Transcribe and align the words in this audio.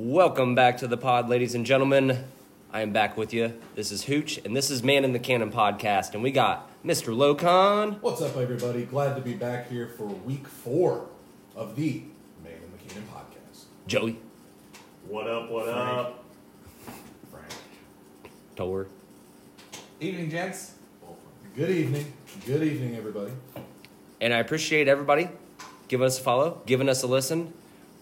Welcome 0.00 0.54
back 0.54 0.76
to 0.78 0.86
the 0.86 0.96
pod, 0.96 1.28
ladies 1.28 1.56
and 1.56 1.66
gentlemen. 1.66 2.22
I 2.72 2.82
am 2.82 2.92
back 2.92 3.16
with 3.16 3.34
you. 3.34 3.54
This 3.74 3.90
is 3.90 4.04
Hooch, 4.04 4.38
and 4.44 4.54
this 4.54 4.70
is 4.70 4.84
Man 4.84 5.04
in 5.04 5.12
the 5.12 5.18
Cannon 5.18 5.50
podcast, 5.50 6.14
and 6.14 6.22
we 6.22 6.30
got 6.30 6.70
Mr. 6.86 7.12
Locon. 7.12 8.00
What's 8.00 8.22
up, 8.22 8.36
everybody? 8.36 8.84
Glad 8.84 9.16
to 9.16 9.20
be 9.20 9.34
back 9.34 9.68
here 9.68 9.88
for 9.88 10.04
week 10.04 10.46
four 10.46 11.08
of 11.56 11.74
the 11.74 12.04
Man 12.44 12.52
in 12.52 12.70
the 12.70 12.78
Cannon 12.94 13.08
podcast. 13.12 13.64
Joey, 13.88 14.20
What 15.08 15.26
up, 15.26 15.50
what 15.50 15.64
Frank. 15.64 15.98
up? 15.98 16.24
Frank. 17.32 17.52
Tor, 18.54 18.86
Evening, 19.98 20.30
gents. 20.30 20.74
Good 21.56 21.70
evening. 21.70 22.12
Good 22.46 22.62
evening, 22.62 22.94
everybody. 22.94 23.32
and 24.20 24.32
I 24.32 24.38
appreciate 24.38 24.86
everybody 24.86 25.28
giving 25.88 26.06
us 26.06 26.20
a 26.20 26.22
follow, 26.22 26.62
giving 26.66 26.88
us 26.88 27.02
a 27.02 27.08
listen. 27.08 27.52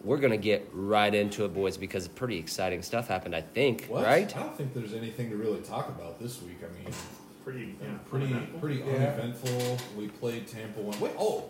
We're 0.07 0.19
gonna 0.19 0.37
get 0.37 0.69
right 0.73 1.13
into 1.13 1.45
it, 1.45 1.53
boys, 1.53 1.77
because 1.77 2.07
pretty 2.07 2.39
exciting 2.39 2.81
stuff 2.83 3.09
happened. 3.09 3.35
I 3.35 3.41
think, 3.41 3.87
What? 3.87 4.05
right? 4.05 4.35
I 4.37 4.41
don't 4.41 4.57
think 4.57 4.73
there's 4.73 4.95
anything 4.95 5.31
to 5.31 5.37
really 5.37 5.61
talk 5.63 5.89
about 5.89 6.21
this 6.21 6.41
week. 6.43 6.59
I 6.63 6.73
mean, 6.85 6.95
Pretty, 7.43 7.75
yeah, 7.83 7.89
pretty 8.09 8.27
uneventful. 8.27 8.61
pretty 8.61 8.77
Yeah. 8.79 8.85
uneventful. 9.15 9.79
We 9.99 10.07
played 10.09 10.47
Tampa 10.47 10.81
one. 10.81 10.99
Wait, 11.01 11.11
oh, 11.19 11.47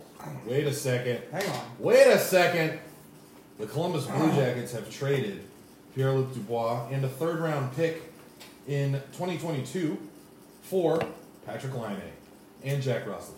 wait 0.47 0.66
a 0.66 0.73
second. 0.73 1.20
Hang 1.30 1.47
on. 1.50 1.61
Wait 1.78 2.06
a 2.06 2.19
second. 2.19 2.78
The 3.59 3.66
Columbus 3.66 4.06
Blue 4.06 4.30
Jackets 4.33 4.73
have 4.73 4.91
traded 4.91 5.41
Pierre 5.95 6.12
Luc 6.12 6.33
Dubois 6.33 6.88
and 6.91 7.05
a 7.05 7.09
third 7.09 7.41
round 7.41 7.77
pick 7.77 8.11
in 8.66 8.92
2022 9.12 9.98
for 10.62 11.02
Patrick 11.45 11.75
Laine 11.75 11.97
and 12.64 12.83
Jack 12.83 13.05
Roslovic. 13.06 13.33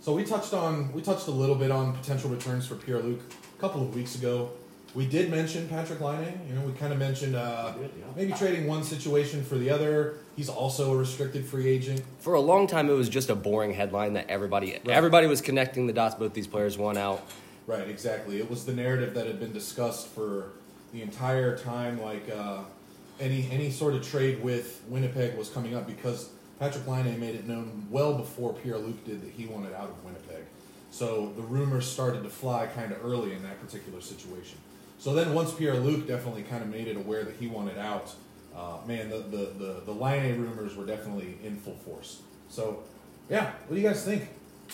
So 0.00 0.12
we 0.14 0.24
touched 0.24 0.52
on 0.52 0.92
we 0.92 1.00
touched 1.00 1.28
a 1.28 1.32
little 1.32 1.54
bit 1.56 1.70
on 1.70 1.92
potential 1.94 2.28
returns 2.30 2.66
for 2.66 2.74
Pierre 2.74 2.98
Luc 3.00 3.20
a 3.20 3.41
couple 3.62 3.80
of 3.80 3.94
weeks 3.94 4.16
ago. 4.16 4.50
We 4.92 5.06
did 5.06 5.30
mention 5.30 5.68
Patrick 5.68 6.00
Laine. 6.00 6.40
You 6.48 6.54
know, 6.56 6.62
we 6.62 6.72
kind 6.72 6.92
of 6.92 6.98
mentioned 6.98 7.36
uh, 7.36 7.70
did, 7.70 7.92
yeah. 7.96 8.04
maybe 8.16 8.32
trading 8.32 8.66
one 8.66 8.82
situation 8.82 9.44
for 9.44 9.56
the 9.56 9.70
other. 9.70 10.16
He's 10.34 10.48
also 10.48 10.92
a 10.92 10.96
restricted 10.96 11.46
free 11.46 11.68
agent. 11.68 12.02
For 12.18 12.34
a 12.34 12.40
long 12.40 12.66
time, 12.66 12.90
it 12.90 12.94
was 12.94 13.08
just 13.08 13.30
a 13.30 13.36
boring 13.36 13.72
headline 13.72 14.14
that 14.14 14.28
everybody 14.28 14.78
everybody 14.88 15.28
was 15.28 15.40
connecting 15.40 15.86
the 15.86 15.92
dots. 15.92 16.16
Both 16.16 16.34
these 16.34 16.48
players 16.48 16.76
won 16.76 16.98
out. 16.98 17.24
Right, 17.68 17.88
exactly. 17.88 18.38
It 18.38 18.50
was 18.50 18.66
the 18.66 18.74
narrative 18.74 19.14
that 19.14 19.28
had 19.28 19.38
been 19.38 19.52
discussed 19.52 20.08
for 20.08 20.48
the 20.92 21.00
entire 21.00 21.56
time. 21.56 22.02
Like 22.02 22.28
uh, 22.28 22.62
any 23.20 23.48
any 23.52 23.70
sort 23.70 23.94
of 23.94 24.06
trade 24.06 24.42
with 24.42 24.82
Winnipeg 24.88 25.38
was 25.38 25.48
coming 25.48 25.76
up 25.76 25.86
because 25.86 26.30
Patrick 26.58 26.86
Laine 26.88 27.18
made 27.20 27.36
it 27.36 27.46
known 27.46 27.86
well 27.90 28.14
before 28.14 28.52
Pierre 28.54 28.78
Luc 28.78 29.04
did 29.04 29.22
that 29.22 29.30
he 29.30 29.46
wanted 29.46 29.72
out 29.72 29.88
of 29.88 30.04
Winnipeg. 30.04 30.21
So 30.92 31.32
the 31.36 31.42
rumors 31.42 31.90
started 31.90 32.22
to 32.22 32.28
fly 32.28 32.66
kind 32.66 32.92
of 32.92 33.02
early 33.04 33.32
in 33.32 33.42
that 33.42 33.60
particular 33.60 34.00
situation. 34.02 34.58
So 34.98 35.14
then 35.14 35.32
once 35.34 35.52
Pierre 35.52 35.74
Luc 35.74 36.06
definitely 36.06 36.42
kind 36.42 36.62
of 36.62 36.68
made 36.68 36.86
it 36.86 36.96
aware 36.96 37.24
that 37.24 37.34
he 37.40 37.46
wanted 37.46 37.78
out, 37.78 38.14
uh, 38.54 38.76
man, 38.86 39.08
the 39.08 39.18
the 39.18 39.52
the, 39.58 39.82
the 39.86 39.92
Laine 39.92 40.38
rumors 40.38 40.76
were 40.76 40.84
definitely 40.84 41.38
in 41.42 41.56
full 41.56 41.76
force. 41.76 42.20
So 42.50 42.84
yeah, 43.30 43.52
what 43.66 43.74
do 43.74 43.80
you 43.80 43.88
guys 43.88 44.04
think? 44.04 44.28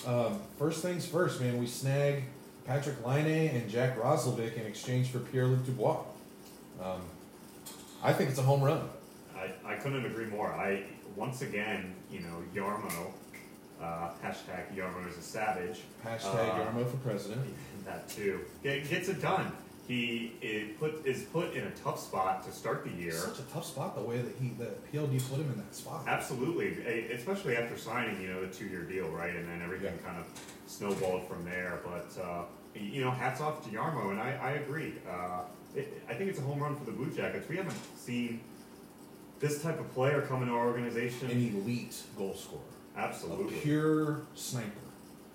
Um, 0.06 0.40
first 0.58 0.82
things 0.82 1.06
first, 1.06 1.40
man. 1.40 1.56
We 1.56 1.66
snag 1.66 2.24
Patrick 2.66 3.06
Laine 3.06 3.50
and 3.54 3.70
Jack 3.70 3.96
Roslovic 3.96 4.56
in 4.56 4.66
exchange 4.66 5.08
for 5.10 5.20
Pierre 5.20 5.46
Luc 5.46 5.64
Dubois. 5.64 6.00
Um, 6.82 7.00
I 8.02 8.12
think 8.12 8.30
it's 8.30 8.38
a 8.38 8.42
home 8.42 8.62
run. 8.62 8.82
I, 9.36 9.52
I 9.64 9.76
couldn't 9.76 10.04
agree 10.04 10.26
more. 10.26 10.52
I 10.52 10.82
once 11.16 11.42
again, 11.42 11.94
you 12.10 12.20
know, 12.20 12.42
Jarmo, 12.54 13.12
hashtag 14.28 14.76
Jarmo 14.76 15.08
is 15.08 15.16
a 15.16 15.22
savage. 15.22 15.80
Hashtag 16.04 16.34
Uh, 16.34 16.58
Jarmo 16.72 16.90
for 16.90 16.96
president. 16.98 17.42
That 17.84 18.08
too. 18.08 18.40
Get, 18.62 18.88
gets 18.88 19.08
it 19.08 19.20
done. 19.22 19.50
He 19.86 20.34
is 20.42 20.76
put 20.78 21.06
is 21.06 21.22
put 21.22 21.54
in 21.54 21.64
a 21.64 21.70
tough 21.70 21.98
spot 21.98 22.44
to 22.44 22.52
start 22.52 22.84
the 22.84 22.90
year. 22.90 23.12
Such 23.12 23.38
a 23.38 23.42
tough 23.54 23.64
spot 23.64 23.94
the 23.96 24.02
way 24.02 24.18
that 24.18 24.34
he 24.38 24.50
that 24.58 24.92
PLD 24.92 25.18
put 25.30 25.38
him 25.38 25.50
in 25.50 25.56
that 25.56 25.74
spot. 25.74 26.04
Absolutely, 26.06 26.76
especially 27.12 27.56
after 27.56 27.78
signing, 27.78 28.20
you 28.20 28.28
know, 28.28 28.42
the 28.44 28.52
two-year 28.52 28.82
deal, 28.82 29.08
right? 29.08 29.34
And 29.34 29.48
then 29.48 29.62
everything 29.62 29.94
Yeah. 30.02 30.06
kind 30.10 30.18
of 30.20 30.26
snowballed 30.66 31.26
from 31.26 31.44
there. 31.46 31.80
But 31.82 32.22
uh, 32.22 32.42
you 32.74 33.00
know, 33.02 33.10
hats 33.10 33.40
off 33.40 33.64
to 33.64 33.70
Jarmo, 33.70 34.10
and 34.10 34.20
I, 34.20 34.38
I 34.42 34.50
agree. 34.62 34.92
Uh, 35.08 35.40
it, 35.74 36.02
I 36.08 36.12
think 36.12 36.28
it's 36.28 36.38
a 36.38 36.42
home 36.42 36.60
run 36.62 36.76
for 36.76 36.84
the 36.84 36.92
Blue 36.92 37.10
Jackets. 37.10 37.48
We 37.48 37.56
haven't 37.56 37.76
seen 37.96 38.40
this 39.40 39.62
type 39.62 39.80
of 39.80 39.90
player 39.94 40.20
come 40.20 40.42
into 40.42 40.52
our 40.54 40.66
organization. 40.66 41.30
An 41.30 41.62
elite 41.62 41.96
goal 42.18 42.34
scorer. 42.34 42.60
A 42.98 43.44
pure 43.62 44.22
sniper. 44.34 44.70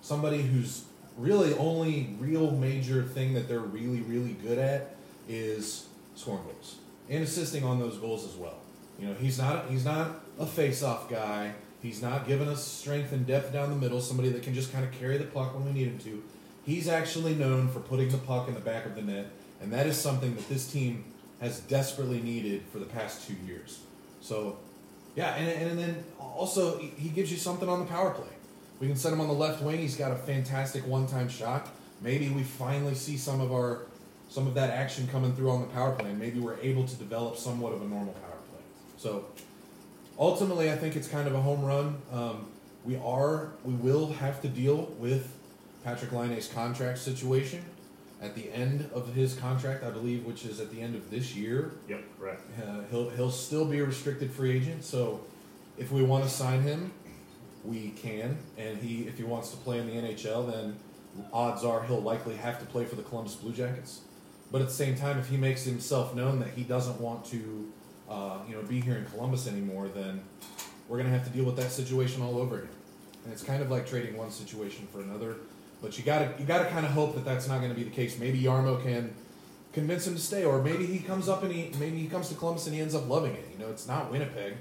Somebody 0.01 0.41
who's 0.41 0.83
really 1.17 1.53
only 1.53 2.15
real 2.19 2.51
major 2.51 3.03
thing 3.03 3.33
that 3.35 3.47
they're 3.47 3.59
really, 3.59 4.01
really 4.01 4.33
good 4.33 4.57
at 4.57 4.95
is 5.29 5.87
scoring 6.15 6.43
goals. 6.43 6.77
And 7.09 7.23
assisting 7.23 7.63
on 7.63 7.79
those 7.79 7.97
goals 7.97 8.25
as 8.25 8.35
well. 8.35 8.57
You 8.99 9.07
know, 9.07 9.13
he's 9.13 9.37
not 9.37 9.69
he's 9.69 9.85
not 9.85 10.23
a 10.39 10.45
face-off 10.45 11.09
guy. 11.09 11.53
He's 11.81 12.01
not 12.01 12.27
giving 12.27 12.47
us 12.47 12.65
strength 12.65 13.11
and 13.11 13.25
depth 13.25 13.51
down 13.51 13.69
the 13.69 13.75
middle, 13.75 13.99
somebody 14.01 14.29
that 14.29 14.43
can 14.43 14.53
just 14.53 14.71
kind 14.71 14.85
of 14.85 14.91
carry 14.93 15.17
the 15.17 15.25
puck 15.25 15.53
when 15.53 15.65
we 15.65 15.71
need 15.71 15.87
him 15.87 15.99
to. 15.99 16.23
He's 16.65 16.87
actually 16.87 17.35
known 17.35 17.67
for 17.67 17.81
putting 17.81 18.09
the 18.09 18.17
puck 18.17 18.47
in 18.47 18.53
the 18.53 18.61
back 18.61 18.85
of 18.85 18.95
the 18.95 19.01
net, 19.01 19.27
and 19.61 19.71
that 19.73 19.85
is 19.85 19.97
something 19.97 20.33
that 20.35 20.47
this 20.47 20.71
team 20.71 21.03
has 21.41 21.59
desperately 21.59 22.21
needed 22.21 22.63
for 22.71 22.79
the 22.79 22.85
past 22.85 23.27
two 23.27 23.35
years. 23.45 23.81
So, 24.21 24.59
yeah, 25.15 25.35
and, 25.35 25.69
and 25.69 25.79
then 25.79 26.03
also 26.19 26.77
he- 26.77 27.09
gives 27.09 27.31
you 27.31 27.37
something 27.37 27.69
on 27.69 27.79
the 27.79 27.85
power 27.85 28.11
play. 28.11 28.25
We 28.79 28.87
can 28.87 28.95
set 28.95 29.13
him 29.13 29.21
on 29.21 29.27
the 29.27 29.33
left 29.33 29.61
wing. 29.61 29.77
He's 29.77 29.95
got 29.95 30.11
a 30.11 30.15
fantastic 30.15 30.85
one-time 30.87 31.29
shot. 31.29 31.69
Maybe 32.01 32.29
we 32.29 32.43
finally 32.43 32.95
see 32.95 33.17
some 33.17 33.39
of 33.39 33.51
our 33.51 33.83
some 34.29 34.47
of 34.47 34.55
that 34.55 34.71
action 34.71 35.07
coming 35.07 35.35
through 35.35 35.51
on 35.51 35.61
the 35.61 35.67
power 35.67 35.91
play, 35.93 36.09
and 36.09 36.19
maybe 36.19 36.39
we're 36.39 36.57
able 36.59 36.85
to 36.87 36.95
develop 36.95 37.37
somewhat 37.37 37.71
of 37.71 37.83
a 37.83 37.85
normal 37.85 38.13
power 38.13 38.39
play. 38.49 38.61
So, 38.97 39.25
ultimately, 40.17 40.71
I 40.71 40.75
think 40.75 40.95
it's 40.95 41.07
kind 41.07 41.27
of 41.27 41.35
a 41.35 41.41
home 41.41 41.63
run. 41.63 42.01
Um, 42.11 42.47
we 42.83 42.97
are 42.97 43.51
we 43.63 43.73
will 43.75 44.13
have 44.13 44.41
to 44.41 44.47
deal 44.47 44.91
with 44.97 45.31
Patrick 45.83 46.11
Laine's 46.11 46.47
contract 46.47 46.97
situation 46.97 47.63
at 48.23 48.35
the 48.35 48.51
end 48.53 48.89
of 48.93 49.13
his 49.13 49.35
contract, 49.35 49.83
I 49.83 49.89
believe, 49.89 50.25
which 50.25 50.45
is 50.45 50.59
at 50.59 50.71
the 50.71 50.81
end 50.81 50.95
of 50.95 51.11
this 51.11 51.35
year. 51.35 51.73
Yep, 51.89 52.03
correct. 52.17 52.41
Uh, 52.61 52.81
he'll 52.89 53.09
he'll 53.09 53.31
still 53.31 53.65
be 53.65 53.79
a 53.79 53.85
restricted 53.85 54.31
free 54.31 54.55
agent. 54.55 54.83
So 54.85 55.21
if 55.77 55.91
we 55.91 56.03
want 56.03 56.23
to 56.23 56.29
sign 56.29 56.61
him, 56.61 56.93
we 57.65 57.89
can. 57.89 58.37
And 58.57 58.77
he 58.77 59.07
if 59.07 59.17
he 59.17 59.23
wants 59.23 59.51
to 59.51 59.57
play 59.57 59.79
in 59.79 59.87
the 59.87 59.93
NHL, 59.93 60.51
then 60.51 60.77
odds 61.33 61.63
are 61.65 61.83
he'll 61.83 62.01
likely 62.01 62.35
have 62.35 62.59
to 62.59 62.65
play 62.65 62.85
for 62.85 62.95
the 62.95 63.03
Columbus 63.03 63.35
Blue 63.35 63.51
Jackets. 63.51 64.01
But 64.51 64.61
at 64.61 64.67
the 64.67 64.73
same 64.73 64.95
time, 64.95 65.19
if 65.19 65.27
he 65.27 65.37
makes 65.37 65.63
himself 65.63 66.15
known 66.15 66.39
that 66.39 66.49
he 66.49 66.63
doesn't 66.63 67.01
want 67.01 67.25
to, 67.25 67.71
uh, 68.09 68.37
you 68.47 68.55
know, 68.55 68.61
be 68.61 68.79
here 68.79 68.95
in 68.95 69.05
Columbus 69.05 69.47
anymore, 69.47 69.89
then 69.93 70.23
we're 70.87 70.97
gonna 70.97 71.09
have 71.09 71.25
to 71.25 71.31
deal 71.31 71.45
with 71.45 71.57
that 71.57 71.71
situation 71.71 72.21
all 72.21 72.37
over 72.37 72.59
again. 72.59 72.69
And 73.25 73.33
it's 73.33 73.43
kind 73.43 73.61
of 73.61 73.71
like 73.71 73.87
trading 73.87 74.15
one 74.15 74.31
situation 74.31 74.87
for 74.91 75.01
another. 75.01 75.37
But 75.83 75.97
you 75.97 76.03
gotta 76.05 76.33
you 76.39 76.45
gotta 76.45 76.69
kind 76.69 76.85
of 76.85 76.93
hope 76.93 77.13
that 77.15 77.25
that's 77.25 77.47
not 77.49 77.57
going 77.59 77.69
to 77.69 77.75
be 77.75 77.83
the 77.83 77.89
case. 77.91 78.17
Maybe 78.17 78.41
Jarmo 78.41 78.81
can 78.81 79.13
convince 79.73 80.07
him 80.07 80.15
to 80.15 80.19
stay, 80.21 80.45
or 80.45 80.61
maybe 80.63 80.85
he 80.85 80.99
comes 80.99 81.27
up 81.27 81.43
and 81.43 81.51
he 81.51 81.71
maybe 81.77 81.97
he 81.99 82.07
comes 82.07 82.29
to 82.29 82.35
Columbus 82.35 82.65
and 82.67 82.73
he 82.75 82.81
ends 82.81 82.95
up 82.95 83.07
loving 83.09 83.33
it. 83.33 83.45
You 83.51 83.63
know, 83.63 83.69
it's 83.69 83.85
not 83.85 84.09
Winnipeg. 84.09 84.53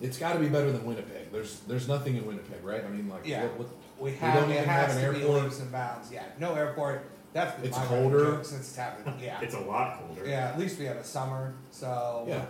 It's 0.00 0.16
got 0.16 0.34
to 0.34 0.38
be 0.38 0.48
better 0.48 0.70
than 0.70 0.84
Winnipeg. 0.86 1.32
There's 1.32 1.58
there's 1.66 1.88
nothing 1.88 2.16
in 2.16 2.24
Winnipeg, 2.24 2.62
right? 2.62 2.84
I 2.84 2.88
mean, 2.88 3.08
like 3.08 3.26
Yeah. 3.26 3.42
what, 3.42 3.58
what, 3.58 3.68
We 3.98 4.12
We 4.12 4.18
don't 4.20 4.50
it 4.50 4.54
even 4.54 4.64
has 4.68 4.92
have 4.94 5.02
an 5.02 5.12
to 5.14 5.18
be 5.18 5.24
airport. 5.24 5.42
leaps 5.42 5.58
and 5.60 5.72
bounds. 5.72 6.12
Yeah, 6.12 6.22
no 6.38 6.54
airport. 6.54 7.04
That's 7.32 7.60
It's 7.64 7.76
colder. 7.76 8.38
since 8.44 8.68
it's 8.68 8.76
happened. 8.76 9.16
Yeah, 9.20 9.40
It's 9.42 9.54
a 9.56 9.60
lot 9.60 9.98
colder. 9.98 10.24
yeah. 10.30 10.50
At 10.50 10.58
least 10.60 10.78
we 10.78 10.84
have 10.84 10.96
a 10.98 11.04
summer. 11.04 11.54
So 11.72 12.24
yeah, 12.28 12.44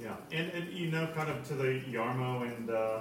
Yeah, 0.00 0.14
and, 0.32 0.52
and 0.52 0.72
you 0.72 0.92
know, 0.92 1.08
kind 1.16 1.28
of 1.28 1.42
to 1.48 1.54
the 1.54 1.82
Jarmo 1.92 2.42
and 2.46 2.70
uh, 2.70 3.00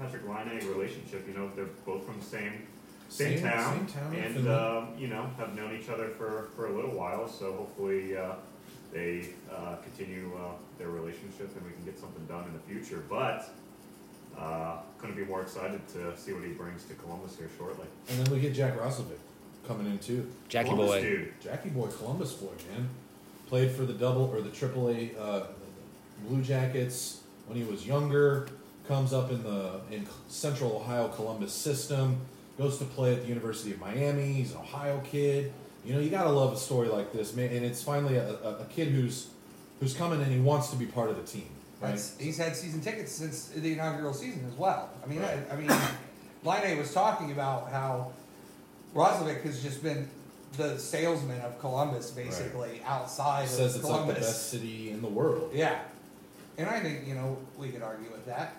Patrick 0.00 0.26
Laine 0.26 0.66
relationship, 0.66 1.28
you 1.28 1.34
know, 1.34 1.50
they're 1.54 1.66
both 1.84 2.06
from 2.06 2.18
the 2.18 2.24
same 2.24 2.66
same, 3.12 3.38
Same- 3.38 3.50
town, 3.50 3.76
same 3.88 4.02
town 4.02 4.14
and 4.14 4.34
Finland. 4.34 4.48
um, 4.48 4.88
you 4.98 5.08
know, 5.08 5.26
have 5.38 5.54
known 5.54 5.76
each 5.78 5.88
other 5.88 6.08
for, 6.18 6.48
for 6.56 6.66
a 6.66 6.72
little 6.74 6.92
while. 6.92 7.28
So 7.28 7.52
hopefully, 7.52 8.16
uh, 8.16 8.32
they 8.92 9.28
uh, 9.54 9.76
continue 9.76 10.32
uh, 10.36 10.52
their 10.78 10.88
relationship, 10.88 11.54
and 11.56 11.64
we 11.64 11.72
can 11.72 11.84
get 11.84 11.98
something 11.98 12.24
done 12.26 12.44
in 12.44 12.52
the 12.54 12.58
future. 12.60 13.02
But 13.08 13.48
uh, 14.38 14.76
couldn't 14.98 15.16
be 15.16 15.24
more 15.24 15.42
excited 15.42 15.80
to 15.88 16.16
see 16.16 16.32
what 16.32 16.42
he 16.44 16.50
brings 16.52 16.84
to 16.84 16.94
Columbus 16.94 17.36
here 17.36 17.50
shortly. 17.58 17.86
and 18.08 18.18
then 18.24 18.32
we 18.34 18.40
get 18.40 18.54
Jack 18.54 18.78
Roslovic 18.78 19.18
coming 19.68 19.86
in 19.86 19.98
too. 19.98 20.30
Jackie 20.48 20.70
Columbus 20.70 20.90
boy. 20.96 21.02
dude. 21.02 21.32
Jackie 21.40 21.68
boy, 21.70 21.88
Columbus 21.88 22.32
boy, 22.32 22.50
man, 22.72 22.88
played 23.46 23.70
for 23.72 23.84
the 23.84 23.92
double 23.92 24.24
or 24.34 24.40
the 24.40 24.50
triple 24.50 24.88
A 24.88 25.10
uh, 25.20 25.46
Blue 26.26 26.40
Jackets 26.42 27.20
when 27.46 27.56
he 27.58 27.64
was 27.64 27.86
younger. 27.86 28.48
Comes 28.88 29.12
up 29.12 29.30
in 29.30 29.42
the 29.44 29.80
in 29.92 30.06
Central 30.28 30.76
Ohio 30.76 31.08
Columbus 31.08 31.52
system. 31.52 32.20
Goes 32.62 32.78
to 32.78 32.84
play 32.84 33.12
at 33.12 33.22
the 33.22 33.28
University 33.28 33.72
of 33.72 33.80
Miami. 33.80 34.32
He's 34.34 34.52
an 34.52 34.58
Ohio 34.58 35.02
kid. 35.04 35.52
You 35.84 35.94
know, 35.94 35.98
you 35.98 36.10
gotta 36.10 36.30
love 36.30 36.52
a 36.52 36.56
story 36.56 36.86
like 36.86 37.12
this, 37.12 37.34
man. 37.34 37.50
And 37.50 37.66
it's 37.66 37.82
finally 37.82 38.14
a, 38.14 38.24
a, 38.34 38.58
a 38.58 38.64
kid 38.66 38.88
who's 38.88 39.30
who's 39.80 39.94
coming 39.94 40.22
and 40.22 40.30
he 40.30 40.38
wants 40.38 40.70
to 40.70 40.76
be 40.76 40.86
part 40.86 41.10
of 41.10 41.16
the 41.16 41.24
team, 41.24 41.48
right? 41.80 41.90
That's, 41.90 42.16
he's 42.20 42.38
had 42.38 42.54
season 42.54 42.80
tickets 42.80 43.10
since 43.10 43.48
the 43.48 43.72
inaugural 43.72 44.14
season 44.14 44.46
as 44.46 44.54
well. 44.56 44.90
I 45.02 45.08
mean, 45.08 45.18
Right. 45.18 45.38
I, 45.50 45.54
I 45.54 45.56
mean, 45.56 45.70
Laine 46.44 46.78
was 46.78 46.94
talking 46.94 47.32
about 47.32 47.72
how 47.72 48.12
Roslovic 48.94 49.42
has 49.42 49.60
just 49.60 49.82
been 49.82 50.08
the 50.56 50.78
salesman 50.78 51.40
of 51.40 51.58
Columbus, 51.58 52.12
basically 52.12 52.80
outside 52.84 53.48
Says 53.48 53.74
of 53.74 53.80
it's 53.80 53.90
like 53.90 54.06
the 54.06 54.14
best 54.14 54.50
city 54.50 54.90
in 54.90 55.02
the 55.02 55.08
world. 55.08 55.50
Yeah, 55.52 55.80
and 56.58 56.68
I 56.68 56.78
think 56.78 57.08
you 57.08 57.16
know 57.16 57.38
we 57.58 57.70
could 57.70 57.82
argue 57.82 58.12
with 58.12 58.24
that. 58.26 58.54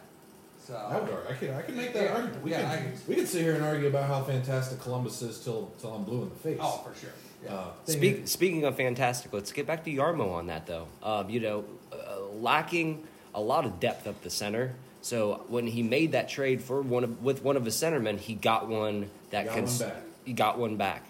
So 0.66 0.76
I 0.76 0.98
would 1.00 1.10
argue. 1.12 1.28
I 1.30 1.34
could. 1.34 1.50
I 1.52 1.62
could 1.62 1.76
make 1.76 1.94
that 1.94 2.04
Yeah, 2.04 2.14
argument. 2.14 2.44
We 2.44 2.52
yeah, 2.52 2.62
could. 2.62 2.68
I 2.70 2.76
can- 2.84 2.94
we 3.08 3.16
could 3.16 3.28
sit 3.28 3.42
here 3.42 3.56
and 3.56 3.64
argue 3.64 3.88
about 3.88 4.08
how 4.08 4.24
fantastic 4.24 4.80
Columbus 4.80 5.22
is 5.22 5.40
till 5.40 5.72
till 5.80 5.94
I'm 5.94 6.04
blue 6.04 6.22
in 6.24 6.30
the 6.30 6.36
face. 6.36 6.58
oh 6.62 6.78
for 6.88 6.98
sure. 7.00 7.10
Yeah. 7.44 7.54
Uh, 7.56 7.66
Speak, 7.86 8.28
speaking 8.30 8.64
of 8.64 8.78
fantastic, 8.78 9.34
let's 9.34 9.52
get 9.52 9.68
back 9.68 9.84
to 9.84 9.92
Jarmo 9.92 10.32
on 10.34 10.48
that 10.48 10.66
though. 10.66 10.88
Um, 11.04 11.30
you 11.30 11.42
know, 11.42 11.66
uh, 11.92 12.22
lacking 12.40 13.04
a 13.36 13.42
lot 13.42 13.66
of 13.66 13.80
depth 13.82 14.08
up 14.08 14.22
the 14.22 14.30
center. 14.30 14.74
So 15.02 15.44
when 15.50 15.68
he 15.68 15.84
made 15.84 16.14
that 16.14 16.30
trade 16.30 16.62
for 16.64 16.82
one 16.82 17.04
of, 17.04 17.22
with 17.22 17.44
one 17.44 17.58
of 17.58 17.66
his 17.66 17.76
centermen, 17.76 18.18
he 18.18 18.36
got 18.36 18.70
one 18.70 19.10
that 19.32 19.48
Got 19.48 19.54
could. 19.56 19.64
one 19.66 19.78
back. 19.80 19.96
He 20.24 20.32
got 20.34 20.58
one 20.58 20.78
back. 20.78 21.04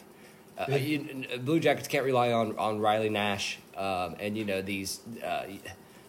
Uh, 0.57 0.65
Big- 0.65 0.83
you, 1.31 1.37
Blue 1.39 1.59
Jackets 1.59 1.87
can't 1.87 2.03
rely 2.05 2.31
on 2.31 2.57
on 2.57 2.79
Riley 2.79 3.09
Nash 3.09 3.59
um, 3.77 4.15
and 4.19 4.35
you 4.35 4.45
know 4.45 4.63
these 4.63 5.01
uh, 5.23 5.43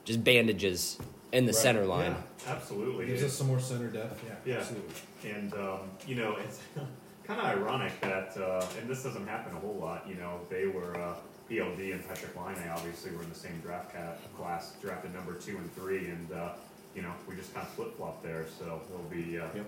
just 0.06 0.25
bandages 0.25 0.99
in 1.35 1.47
the 1.47 1.53
Right. 1.53 1.61
center 1.63 1.85
line. 1.85 2.13
Yeah, 2.47 2.53
absolutely. 2.55 3.07
gives 3.07 3.25
us 3.25 3.33
some 3.33 3.49
more 3.49 3.59
center 3.61 3.89
depth. 3.89 4.23
Yeah, 4.25 4.35
Yeah. 4.55 4.61
absolutely. 4.61 4.95
And 5.25 5.53
um, 5.55 5.81
you 6.07 6.15
know, 6.15 6.37
it's 6.37 6.61
kind 7.27 7.41
of 7.41 7.47
ironic 7.47 8.01
that, 8.01 8.37
uh, 8.39 8.65
and 8.81 8.89
this 8.89 9.03
doesn't 9.03 9.27
happen 9.27 9.55
a 9.57 9.59
whole 9.59 9.75
lot. 9.75 10.07
You 10.09 10.15
know, 10.15 10.41
they 10.49 10.67
were 10.67 10.97
uh, 10.97 11.15
PLD 11.51 11.93
and 11.93 12.07
Patrick 12.09 12.35
Laine 12.37 12.55
they 12.63 12.69
obviously 12.69 13.11
were 13.11 13.23
in 13.23 13.29
the 13.29 13.35
same 13.35 13.59
draft 13.65 13.93
ca- 13.93 14.15
class, 14.39 14.75
drafted 14.81 15.13
number 15.13 15.35
two 15.35 15.57
and 15.59 15.75
three, 15.75 16.07
and 16.07 16.33
uh, 16.33 16.53
you 16.95 17.03
know, 17.03 17.13
we 17.29 17.35
just 17.35 17.53
kind 17.53 17.67
of 17.67 17.73
flip 17.75 17.97
flop 17.97 18.23
there. 18.23 18.47
So 18.59 18.81
it'll 18.89 19.05
be. 19.11 19.39
Uh, 19.39 19.47
Yep. 19.57 19.67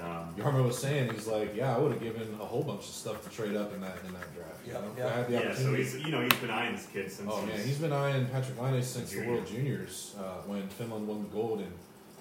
Um, 0.00 0.34
Jarmo 0.36 0.64
was 0.64 0.78
saying 0.78 1.12
he's 1.12 1.26
like, 1.28 1.54
yeah, 1.54 1.76
I 1.76 1.78
would 1.78 1.92
have 1.92 2.02
given 2.02 2.26
a 2.40 2.44
whole 2.44 2.62
bunch 2.64 2.80
of 2.80 2.86
stuff 2.86 3.22
to 3.22 3.30
trade 3.30 3.54
up 3.56 3.72
in 3.72 3.80
that 3.82 3.98
in 4.06 4.12
that 4.14 4.34
draft. 4.34 4.66
You 4.66 4.72
Yeah, 4.72 4.80
know, 4.80 4.86
yeah. 4.98 5.06
I 5.06 5.10
had 5.10 5.28
the 5.28 5.32
yeah, 5.32 5.54
so 5.54 5.74
he's 5.74 5.94
you 6.00 6.10
know 6.10 6.20
he's 6.22 6.34
been 6.34 6.50
eyeing 6.50 6.74
this 6.74 6.86
kid 6.92 7.10
since. 7.12 7.28
Oh 7.30 7.40
he's, 7.46 7.50
yeah, 7.58 7.62
he's 7.64 7.78
been 7.78 7.92
eyeing 7.92 8.26
Patrick 8.26 8.60
Laine 8.60 8.82
since 8.82 9.12
the 9.12 9.26
World 9.26 9.46
Juniors 9.46 10.14
uh, 10.18 10.22
when 10.46 10.66
Finland 10.68 11.06
won 11.06 11.22
the 11.22 11.28
gold 11.28 11.60
and 11.60 11.72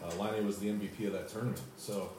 uh, 0.04 0.24
Laine 0.24 0.46
was 0.46 0.60
the 0.60 0.68
MVP 0.70 1.08
of 1.08 1.14
that 1.14 1.28
tournament. 1.30 1.62
So 1.78 2.12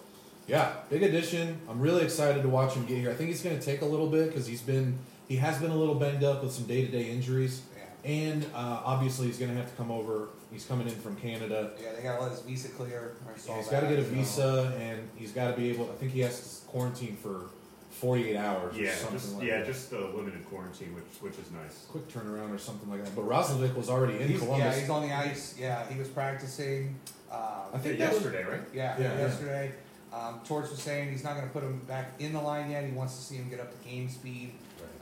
yeah, 0.49 0.73
big 0.91 1.03
addition. 1.05 1.59
I'm 1.69 1.81
really 1.81 2.03
excited 2.03 2.43
to 2.43 2.49
watch 2.49 2.75
him 2.75 2.85
get 2.87 2.99
here. 2.99 3.11
I 3.11 3.15
think 3.15 3.29
he's 3.29 3.43
going 3.43 3.57
to 3.59 3.65
take 3.65 3.83
a 3.83 3.87
little 3.87 4.09
bit 4.09 4.29
because 4.29 4.47
he's 4.47 4.63
been 4.63 4.99
he 5.29 5.37
has 5.37 5.59
been 5.59 5.71
a 5.71 5.77
little 5.77 5.95
banged 5.95 6.25
up 6.25 6.43
with 6.43 6.53
some 6.53 6.65
day 6.65 6.85
to 6.85 6.91
day 6.91 7.05
injuries, 7.11 7.63
yeah. 7.72 7.72
And 8.05 8.45
uh, 8.55 8.81
obviously 8.85 9.29
he's 9.29 9.39
going 9.39 9.51
to 9.53 9.57
have 9.57 9.71
to 9.71 9.77
come 9.77 9.91
over. 9.91 10.29
He's 10.51 10.65
coming 10.65 10.89
in 10.89 10.95
from 10.95 11.17
Canada. 11.17 11.71
Yeah, 11.81 11.93
they 11.97 12.03
gotta 12.03 12.21
let 12.23 12.33
his 12.33 12.41
visa 12.41 12.69
clear. 12.69 13.15
I 13.33 13.39
saw 13.39 13.57
He's 13.57 13.69
that, 13.69 13.83
got 13.83 13.89
to 13.89 13.95
get 13.95 13.99
a 14.01 14.05
so- 14.05 14.11
visa, 14.15 14.77
and 14.81 15.09
he's 15.17 15.33
got 15.33 15.51
to 15.53 15.57
be 15.57 15.71
able. 15.71 15.89
I 15.91 15.95
think 15.95 16.13
he 16.13 16.21
has 16.21 16.61
to 16.61 16.67
quarantine 16.67 17.17
for 17.17 17.43
48 17.91 18.37
hours. 18.37 18.77
or 18.77 18.81
yeah, 18.81 18.93
something 18.95 19.19
just 19.19 19.35
like 19.37 19.47
yeah, 19.47 19.59
that. 19.59 19.67
just 19.67 19.93
a 19.93 20.01
limited 20.09 20.45
quarantine, 20.49 20.95
which 20.95 21.05
which 21.21 21.39
is 21.39 21.51
nice. 21.53 21.87
quick 21.91 22.09
turnaround 22.09 22.53
or 22.55 22.59
something 22.59 22.91
like 22.91 23.05
that. 23.05 23.15
But 23.15 23.29
Roslovic 23.29 23.75
was 23.77 23.89
already 23.89 24.19
in 24.21 24.29
He's, 24.29 24.41
Columbus. 24.41 24.65
yeah, 24.75 24.81
he's 24.81 24.91
on 24.91 25.03
the 25.09 25.15
ice. 25.15 25.57
Yeah, 25.59 25.87
he 25.89 25.99
was 25.99 26.09
practicing. 26.09 26.97
Um, 27.31 27.39
I 27.73 27.79
think 27.79 27.99
Yeah, 27.99 28.07
that 28.07 28.15
was- 28.15 28.25
yesterday, 28.25 28.45
right? 28.51 28.61
Yeah, 28.75 28.99
Yeah, 28.99 29.03
yeah. 29.15 29.19
yesterday. 29.21 29.73
Um, 30.13 30.41
Torts 30.45 30.71
was 30.71 30.83
saying 30.83 31.11
he's 31.11 31.25
not 31.25 31.37
going 31.37 31.47
to 31.47 31.53
put 31.53 31.63
him 31.63 31.79
back 31.89 32.13
in 32.19 32.35
the 32.35 32.41
line 32.41 32.71
yet. 32.71 32.85
He 32.85 32.91
wants 32.93 33.17
to 33.17 33.23
see 33.23 33.37
him 33.37 33.49
get 33.49 33.61
up 33.61 33.71
to 33.73 33.89
game 33.89 34.11
speed, 34.11 34.53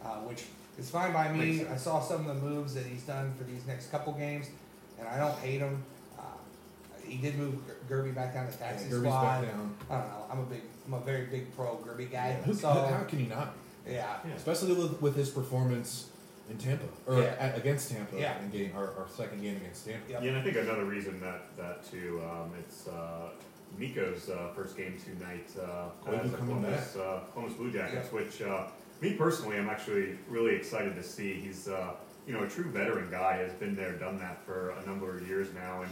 uh, 0.05 0.17
which 0.19 0.45
is 0.81 0.91
fine 0.91 1.13
by 1.13 1.31
me. 1.33 1.67
I 1.67 1.77
saw 1.77 2.01
some 2.01 2.27
of 2.29 2.41
the 2.41 2.43
moves 2.49 2.75
that 2.75 2.87
he's 2.87 3.03
done 3.03 3.33
for 3.37 3.45
these 3.45 3.67
next 3.67 3.91
couple 3.91 4.13
games, 4.15 4.47
and 4.99 5.07
I 5.07 5.19
don't 5.19 5.37
hate 5.39 5.61
him. 5.61 5.83
Uh, 6.19 6.23
he 7.07 7.19
did 7.19 7.37
move 7.39 7.55
Gerbe 7.89 8.15
back 8.15 8.35
down 8.35 8.47
to 8.47 8.53
Yeah, 8.53 8.59
taxi 8.71 8.87
Gerbe's 8.89 9.03
squad. 9.09 9.43
back 9.43 9.51
down. 9.53 9.75
I 9.91 9.95
don't 9.99 10.09
know. 10.09 10.27
I'm 10.33 10.39
a 10.41 10.45
big, 10.45 10.63
I'm 10.87 10.95
a 10.95 11.01
very 11.01 11.27
big 11.27 11.55
pro 11.55 11.77
Gerbe 11.85 12.11
guy. 12.11 12.33
Who, 12.45 12.55
so 12.55 12.69
how 12.69 13.05
can 13.07 13.21
you 13.21 13.27
not? 13.29 13.53
yeah, 13.87 14.17
Yeah. 14.27 14.35
Especially 14.35 14.73
with, 14.75 15.01
with 15.01 15.17
his 15.17 15.31
performance 15.31 16.09
in 16.51 16.57
Tampa 16.59 16.87
or 17.07 17.21
Yeah. 17.21 17.35
at, 17.39 17.57
against 17.57 17.91
Tampa 17.91 18.19
Yeah. 18.19 18.39
in 18.43 18.51
game 18.51 18.73
our, 18.77 18.87
our 18.99 19.07
second 19.15 19.41
game 19.43 19.57
against 19.57 19.87
Tampa. 19.87 20.11
Yep. 20.11 20.23
Yeah, 20.23 20.29
and 20.31 20.39
I 20.39 20.43
think 20.43 20.57
another 20.57 20.85
reason 20.85 21.21
that 21.21 21.43
that 21.57 21.91
too, 21.91 22.21
um, 22.29 22.53
it's 22.59 22.89
uh, 22.89 23.29
Mikko's 23.79 24.29
uh, 24.31 24.49
first 24.55 24.77
game 24.77 24.97
tonight 24.99 25.47
uh, 25.61 25.89
Koivu 26.05 26.25
as 26.25 26.33
a 26.33 26.37
Columbus, 26.39 26.97
uh, 26.97 27.21
Columbus 27.33 27.57
Blue 27.57 27.71
Jackets, 27.71 28.09
Yeah. 28.13 28.21
which 28.21 28.43
uh, 28.43 28.65
me 29.01 29.15
personally, 29.15 29.57
I'm 29.57 29.69
actually 29.69 30.19
really 30.29 30.55
excited 30.55 30.95
to 30.95 31.03
see. 31.03 31.35
He's 31.35 31.69
uh, 31.69 31.93
you 32.27 32.33
know 32.33 32.45
a 32.45 32.49
true 32.49 32.71
veteran 32.71 33.11
guy, 33.11 33.39
has 33.39 33.53
been 33.55 33.75
there, 33.75 33.93
done 33.93 34.19
that 34.19 34.45
for 34.45 34.71
a 34.71 34.87
number 34.87 35.17
of 35.17 35.27
years 35.27 35.49
now, 35.55 35.83
and 35.83 35.91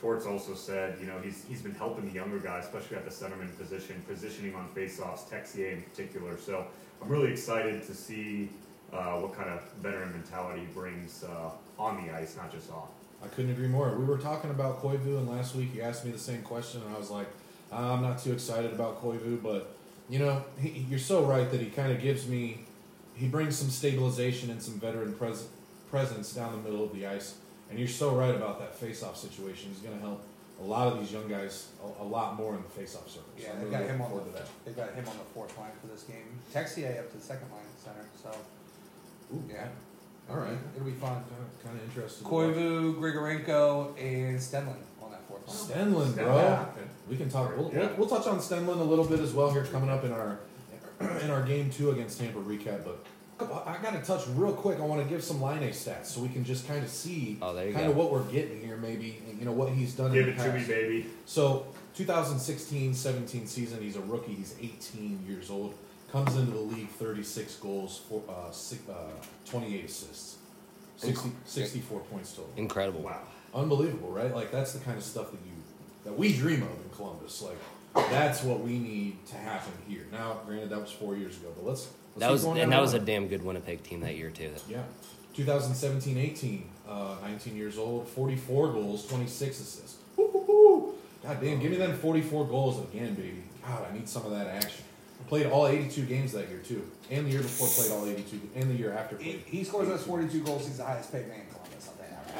Torts 0.00 0.26
also 0.26 0.54
said, 0.54 0.96
you 1.00 1.06
know, 1.06 1.18
he's 1.20 1.44
he's 1.48 1.62
been 1.62 1.74
helping 1.74 2.06
the 2.08 2.14
younger 2.14 2.38
guys, 2.38 2.64
especially 2.64 2.96
at 2.96 3.04
the 3.04 3.10
centerman 3.10 3.56
position, 3.56 4.02
positioning 4.06 4.54
on 4.54 4.68
faceoffs, 4.74 5.28
Texier 5.28 5.72
in 5.72 5.82
particular. 5.82 6.36
So 6.38 6.66
I'm 7.02 7.08
really 7.08 7.30
excited 7.32 7.84
to 7.86 7.94
see 7.94 8.50
uh, 8.92 9.18
what 9.18 9.34
kind 9.34 9.50
of 9.50 9.60
veteran 9.80 10.12
mentality 10.12 10.66
brings 10.74 11.24
uh, 11.24 11.50
on 11.78 12.04
the 12.04 12.14
ice, 12.14 12.36
not 12.36 12.52
just 12.52 12.70
off. 12.70 12.88
I 13.22 13.26
couldn't 13.28 13.50
agree 13.50 13.66
more. 13.66 13.90
We 13.96 14.04
were 14.04 14.18
talking 14.18 14.50
about 14.50 14.80
Koivu, 14.80 15.18
and 15.18 15.28
last 15.28 15.56
week 15.56 15.72
he 15.72 15.82
asked 15.82 16.04
me 16.04 16.12
the 16.12 16.18
same 16.18 16.42
question, 16.42 16.82
and 16.86 16.94
I 16.94 16.98
was 16.98 17.10
like, 17.10 17.26
I'm 17.72 18.02
not 18.02 18.22
too 18.22 18.32
excited 18.32 18.72
about 18.72 19.02
Koivu, 19.02 19.42
but 19.42 19.76
you 20.08 20.18
know, 20.18 20.44
he, 20.60 20.86
you're 20.88 20.98
so 20.98 21.24
right 21.24 21.50
that 21.50 21.60
he 21.60 21.66
kind 21.70 21.92
of 21.92 22.00
gives 22.00 22.26
me, 22.26 22.64
he 23.14 23.28
brings 23.28 23.56
some 23.56 23.68
stabilization 23.70 24.50
and 24.50 24.62
some 24.62 24.74
veteran 24.74 25.14
pres- 25.14 25.48
presence 25.90 26.32
down 26.32 26.52
the 26.52 26.70
middle 26.70 26.84
of 26.84 26.92
the 26.94 27.06
ice, 27.06 27.36
and 27.70 27.78
you're 27.78 27.88
so 27.88 28.14
right 28.14 28.34
about 28.34 28.58
that 28.60 28.74
face-off 28.74 29.16
situation. 29.16 29.70
He's 29.70 29.80
going 29.80 29.96
to 29.98 30.04
help 30.04 30.22
a 30.60 30.64
lot 30.64 30.92
of 30.92 30.98
these 31.00 31.12
young 31.12 31.28
guys 31.28 31.68
a, 32.00 32.02
a 32.02 32.04
lot 32.04 32.36
more 32.36 32.54
in 32.54 32.62
the 32.62 32.68
face-off 32.68 33.08
circle. 33.08 33.28
Yeah. 33.38 33.52
I'm 33.52 33.60
They've 33.60 33.70
got 33.70 33.82
him 33.82 34.00
on 34.00 34.10
the 34.12 34.42
they've 34.64 34.76
got 34.76 34.92
him 34.94 35.06
on 35.06 35.16
the 35.18 35.24
fourth 35.34 35.56
line 35.58 35.70
for 35.80 35.86
this 35.88 36.02
game. 36.02 36.24
Texier 36.52 36.98
up 36.98 37.10
to 37.12 37.16
the 37.16 37.22
second 37.22 37.50
line 37.50 37.60
center. 37.82 38.04
So 38.22 38.30
Ooh, 39.34 39.44
yeah, 39.48 39.68
All 40.30 40.36
right. 40.38 40.56
it'll 40.74 40.86
be 40.86 40.92
fun. 40.92 41.22
Kind 41.62 41.76
of 41.78 41.84
interesting. 41.84 42.26
Koivu, 42.26 42.94
Grigorenko, 42.96 43.90
and 44.00 44.38
Stenlund 44.38 44.82
on 45.02 45.10
that 45.10 45.20
fourth 45.28 45.37
line. 45.37 45.37
Stenlund, 45.48 46.14
bro. 46.14 46.36
Yeah. 46.36 46.66
We 47.08 47.16
can 47.16 47.28
talk. 47.30 47.56
We'll, 47.56 47.70
Yeah. 47.72 47.86
we'll, 47.96 48.06
we'll 48.06 48.08
touch 48.08 48.26
on 48.26 48.38
Stenlund 48.38 48.80
a 48.80 48.84
little 48.84 49.04
bit 49.06 49.20
as 49.20 49.32
well 49.32 49.50
here 49.50 49.64
coming 49.64 49.88
up 49.90 50.04
in 50.04 50.12
our 50.12 50.38
in 51.22 51.30
our 51.30 51.42
game 51.42 51.70
two 51.70 51.90
against 51.90 52.18
Tampa 52.20 52.38
recap. 52.40 52.84
But 52.84 52.98
I 53.66 53.78
got 53.80 53.92
to 53.92 54.00
touch 54.02 54.26
real 54.34 54.52
quick. 54.52 54.78
I 54.78 54.82
want 54.82 55.00
to 55.02 55.08
give 55.08 55.22
some 55.22 55.40
line 55.40 55.62
A 55.62 55.68
stats 55.68 56.06
so 56.06 56.20
we 56.20 56.28
can 56.28 56.44
just 56.44 56.66
kind 56.66 56.82
of 56.82 56.90
see 56.90 57.38
Oh, 57.40 57.54
kind 57.54 57.86
of 57.88 57.94
what 57.96 58.10
we're 58.10 58.24
getting 58.24 58.60
here, 58.60 58.76
maybe 58.76 59.22
you 59.38 59.44
know 59.44 59.52
what 59.52 59.70
he's 59.72 59.94
done 59.94 60.12
Give 60.12 60.26
in 60.26 60.34
it 60.34 60.38
the 60.38 60.44
to 60.44 60.52
me, 60.58 60.64
baby. 60.64 61.06
So 61.24 61.66
2016-17 61.96 63.46
season, 63.46 63.80
he's 63.80 63.96
a 63.96 64.00
rookie. 64.00 64.34
He's 64.34 64.54
18 64.60 65.24
years 65.28 65.50
old. 65.50 65.74
Comes 66.10 66.36
into 66.36 66.52
the 66.52 66.58
league 66.60 66.88
36 66.88 67.56
goals, 67.56 68.00
for, 68.08 68.22
uh, 68.28 68.50
six, 68.50 68.80
uh, 68.88 68.94
28 69.50 69.84
assists, 69.84 70.38
60, 70.96 71.30
64 71.44 72.00
points 72.00 72.32
total. 72.32 72.50
Incredible. 72.56 73.02
Wow. 73.02 73.20
Unbelievable, 73.54 74.10
right? 74.10 74.34
Like 74.34 74.50
that's 74.52 74.72
the 74.72 74.80
kind 74.80 74.96
of 74.98 75.04
stuff 75.04 75.30
that 75.30 75.40
you 75.44 75.52
that 76.04 76.16
we 76.16 76.32
dream 76.36 76.62
of 76.62 76.70
in 76.70 76.90
Columbus. 76.94 77.42
Like 77.42 78.10
that's 78.10 78.42
what 78.42 78.60
we 78.60 78.78
need 78.78 79.26
to 79.26 79.36
happen 79.36 79.72
here. 79.88 80.06
Now, 80.12 80.40
granted, 80.46 80.70
that 80.70 80.80
was 80.80 80.90
four 80.90 81.16
years 81.16 81.36
ago, 81.36 81.48
but 81.56 81.66
let's. 81.66 81.88
let's 82.16 82.20
That 82.20 82.30
was 82.30 82.44
and 82.44 82.56
down 82.56 82.70
that 82.70 82.80
was 82.80 82.94
a 82.94 83.00
damn 83.00 83.28
good 83.28 83.44
Winnipeg 83.44 83.82
team 83.82 84.00
that 84.00 84.16
year 84.16 84.30
too. 84.30 84.50
yeah. 84.68 84.82
2017-18, 85.36 86.62
uh, 86.88 87.14
19 87.22 87.56
years 87.56 87.78
old, 87.78 88.08
44 88.08 88.72
goals, 88.72 89.06
26 89.06 89.60
assists. 89.60 89.96
Woo-hoo-hoo. 90.16 90.94
God 91.22 91.40
damn, 91.40 91.60
give 91.60 91.70
me 91.70 91.76
them 91.76 91.96
44 91.96 92.46
goals 92.46 92.80
again, 92.88 93.14
baby. 93.14 93.44
God, 93.64 93.86
I 93.88 93.94
need 93.94 94.08
some 94.08 94.24
of 94.24 94.32
that 94.32 94.48
action. 94.48 94.82
Played 95.28 95.46
all 95.46 95.68
82 95.68 96.02
games 96.06 96.32
that 96.32 96.48
year 96.48 96.58
too, 96.58 96.82
and 97.10 97.26
the 97.26 97.30
year 97.30 97.42
before 97.42 97.68
played 97.68 97.92
all 97.92 98.06
82, 98.06 98.40
and 98.56 98.70
the 98.70 98.74
year 98.74 98.92
after 98.92 99.16
He, 99.18 99.42
he 99.46 99.62
scores 99.62 99.88
us 99.88 100.02
42 100.04 100.42
goals. 100.42 100.66
He's 100.66 100.78
the 100.78 100.84
highest 100.84 101.12
paid 101.12 101.28
man 101.28 101.42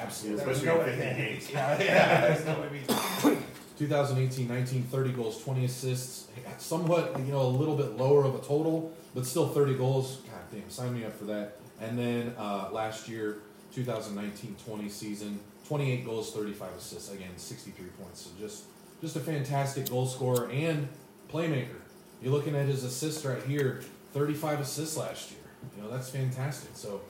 Absolutely. 0.03 0.45
There's 0.45 0.59
Especially 0.59 0.79
no 0.79 0.85
in 0.85 0.99
way- 0.99 1.15
50 1.15 1.23
games. 1.23 1.51
Yeah, 1.53 1.83
yeah. 1.83 2.21
There's 2.29 2.47
no 2.47 2.61
way 2.61 3.39
2018 3.79 4.49
19 4.49 4.83
30 4.85 5.13
goals 5.13 5.43
20 5.45 5.65
assists. 5.65 6.27
Somewhat 6.59 7.17
you 7.21 7.33
know 7.33 7.43
a 7.43 7.47
little 7.47 7.77
bit 7.77 7.97
lower 7.97 8.25
of 8.25 8.35
a 8.35 8.39
total 8.39 8.93
but 9.15 9.25
still 9.27 9.49
30 9.49 9.75
goals. 9.75 10.17
God 10.27 10.41
damn 10.53 10.69
sign 10.71 10.95
me 10.99 11.05
up 11.05 11.17
for 11.19 11.25
that. 11.27 11.57
And 11.81 11.97
then 11.99 12.35
uh, 12.37 12.69
last 12.73 13.09
year 13.09 13.39
2019-20 13.77 14.91
season 14.91 15.41
28 15.69 16.05
goals 16.05 16.33
35 16.35 16.69
assists. 16.79 17.13
Again 17.13 17.31
63 17.37 17.87
points. 18.03 18.23
So 18.23 18.31
just 18.41 18.65
just 19.01 19.15
a 19.17 19.21
fantastic 19.21 19.89
goal 19.89 20.07
scorer 20.07 20.51
and 20.51 20.89
playmaker. 21.33 21.77
You're 22.21 22.33
looking 22.33 22.57
at 22.57 22.67
his 22.67 22.83
assists 22.85 23.25
right 23.25 23.43
here 23.45 23.83
35 24.13 24.61
assists 24.61 24.97
last 24.97 25.31
year. 25.31 25.41
You 25.77 25.83
know 25.85 25.91
that's 25.91 26.11
fantastic. 26.11 26.71
So 26.75 27.01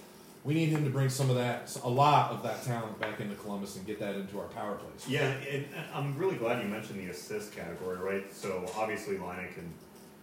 we 0.45 0.54
need 0.54 0.68
him 0.68 0.85
to 0.85 0.90
bring 0.90 1.09
some 1.09 1.28
of 1.30 1.37
that 1.37 1.76
a 1.85 1.88
lot 1.88 2.30
of 2.30 2.42
that 2.42 2.62
talent 2.64 2.99
back 3.00 3.21
into 3.21 3.35
columbus 3.37 3.76
and 3.76 3.87
get 3.87 3.99
that 4.00 4.14
into 4.14 4.38
our 4.38 4.47
power 4.49 4.76
plays 4.76 5.07
Yeah, 5.09 5.23
and 5.26 5.64
and 5.75 5.85
I'm 5.95 6.16
really 6.16 6.37
glad 6.37 6.62
you 6.62 6.68
mentioned 6.68 7.00
the 7.00 7.11
assist 7.11 7.54
category, 7.54 7.99
right? 7.99 8.33
So 8.33 8.64
obviously, 8.76 9.18
Laine 9.18 9.49
can 9.54 9.73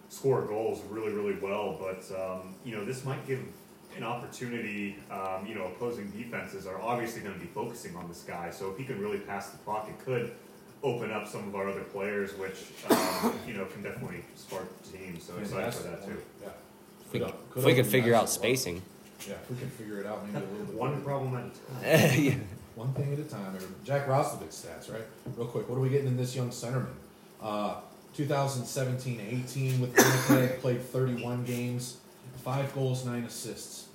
score 0.09 0.41
goals 0.43 0.81
really, 0.89 1.11
really 1.11 1.35
well, 1.39 1.77
but 1.79 2.03
um, 2.19 2.55
you 2.63 2.75
know 2.75 2.85
this 2.85 3.03
might 3.05 3.25
give 3.27 3.39
an 3.97 4.03
opportunity. 4.03 4.97
Um, 5.11 5.45
you 5.47 5.55
know, 5.55 5.65
opposing 5.65 6.09
defenses 6.11 6.65
are 6.67 6.79
obviously 6.81 7.21
going 7.21 7.33
to 7.33 7.39
be 7.39 7.47
focusing 7.47 7.95
on 7.95 8.07
this 8.07 8.23
guy, 8.23 8.49
so 8.51 8.71
if 8.71 8.77
he 8.77 8.83
can 8.83 8.99
really 8.99 9.19
pass 9.19 9.49
the 9.49 9.57
puck, 9.59 9.87
it 9.89 10.03
could 10.03 10.31
open 10.83 11.11
up 11.11 11.27
some 11.27 11.47
of 11.47 11.55
our 11.55 11.67
other 11.69 11.83
players, 11.83 12.33
which 12.33 12.65
um, 12.89 13.33
you 13.47 13.53
know 13.53 13.65
can 13.65 13.81
definitely 13.83 14.23
spark 14.35 14.67
teams. 14.91 15.23
So 15.23 15.37
excited 15.37 15.73
for 15.73 15.83
that 15.83 16.05
too. 16.05 16.21
Yeah. 16.41 16.49
we, 17.11 17.19
Could- 17.19 17.33
if 17.55 17.63
we 17.65 17.73
could 17.73 17.85
figure 17.87 18.13
out 18.13 18.23
as 18.25 18.29
well. 18.29 18.39
spacing. 18.43 18.81
Yeah, 19.27 19.33
if 19.33 19.49
we 19.49 19.57
can 19.57 19.69
figure 19.69 19.99
it 19.99 20.05
out 20.05 20.25
maybe 20.25 20.45
a 20.45 20.49
little 20.49 20.65
bit. 20.65 20.75
One 20.75 20.91
better. 20.91 21.03
problem 21.03 21.35
at 21.35 21.45
a 21.45 22.09
time. 22.09 22.23
yeah. 22.23 22.35
One 22.75 22.93
thing 22.93 23.13
at 23.13 23.19
a 23.19 23.23
time. 23.23 23.55
everybody. 23.55 23.73
Jack 23.83 24.07
Roslovic 24.07 24.49
stats, 24.49 24.91
right? 24.91 25.03
Real 25.35 25.47
quick, 25.47 25.69
what 25.69 25.77
are 25.77 25.81
we 25.81 25.89
getting 25.89 26.07
in 26.07 26.17
this 26.17 26.35
young 26.35 26.49
centerman? 26.49 26.93
Uh, 27.41 27.75
2017-18 28.17 29.79
with 29.79 29.95
Winnipeg, 30.29 30.59
played 30.61 30.81
31 30.81 31.43
games, 31.45 31.97
five 32.43 32.73
goals, 32.73 33.05
nine 33.05 33.23
assists. 33.23 33.87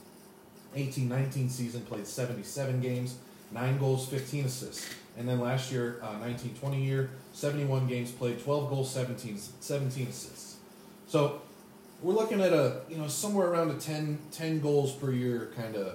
18-19 0.77 1.51
season 1.51 1.81
played 1.83 2.07
77 2.07 2.81
games, 2.81 3.17
nine 3.51 3.79
goals, 3.79 4.07
15 4.09 4.45
assists. 4.47 4.89
And 5.19 5.29
then 5.29 5.41
last 5.41 5.73
year, 5.73 6.01
uh, 6.03 6.15
19-20 6.21 6.85
year, 6.85 7.11
71 7.33 7.87
games 7.87 8.11
played, 8.11 8.43
12 8.43 8.71
goals, 8.71 8.91
17, 8.93 9.39
17 9.61 10.09
assists. 10.09 10.57
So 11.09 11.43
we're 12.03 12.15
looking 12.15 12.41
at 12.41 12.53
a 12.53 12.81
you 12.89 12.97
know 12.97 13.09
somewhere 13.09 13.49
around 13.49 13.71
a 13.71 13.75
10, 13.75 14.19
10 14.33 14.61
goals 14.61 14.93
per 14.93 15.11
year 15.13 15.53
kind 15.57 15.77
of 15.77 15.95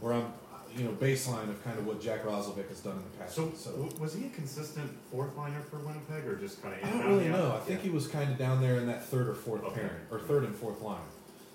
where 0.00 0.14
I'm 0.14 0.32
you 0.76 0.84
know 0.84 0.90
baseline 0.92 1.50
of 1.50 1.62
kind 1.64 1.78
of 1.78 1.86
what 1.86 2.00
Jack 2.00 2.24
Roslovic 2.24 2.68
has 2.68 2.80
done 2.80 2.96
in 2.96 3.02
the 3.02 3.18
past. 3.18 3.34
So, 3.36 3.52
so 3.54 3.72
w- 3.72 3.90
was 4.00 4.14
he 4.14 4.26
a 4.26 4.30
consistent 4.30 4.90
fourth 5.10 5.36
liner 5.36 5.60
for 5.70 5.76
Winnipeg, 5.78 6.26
or 6.26 6.36
just 6.36 6.62
kind 6.62 6.74
of? 6.74 6.88
I 6.88 6.90
don't 6.92 7.06
really 7.08 7.28
know. 7.28 7.52
I 7.54 7.58
think 7.60 7.82
he 7.82 7.90
was 7.90 8.06
kind 8.08 8.30
of 8.32 8.38
down 8.38 8.62
there 8.62 8.76
in 8.76 8.86
that 8.86 9.04
third 9.04 9.28
or 9.28 9.34
fourth 9.34 9.62
Okay. 9.64 9.74
pairing, 9.80 10.00
or 10.10 10.18
third 10.20 10.44
and 10.44 10.54
fourth 10.54 10.80
line. 10.80 11.00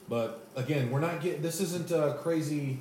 But 0.08 0.48
again, 0.56 0.92
we're 0.92 1.00
not 1.00 1.20
getting. 1.22 1.42
This 1.42 1.60
isn't 1.62 1.90
a 1.92 2.18
crazy, 2.22 2.80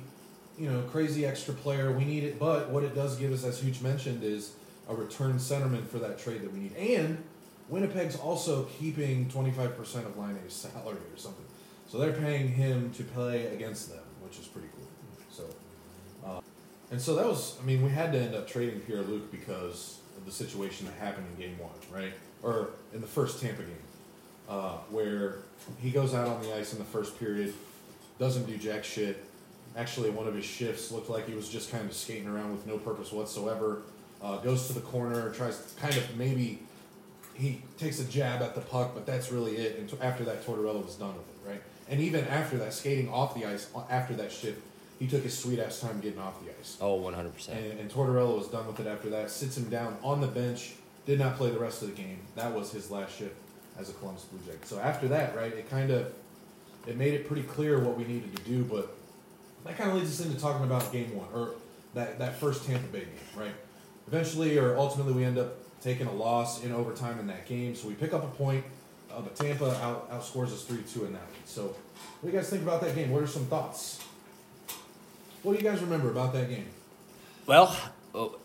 you 0.59 0.69
know, 0.69 0.83
crazy 0.83 1.25
extra 1.25 1.53
player. 1.55 1.91
We 1.91 2.05
need 2.05 2.23
it, 2.23 2.37
but 2.39 2.69
what 2.69 2.83
it 2.83 2.93
does 2.93 3.17
give 3.17 3.31
us, 3.33 3.43
as 3.43 3.59
Huge 3.59 3.81
mentioned, 3.81 4.23
is 4.23 4.53
a 4.87 4.93
return 4.95 5.33
centerman 5.39 5.85
for 5.87 5.97
that 5.99 6.19
trade 6.19 6.41
that 6.43 6.53
we 6.53 6.59
need. 6.59 6.75
And 6.77 7.23
Winnipeg's 7.69 8.15
also 8.15 8.63
keeping 8.79 9.29
twenty 9.29 9.51
five 9.51 9.77
percent 9.77 10.05
of 10.05 10.17
Line 10.17 10.37
A's 10.45 10.53
salary 10.53 10.95
or 10.95 11.17
something, 11.17 11.45
so 11.89 11.97
they're 11.97 12.13
paying 12.13 12.47
him 12.47 12.91
to 12.93 13.03
play 13.03 13.47
against 13.47 13.89
them, 13.89 14.03
which 14.23 14.39
is 14.39 14.47
pretty 14.47 14.69
cool. 14.75 14.87
So. 15.31 15.43
Uh, 16.25 16.41
and 16.91 17.01
so 17.01 17.15
that 17.15 17.25
was, 17.25 17.57
I 17.61 17.65
mean, 17.65 17.83
we 17.83 17.89
had 17.89 18.11
to 18.13 18.19
end 18.19 18.33
up 18.33 18.47
trading 18.47 18.79
Pierre 18.79 19.01
Luc 19.01 19.29
because 19.31 19.99
of 20.17 20.25
the 20.25 20.31
situation 20.31 20.87
that 20.87 20.95
happened 20.95 21.27
in 21.33 21.41
game 21.41 21.57
one, 21.59 21.71
right? 21.91 22.13
Or 22.41 22.69
in 22.93 23.01
the 23.01 23.07
first 23.07 23.41
Tampa 23.41 23.61
game, 23.61 23.75
uh, 24.47 24.77
where 24.89 25.39
he 25.81 25.91
goes 25.91 26.13
out 26.13 26.27
on 26.27 26.41
the 26.41 26.55
ice 26.55 26.71
in 26.71 26.79
the 26.79 26.85
first 26.85 27.19
period, 27.19 27.53
doesn't 28.19 28.45
do 28.45 28.57
jack 28.57 28.83
shit. 28.83 29.25
Actually, 29.75 30.09
one 30.09 30.27
of 30.27 30.33
his 30.33 30.45
shifts 30.45 30.91
looked 30.91 31.09
like 31.09 31.27
he 31.27 31.35
was 31.35 31.49
just 31.49 31.71
kind 31.71 31.85
of 31.85 31.93
skating 31.93 32.27
around 32.27 32.51
with 32.51 32.65
no 32.65 32.77
purpose 32.77 33.11
whatsoever. 33.11 33.81
Uh, 34.21 34.37
goes 34.37 34.67
to 34.67 34.73
the 34.73 34.81
corner, 34.81 35.29
tries 35.31 35.59
to 35.59 35.79
kind 35.79 35.95
of 35.95 36.17
maybe 36.17 36.59
he 37.37 37.61
takes 37.77 37.99
a 37.99 38.05
jab 38.05 38.41
at 38.41 38.55
the 38.55 38.61
puck, 38.61 38.91
but 38.93 39.05
that's 39.05 39.31
really 39.31 39.57
it. 39.57 39.77
And 39.77 39.89
t- 39.89 39.97
after 40.01 40.23
that, 40.25 40.45
Tortorella 40.45 40.83
was 40.83 40.95
done 40.95 41.13
with 41.15 41.27
it, 41.27 41.49
right? 41.49 41.61
And 41.89 42.01
even 42.01 42.25
after 42.25 42.57
that, 42.57 42.73
skating 42.73 43.09
off 43.09 43.35
the 43.35 43.45
ice, 43.45 43.69
uh, 43.75 43.83
after 43.89 44.15
that 44.15 44.31
shift, 44.31 44.61
he 44.99 45.07
took 45.07 45.23
his 45.23 45.37
sweet 45.37 45.59
ass 45.59 45.79
time 45.79 45.99
getting 45.99 46.19
off 46.19 46.43
the 46.43 46.49
ice. 46.59 46.77
Oh, 46.81 46.99
100%. 46.99 47.49
And, 47.49 47.79
and 47.79 47.91
Tortorella 47.91 48.35
was 48.37 48.47
done 48.47 48.65
with 48.65 48.79
it 48.79 48.87
after 48.87 49.09
that. 49.11 49.29
Sits 49.29 49.55
him 49.55 49.69
down 49.69 49.97
on 50.03 50.19
the 50.19 50.27
bench. 50.27 50.73
Did 51.05 51.19
not 51.19 51.37
play 51.37 51.51
the 51.51 51.59
rest 51.59 51.83
of 51.83 51.89
the 51.89 52.01
game. 52.01 52.19
That 52.35 52.53
was 52.53 52.71
his 52.71 52.89
last 52.89 53.15
shift 53.17 53.35
as 53.79 53.89
a 53.89 53.93
Columbus 53.93 54.23
Blue 54.23 54.39
Jay. 54.51 54.57
So 54.63 54.79
after 54.79 55.07
that, 55.09 55.35
right, 55.35 55.53
it 55.53 55.69
kind 55.69 55.91
of 55.91 56.11
it 56.87 56.97
made 56.97 57.13
it 57.13 57.27
pretty 57.27 57.43
clear 57.43 57.79
what 57.79 57.97
we 57.97 58.03
needed 58.05 58.35
to 58.35 58.43
do. 58.43 58.63
But 58.63 58.93
that 59.63 59.77
kind 59.77 59.91
of 59.91 59.97
leads 59.97 60.19
us 60.19 60.25
into 60.25 60.39
talking 60.39 60.65
about 60.65 60.91
game 60.91 61.15
one 61.15 61.27
or 61.33 61.51
that 61.93 62.19
that 62.19 62.39
first 62.39 62.65
Tampa 62.65 62.87
Bay 62.87 63.01
game, 63.01 63.09
right? 63.35 63.53
Eventually, 64.07 64.57
or 64.57 64.75
ultimately, 64.77 65.13
we 65.13 65.23
end 65.23 65.37
up 65.37 65.55
taking 65.87 66.07
a 66.07 66.11
loss 66.11 66.63
in 66.65 66.73
overtime 66.73 67.17
in 67.17 67.27
that 67.27 67.45
game. 67.45 67.73
So 67.73 67.87
we 67.87 67.93
pick 67.93 68.13
up 68.13 68.21
a 68.23 68.27
point, 68.27 68.65
uh, 69.09 69.21
but 69.21 69.35
Tampa 69.37 69.71
out, 69.81 70.11
outscores 70.11 70.47
us 70.47 70.63
three 70.65 70.83
two 70.83 71.05
in 71.05 71.13
that 71.13 71.21
one. 71.21 71.31
So 71.45 71.63
what 72.19 72.23
do 72.23 72.27
you 72.27 72.33
guys 72.33 72.49
think 72.49 72.61
about 72.63 72.81
that 72.81 72.93
game? 72.93 73.09
What 73.09 73.23
are 73.23 73.27
some 73.27 73.45
thoughts? 73.45 74.03
What 75.43 75.57
do 75.57 75.63
you 75.63 75.69
guys 75.69 75.81
remember 75.81 76.09
about 76.11 76.33
that 76.33 76.49
game? 76.49 76.65
Well, 77.45 77.73
oh, 78.13 78.35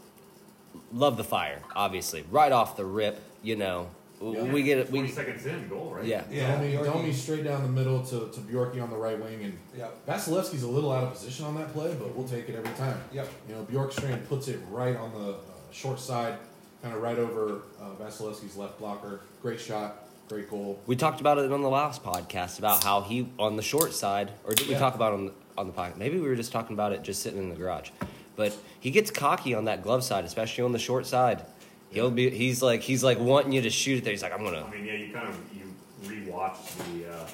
love 0.92 1.16
the 1.16 1.24
fire, 1.24 1.58
obviously. 1.74 2.24
Right 2.30 2.52
off 2.52 2.76
the 2.76 2.84
rip, 2.84 3.20
you 3.42 3.56
know. 3.56 3.88
Yeah. 4.20 4.42
We 4.44 4.62
get 4.62 4.78
it. 4.78 4.88
Twenty 4.90 5.08
We, 5.08 5.12
seconds 5.12 5.44
in, 5.46 5.68
goal, 5.68 5.94
right? 5.96 6.04
yeah. 6.04 6.22
Yeah, 6.30 6.54
Domi, 6.54 6.74
Bjorky. 6.74 6.84
Domi 6.84 7.12
straight 7.12 7.42
down 7.42 7.62
the 7.64 7.68
middle 7.68 8.04
to, 8.04 8.30
to 8.30 8.40
Bjorky 8.40 8.80
on 8.80 8.88
the 8.88 8.96
right 8.96 9.18
wing, 9.20 9.42
and 9.42 9.58
Yep. 9.76 10.06
Vasilevsky's 10.06 10.62
a 10.62 10.68
little 10.68 10.92
out 10.92 11.02
of 11.02 11.12
position 11.14 11.44
on 11.44 11.56
that 11.56 11.72
play, 11.72 11.92
but 11.98 12.14
we'll 12.14 12.28
take 12.28 12.48
it 12.48 12.54
every 12.54 12.72
time. 12.76 13.00
Yep. 13.12 13.28
You 13.48 13.54
know, 13.56 13.64
Bjorkstrand 13.64 14.28
puts 14.28 14.46
it 14.46 14.60
right 14.70 14.94
on 14.96 15.12
the 15.12 15.30
uh, 15.32 15.34
short 15.72 15.98
side, 15.98 16.36
kind 16.82 16.94
of 16.94 17.02
right 17.02 17.18
over 17.18 17.62
uh, 17.80 17.90
Vasilevsky's 18.02 18.56
left 18.56 18.78
blocker. 18.78 19.20
Great 19.40 19.60
shot, 19.60 20.08
great 20.28 20.50
goal. 20.50 20.80
We 20.86 20.96
talked 20.96 21.20
about 21.20 21.38
it 21.38 21.50
on 21.52 21.62
the 21.62 21.68
last 21.70 22.02
podcast 22.02 22.58
about 22.58 22.82
how 22.82 23.00
he 23.02 23.28
on 23.38 23.56
the 23.56 23.62
short 23.62 23.92
side, 23.94 24.32
or 24.44 24.54
did 24.54 24.66
we 24.66 24.72
Yeah. 24.74 24.78
talk 24.80 24.94
about 24.94 25.12
it 25.12 25.16
on 25.16 25.24
the, 25.26 25.32
on 25.58 25.66
the 25.68 25.72
podcast? 25.72 25.96
Maybe 25.96 26.18
we 26.18 26.26
were 26.28 26.36
just 26.36 26.52
talking 26.52 26.74
about 26.74 26.92
it 26.92 27.02
just 27.02 27.22
sitting 27.22 27.38
in 27.38 27.48
the 27.50 27.56
garage. 27.56 27.90
But 28.34 28.56
he 28.80 28.90
gets 28.90 29.10
cocky 29.10 29.54
on 29.54 29.66
that 29.66 29.82
glove 29.82 30.02
side, 30.04 30.24
especially 30.24 30.64
on 30.64 30.72
the 30.72 30.78
short 30.78 31.06
side. 31.06 31.44
He'll 31.90 32.10
be 32.10 32.30
he's 32.30 32.62
like 32.62 32.80
he's 32.80 33.04
like 33.04 33.18
wanting 33.20 33.52
you 33.52 33.60
to 33.62 33.70
shoot 33.70 33.98
it 33.98 34.04
there. 34.04 34.12
He's 34.12 34.22
like 34.22 34.32
I'm 34.32 34.42
gonna 34.42 34.64
I 34.64 34.70
mean, 34.70 34.86
yeah, 34.86 34.94
you 34.94 35.12
kind 35.12 35.28
of 35.28 35.38
you 35.54 35.74
rewatch 36.08 36.56
the, 36.78 37.12
uh, 37.12 37.26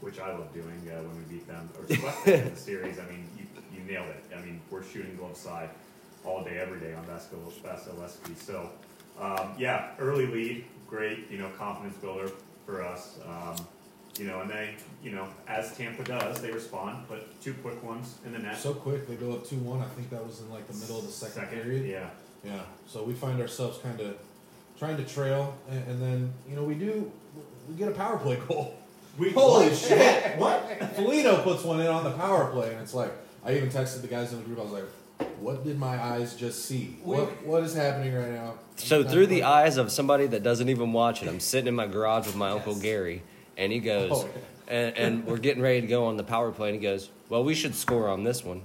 which 0.00 0.18
I 0.18 0.32
love 0.32 0.52
doing 0.52 0.82
uh, 0.90 1.00
when 1.02 1.16
we 1.18 1.34
beat 1.34 1.46
them 1.46 1.70
or 1.78 1.86
swept 1.94 2.24
them 2.24 2.46
in 2.48 2.50
the 2.54 2.56
series. 2.60 2.98
I 2.98 3.04
mean, 3.08 3.28
you, 3.38 3.44
you 3.72 3.84
nailed 3.90 4.08
it. 4.08 4.24
I 4.36 4.40
mean, 4.40 4.60
we're 4.70 4.82
shooting 4.82 5.14
glove 5.16 5.36
side 5.36 5.70
all 6.24 6.44
day, 6.44 6.58
every 6.58 6.80
day 6.80 6.94
on 6.94 7.04
Vasil- 7.04 7.52
Vasilevsky. 7.62 8.36
So, 8.36 8.70
um, 9.20 9.54
yeah, 9.58 9.90
early 9.98 10.26
lead, 10.26 10.64
great. 10.88 11.30
You 11.30 11.38
know, 11.38 11.48
confidence 11.58 11.96
builder 11.98 12.30
for 12.66 12.82
us. 12.84 13.18
Um, 13.28 13.56
you 14.18 14.26
know, 14.26 14.40
and 14.42 14.50
they, 14.50 14.76
you 15.02 15.10
know, 15.10 15.26
as 15.48 15.74
Tampa 15.76 16.04
does, 16.04 16.40
they 16.42 16.50
respond. 16.50 17.08
Put 17.08 17.40
two 17.42 17.54
quick 17.54 17.82
ones 17.82 18.16
in 18.26 18.32
the 18.32 18.38
net. 18.38 18.58
So 18.58 18.74
quick, 18.74 19.08
they 19.08 19.14
go 19.14 19.32
up 19.32 19.46
2 19.46 19.56
1. 19.56 19.80
I 19.80 19.84
think 19.86 20.10
that 20.10 20.24
was 20.24 20.40
in 20.40 20.50
like 20.50 20.66
the 20.68 20.74
middle 20.74 20.98
of 20.98 21.06
the 21.06 21.12
second, 21.12 21.48
period. 21.48 21.86
yeah. 21.88 22.10
Yeah, 22.44 22.60
so 22.88 23.04
we 23.04 23.14
find 23.14 23.40
ourselves 23.40 23.78
kind 23.78 24.00
of 24.00 24.16
trying 24.76 24.96
to 24.96 25.04
trail, 25.04 25.54
and, 25.70 25.86
and 25.86 26.02
then, 26.02 26.32
you 26.50 26.56
know, 26.56 26.64
we 26.64 26.74
do, 26.74 27.10
we 27.68 27.76
get 27.76 27.86
a 27.86 27.92
power 27.92 28.18
play 28.18 28.36
goal. 28.48 28.74
We 29.16 29.30
Holy 29.30 29.68
what? 29.68 29.76
shit! 29.78 30.36
What? 30.38 30.92
Foligno 30.96 31.42
puts 31.44 31.62
one 31.62 31.80
in 31.80 31.86
on 31.86 32.02
the 32.02 32.10
power 32.10 32.50
play, 32.50 32.72
and 32.72 32.80
it's 32.82 32.94
like 32.94 33.12
I 33.44 33.54
even 33.54 33.68
texted 33.68 34.00
the 34.02 34.08
guys 34.08 34.32
in 34.32 34.38
the 34.40 34.44
group. 34.44 34.58
I 34.58 34.62
was 34.62 34.72
like, 34.72 34.84
"What 35.40 35.64
did 35.64 35.78
my 35.78 36.02
eyes 36.02 36.34
just 36.34 36.64
see? 36.66 36.96
What 37.02 37.44
What 37.46 37.62
is 37.62 37.74
happening 37.74 38.14
right 38.14 38.32
now?" 38.32 38.54
So 38.76 39.04
through 39.04 39.26
the 39.26 39.44
eyes 39.44 39.76
of 39.76 39.92
somebody 39.92 40.26
that 40.28 40.42
doesn't 40.42 40.68
even 40.68 40.92
watch 40.92 41.22
it, 41.22 41.28
I'm 41.28 41.40
sitting 41.40 41.68
in 41.68 41.74
my 41.74 41.86
garage 41.86 42.26
with 42.26 42.36
my 42.36 42.50
uncle 42.50 42.74
Gary, 42.74 43.22
and 43.56 43.72
he 43.72 43.78
goes, 43.80 44.10
Oh, 44.12 44.28
and, 44.68 44.96
and 44.96 45.26
we're 45.26 45.38
getting 45.38 45.62
ready 45.62 45.80
to 45.82 45.86
go 45.86 46.06
on 46.06 46.16
the 46.16 46.24
power 46.24 46.50
play, 46.52 46.68
and 46.70 46.76
he 46.76 46.82
goes, 46.82 47.10
"Well, 47.28 47.44
we 47.44 47.54
should 47.54 47.74
score 47.74 48.08
on 48.08 48.24
this 48.24 48.44
one." 48.44 48.62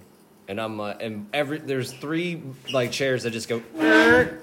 And 0.47 0.61
I'm 0.61 0.79
uh, 0.79 0.93
and 1.01 1.27
every 1.33 1.57
there's 1.59 1.91
three 1.91 2.41
like 2.71 2.91
chairs 2.91 3.23
that 3.23 3.31
just 3.31 3.49
go, 3.49 3.61
and 3.79 4.39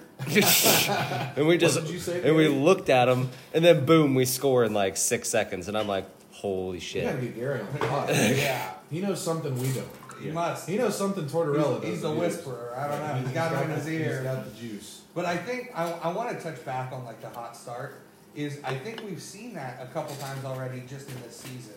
we 1.46 1.56
just 1.56 1.86
say, 2.04 2.22
and 2.22 2.36
we 2.36 2.48
looked 2.48 2.90
at 2.90 3.06
them, 3.06 3.30
and 3.52 3.64
then 3.64 3.84
boom, 3.86 4.14
we 4.14 4.24
score 4.24 4.64
in 4.64 4.74
like 4.74 4.96
six 4.96 5.28
seconds, 5.28 5.68
and 5.68 5.78
I'm 5.78 5.88
like, 5.88 6.04
"Holy 6.32 6.72
We 6.72 6.80
shit!" 6.80 7.04
gotta 7.04 7.18
get 7.22 7.36
Gary 7.36 7.60
on 7.60 7.66
the 7.72 7.78
pod. 7.86 8.08
Yeah. 8.10 8.72
he 8.90 9.00
knows 9.00 9.22
something 9.22 9.58
we 9.58 9.72
don't. 9.72 9.88
He 10.20 10.30
must. 10.30 10.68
He 10.68 10.76
knows 10.76 10.96
something 10.96 11.24
Tortorella 11.26 11.80
He's, 11.82 11.90
he's 11.94 12.02
doesn't 12.02 12.16
the 12.18 12.24
use. 12.26 12.34
whisperer. 12.36 12.74
I 12.76 12.88
don't 12.88 13.00
know. 13.00 13.14
He's 13.22 13.32
got 13.34 13.52
him 13.52 13.70
in 13.70 13.76
his 13.76 13.86
He's 13.86 14.00
ear. 14.00 14.22
got 14.22 14.44
the 14.44 14.50
juice. 14.60 15.02
But 15.14 15.24
I 15.26 15.36
think 15.36 15.70
I, 15.74 15.90
I 15.90 16.12
want 16.12 16.36
to 16.36 16.42
touch 16.42 16.64
back 16.64 16.92
on 16.92 17.04
like 17.04 17.20
the 17.20 17.28
hot 17.30 17.56
start. 17.56 18.00
Is 18.34 18.58
I 18.64 18.74
think 18.74 19.02
we've 19.04 19.22
seen 19.22 19.54
that 19.54 19.78
a 19.80 19.86
couple 19.86 20.14
times 20.16 20.44
already 20.44 20.82
just 20.88 21.08
in 21.08 21.20
this 21.22 21.36
season, 21.36 21.74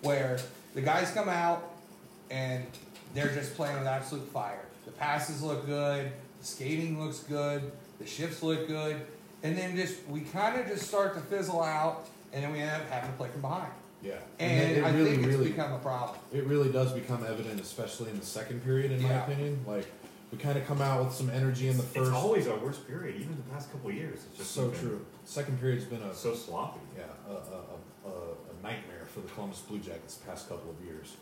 where 0.00 0.38
the 0.74 0.80
guys 0.80 1.10
come 1.12 1.28
out 1.28 1.70
and 2.30 2.64
they're 3.14 3.32
just 3.32 3.54
playing 3.54 3.78
with 3.78 3.86
absolute 3.86 4.26
fire. 4.32 4.64
The 4.84 4.90
passes 4.92 5.42
look 5.42 5.64
good, 5.66 6.10
the 6.40 6.44
skating 6.46 7.00
looks 7.00 7.20
good, 7.20 7.70
the 8.00 8.06
shifts 8.06 8.42
look 8.42 8.66
good, 8.66 9.00
and 9.44 9.56
then 9.56 9.76
just 9.76 10.04
we 10.08 10.22
kind 10.22 10.58
of 10.60 10.66
just 10.66 10.88
start 10.88 11.14
to 11.14 11.20
fizzle 11.20 11.62
out, 11.62 12.08
and 12.32 12.42
then 12.42 12.50
we 12.52 12.58
end 12.58 12.70
up 12.82 12.88
having 12.90 13.10
to 13.12 13.16
play 13.16 13.28
from 13.28 13.42
behind. 13.42 13.70
Yeah, 14.02 14.14
And, 14.40 14.72
it, 14.72 14.78
it 14.78 14.84
I 14.84 14.90
really, 14.90 15.10
think 15.12 15.26
it's 15.26 15.36
really, 15.36 15.50
become 15.50 15.72
a 15.72 15.78
problem. 15.78 16.18
it 16.32 16.44
really 16.46 16.70
does 16.72 16.92
become 16.92 17.24
evident, 17.24 17.60
especially 17.60 18.10
in 18.10 18.18
the 18.18 18.26
second 18.26 18.64
period, 18.64 18.90
in 18.90 19.00
my 19.02 19.10
opinion. 19.10 19.64
Like 19.66 19.86
we 20.32 20.38
kind 20.38 20.58
of 20.58 20.66
come 20.66 20.80
out 20.82 21.04
with 21.04 21.14
some 21.14 21.30
energy 21.30 21.68
in 21.68 21.76
the 21.76 21.82
first. 21.84 22.08
It's 22.08 22.16
always 22.16 22.48
our 22.48 22.58
worst 22.58 22.86
period, 22.88 23.14
even 23.16 23.36
the 23.36 23.42
past 23.54 23.70
couple 23.70 23.90
of 23.90 23.96
years. 23.96 24.20
It's 24.30 24.38
just 24.38 24.50
so 24.52 24.68
been 24.70 24.80
true. 24.80 25.06
Second 25.24 25.60
period's 25.60 25.84
been 25.84 26.02
a 26.02 26.12
So 26.14 26.34
sloppy. 26.34 26.80
yeah, 26.98 27.04
a, 27.28 27.32
a, 27.32 27.36
a, 27.36 28.10
a, 28.10 28.12
a 28.32 28.62
nightmare 28.62 29.06
for 29.14 29.20
the 29.20 29.28
Columbus 29.28 29.60
Blue 29.60 29.78
Jackets 29.78 30.16
the 30.16 30.26
past 30.26 30.48
couple 30.48 30.70
of 30.70 30.84
years. 30.84 31.14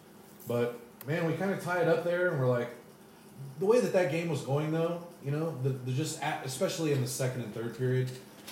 But 0.49 0.78
man, 1.06 1.26
we 1.26 1.34
kind 1.34 1.50
of 1.50 1.62
tie 1.62 1.82
it 1.82 1.88
up 1.88 2.02
there, 2.04 2.28
and 2.30 2.40
we're 2.40 2.49
like, 2.49 2.70
the 3.58 3.66
way 3.66 3.80
that 3.80 3.92
that 3.92 4.10
game 4.10 4.28
was 4.30 4.40
going, 4.42 4.70
though, 4.72 5.02
you 5.25 5.30
know, 5.32 5.54
the, 5.62 5.68
the 5.70 5.92
just 5.92 6.22
at, 6.22 6.46
especially 6.46 6.92
in 6.92 7.02
the 7.02 7.06
second 7.08 7.42
and 7.42 7.54
third 7.54 7.76
period, 7.76 8.08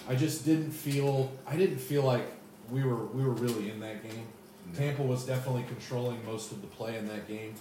I 0.08 0.14
just 0.16 0.44
didn't 0.44 0.72
feel, 0.72 1.32
I 1.46 1.56
didn't 1.56 1.78
feel 1.78 2.02
like 2.02 2.26
we 2.70 2.82
were 2.82 3.06
we 3.06 3.24
were 3.24 3.32
really 3.32 3.70
in 3.70 3.80
that 3.80 4.02
game. 4.02 4.26
No. 4.72 4.78
Tampa 4.78 5.02
was 5.02 5.24
definitely 5.24 5.64
controlling 5.64 6.24
most 6.26 6.52
of 6.52 6.60
the 6.60 6.66
play 6.66 6.96
in 6.96 7.08
that 7.08 7.26
game, 7.26 7.54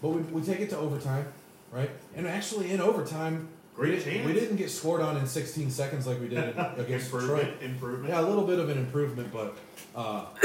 but 0.00 0.10
we, 0.10 0.22
we 0.22 0.42
take 0.42 0.60
it 0.60 0.70
to 0.70 0.78
overtime, 0.78 1.26
right? 1.72 1.90
And 2.14 2.28
actually, 2.28 2.70
in 2.70 2.80
overtime, 2.80 3.48
Great 3.74 4.04
we, 4.04 4.12
chance. 4.12 4.26
we 4.26 4.32
didn't 4.32 4.56
get 4.56 4.70
scored 4.70 5.00
on 5.00 5.16
in 5.16 5.26
16 5.26 5.70
seconds 5.70 6.06
like 6.06 6.20
we 6.20 6.28
did 6.28 6.38
in, 6.38 6.58
against 6.78 7.10
Detroit. 7.12 7.40
improvement. 7.60 7.62
Improvement. 7.62 8.08
Yeah, 8.08 8.20
a 8.20 8.26
little 8.28 8.44
bit 8.46 8.58
of 8.58 8.68
an 8.68 8.78
improvement, 8.78 9.32
but 9.32 9.56
uh, 9.96 10.26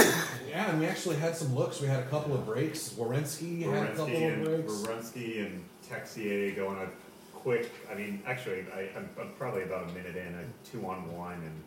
yeah, 0.49 0.69
and 0.71 0.79
we 0.79 0.85
actually 0.87 1.15
had 1.17 1.35
some 1.35 1.53
looks. 1.55 1.79
We 1.79 1.87
had 1.87 1.99
a 1.99 2.07
couple 2.07 2.33
of 2.33 2.45
breaks. 2.45 2.89
Werenski 2.89 3.61
had 3.63 3.89
a 3.89 3.95
couple 3.95 4.05
Werenski 4.07 4.27
of 4.27 4.33
and 4.33 4.45
breaks. 4.45 4.73
Werenski 4.73 5.45
and 5.45 5.63
Texier 5.87 6.55
going 6.55 6.77
a 6.77 6.87
quick. 7.33 7.71
I 7.91 7.95
mean, 7.95 8.23
actually, 8.25 8.65
I, 8.73 8.89
I'm, 8.95 9.09
I'm 9.19 9.29
probably 9.37 9.63
about 9.63 9.89
a 9.89 9.91
minute 9.93 10.15
in, 10.15 10.33
a 10.33 10.69
two 10.71 10.85
on 10.87 11.11
one, 11.15 11.33
and 11.33 11.63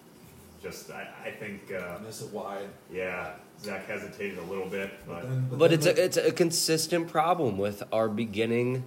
just 0.67 0.91
I, 0.91 1.09
I 1.25 1.31
think 1.31 1.73
uh, 1.73 1.99
Miss 2.05 2.23
it 2.23 2.33
wide. 2.33 2.69
yeah, 2.93 3.33
Zach 3.61 3.87
hesitated 3.87 4.39
a 4.39 4.43
little 4.43 4.67
bit, 4.69 4.91
but 5.07 5.23
then- 5.23 5.47
But 5.51 5.59
then 5.71 5.73
it's 5.73 5.87
a 5.87 6.05
it's 6.05 6.17
a 6.17 6.33
consistent 6.33 7.09
problem 7.09 7.59
with 7.59 7.83
our 7.93 8.09
beginning 8.09 8.85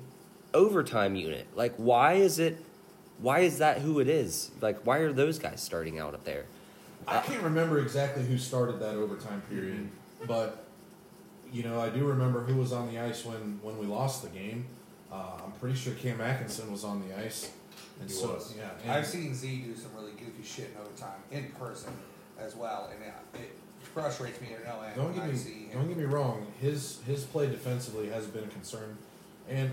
overtime 0.53 1.15
unit. 1.15 1.47
Like, 1.55 1.73
why 1.77 2.13
is 2.13 2.39
it? 2.39 2.63
Why 3.21 3.39
is 3.39 3.57
that 3.57 3.79
who 3.79 3.99
it 3.99 4.07
is? 4.07 4.51
Like, 4.61 4.79
why 4.85 4.99
are 4.99 5.11
those 5.11 5.39
guys 5.39 5.61
starting 5.61 5.99
out 5.99 6.13
up 6.13 6.23
there? 6.23 6.45
I 7.07 7.19
can't 7.21 7.41
remember 7.43 7.79
exactly 7.79 8.23
who 8.23 8.37
started 8.37 8.79
that 8.79 8.95
overtime 8.95 9.41
period, 9.49 9.89
but 10.27 10.65
you 11.51 11.63
know 11.63 11.79
I 11.81 11.89
do 11.89 12.05
remember 12.05 12.41
who 12.43 12.55
was 12.55 12.71
on 12.71 12.91
the 12.91 12.99
ice 12.99 13.25
when 13.25 13.59
when 13.63 13.77
we 13.77 13.85
lost 13.85 14.21
the 14.23 14.29
game. 14.29 14.65
Uh, 15.11 15.41
I'm 15.43 15.51
pretty 15.53 15.75
sure 15.75 15.93
Cam 15.95 16.21
Atkinson 16.21 16.71
was 16.71 16.83
on 16.83 17.07
the 17.07 17.17
ice. 17.19 17.49
And 17.99 18.09
He 18.09 18.15
so, 18.15 18.33
was. 18.33 18.53
Yeah, 18.57 18.69
and 18.83 18.91
I've 18.91 19.05
seen 19.05 19.33
Z 19.35 19.63
do 19.65 19.75
some 19.75 19.91
really 19.95 20.11
goofy 20.13 20.43
shit 20.43 20.71
in 20.73 20.81
overtime 20.81 21.19
in 21.31 21.51
person 21.59 21.91
as 22.39 22.55
well, 22.55 22.89
and 22.93 23.03
it, 23.03 23.39
it 23.41 23.55
frustrates 23.93 24.39
me 24.41 24.47
to 24.47 24.67
no 24.67 24.81
end 24.81 24.95
Don't 24.95 25.13
get 25.15 25.25
me 25.25 25.37
him. 25.37 25.69
don't 25.73 25.87
get 25.87 25.97
me 25.97 26.05
wrong. 26.05 26.47
His 26.61 26.99
his 27.05 27.23
play 27.23 27.47
defensively 27.47 28.09
has 28.09 28.25
been 28.27 28.43
a 28.43 28.47
concern, 28.47 28.97
and 29.49 29.71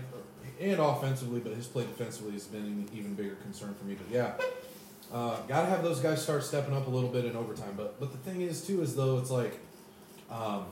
and 0.59 0.79
offensively, 0.79 1.39
but 1.39 1.53
his 1.53 1.67
play 1.67 1.83
defensively 1.83 2.33
has 2.33 2.45
been 2.45 2.63
an 2.63 2.89
even 2.93 3.13
bigger 3.13 3.35
concern 3.35 3.73
for 3.75 3.85
me. 3.85 3.95
But 3.95 4.13
yeah, 4.13 4.33
uh, 5.13 5.37
got 5.47 5.61
to 5.61 5.67
have 5.67 5.83
those 5.83 5.99
guys 5.99 6.21
start 6.21 6.43
stepping 6.43 6.75
up 6.75 6.87
a 6.87 6.89
little 6.89 7.09
bit 7.09 7.25
in 7.25 7.35
overtime. 7.35 7.73
But 7.77 7.99
but 7.99 8.11
the 8.11 8.17
thing 8.17 8.41
is 8.41 8.65
too 8.65 8.81
is 8.81 8.95
though 8.95 9.19
it's 9.19 9.31
like 9.31 9.59
um, 10.29 10.65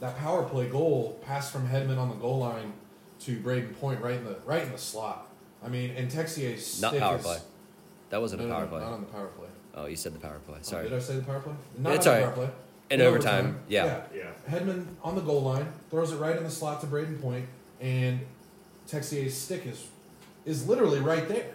that 0.00 0.16
power 0.18 0.44
play 0.44 0.68
goal 0.68 1.20
pass 1.24 1.50
from 1.50 1.68
Hedman 1.68 1.98
on 1.98 2.08
the 2.08 2.14
goal 2.16 2.38
line 2.38 2.72
to 3.20 3.36
Brayden 3.38 3.78
Point 3.78 4.00
right 4.00 4.14
in 4.14 4.24
the 4.24 4.36
right 4.46 4.62
in 4.62 4.72
the 4.72 4.78
slot. 4.78 5.28
I 5.64 5.68
mean, 5.68 5.90
and 5.96 6.10
Texier's 6.10 6.80
Not 6.80 6.90
stick 6.90 7.00
power 7.00 7.16
is- 7.16 7.22
play. 7.22 7.38
That 8.10 8.20
wasn't 8.20 8.42
No, 8.42 8.48
a 8.48 8.50
power 8.50 8.60
no, 8.64 8.68
play. 8.68 8.80
Not 8.80 8.92
on 8.92 9.00
the 9.00 9.06
power 9.06 9.26
play. 9.28 9.48
Oh, 9.74 9.86
you 9.86 9.96
said 9.96 10.12
the 10.14 10.18
power 10.18 10.38
play. 10.46 10.56
Oh, 10.58 10.62
Sorry. 10.62 10.84
did 10.88 10.92
I 10.92 10.98
say 10.98 11.16
the 11.16 11.22
power 11.22 11.40
play? 11.40 11.54
Not 11.78 11.94
It's 11.94 12.06
on 12.06 12.14
the 12.14 12.20
alright. 12.20 12.34
power 12.36 12.46
play. 12.46 12.54
In 12.90 13.00
overtime, 13.00 13.60
yeah. 13.68 14.02
yeah, 14.14 14.24
yeah. 14.48 14.54
Hedman 14.58 14.86
on 15.02 15.14
the 15.14 15.22
goal 15.22 15.40
line 15.40 15.66
throws 15.90 16.12
it 16.12 16.16
right 16.16 16.36
in 16.36 16.44
the 16.44 16.50
slot 16.50 16.82
to 16.82 16.86
Brayden 16.86 17.22
Point, 17.22 17.46
and 17.80 18.20
Texier's 18.86 19.32
stick 19.34 19.64
is 19.66 19.86
is 20.44 20.68
literally 20.68 20.98
right 21.00 21.26
there. 21.26 21.54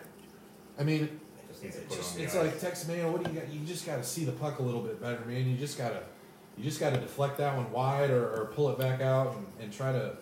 I 0.79 0.83
mean, 0.83 1.19
just 1.47 1.61
needs 1.61 1.75
to 1.75 1.81
it 1.83 1.89
put 1.89 1.97
it 1.97 2.01
just, 2.01 2.17
it's 2.19 2.35
ice. 2.35 2.41
like 2.45 2.59
Tex 2.59 2.87
man, 2.87 3.11
what 3.13 3.23
do 3.23 3.31
you 3.31 3.39
got? 3.39 3.49
You 3.53 3.59
just 3.67 3.85
got 3.85 3.97
to 3.97 4.03
see 4.03 4.25
the 4.25 4.31
puck 4.31 4.57
a 4.57 4.63
little 4.63 4.81
bit 4.81 4.99
better, 4.99 5.19
man. 5.27 5.47
You 5.47 5.55
just 5.57 5.77
gotta 5.77 6.01
you 6.57 6.63
just 6.63 6.79
got 6.79 6.95
to 6.95 6.99
deflect 6.99 7.37
that 7.37 7.55
one 7.55 7.71
wide 7.71 8.09
or, 8.09 8.29
or 8.33 8.45
pull 8.55 8.69
it 8.71 8.79
back 8.79 8.99
out 9.01 9.35
and, 9.35 9.45
and 9.61 9.71
try 9.71 9.91
to, 9.91 10.17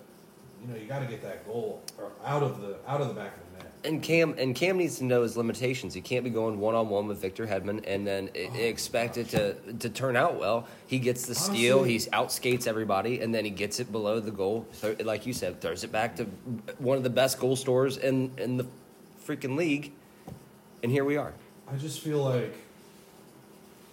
you 0.62 0.68
know, 0.68 0.76
you 0.78 0.86
got 0.86 1.00
to 1.00 1.06
get 1.06 1.22
that 1.22 1.46
goal 1.48 1.82
or 1.98 2.12
out 2.26 2.44
of 2.44 2.60
the 2.60 2.76
out 2.86 3.00
of 3.00 3.08
the 3.08 3.14
back 3.14 3.32
of 3.38 3.40
the 3.40 3.45
net. 3.45 3.45
And 3.86 4.02
Cam 4.02 4.36
and 4.38 4.56
Cam 4.56 4.78
needs 4.78 4.98
to 4.98 5.04
know 5.04 5.22
his 5.22 5.38
limitations. 5.38 5.94
He 5.94 6.02
can't 6.02 6.24
be 6.24 6.30
going 6.30 6.60
one 6.60 6.74
on 6.76 6.90
one 6.90 7.08
with 7.08 7.20
Victor 7.22 7.46
Hedman 7.46 7.84
and 7.88 8.06
then 8.06 8.30
Oh, 8.36 8.56
expect 8.58 9.18
it 9.18 9.30
to 9.30 9.54
to 9.80 9.90
turn 9.90 10.16
out 10.16 10.40
well. 10.40 10.68
He 10.88 10.98
gets 11.00 11.26
the 11.28 11.36
steal, 11.36 11.80
Honestly- 11.80 11.94
he 11.94 12.00
outskates 12.18 12.68
everybody, 12.68 13.22
and 13.22 13.34
then 13.34 13.46
he 13.46 13.52
gets 13.52 13.80
it 13.80 13.92
below 13.92 14.20
the 14.20 14.32
goal. 14.32 14.66
So, 14.72 14.96
like 15.04 15.26
you 15.26 15.34
said, 15.34 15.62
throws 15.62 15.84
it 15.84 15.92
back 15.92 16.16
to 16.18 16.26
one 16.80 16.98
of 16.98 17.04
the 17.04 17.10
best 17.10 17.40
goal 17.40 17.56
scorers 17.56 17.98
in 17.98 18.32
in 18.38 18.58
the 18.58 18.66
freaking 19.26 19.56
league, 19.56 19.92
and 20.84 20.92
here 20.92 21.06
we 21.06 21.18
are. 21.18 21.34
I 21.72 21.76
just 21.78 22.00
feel 22.02 22.24
like 22.24 22.54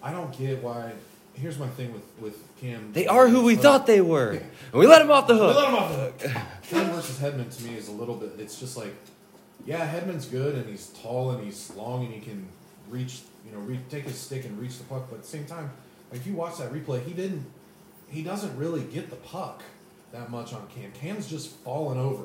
I 0.01 0.11
don't 0.11 0.35
get 0.37 0.61
why. 0.63 0.91
Here's 1.35 1.57
my 1.57 1.67
thing 1.69 1.93
with 1.93 2.03
with 2.19 2.37
Cam. 2.61 2.93
They 2.93 3.07
are 3.07 3.27
who 3.27 3.43
we 3.43 3.57
Uh, 3.57 3.61
thought 3.61 3.85
they 3.87 4.01
were, 4.01 4.31
and 4.31 4.45
we 4.73 4.85
let 4.87 5.01
him 5.01 5.11
off 5.11 5.27
the 5.27 5.35
hook. 5.35 5.55
We 5.55 5.61
let 5.61 5.69
him 5.69 5.75
off 5.75 5.91
the 6.19 6.29
hook. 6.29 6.43
Cam 6.69 6.91
versus 6.91 7.17
Hedman 7.19 7.55
to 7.57 7.63
me 7.63 7.75
is 7.75 7.87
a 7.87 7.91
little 7.91 8.15
bit. 8.15 8.33
It's 8.37 8.59
just 8.59 8.77
like, 8.77 8.93
yeah, 9.65 9.87
Hedman's 9.87 10.25
good 10.25 10.55
and 10.55 10.67
he's 10.69 10.87
tall 11.01 11.31
and 11.31 11.43
he's 11.43 11.73
long 11.75 12.05
and 12.05 12.13
he 12.13 12.19
can 12.19 12.47
reach. 12.89 13.21
You 13.45 13.51
know, 13.51 13.59
re- 13.59 13.79
take 13.89 14.05
his 14.05 14.15
stick 14.17 14.45
and 14.45 14.57
reach 14.59 14.77
the 14.77 14.85
puck. 14.85 15.07
But 15.09 15.17
at 15.17 15.21
the 15.23 15.27
same 15.27 15.45
time, 15.45 15.69
like 16.11 16.21
if 16.21 16.27
you 16.27 16.33
watch 16.33 16.57
that 16.59 16.71
replay, 16.71 17.03
he 17.05 17.13
didn't. 17.13 17.45
He 18.09 18.21
doesn't 18.23 18.55
really 18.57 18.83
get 18.83 19.09
the 19.09 19.15
puck 19.17 19.63
that 20.11 20.29
much 20.29 20.53
on 20.53 20.67
Cam. 20.67 20.91
Cam's 20.93 21.27
just 21.27 21.49
falling 21.49 21.99
over, 21.99 22.23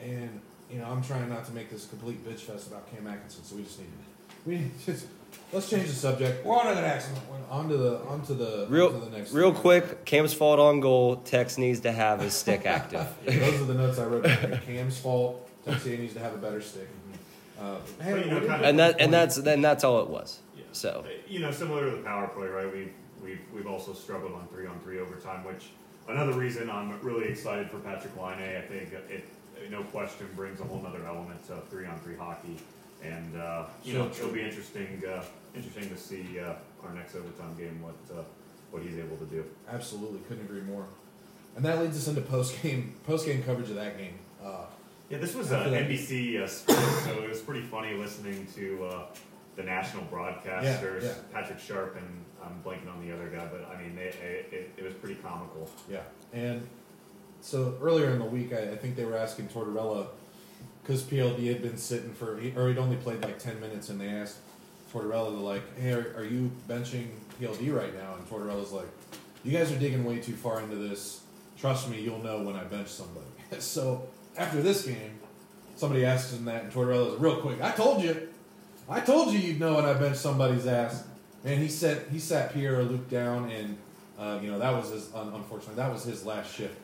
and 0.00 0.40
you 0.70 0.78
know 0.78 0.84
I'm 0.86 1.02
trying 1.02 1.28
not 1.28 1.46
to 1.46 1.52
make 1.52 1.70
this 1.70 1.86
a 1.86 1.88
complete 1.88 2.26
bitch 2.26 2.40
fest 2.40 2.66
about 2.68 2.90
Cam 2.94 3.06
Atkinson. 3.06 3.44
So 3.44 3.56
we 3.56 3.62
just 3.62 3.78
need 3.78 3.86
to. 3.86 3.92
We 4.44 4.56
need 4.56 4.70
just 4.84 5.06
let's 5.52 5.70
change 5.70 5.86
the 5.86 5.94
subject. 5.94 6.44
We're 6.44 6.56
on 6.58 6.66
to 6.66 6.74
the 6.74 6.80
next 6.80 7.06
one. 7.06 7.42
On 7.48 7.68
to 7.68 7.76
the 7.76 7.98
on 8.00 8.22
to 8.22 8.34
the 8.34 8.66
Real, 8.68 8.88
on 8.88 8.94
to 8.94 9.10
the 9.10 9.16
next 9.16 9.32
real 9.32 9.52
quick. 9.52 10.04
Cam's 10.04 10.34
fault 10.34 10.58
on 10.58 10.80
goal. 10.80 11.16
Tex 11.16 11.58
needs 11.58 11.78
to 11.80 11.92
have 11.92 12.20
his 12.20 12.34
stick 12.34 12.66
active. 12.66 13.06
Those 13.24 13.60
are 13.60 13.64
the 13.66 13.74
notes 13.74 13.98
I 14.00 14.04
wrote. 14.06 14.24
down. 14.24 14.58
Cam's 14.66 14.98
fault. 14.98 15.48
Texier 15.66 15.98
needs 15.98 16.14
to 16.14 16.20
have 16.20 16.34
a 16.34 16.38
better 16.38 16.60
stick. 16.60 16.88
Uh, 17.60 17.76
hey, 18.00 18.12
But, 18.12 18.24
you 18.24 18.30
know, 18.30 18.38
kind 18.46 18.60
get 18.62 18.68
and 18.70 18.78
that 18.78 19.00
and 19.00 19.12
that's 19.12 19.36
then 19.36 19.60
that's 19.60 19.84
all 19.84 20.00
it 20.00 20.08
was. 20.08 20.40
Yeah. 20.56 20.64
So 20.72 21.04
you 21.28 21.40
know, 21.40 21.50
similar 21.50 21.90
to 21.90 21.96
the 21.96 22.02
power 22.02 22.28
play, 22.28 22.48
right? 22.48 22.72
We've 22.72 22.92
we've 23.22 23.40
we've 23.54 23.66
also 23.66 23.92
struggled 23.92 24.32
on 24.32 24.48
three 24.48 24.66
on 24.66 24.78
three 24.80 24.98
overtime, 24.98 25.44
which 25.44 25.66
another 26.08 26.32
reason 26.32 26.70
I'm 26.70 27.00
really 27.02 27.28
excited 27.28 27.70
for 27.70 27.78
Patrick 27.78 28.16
Laine. 28.16 28.40
I 28.56 28.62
think 28.62 28.92
it 28.92 29.24
no 29.70 29.82
question 29.84 30.26
brings 30.34 30.60
a 30.60 30.64
whole 30.64 30.84
other 30.84 31.06
element 31.06 31.46
to 31.46 31.60
three 31.70 31.86
on 31.86 31.98
three 32.00 32.16
hockey, 32.16 32.56
and 33.02 33.36
uh, 33.36 33.66
you 33.84 33.92
So 33.92 33.98
know 33.98 34.08
true. 34.08 34.24
it'll 34.24 34.34
be 34.34 34.42
interesting 34.42 35.02
uh, 35.06 35.22
interesting 35.54 35.88
to 35.90 35.96
see 35.96 36.40
uh, 36.40 36.54
our 36.84 36.92
next 36.94 37.14
overtime 37.14 37.54
game 37.56 37.80
what 37.80 37.94
uh, 38.18 38.22
what 38.72 38.82
he's 38.82 38.98
able 38.98 39.18
to 39.18 39.26
do. 39.26 39.44
absolutely 39.70 40.20
couldn't 40.26 40.44
agree 40.46 40.62
more. 40.62 40.86
And 41.54 41.64
that 41.66 41.80
leads 41.80 41.98
us 41.98 42.08
into 42.08 42.22
post 42.22 42.60
game 42.62 42.94
post 43.06 43.26
game 43.26 43.42
coverage 43.44 43.68
of 43.70 43.76
that 43.76 43.98
game. 43.98 44.14
Yeah, 45.12 45.18
this 45.18 45.34
was 45.34 45.52
uh, 45.52 45.64
NBC 45.64 46.40
uh, 46.40 46.46
Sports, 46.46 47.04
so 47.04 47.22
it 47.22 47.28
was 47.28 47.40
pretty 47.40 47.60
funny 47.60 47.92
listening 47.92 48.46
to 48.54 48.84
uh, 48.86 49.04
the 49.56 49.62
national 49.62 50.04
broadcasters, 50.04 51.02
yeah. 51.02 51.12
Patrick 51.30 51.58
Sharp, 51.58 51.96
and 51.96 52.24
I'm 52.42 52.62
blanking 52.64 52.90
on 52.90 53.06
the 53.06 53.12
other 53.12 53.28
guy, 53.28 53.46
but 53.52 53.68
I 53.70 53.78
mean, 53.78 53.98
it, 53.98 54.16
it, 54.50 54.70
it 54.74 54.82
was 54.82 54.94
pretty 54.94 55.16
comical. 55.16 55.68
yeah, 55.90 56.00
and 56.32 56.66
so 57.42 57.76
earlier 57.82 58.08
in 58.08 58.20
the 58.20 58.24
week, 58.24 58.54
I, 58.54 58.70
I 58.70 58.76
think 58.76 58.96
they 58.96 59.04
were 59.04 59.18
asking 59.18 59.48
Tortorella 59.48 60.06
because 60.82 61.02
PLD 61.02 61.46
had 61.46 61.60
been 61.60 61.76
sitting 61.76 62.14
for, 62.14 62.40
or 62.56 62.68
he'd 62.68 62.78
only 62.78 62.96
played 62.96 63.22
like 63.22 63.38
ten 63.38 63.60
minutes, 63.60 63.90
and 63.90 64.00
they 64.00 64.08
asked 64.08 64.38
Tortorella, 64.94 65.30
they're 65.30 65.40
like, 65.40 65.78
"Hey, 65.78 65.92
are, 65.92 66.14
are 66.16 66.24
you 66.24 66.50
benching 66.66 67.08
PLD 67.38 67.70
right 67.70 67.94
now?" 67.94 68.14
And 68.14 68.26
Tortorella's 68.30 68.72
like, 68.72 68.88
"You 69.44 69.52
guys 69.52 69.70
are 69.72 69.78
digging 69.78 70.06
way 70.06 70.20
too 70.20 70.36
far 70.36 70.62
into 70.62 70.76
this. 70.76 71.20
Trust 71.58 71.90
me, 71.90 72.00
you'll 72.00 72.22
know 72.22 72.40
when 72.40 72.56
I 72.56 72.64
bench 72.64 72.88
somebody." 72.88 73.26
so 73.58 74.08
after 74.36 74.62
this 74.62 74.84
game, 74.86 75.18
somebody 75.76 76.04
asked 76.04 76.32
him 76.32 76.44
that, 76.46 76.64
and 76.64 76.72
Tortorella's 76.72 77.20
real 77.20 77.36
quick. 77.36 77.60
I 77.62 77.72
told 77.72 78.02
you, 78.02 78.28
I 78.88 79.00
told 79.00 79.32
you 79.32 79.38
you'd 79.38 79.60
know 79.60 79.74
when 79.76 79.84
I 79.84 79.94
bench 79.94 80.16
somebody's 80.16 80.66
ass. 80.66 81.04
And 81.44 81.60
he 81.60 81.68
said 81.68 82.06
he 82.12 82.20
sat 82.20 82.52
Pierre 82.54 82.82
Luc 82.84 83.10
down, 83.10 83.50
and 83.50 83.76
uh, 84.18 84.38
you 84.40 84.48
know 84.50 84.60
that 84.60 84.72
was 84.72 84.90
his 84.90 85.12
un- 85.12 85.32
unfortunately 85.34 85.74
that 85.74 85.92
was 85.92 86.04
his 86.04 86.24
last 86.24 86.54
shift. 86.54 86.76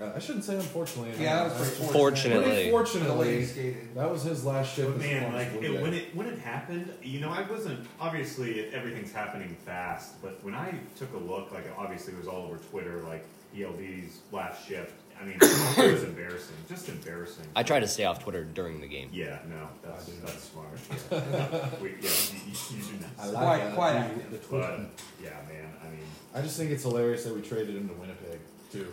Uh, 0.00 0.12
I 0.14 0.18
shouldn't 0.18 0.44
say 0.44 0.54
unfortunately. 0.54 1.12
Yeah, 1.22 1.34
that 1.36 1.44
was 1.44 1.52
pretty 1.54 1.70
That's- 1.72 1.92
fortunate. 1.92 2.32
Fortunately. 2.32 2.44
Pretty 2.44 2.62
The 2.62 3.18
way 3.18 3.44
fortunately, 3.44 3.76
that 3.94 4.10
was 4.10 4.22
his 4.22 4.44
last 4.44 4.74
shift. 4.74 4.88
But 4.92 4.98
man, 5.00 5.32
like 5.34 5.48
it, 5.62 5.82
when 5.82 5.92
it 5.92 6.16
when 6.16 6.26
it 6.28 6.38
happened, 6.38 6.90
you 7.02 7.20
know, 7.20 7.30
I 7.30 7.42
wasn't 7.42 7.86
obviously 8.00 8.58
it, 8.60 8.72
everything's 8.74 9.12
happening 9.12 9.54
fast, 9.66 10.20
but 10.22 10.42
when 10.42 10.54
I 10.54 10.72
took 10.96 11.12
a 11.12 11.18
look, 11.18 11.52
like 11.52 11.66
obviously 11.76 12.14
it 12.14 12.18
was 12.18 12.28
all 12.28 12.46
over 12.46 12.56
Twitter, 12.70 13.02
like 13.06 13.24
PLD's 13.54 14.20
last 14.32 14.66
shift. 14.66 14.94
I 15.20 15.24
mean, 15.24 15.36
it 15.40 15.92
was 15.92 16.02
embarrassing, 16.04 16.54
just 16.68 16.88
embarrassing. 16.88 17.46
I 17.56 17.62
try 17.62 17.80
to 17.80 17.88
stay 17.88 18.04
off 18.04 18.22
Twitter 18.22 18.44
during 18.44 18.80
the 18.80 18.86
game. 18.86 19.08
Yeah, 19.12 19.38
no, 19.48 19.68
that's 19.82 20.08
I 20.08 20.12
that's 20.24 20.50
smart. 20.50 20.68
Yeah. 21.10 21.68
we, 21.82 21.90
yeah 22.00 22.10
you, 22.32 22.52
you, 22.52 22.76
you 22.78 22.82
do 22.84 22.92
not. 23.00 23.10
I 23.18 23.24
say 23.26 23.32
like 23.32 23.42
Quite- 23.42 23.74
quite 23.74 23.92
The- 23.92 23.98
active. 23.98 24.30
the 24.30 24.38
Twitch- 24.38 24.48
But 24.50 24.80
yeah, 25.22 25.30
man, 25.48 25.72
I 25.82 25.88
mean, 25.88 26.00
I 26.34 26.42
just 26.42 26.56
think 26.58 26.70
it's 26.70 26.82
hilarious 26.82 27.24
that 27.24 27.34
we 27.34 27.40
traded 27.42 27.76
him 27.76 27.88
to 27.88 27.94
Winnipeg 27.94 28.40
too. 28.72 28.86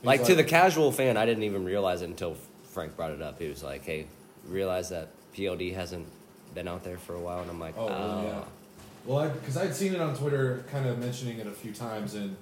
He's 0.00 0.06
Like 0.06 0.24
to 0.24 0.34
the 0.34 0.44
casual 0.44 0.90
fan, 0.92 1.16
I 1.16 1.26
didn't 1.26 1.42
even 1.44 1.64
realize 1.64 2.02
it 2.02 2.06
until 2.08 2.36
Frank 2.70 2.96
brought 2.96 3.10
it 3.10 3.20
up. 3.22 3.40
He 3.40 3.48
was 3.48 3.62
like, 3.62 3.84
"Hey, 3.84 4.06
realize 4.46 4.88
that 4.90 5.08
PLD 5.36 5.74
hasn't 5.74 6.06
been 6.54 6.68
out 6.68 6.84
there 6.84 6.98
for 6.98 7.14
a 7.14 7.20
while," 7.20 7.40
and 7.40 7.50
I'm 7.50 7.58
like, 7.60 7.74
Oh, 7.76 7.88
"Oh, 7.88 8.16
really? 8.16 8.28
Yeah. 8.28 8.40
Well, 9.06 9.30
because 9.30 9.56
I'd 9.56 9.74
seen 9.74 9.94
it 9.94 10.00
on 10.00 10.14
Twitter, 10.16 10.64
kind 10.70 10.86
of 10.86 10.98
mentioning 10.98 11.38
it 11.38 11.46
a 11.46 11.50
few 11.50 11.72
times, 11.72 12.14
and 12.14 12.36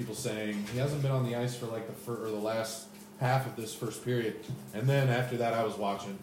people 0.00 0.14
saying 0.14 0.64
he 0.72 0.78
hasn't 0.78 1.02
been 1.02 1.10
on 1.10 1.26
the 1.26 1.36
ice 1.36 1.54
for 1.54 1.66
like 1.66 1.86
the 1.86 1.92
fir- 1.92 2.24
or 2.24 2.30
the 2.30 2.36
last 2.36 2.86
half 3.20 3.46
of 3.46 3.54
this 3.54 3.74
first 3.74 4.02
period, 4.02 4.34
and 4.72 4.88
then 4.88 5.10
after 5.10 5.36
that, 5.36 5.52
I 5.52 5.62
was 5.62 5.76
watching, 5.76 6.18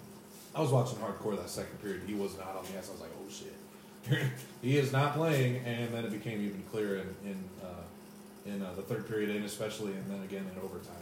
I 0.56 0.62
was 0.62 0.72
watching 0.72 0.98
hardcore 0.98 1.38
that 1.38 1.48
second 1.48 1.80
period. 1.84 2.02
He 2.08 2.16
was 2.16 2.36
not 2.40 2.56
on 2.58 2.63
the 2.63 2.76
ice. 2.80 2.90
I 2.90 2.94
was 2.94 3.02
like, 3.02 3.12
oh 3.22 3.30
shit, 3.30 4.24
he 4.63 4.78
is 4.80 4.92
not 4.92 5.13
playing, 5.13 5.58
and 5.63 5.94
then 5.94 6.06
it 6.06 6.12
became 6.12 6.42
even 6.42 6.63
clearer 6.72 6.96
in 6.96 7.16
in, 7.24 7.44
uh, 7.63 8.48
in 8.48 8.63
uh, 8.63 8.74
the 8.76 8.82
third 8.82 9.08
period, 9.08 9.30
and 9.30 9.46
especially, 9.46 9.92
and 9.92 10.10
then 10.10 10.24
again 10.24 10.50
in 10.52 10.60
overtime. 10.63 10.96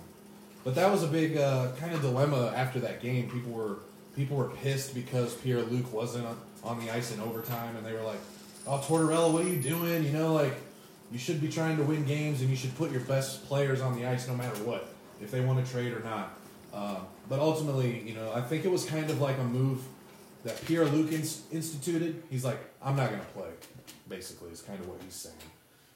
But 0.66 0.76
that 0.76 0.92
was 0.92 1.02
a 1.02 1.08
big 1.08 1.38
uh, 1.38 1.70
kind 1.80 1.94
of 1.94 2.02
dilemma 2.02 2.52
after 2.58 2.82
that 2.82 3.02
game. 3.02 3.30
People 3.30 3.54
were 3.54 3.78
people 4.18 4.36
were 4.36 4.50
pissed 4.50 4.94
because 4.94 5.34
Pierre 5.36 5.62
Luc 5.62 5.94
wasn't 5.94 6.26
on, 6.26 6.38
on 6.62 6.86
the 6.86 6.92
ice 6.92 7.14
in 7.14 7.22
overtime, 7.22 7.78
and 7.78 7.86
they 7.86 7.94
were 7.94 8.02
like, 8.04 8.20
"Oh, 8.68 8.84
Tortorella, 8.86 9.32
what 9.32 9.46
are 9.46 9.50
you 9.50 9.62
doing? 9.62 10.04
You 10.04 10.12
know, 10.12 10.34
like 10.34 10.56
you 11.16 11.20
should 11.20 11.40
be 11.40 11.48
trying 11.48 11.78
to 11.78 11.84
win 11.84 12.04
games, 12.04 12.42
and 12.42 12.50
you 12.50 12.58
should 12.58 12.76
put 12.76 12.92
your 12.92 13.00
best 13.00 13.46
players 13.48 13.80
on 13.80 13.96
the 13.98 14.06
ice 14.06 14.28
no 14.28 14.36
matter 14.36 14.58
what, 14.66 14.90
if 15.22 15.32
they 15.32 15.40
want 15.40 15.66
to 15.66 15.72
trade 15.72 15.94
or 15.94 16.02
not." 16.02 16.38
Um, 16.74 17.08
but 17.30 17.40
ultimately, 17.40 18.02
you 18.06 18.14
know, 18.16 18.34
I 18.34 18.42
think 18.42 18.66
it 18.66 18.70
was 18.72 18.84
kind 18.84 19.10
of 19.10 19.22
like 19.22 19.38
a 19.38 19.44
move 19.46 19.82
that 20.44 20.64
Pierre 20.66 20.84
Luc 20.84 21.14
ins- 21.14 21.44
instituted. 21.54 22.22
He's 22.30 22.44
like, 22.44 22.60
"I'm 22.84 22.98
not 22.98 23.08
going 23.12 23.22
to 23.22 23.28
play." 23.28 23.48
Basically, 24.10 24.50
is 24.52 24.62
kind 24.62 24.78
of 24.82 24.90
what 24.90 25.00
he's 25.06 25.16
saying 25.16 25.36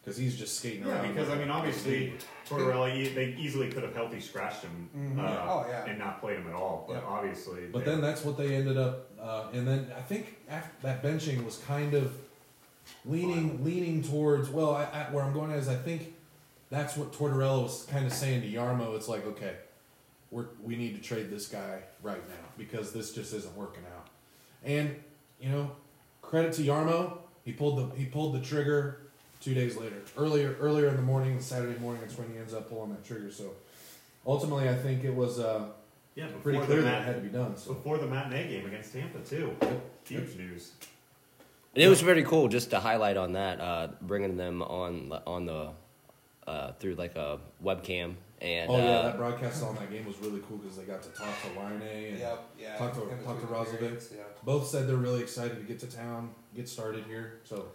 because 0.02 0.16
he's 0.16 0.38
just 0.38 0.58
skating 0.58 0.88
Yeah, 0.88 0.94
around. 0.94 1.10
because 1.14 1.30
I 1.30 1.36
mean, 1.36 1.50
obviously, 1.50 2.14
Tortorella, 2.48 2.96
e- 2.96 3.10
they 3.14 3.36
easily 3.38 3.70
could 3.70 3.84
have 3.84 3.94
healthy 3.94 4.22
scratched 4.22 4.64
him 4.64 4.90
Mhm. 4.96 5.20
uh, 5.20 5.52
Oh, 5.52 5.66
yeah. 5.68 5.84
and 5.86 6.00
not 6.00 6.22
played 6.22 6.38
him 6.38 6.48
at 6.48 6.54
all. 6.56 6.86
But 6.88 6.94
Yeah. 7.04 7.10
obviously, 7.10 7.68
But 7.74 7.80
they- 7.84 7.92
then 7.92 8.00
that's 8.00 8.24
what 8.24 8.38
they 8.38 8.56
ended 8.56 8.78
up, 8.78 9.10
uh, 9.22 9.48
and 9.52 9.68
then 9.68 9.92
I 9.98 10.02
think 10.02 10.38
after 10.50 10.72
that 10.84 11.04
benching 11.04 11.44
was 11.44 11.58
kind 11.68 11.94
of 11.94 12.14
leaning 13.06 13.64
leaning 13.64 14.04
towards. 14.04 14.50
Well, 14.50 14.76
I, 14.76 14.84
I, 14.84 15.12
where 15.12 15.24
I'm 15.24 15.34
going 15.34 15.52
is 15.52 15.68
I 15.68 15.76
think 15.76 16.14
that's 16.70 16.96
what 16.96 17.14
Tortorella 17.14 17.64
was 17.64 17.86
kind 17.90 18.06
of 18.06 18.14
saying 18.14 18.42
to 18.42 18.48
Jarmo. 18.52 18.96
It's 18.96 19.08
like, 19.08 19.26
okay, 19.26 19.56
we're 20.32 20.48
we 20.64 20.76
need 20.76 20.96
to 20.96 21.02
trade 21.02 21.30
this 21.30 21.48
guy 21.48 21.80
right 22.02 22.28
now 22.30 22.46
because 22.58 22.92
this 22.92 23.14
just 23.14 23.34
isn't 23.34 23.56
working 23.56 23.84
out. 23.96 24.08
And 24.64 24.96
you 25.40 25.50
know, 25.50 25.72
credit 26.22 26.54
to 26.54 26.62
Jarmo, 26.62 27.20
he 27.46 27.52
pulled 27.52 27.78
the 27.78 27.96
he 27.96 28.06
pulled 28.06 28.36
the 28.36 28.42
trigger 28.42 29.02
two 29.42 29.54
days 29.54 29.78
later. 29.78 29.98
Earlier 30.18 30.56
earlier 30.60 30.88
in 30.90 30.96
the 30.96 31.02
morning, 31.02 31.40
Saturday 31.42 31.80
morning, 31.80 32.02
that's 32.02 32.18
when 32.18 32.32
he 32.32 32.38
ends 32.38 32.54
up 32.54 32.70
pulling 32.70 32.92
that 32.92 33.04
trigger. 33.06 33.32
So 33.32 33.52
ultimately, 34.26 34.70
I 34.70 34.76
think 34.76 35.04
it 35.04 35.14
was 35.14 35.40
uh, 35.40 35.70
yeah, 36.16 36.28
pretty 36.44 36.60
clear 36.60 36.82
that 36.82 37.02
it 37.02 37.06
had 37.06 37.16
to 37.16 37.22
be 37.22 37.30
done. 37.30 37.58
So. 37.58 37.74
before 37.74 37.98
the 37.98 38.08
matinee 38.08 38.50
game 38.50 38.66
against 38.66 38.94
Tampa 38.94 39.20
too. 39.20 39.56
Yep. 39.62 39.82
Huge 40.06 40.38
news. 40.38 40.72
And 41.76 41.84
it 41.84 41.88
was 41.88 42.02
very 42.02 42.24
cool 42.24 42.48
just 42.48 42.72
to 42.72 42.80
highlight 42.80 43.16
on 43.18 43.34
that, 43.34 43.62
uh, 43.62 43.88
bringing 44.02 44.38
them 44.38 44.62
on 44.62 45.12
on 45.26 45.46
the 45.46 45.72
uh, 46.48 46.72
through 46.74 46.96
like 46.96 47.16
a 47.16 47.40
webcam 47.64 48.16
and 48.42 48.72
Oh 48.72 48.78
yeah, 48.78 48.84
uh, 48.84 49.04
that 49.04 49.18
broadcast 49.18 49.64
on 49.64 49.76
that 49.76 49.92
game 49.92 50.06
was 50.06 50.18
really 50.20 50.42
cool 50.48 50.58
because 50.58 50.78
they 50.78 50.84
got 50.84 51.04
to 51.04 51.10
talk 51.10 51.28
to 51.44 51.60
Laine 51.60 51.82
and 51.82 52.20
Yep, 52.20 52.44
yeah. 52.58 52.78
Talk 52.78 52.94
to- 52.96 53.04
in 53.04 53.18
between 53.18 53.26
talk 53.48 53.68
to 53.70 53.78
the 53.78 54.16
Yeah. 54.16 54.24
both 54.44 54.68
said 54.68 54.88
they're 54.88 54.96
really 54.96 55.22
excited 55.22 55.58
to 55.58 55.64
get 55.64 55.80
to 55.80 55.88
town, 55.88 56.32
get 56.56 56.70
started 56.70 57.04
here. 57.06 57.40
So 57.44 57.68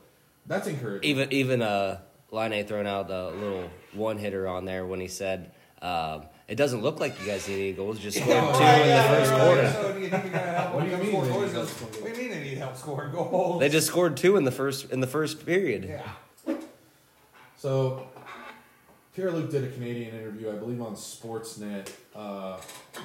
that's 0.47 0.67
encouraging. 0.67 1.09
even 1.11 1.33
even 1.33 1.63
uh, 1.63 2.01
Laine 2.31 2.67
throwing 2.67 2.87
out 2.87 3.09
the 3.09 3.31
little 3.31 3.71
one 3.93 4.19
hitter 4.19 4.49
on 4.49 4.65
there 4.65 4.87
when 4.87 5.01
he 5.01 5.09
said. 5.09 5.53
Um, 5.83 6.25
it 6.49 6.57
doesn't 6.57 6.83
look 6.83 7.01
like 7.01 7.19
you 7.21 7.27
guys 7.27 7.49
need 7.49 7.55
any 7.55 7.73
goals. 7.73 7.99
Just 7.99 8.19
scored 8.19 8.31
Yeah, 8.37 8.53
two 8.53 8.59
right, 8.61 8.81
in 8.83 8.89
yeah, 8.89 9.03
the 9.03 9.17
first 9.19 9.31
right, 9.33 9.41
quarter. 9.41 9.63
right. 9.63 9.73
So 9.75 9.93
do 9.95 10.01
you 10.01 10.09
think 10.11 10.25
you're 10.25 10.33
gonna 10.33 10.53
help 10.53 10.75
What 10.75 10.85
do 10.85 10.91
you 10.91 10.95
it 10.97 11.03
mean 11.03 11.13
comes 11.13 11.27
they 11.29 11.33
need 11.33 11.33
goals? 11.33 11.53
help 11.53 11.67
Goes, 11.67 11.71
scoring 11.71 12.03
What 12.05 12.15
do 12.15 12.23
you 12.23 12.29
mean 12.29 12.39
they 12.39 12.45
need 12.51 12.59
help 12.59 12.77
scoring 12.77 13.13
goals? 13.13 13.61
They 13.61 13.69
just 13.69 13.87
scored 13.87 14.17
two 14.17 14.37
in 14.37 14.45
the 14.45 14.51
first 14.53 14.91
in 14.91 15.01
the 15.01 15.07
first 15.07 15.45
period. 15.47 15.85
yeah. 15.85 16.55
So 17.59 18.07
Pierre 19.15 19.31
Luc 19.31 19.51
did 19.51 19.65
a 19.65 19.69
Canadian 19.69 20.15
interview, 20.15 20.51
I 20.51 20.55
believe, 20.57 20.81
on 20.83 20.95
Sportsnet 20.95 21.89
uh, 22.15 22.61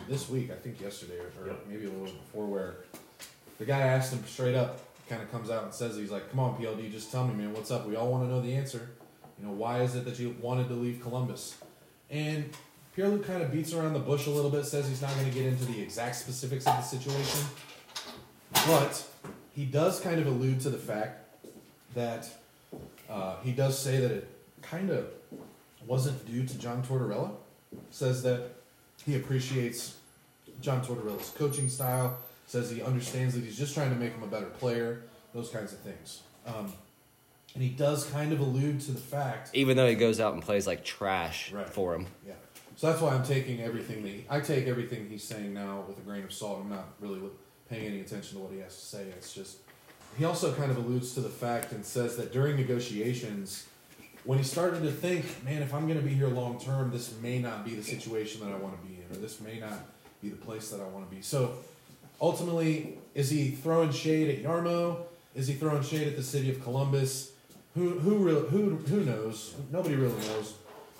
this 0.07 0.29
week. 0.29 0.51
I 0.51 0.55
think 0.55 0.81
yesterday 0.81 1.17
or, 1.19 1.43
or 1.43 1.47
Yep. 1.47 1.65
maybe 1.69 1.85
a 1.85 1.89
little 1.89 2.05
before, 2.13 2.45
where 2.47 2.75
the 3.57 3.65
guy 3.65 3.79
asked 3.81 4.11
him 4.13 4.23
straight 4.25 4.55
up, 4.55 4.79
kind 5.07 5.21
of 5.21 5.31
comes 5.31 5.49
out 5.49 5.63
and 5.63 5.73
says, 5.73 5.95
"He's 5.95 6.11
like, 6.11 6.29
come 6.29 6.39
on, 6.39 6.57
PLD, 6.59 6.91
just 6.91 7.11
tell 7.11 7.25
me, 7.27 7.33
man, 7.35 7.53
what's 7.53 7.71
up? 7.71 7.87
We 7.87 7.95
all 7.95 8.11
want 8.11 8.23
to 8.25 8.29
know 8.29 8.41
the 8.41 8.53
answer. 8.53 8.89
You 9.39 9.45
know, 9.47 9.53
why 9.53 9.81
is 9.81 9.95
it 9.95 10.03
that 10.05 10.19
you 10.19 10.35
wanted 10.41 10.67
to 10.69 10.73
leave 10.73 10.99
Columbus?" 11.01 11.55
And 12.09 12.49
Pierre 12.99 13.11
Luc 13.11 13.25
kind 13.25 13.41
of 13.41 13.49
beats 13.49 13.71
around 13.71 13.93
the 13.93 13.99
bush 13.99 14.27
a 14.27 14.29
little 14.29 14.51
bit, 14.51 14.65
says 14.65 14.85
he's 14.89 15.01
not 15.01 15.13
going 15.15 15.25
to 15.25 15.33
get 15.33 15.45
into 15.45 15.63
the 15.63 15.81
exact 15.81 16.17
specifics 16.17 16.67
of 16.67 16.75
the 16.75 16.81
situation, 16.81 17.47
but 18.67 19.07
he 19.55 19.63
does 19.63 20.01
kind 20.01 20.19
of 20.19 20.27
allude 20.27 20.59
to 20.59 20.69
the 20.69 20.77
fact 20.77 21.25
that 21.95 22.27
uh, 23.09 23.37
he 23.41 23.53
does 23.53 23.79
say 23.79 24.01
that 24.01 24.11
it 24.11 24.27
kind 24.61 24.89
of 24.89 25.05
wasn't 25.87 26.27
due 26.27 26.45
to 26.45 26.57
John 26.59 26.83
Tortorella. 26.83 27.31
Says 27.89 28.21
that 28.23 28.49
he 29.05 29.15
appreciates 29.15 29.95
John 30.59 30.83
Tortorella's 30.83 31.29
coaching 31.29 31.69
style. 31.69 32.17
Says 32.47 32.69
he 32.69 32.81
understands 32.81 33.33
that 33.33 33.45
he's 33.45 33.57
just 33.57 33.75
trying 33.75 33.91
to 33.91 33.95
make 33.95 34.11
him 34.11 34.23
a 34.23 34.27
better 34.27 34.47
player. 34.47 35.03
Those 35.33 35.47
kinds 35.47 35.71
of 35.71 35.79
things. 35.79 36.23
Um, 36.45 36.73
and 37.53 37.63
he 37.63 37.69
does 37.69 38.05
kind 38.07 38.33
of 38.33 38.41
allude 38.41 38.81
to 38.81 38.91
the 38.91 38.99
fact 38.99 39.51
Even 39.53 39.77
though 39.77 39.87
he 39.87 39.95
goes 39.95 40.19
out 40.19 40.33
and 40.33 40.43
plays 40.43 40.67
like 40.67 40.83
trash 40.83 41.53
Right. 41.53 41.69
for 41.69 41.95
him. 41.95 42.07
Yeah. 42.27 42.33
So 42.79 42.87
that's 42.87 43.01
why 43.01 43.13
I'm 43.13 43.25
taking 43.25 43.61
everything 43.61 44.03
that 44.03 44.07
he, 44.07 44.25
I 44.29 44.39
take 44.39 44.67
everything 44.67 45.09
he's 45.09 45.25
saying 45.25 45.53
now 45.53 45.83
with 45.85 45.97
a 45.97 46.01
grain 46.01 46.23
of 46.23 46.31
salt. 46.31 46.61
I'm 46.61 46.69
not 46.69 46.85
really 47.01 47.19
paying 47.69 47.85
any 47.85 47.99
attention 47.99 48.37
to 48.37 48.43
what 48.45 48.53
he 48.53 48.59
has 48.59 48.73
to 48.73 48.85
say. 48.85 49.01
It's 49.17 49.33
just 49.33 49.57
he 50.17 50.23
also 50.23 50.53
kind 50.53 50.71
of 50.71 50.77
alludes 50.77 51.13
to 51.15 51.19
the 51.19 51.27
fact 51.27 51.73
and 51.73 51.85
says 51.85 52.15
that 52.15 52.31
during 52.31 52.55
negotiations, 52.55 53.67
when 54.23 54.37
he 54.37 54.45
started 54.45 54.81
to 54.83 54.91
think, 54.91 55.25
man, 55.43 55.61
if 55.61 55.73
I'm 55.73 55.87
going 55.87 55.99
to 55.99 56.05
be 56.05 56.13
here 56.13 56.29
long 56.29 56.57
term, 56.57 56.89
this 56.89 57.13
may 57.21 57.39
not 57.39 57.65
be 57.65 57.75
the 57.75 57.83
situation 57.83 58.39
that 58.45 58.53
I 58.55 58.57
want 58.57 58.81
to 58.81 58.87
be 58.87 58.95
in, 58.95 59.13
or 59.13 59.19
this 59.19 59.41
may 59.41 59.59
not 59.59 59.79
be 60.21 60.29
the 60.29 60.37
place 60.37 60.69
that 60.69 60.79
I 60.79 60.87
want 60.87 61.09
to 61.09 61.13
be. 61.13 61.21
So 61.21 61.55
ultimately, 62.21 62.97
is 63.13 63.29
he 63.29 63.51
throwing 63.51 63.91
shade 63.91 64.29
at 64.29 64.45
Jarmo? 64.45 64.99
Is 65.35 65.47
he 65.47 65.55
throwing 65.55 65.83
shade 65.83 66.07
at 66.07 66.15
the 66.15 66.23
city 66.23 66.49
of 66.49 66.63
Columbus? 66.63 67.33
Who 67.75 67.99
who 67.99 68.39
who 68.45 68.77
who 68.77 69.03
knows? 69.03 69.53
Nobody 69.69 69.95
really 69.95 70.15
knows. 70.27 70.53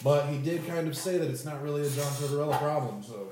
But 0.04 0.28
he 0.28 0.38
did 0.38 0.66
kind 0.66 0.88
of 0.88 0.96
say 0.96 1.18
that 1.18 1.30
it's 1.30 1.44
not 1.44 1.62
really 1.62 1.82
a 1.82 1.90
John 1.90 2.06
Tortorella 2.14 2.58
problem. 2.58 3.04
So 3.04 3.32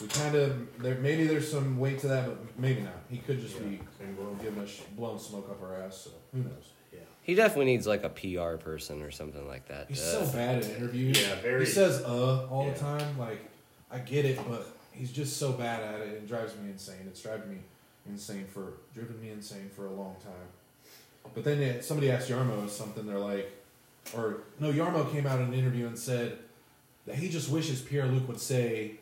we 0.00 0.08
kind 0.08 0.34
of 0.34 0.82
there 0.82 0.96
maybe 0.96 1.26
there's 1.26 1.50
some 1.50 1.78
weight 1.78 2.00
to 2.00 2.08
that, 2.08 2.26
but 2.26 2.58
maybe 2.58 2.82
not. 2.82 2.92
He 3.10 3.18
could 3.18 3.40
just 3.40 3.58
be 3.58 3.80
Same 3.98 4.14
goal. 4.16 4.36
giving 4.42 4.62
us 4.62 4.80
blown 4.96 5.18
smoke 5.18 5.48
up 5.50 5.62
our 5.62 5.76
ass. 5.82 5.96
So 6.04 6.10
who 6.34 6.40
knows? 6.42 6.70
Yeah. 6.92 6.98
He 7.22 7.34
definitely 7.34 7.66
needs 7.72 7.86
like 7.86 8.04
a 8.04 8.10
PR 8.10 8.56
person 8.62 9.00
or 9.02 9.10
something 9.10 9.46
like 9.48 9.68
that. 9.68 9.86
He's 9.88 10.02
Uh, 10.02 10.26
so 10.26 10.32
bad 10.32 10.62
at 10.62 10.70
interviews. 10.76 11.18
Yeah, 11.22 11.36
very- 11.40 11.64
He 11.64 11.70
says 11.70 12.02
"uh" 12.02 12.46
all 12.50 12.66
Yeah. 12.66 12.74
the 12.74 12.78
time. 12.80 13.18
Like 13.18 13.40
I 13.90 13.98
get 13.98 14.26
it, 14.26 14.38
but 14.46 14.66
he's 14.92 15.12
just 15.12 15.38
so 15.38 15.52
bad 15.52 15.82
at 15.82 16.00
it. 16.02 16.08
It 16.08 16.28
drives 16.28 16.54
me 16.56 16.70
insane. 16.70 17.06
It's 17.06 17.22
driving 17.22 17.48
me 17.50 17.58
insane 18.06 18.46
for 18.52 18.74
driven 18.92 19.18
me 19.20 19.30
insane 19.30 19.70
for 19.74 19.86
a 19.86 19.92
long 19.92 20.16
time. 20.22 21.30
But 21.34 21.44
then 21.44 21.62
it, 21.62 21.84
somebody 21.84 22.10
asked 22.10 22.28
Jarmo 22.28 22.68
something. 22.68 23.06
They're 23.06 23.18
like, 23.18 23.50
or 24.14 24.38
no, 24.60 24.72
Jarmo 24.72 25.10
came 25.12 25.26
out 25.26 25.40
in 25.40 25.46
an 25.48 25.54
interview 25.54 25.86
and 25.86 25.98
said 25.98 26.38
that 27.06 27.16
he 27.16 27.28
just 27.28 27.48
wishes 27.50 27.80
Pierre 27.80 28.06
Luc 28.06 28.26
would 28.28 28.40
say 28.40 28.92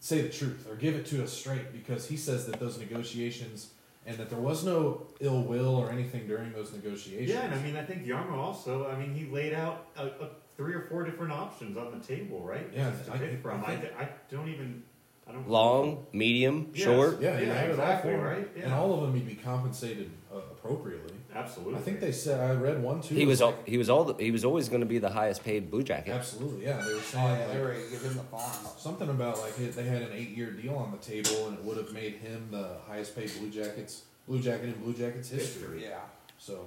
say 0.00 0.20
the 0.22 0.28
truth 0.28 0.66
or 0.68 0.74
give 0.74 0.94
it 0.96 1.06
to 1.06 1.22
us 1.22 1.32
straight 1.32 1.72
because 1.72 2.08
he 2.08 2.16
says 2.16 2.46
that 2.46 2.58
those 2.58 2.76
negotiations 2.78 3.70
and 4.04 4.16
that 4.18 4.28
there 4.30 4.38
was 4.40 4.64
no 4.64 5.06
ill 5.20 5.42
will 5.42 5.76
or 5.76 5.90
anything 5.90 6.26
during 6.26 6.52
those 6.52 6.72
negotiations. 6.72 7.30
Yeah, 7.30 7.42
and 7.42 7.54
I 7.54 7.62
mean, 7.62 7.76
I 7.76 7.84
think 7.84 8.04
Jarmo 8.04 8.32
also. 8.32 8.88
I 8.90 8.96
mean, 8.98 9.14
he 9.14 9.30
laid 9.30 9.52
out 9.54 9.86
a, 9.96 10.06
a 10.06 10.28
three 10.56 10.74
or 10.74 10.80
four 10.82 11.04
different 11.04 11.32
options 11.32 11.76
on 11.76 11.96
the 11.96 12.04
table, 12.04 12.40
right? 12.40 12.68
Yeah, 12.74 12.90
to 13.06 13.12
I- 13.12 13.18
pick 13.18 13.40
from. 13.42 13.62
I 13.64 13.68
I, 13.72 13.76
think- 13.76 13.92
I 13.98 14.08
don't 14.30 14.48
even. 14.48 14.82
I 15.28 15.30
don't. 15.30 15.48
long, 15.48 16.04
medium, 16.12 16.72
Yes. 16.74 16.82
short. 16.84 17.20
Yeah, 17.20 17.38
he 17.38 17.46
Yeah, 17.46 17.60
exactly, 17.60 18.10
it 18.10 18.16
all 18.16 18.20
for 18.22 18.32
him. 18.32 18.38
right? 18.38 18.56
And 18.64 18.72
all 18.74 18.92
of 18.94 19.02
them 19.02 19.14
he'd 19.14 19.24
be 19.24 19.36
compensated 19.36 20.10
uh, 20.34 20.38
appropriately. 20.38 21.14
Absolutely. 21.34 21.74
I 21.76 21.78
think 21.78 22.00
they 22.00 22.12
said 22.12 22.40
I 22.40 22.52
read 22.54 22.82
one 22.82 23.00
too. 23.00 23.14
He 23.14 23.24
was 23.26 23.40
like- 23.40 23.54
all, 23.54 23.62
he 23.64 23.78
was 23.78 23.88
all 23.90 24.04
the, 24.04 24.22
he 24.22 24.30
was 24.30 24.44
always 24.44 24.68
going 24.68 24.80
to 24.80 24.86
be 24.86 24.98
the 24.98 25.10
highest 25.10 25.42
paid 25.44 25.70
Blue 25.70 25.82
Jacket. 25.82 26.12
absolutely 26.12 26.64
yeah. 26.64 26.80
They 26.82 26.92
were 26.92 26.98
Oh 26.98 27.02
saying 27.02 27.26
yeah, 27.26 27.44
like, 27.46 27.52
they 27.52 27.60
were 27.60 27.74
give 27.90 28.02
him 28.02 28.14
the 28.14 28.22
farm. 28.24 28.66
something 28.78 29.08
about 29.08 29.38
like 29.40 29.58
it- 29.58 29.74
they 29.74 29.84
had 29.84 30.02
an 30.02 30.10
eight 30.12 30.30
year 30.30 30.50
deal 30.50 30.74
on 30.76 30.90
the 30.92 30.98
table 30.98 31.48
and 31.48 31.58
it 31.58 31.64
would 31.64 31.76
have 31.78 31.92
made 31.92 32.14
him 32.16 32.48
the 32.50 32.76
highest 32.86 33.16
paid 33.16 33.30
Blue 33.38 33.50
Jackets 33.50 34.02
Blue 34.28 34.40
Jacket 34.40 34.66
in 34.66 34.72
Blue 34.82 34.94
Jackets 34.94 35.30
history. 35.30 35.82
Yeah. 35.82 35.98
So 36.38 36.66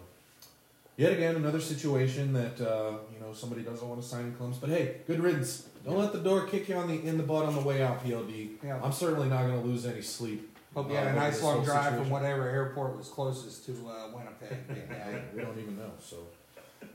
yet 0.97 1.13
again 1.13 1.36
another 1.36 1.60
situation 1.62 2.34
that 2.34 2.60
uh, 2.62 2.91
you 3.13 3.19
know 3.19 3.34
somebody 3.34 3.62
doesn't 3.62 3.88
want 3.88 4.01
to 4.01 4.08
sign 4.08 4.25
in 4.25 4.36
Columbus. 4.36 4.60
But 4.60 4.69
hey, 4.71 4.97
good 5.08 5.19
riddance. 5.19 5.67
Don't 5.86 5.99
let 5.99 6.12
the 6.13 6.19
door 6.19 6.47
kick 6.47 6.67
you 6.67 6.75
on 6.75 6.88
the 6.88 6.99
in 7.08 7.17
the 7.17 7.23
butt 7.23 7.45
on 7.45 7.54
the 7.54 7.62
way 7.62 7.84
out, 7.84 8.04
PLD. 8.04 8.49
Yeah. 8.63 8.80
I'm 8.84 8.91
certainly 8.91 9.30
not 9.30 9.43
going 9.45 9.62
to 9.62 9.67
lose 9.67 9.86
any 9.86 10.01
sleep. 10.01 10.54
Hope 10.75 10.89
you 10.91 10.95
uh, 10.95 10.99
had 10.99 11.07
a 11.07 11.11
over 11.11 11.19
nice 11.19 11.41
long 11.41 11.55
whole 11.55 11.63
drive 11.65 11.83
situation. 11.85 12.03
from 12.03 12.09
whatever 12.11 12.49
airport 12.49 12.97
was 12.97 13.07
closest 13.07 13.65
to 13.65 13.71
uh, 13.88 14.07
Winnipeg. 14.15 14.57
Yeah. 14.89 15.19
we 15.33 15.41
don't 15.41 15.57
even 15.57 15.77
know. 15.77 15.91
So, 16.01 16.17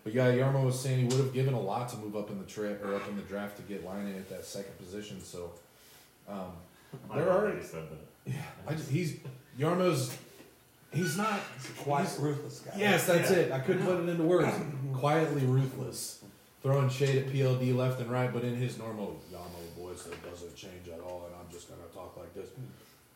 but 0.05 0.12
yeah, 0.14 0.31
Jarmo 0.33 0.64
was 0.64 0.79
saying 0.79 0.99
he 0.99 1.05
would 1.07 1.25
have 1.25 1.33
given 1.33 1.55
a 1.55 1.61
lot 1.61 1.88
to 1.90 1.97
move 1.97 2.14
up 2.16 2.31
in 2.31 2.38
the 2.38 2.45
tra- 2.45 2.77
or 2.85 2.95
up 2.95 3.09
in 3.09 3.16
the 3.16 3.23
draft 3.23 3.57
to 3.57 3.62
get 3.62 3.85
Laine 3.85 4.14
at 4.16 4.29
that 4.29 4.45
second 4.45 4.77
position. 4.79 5.21
So, 5.23 5.53
um, 6.29 6.53
I 7.11 7.16
there 7.19 7.31
are 7.31 7.38
already 7.47 7.62
said 7.64 7.85
that. 7.90 8.33
yeah, 8.33 8.43
I 8.69 8.75
just 8.75 8.90
he's 8.90 9.16
Jarmo's 9.59 10.16
he's 10.93 11.16
not 11.16 11.40
Quiet, 11.79 12.07
he's- 12.09 12.19
ruthless 12.21 12.61
guy. 12.61 12.73
Yes, 12.77 13.07
that's 13.07 13.31
Yeah. 13.31 13.37
it. 13.38 13.53
I 13.53 13.61
couldn't 13.61 13.85
put 13.87 13.99
it 14.01 14.09
into 14.09 14.25
words. 14.25 14.53
Quietly 14.93 15.47
ruthless, 15.47 16.23
throwing 16.62 16.90
shade 16.90 17.16
at 17.16 17.33
PLD 17.33 17.75
left 17.75 18.01
and 18.01 18.11
right, 18.11 18.31
but 18.33 18.45
in 18.45 18.57
his 18.57 18.77
normal 18.77 19.19
Jarmo 19.33 19.81
voice 19.83 20.03
that 20.03 20.23
doesn't 20.29 20.55
change 20.55 20.88
at 20.93 21.01
all, 21.01 21.25
and 21.27 21.35
I'm 21.35 21.51
just 21.51 21.69
gonna 21.69 21.81
talk 21.95 22.16
like 22.19 22.35
this. 22.35 22.49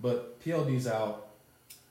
But 0.00 0.42
PLD's 0.44 0.86
out. 0.86 1.28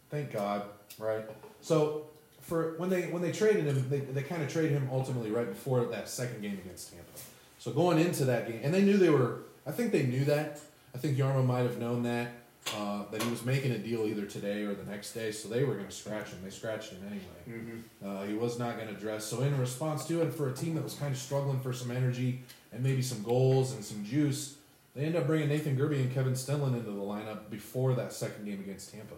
Thank 0.09 0.31
God, 0.31 0.63
right? 0.99 1.25
So 1.61 2.05
for 2.41 2.75
when 2.77 2.89
they 2.89 3.03
when 3.03 3.21
they 3.21 3.31
traded 3.31 3.65
him, 3.65 3.89
they, 3.89 3.99
they 3.99 4.21
kind 4.21 4.43
of 4.43 4.49
traded 4.49 4.71
him 4.73 4.89
ultimately 4.91 5.31
right 5.31 5.47
before 5.49 5.85
that 5.85 6.07
second 6.09 6.41
game 6.41 6.59
against 6.63 6.91
Tampa. 6.91 7.05
So 7.59 7.71
going 7.71 7.99
into 7.99 8.25
that 8.25 8.47
game, 8.47 8.59
and 8.63 8.73
they 8.73 8.81
knew 8.83 8.97
they 8.97 9.09
were. 9.09 9.39
I 9.65 9.71
think 9.71 9.91
they 9.91 10.03
knew 10.03 10.25
that. 10.25 10.59
I 10.93 10.97
think 10.97 11.17
Jarmo 11.17 11.45
might 11.45 11.61
have 11.61 11.79
known 11.79 12.03
that. 12.03 12.31
uh, 12.77 13.03
that 13.11 13.21
he 13.21 13.29
was 13.29 13.43
making 13.45 13.71
a 13.71 13.77
deal 13.77 14.05
either 14.05 14.25
today 14.25 14.63
or 14.63 14.73
the 14.73 14.89
next 14.89 15.13
day, 15.13 15.31
so 15.31 15.49
they 15.49 15.63
were 15.63 15.73
going 15.73 15.85
to 15.87 15.91
scratch 15.91 16.29
him. 16.29 16.39
They 16.43 16.49
scratched 16.49 16.91
him 16.93 17.01
anyway. 17.05 17.59
Mm-hmm. 17.59 18.07
Uh, 18.07 18.23
he 18.23 18.33
was 18.33 18.57
not 18.57 18.77
going 18.77 18.87
to 18.87 18.93
dress. 18.93 19.25
So 19.25 19.41
in 19.41 19.57
response 19.57 20.05
to 20.07 20.21
it, 20.21 20.33
for 20.33 20.49
a 20.49 20.53
team 20.53 20.75
that 20.75 20.83
was 20.83 20.93
kind 20.93 21.11
of 21.11 21.17
struggling 21.17 21.59
for 21.59 21.73
some 21.73 21.91
energy 21.91 22.41
and 22.71 22.81
maybe 22.81 23.01
some 23.01 23.21
goals 23.21 23.73
and 23.73 23.83
some 23.83 24.03
juice, 24.05 24.55
they 24.95 25.06
end 25.06 25.15
up 25.15 25.27
bringing 25.27 25.49
Nathan 25.49 25.75
Gerbe 25.75 25.99
and 25.99 26.13
Kevin 26.13 26.34
Stenlund 26.34 26.75
into 26.75 26.91
the 26.91 27.01
lineup 27.01 27.49
before 27.49 27.93
that 27.95 28.13
second 28.13 28.45
game 28.45 28.60
against 28.60 28.91
Tampa. 28.91 29.15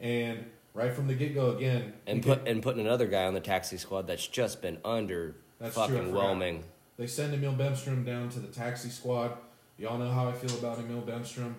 And 0.00 0.44
right 0.74 0.92
from 0.92 1.08
the 1.08 1.14
get 1.14 1.34
go, 1.34 1.56
again, 1.56 1.92
And 2.06 2.22
put 2.22 2.46
and 2.46 2.62
putting 2.62 2.80
another 2.80 3.06
guy 3.06 3.26
on 3.26 3.34
the 3.34 3.40
taxi 3.40 3.76
squad 3.76 4.06
that's 4.06 4.26
just 4.26 4.62
been 4.62 4.78
under 4.84 5.34
That's 5.58 5.74
fucking 5.74 6.12
whelming. 6.12 6.64
They 6.96 7.06
send 7.06 7.34
Emil 7.34 7.54
Bemstrom 7.54 8.04
down 8.04 8.28
to 8.30 8.40
the 8.40 8.48
taxi 8.48 8.88
squad. 8.88 9.32
Y'all 9.76 9.98
know 9.98 10.10
how 10.10 10.28
I 10.28 10.32
feel 10.32 10.56
about 10.58 10.78
Emil 10.78 11.02
Bemstrom. 11.02 11.54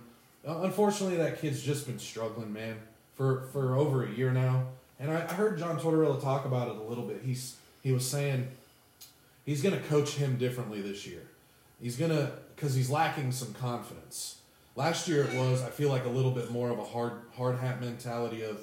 Uh, 0.48 0.62
unfortunately, 0.62 1.18
that 1.18 1.40
kid's 1.40 1.62
just 1.62 1.86
been 1.86 2.00
struggling, 2.00 2.52
man, 2.52 2.78
for, 3.16 3.48
for 3.54 3.76
over 3.76 4.06
a 4.06 4.10
year 4.12 4.32
now. 4.32 4.66
And 5.00 5.12
I, 5.12 5.22
I 5.22 5.34
heard 5.34 5.58
John 5.58 5.80
Tortorella 5.80 6.22
talk 6.22 6.46
about 6.46 6.70
it 6.70 6.76
a 6.76 6.82
little 6.84 7.06
bit. 7.06 7.22
He's 7.26 7.56
he 7.82 7.94
was 7.94 8.06
saying 8.06 8.50
he's 9.46 9.62
going 9.62 9.76
to 9.76 9.82
coach 9.88 10.16
him 10.16 10.38
differently 10.38 10.82
this 10.82 11.08
year. 11.08 11.22
He's 11.82 11.96
going 11.96 12.12
to 12.12 12.34
because 12.60 12.76
he's 12.76 12.90
lacking 12.90 13.32
some 13.32 13.54
confidence. 13.54 14.40
Last 14.76 15.08
year 15.08 15.24
it 15.24 15.34
was 15.36 15.62
I 15.62 15.70
feel 15.70 15.90
like 15.90 16.06
a 16.06 16.10
little 16.10 16.32
bit 16.32 16.52
more 16.52 16.70
of 16.70 16.80
a 16.80 16.84
hard 16.84 17.14
hard 17.36 17.58
hat 17.58 17.80
mentality 17.82 18.44
of 18.44 18.60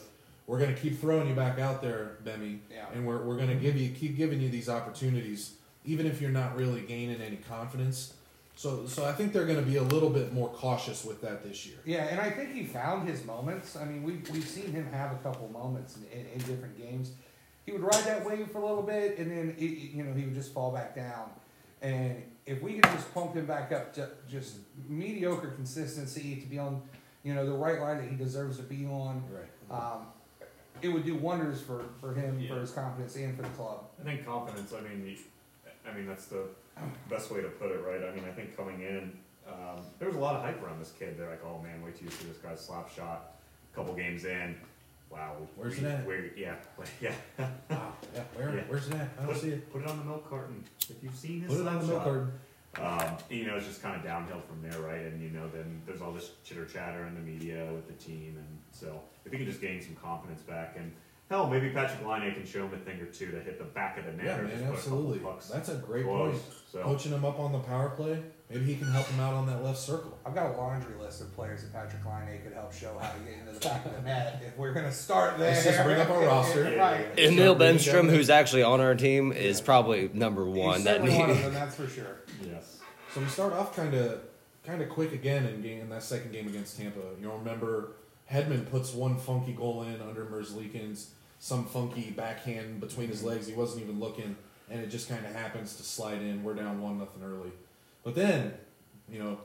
we're 0.46 0.58
going 0.58 0.74
to 0.74 0.80
keep 0.80 1.00
throwing 1.00 1.26
you 1.28 1.34
back 1.34 1.58
out 1.58 1.82
there, 1.82 2.18
Bemmy, 2.24 2.58
Yeah. 2.70 2.84
and 2.94 3.04
we're, 3.04 3.20
we're 3.24 3.34
going 3.36 3.48
to 3.48 3.56
give 3.56 3.76
you 3.76 3.90
keep 3.90 4.16
giving 4.16 4.40
you 4.40 4.48
these 4.48 4.68
opportunities 4.68 5.54
even 5.84 6.06
if 6.06 6.20
you're 6.20 6.30
not 6.30 6.56
really 6.56 6.80
gaining 6.82 7.20
any 7.20 7.36
confidence. 7.36 8.14
So 8.54 8.86
so 8.86 9.04
I 9.04 9.12
think 9.12 9.32
they're 9.32 9.46
going 9.46 9.58
to 9.62 9.70
be 9.70 9.76
a 9.76 9.82
little 9.82 10.10
bit 10.10 10.32
more 10.32 10.48
cautious 10.48 11.04
with 11.04 11.20
that 11.22 11.42
this 11.44 11.66
year. 11.66 11.76
Yeah, 11.84 12.04
and 12.04 12.20
I 12.20 12.30
think 12.30 12.52
he 12.52 12.64
found 12.64 13.08
his 13.08 13.24
moments. 13.24 13.76
I 13.76 13.84
mean, 13.84 14.02
we've, 14.02 14.28
we've 14.30 14.46
seen 14.48 14.72
him 14.72 14.86
have 14.92 15.12
a 15.12 15.16
couple 15.16 15.48
moments 15.48 15.96
in, 15.96 16.20
in, 16.20 16.26
in 16.26 16.38
different 16.38 16.78
games. 16.78 17.12
He 17.66 17.72
would 17.72 17.82
ride 17.82 18.04
that 18.04 18.24
wave 18.24 18.48
for 18.50 18.58
a 18.58 18.66
little 18.66 18.82
bit, 18.82 19.18
and 19.18 19.30
then 19.30 19.54
it, 19.58 19.62
it- 19.62 19.90
you 19.94 20.02
know 20.04 20.12
he 20.14 20.24
would 20.24 20.34
just 20.34 20.54
fall 20.54 20.70
back 20.72 20.94
down. 20.96 21.30
And 21.82 22.22
if 22.46 22.62
we 22.62 22.74
could 22.74 22.84
just 22.92 23.12
pump 23.12 23.34
him 23.34 23.46
back 23.46 23.72
up 23.72 23.92
to 23.94 24.08
just 24.30 24.56
mediocre 24.88 25.48
consistency 25.48 26.36
to 26.36 26.46
be 26.46 26.58
on, 26.58 26.80
you 27.24 27.34
know, 27.34 27.44
the 27.44 27.52
right 27.52 27.80
line 27.80 27.98
that 27.98 28.08
he 28.08 28.16
deserves 28.16 28.56
to 28.58 28.62
be 28.62 28.86
on, 28.86 29.22
Right. 29.30 29.76
um, 29.78 30.06
it 30.82 30.88
would 30.88 31.04
do 31.04 31.16
wonders 31.16 31.60
for, 31.60 31.84
for 32.00 32.14
him, 32.14 32.46
for 32.48 32.60
his 32.60 32.70
confidence, 32.70 33.16
and 33.16 33.34
for 33.34 33.42
the 33.42 33.48
club. 33.50 33.84
I 34.00 34.04
think 34.04 34.24
confidence. 34.24 34.72
I 34.72 34.80
mean, 34.82 35.02
the, 35.04 35.90
I 35.90 35.94
mean 35.94 36.06
that's 36.06 36.26
the 36.26 36.44
best 37.08 37.30
way 37.32 37.40
to 37.40 37.48
put 37.48 37.70
it, 37.72 37.80
right? 37.84 38.02
I 38.08 38.14
mean, 38.14 38.24
I 38.28 38.32
think 38.32 38.56
coming 38.56 38.82
in, 38.82 39.12
um, 39.48 39.80
there 39.98 40.06
was 40.08 40.16
a 40.16 40.20
lot 40.20 40.36
of 40.36 40.42
hype 40.42 40.62
around 40.62 40.78
this 40.78 40.92
kid. 40.98 41.16
They're 41.18 41.30
like, 41.30 41.42
"Oh 41.44 41.60
man, 41.62 41.82
wait 41.82 41.96
till 41.96 42.04
you 42.04 42.10
see 42.10 42.26
this 42.26 42.36
guy's 42.38 42.60
slap 42.60 42.94
shot." 42.94 43.36
A 43.72 43.76
couple 43.76 43.94
games 43.94 44.24
in, 44.24 44.54
wow. 45.16 45.36
Where's 45.56 45.78
we, 45.80 45.86
it 45.86 45.90
at? 45.90 46.06
Where, 46.06 46.24
yeah, 46.36 46.54
yeah. 47.00 47.12
Wow. 47.70 47.94
Yeah. 48.14 48.22
Where 48.34 48.54
Yeah. 48.56 48.62
where's 48.68 48.88
it 48.88 48.94
at? 48.94 49.08
I 49.18 49.22
don't 49.24 49.32
Put, 49.32 49.42
see 49.42 49.48
it. 49.50 49.72
put 49.72 49.82
it 49.82 49.88
on 49.88 49.98
the 49.98 50.04
milk 50.04 50.28
carton 50.28 50.64
if 50.88 51.02
you've 51.02 51.14
seen 51.14 51.40
his 51.42 51.52
Put 51.52 51.60
it 51.62 51.68
on 51.68 51.78
the 51.80 51.86
milk 51.86 52.04
carton. 52.04 52.32
Um, 52.78 53.16
you 53.30 53.46
know, 53.46 53.56
it's 53.56 53.66
just 53.66 53.82
kind 53.82 53.96
of 53.96 54.02
downhill 54.04 54.42
from 54.46 54.60
there, 54.68 54.78
right? 54.80 55.00
And 55.00 55.22
you 55.22 55.30
know, 55.30 55.48
then 55.48 55.80
there's 55.86 56.02
all 56.02 56.12
this 56.12 56.32
chitter 56.44 56.66
chatter 56.66 57.06
in 57.06 57.14
the 57.14 57.20
media 57.20 57.66
with 57.72 57.86
the 57.86 57.94
team, 57.94 58.34
and 58.36 58.58
so 58.70 59.00
if 59.24 59.32
he 59.32 59.38
can 59.38 59.46
just 59.46 59.62
gain 59.62 59.80
some 59.80 59.94
confidence 59.94 60.42
back, 60.42 60.76
and 60.76 60.92
hell, 61.28 61.48
maybe 61.48 61.70
Patrick 61.70 62.06
Laine 62.06 62.32
can 62.34 62.46
show 62.46 62.66
him 62.66 62.74
a 62.74 62.78
thing 62.78 63.00
or 63.00 63.06
two 63.06 63.30
to 63.30 63.40
hit 63.40 63.58
the 63.58 63.64
back 63.64 63.98
of 63.98 64.04
the 64.06 64.12
net 64.12 64.24
Yeah, 64.24 64.36
man, 64.42 64.50
just 64.50 64.62
put 64.62 64.68
a 64.68 64.72
absolutely. 64.74 65.20
That's 65.52 65.68
a 65.68 65.74
great 65.76 66.04
close. 66.04 66.32
point. 66.32 66.42
So 66.72 66.82
Coaching 66.82 67.12
him 67.12 67.24
up 67.24 67.38
on 67.38 67.52
the 67.52 67.58
power 67.60 67.90
play, 67.90 68.22
maybe 68.50 68.64
he 68.64 68.76
can 68.76 68.88
help 68.88 69.06
him 69.06 69.20
out 69.20 69.34
on 69.34 69.46
that 69.46 69.62
left 69.64 69.78
circle. 69.78 70.18
I've 70.24 70.34
got 70.34 70.54
a 70.54 70.56
laundry 70.56 70.94
list 71.00 71.20
of 71.20 71.34
players 71.34 71.62
that 71.62 71.72
Patrick 71.72 72.04
Laine 72.04 72.40
could 72.42 72.52
help 72.52 72.72
show 72.72 72.96
how 73.00 73.10
to 73.10 73.18
get 73.20 73.38
into 73.38 73.52
the 73.52 73.60
back 73.68 73.86
of 73.86 73.94
the 73.94 74.02
net. 74.02 74.42
If 74.46 74.56
we're 74.58 74.72
gonna 74.72 74.92
start 74.92 75.38
there, 75.38 75.50
Let's 75.52 75.64
just 75.64 75.82
bring 75.82 76.00
up 76.00 76.10
our 76.10 76.24
roster. 76.26 76.62
right? 76.78 77.06
Emil 77.18 77.54
Start 77.54 77.58
beating 77.58 77.76
Bemstrom, 77.76 78.10
who's 78.10 78.30
actually 78.30 78.62
on 78.62 78.80
our 78.80 78.94
team, 78.94 79.32
is 79.32 79.60
probably 79.60 80.10
number 80.12 80.44
one. 80.44 80.84
That 80.84 80.96
certainly 81.00 81.18
one 81.18 81.30
of 81.30 81.36
need, 81.36 81.44
them, 81.46 81.54
that's 81.54 81.74
for 81.74 81.88
sure. 81.88 82.20
yes, 82.44 82.78
So 83.14 83.20
we 83.20 83.26
start 83.26 83.52
off 83.52 83.74
kind 83.74 83.94
of 83.94 84.20
kind 84.64 84.82
of 84.82 84.88
quick 84.88 85.12
again 85.12 85.46
in, 85.46 85.62
game, 85.62 85.80
in 85.80 85.88
that 85.90 86.02
second 86.02 86.32
game 86.32 86.48
against 86.48 86.76
Tampa. 86.76 87.00
You'll 87.20 87.38
remember 87.38 87.92
Hedman 88.30 88.68
puts 88.68 88.92
one 88.92 89.16
funky 89.16 89.52
goal 89.52 89.82
in 89.82 90.00
under 90.00 90.24
Merzlikins, 90.24 91.06
some 91.46 91.64
funky 91.64 92.10
backhand 92.10 92.80
between 92.80 93.06
his 93.08 93.22
legs. 93.22 93.46
He 93.46 93.54
wasn't 93.54 93.84
even 93.84 94.00
looking, 94.00 94.34
and 94.68 94.80
it 94.80 94.88
just 94.88 95.08
kind 95.08 95.24
of 95.24 95.32
happens 95.32 95.76
to 95.76 95.84
slide 95.84 96.20
in. 96.20 96.42
We're 96.42 96.54
down 96.54 96.82
one 96.82 96.98
nothing 96.98 97.22
early, 97.22 97.52
but 98.02 98.16
then 98.16 98.52
you 99.08 99.20
know 99.20 99.38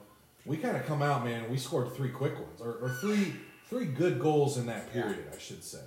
we 0.44 0.58
kind 0.58 0.76
of 0.76 0.84
come 0.88 1.04
out, 1.04 1.24
man. 1.24 1.50
We 1.52 1.58
scored 1.58 1.94
three 1.96 2.10
quick 2.10 2.34
ones 2.40 2.60
or, 2.60 2.72
or 2.82 2.90
three 3.02 3.34
three 3.70 3.86
good 3.86 4.20
goals 4.20 4.58
in 4.58 4.66
that 4.66 4.88
Yeah. 4.88 5.04
period, 5.04 5.26
I 5.34 5.38
should 5.38 5.64
say. 5.64 5.78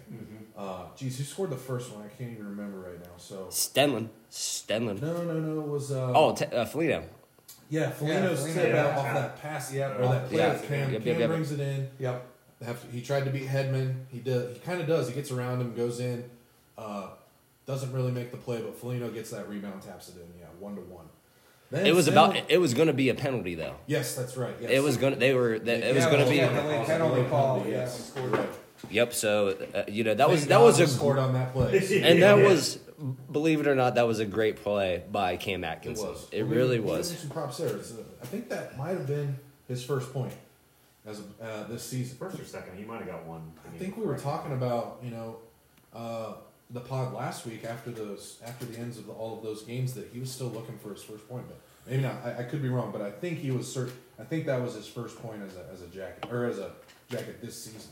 Uh, 0.56 0.84
geez, 0.96 1.18
who 1.18 1.24
scored 1.24 1.50
the 1.50 1.56
first 1.56 1.90
one? 1.92 2.04
I 2.04 2.08
can't 2.16 2.30
even 2.30 2.48
remember 2.48 2.78
right 2.78 3.00
now. 3.00 3.16
So 3.18 3.46
Stenlund. 3.50 4.08
Stenlund. 4.30 5.02
no, 5.02 5.12
no, 5.16 5.24
no, 5.24 5.40
no. 5.40 5.60
It 5.62 5.66
was 5.68 5.90
uh, 5.90 6.12
Oh, 6.14 6.32
t- 6.32 6.44
uh, 6.46 6.64
Foligno. 6.64 7.02
yeah, 7.68 7.90
Foligno's 7.90 8.38
Foligno, 8.38 8.62
tip 8.62 8.72
yeah. 8.72 8.86
out 8.86 8.98
off 8.98 9.14
that 9.14 9.42
pass, 9.42 9.72
Yep. 9.72 9.98
or 9.98 10.02
that 10.08 10.28
play 10.28 10.38
Yeah. 10.38 10.52
with 10.52 10.68
Cam. 10.68 10.92
Yep, 10.92 11.02
Cam 11.02 11.08
yep, 11.08 11.18
yep. 11.18 11.28
brings 11.28 11.50
it 11.52 11.60
in. 11.60 11.90
Yep. 11.98 12.26
They 12.64 12.72
have 12.72 12.80
to- 12.82 12.88
he 12.96 13.02
tried 13.02 13.24
to 13.26 13.30
beat 13.30 13.46
Hedman, 13.46 13.94
He 14.10 14.20
did. 14.20 14.54
He 14.54 14.58
kind 14.60 14.80
of 14.80 14.86
does. 14.86 15.08
He 15.08 15.14
gets 15.14 15.30
around 15.30 15.60
him, 15.60 15.74
goes 15.74 16.00
in. 16.00 16.24
Uh, 16.78 17.08
doesn't 17.66 17.92
really 17.92 18.10
make 18.10 18.30
the 18.30 18.36
play, 18.36 18.60
but 18.62 18.74
Foligno 18.76 19.10
gets 19.10 19.30
that 19.30 19.48
rebound, 19.48 19.82
taps 19.82 20.08
it 20.08 20.16
in. 20.16 20.40
Yeah, 20.40 20.46
one 20.58 20.74
to 20.76 20.80
one. 20.82 21.06
Then 21.70 21.86
It 21.86 21.94
was 21.94 22.06
Snell- 22.06 22.30
about. 22.32 22.50
It 22.50 22.58
was 22.58 22.74
going 22.74 22.88
to 22.88 22.92
be 22.94 23.08
a 23.10 23.14
penalty 23.14 23.54
though. 23.54 23.74
Yes, 23.86 24.14
that's 24.14 24.36
right. 24.36 24.54
Yes. 24.60 24.70
It 24.70 24.82
was 24.82 24.96
going. 24.96 25.12
to 25.14 25.18
They 25.18 25.34
were. 25.34 25.58
That, 25.58 25.82
it 25.82 25.94
was 25.94 26.04
Yeah, 26.04 26.10
going 26.10 26.18
to 26.20 26.24
well, 26.24 26.30
be. 26.30 26.36
yeah, 26.36 26.48
Delayed 26.48 26.62
Delayed 26.64 26.86
penalty 26.86 27.14
penalty, 27.22 27.30
call. 27.30 27.58
Yeah, 27.64 27.68
yes. 27.68 28.12
Right. 28.16 28.48
Yep. 28.90 29.14
So 29.14 29.56
uh, 29.74 29.82
you 29.88 30.04
know 30.04 30.14
that 30.14 30.28
was 30.28 30.42
that 30.46 30.48
God 30.58 30.64
was 30.64 30.80
a 30.80 30.86
scored 30.86 31.18
on 31.18 31.32
that 31.34 31.52
play. 31.52 31.78
and 32.02 32.22
that 32.22 32.38
Yeah. 32.38 32.48
was 32.48 32.78
believe 33.32 33.60
it 33.60 33.66
or 33.66 33.74
not 33.74 33.94
that 33.96 34.06
was 34.06 34.20
a 34.20 34.26
great 34.26 34.56
play 34.62 35.02
by 35.10 35.36
Cam 35.36 35.64
It 35.64 35.68
Atkinson. 35.68 36.06
was. 36.08 36.28
It 36.32 36.42
Well, 36.44 36.52
really 36.54 36.80
we 36.80 36.86
was. 36.90 37.18
Some 37.18 37.30
props 37.30 37.56
there. 37.58 37.68
It's, 37.76 37.92
uh, 37.92 37.96
I 38.22 38.26
think 38.26 38.48
that 38.50 38.76
might 38.78 38.90
have 38.90 39.06
been 39.06 39.36
his 39.68 39.82
first 39.84 40.12
point 40.12 40.32
as 41.06 41.20
uh, 41.42 41.64
this 41.68 41.82
season. 41.82 42.16
first 42.16 42.38
or 42.38 42.44
second, 42.44 42.76
he 42.76 42.84
might 42.84 42.98
have 42.98 43.06
got 43.06 43.24
one. 43.26 43.52
I 43.66 43.76
think 43.78 43.96
we 43.96 44.04
were 44.04 44.18
talking 44.18 44.52
about 44.52 45.00
you 45.02 45.10
know 45.10 45.36
uh, 45.94 46.34
the 46.70 46.80
pod 46.80 47.12
last 47.12 47.46
week 47.46 47.64
after 47.64 47.90
those 47.90 48.38
after 48.44 48.64
the 48.64 48.78
ends 48.78 48.98
of 48.98 49.06
the, 49.06 49.12
all 49.12 49.36
of 49.36 49.42
those 49.42 49.62
games 49.62 49.94
that 49.94 50.08
he 50.12 50.20
was 50.20 50.30
still 50.30 50.48
looking 50.48 50.78
for 50.78 50.90
his 50.92 51.02
first 51.02 51.28
point, 51.28 51.44
but 51.48 51.60
maybe 51.88 52.02
not. 52.02 52.16
I, 52.24 52.40
I 52.40 52.42
could 52.44 52.62
be 52.62 52.68
wrong, 52.68 52.90
but 52.90 53.02
I 53.02 53.10
think 53.10 53.38
he 53.38 53.50
was 53.50 53.66
cert- 53.66 53.92
I 54.18 54.24
think 54.24 54.46
that 54.46 54.60
was 54.60 54.74
his 54.74 54.86
first 54.86 55.20
point 55.20 55.42
as 55.42 55.56
a 55.56 55.66
as 55.72 55.82
a 55.82 55.88
jacket 55.88 56.28
or 56.30 56.46
as 56.46 56.58
a 56.58 56.72
jacket 57.10 57.40
this 57.42 57.64
season. 57.64 57.90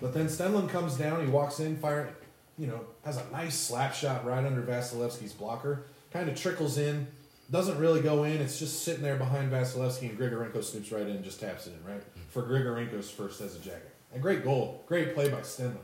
But 0.00 0.14
then 0.14 0.26
Stenlund 0.26 0.70
comes 0.70 0.96
down, 0.96 1.24
he 1.24 1.30
walks 1.30 1.60
in, 1.60 1.76
fire, 1.76 2.14
you 2.58 2.66
know, 2.66 2.80
has 3.04 3.18
a 3.18 3.30
nice 3.32 3.58
slap 3.58 3.94
shot 3.94 4.24
right 4.24 4.44
under 4.44 4.62
Vasilevsky's 4.62 5.32
blocker, 5.32 5.84
kind 6.12 6.28
of 6.28 6.40
trickles 6.40 6.78
in. 6.78 7.06
Doesn't 7.50 7.78
really 7.78 8.00
go 8.00 8.24
in. 8.24 8.40
It's 8.40 8.58
just 8.58 8.84
sitting 8.84 9.02
there 9.02 9.16
behind 9.16 9.52
Vasilevsky, 9.52 10.08
and 10.08 10.18
Grigorenko 10.18 10.58
snoops 10.58 10.90
right 10.90 11.02
in 11.02 11.10
and 11.10 11.24
just 11.24 11.40
taps 11.40 11.66
it 11.66 11.74
in, 11.74 11.92
right? 11.92 12.02
For 12.34 12.42
Grigorenko's 12.42 13.08
first 13.10 13.40
as 13.40 13.54
a 13.54 13.60
jacket. 13.60 13.92
A 14.12 14.18
great 14.18 14.42
goal. 14.42 14.82
Great 14.86 15.14
play 15.14 15.28
by 15.28 15.38
Stenlund. 15.42 15.76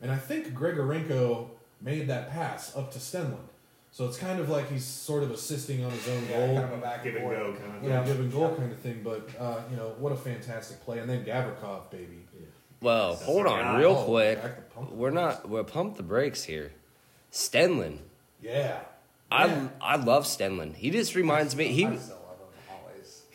And 0.00 0.10
I 0.12 0.16
think 0.16 0.54
Grigorenko 0.54 1.48
made 1.82 2.06
that 2.08 2.30
pass 2.30 2.76
up 2.76 2.92
to 2.92 3.00
Stenlund. 3.00 3.48
So 3.90 4.06
it's 4.06 4.16
kind 4.16 4.38
of 4.38 4.48
like 4.48 4.70
he's 4.70 4.84
sort 4.84 5.24
of 5.24 5.32
assisting 5.32 5.84
on 5.84 5.90
his 5.90 6.08
own 6.08 6.22
Yeah, 6.30 6.36
goal. 6.46 6.54
kind 6.60 6.72
of 6.72 6.78
a 6.78 6.80
back 6.80 7.02
give 7.02 7.16
and 7.16 7.24
and 7.24 7.34
go 7.36 7.54
kind 7.60 7.76
of. 7.76 7.82
Yeah, 7.82 7.88
Yeah. 8.00 8.04
give 8.06 8.20
and 8.20 8.32
goal 8.32 8.54
kind 8.54 8.70
of 8.70 8.78
thing. 8.78 9.00
But, 9.02 9.28
uh, 9.36 9.62
you 9.68 9.76
know, 9.76 9.92
what 9.98 10.12
a 10.12 10.16
fantastic 10.16 10.80
play. 10.84 11.00
And 11.00 11.10
then 11.10 11.24
Gavrikov, 11.24 11.90
baby. 11.90 12.24
Well, 12.80 13.10
That's 13.14 13.24
hold 13.24 13.46
on, 13.48 13.78
real 13.80 13.96
Oh, 13.98 14.04
quick. 14.04 14.40
back 14.40 14.54
to 14.56 14.62
pump. 14.74 14.92
We're 14.92 15.10
not. 15.10 15.48
We're 15.50 15.64
pump 15.64 15.96
the 15.96 16.02
brakes 16.04 16.44
here. 16.44 16.70
Stenlund. 17.32 17.98
Yeah. 18.40 18.78
I 19.30 19.46
Yeah. 19.46 19.68
I 19.80 19.96
love 19.96 20.24
Stenlund. 20.24 20.76
He 20.76 20.90
just 20.90 21.14
reminds 21.16 21.56
me. 21.56 21.66
He 21.72 21.84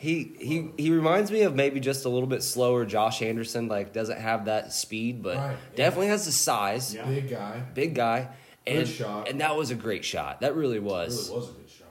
he 0.06 0.36
he 0.38 0.70
he 0.76 0.90
reminds 0.90 1.30
me 1.30 1.42
of 1.42 1.54
maybe 1.54 1.80
just 1.80 2.04
a 2.04 2.08
little 2.08 2.28
bit 2.28 2.42
slower 2.42 2.84
Josh 2.86 3.22
Anderson. 3.22 3.68
Like 3.68 3.92
doesn't 3.92 4.18
have 4.20 4.44
that 4.46 4.72
speed, 4.72 5.22
but 5.22 5.36
Right, 5.36 5.50
yeah. 5.72 5.76
definitely 5.76 6.08
has 6.08 6.24
the 6.26 6.32
size. 6.32 6.94
Yeah. 6.94 7.04
Big 7.06 7.28
guy. 7.28 7.62
Big 7.74 7.94
guy. 7.94 8.28
Good 8.66 8.76
And, 8.78 8.88
shot. 8.88 9.28
and 9.28 9.40
that 9.40 9.56
was 9.56 9.70
a 9.70 9.74
great 9.74 10.04
shot. 10.04 10.40
That 10.40 10.54
really 10.56 10.78
was. 10.78 11.28
Really 11.28 11.38
was. 11.40 11.48
was 11.48 11.56
a 11.56 11.60
good 11.60 11.70
shot. 11.70 11.86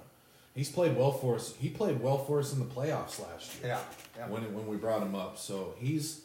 He's 0.56 0.69
played 0.69 0.95
well 0.97 1.12
for 1.12 1.36
us. 1.36 1.54
He 1.60 1.69
played 1.69 2.01
well 2.01 2.17
for 2.17 2.39
us 2.39 2.54
in 2.54 2.60
the 2.60 2.65
playoffs 2.65 3.21
last 3.21 3.62
year. 3.62 3.73
Yeah. 3.73 3.80
yeah. 4.17 4.28
when 4.28 4.41
when 4.54 4.67
we 4.67 4.78
brought 4.78 5.01
him 5.01 5.15
up. 5.15 5.38
So 5.38 5.75
he's, 5.80 6.21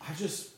I 0.00 0.12
just, 0.14 0.50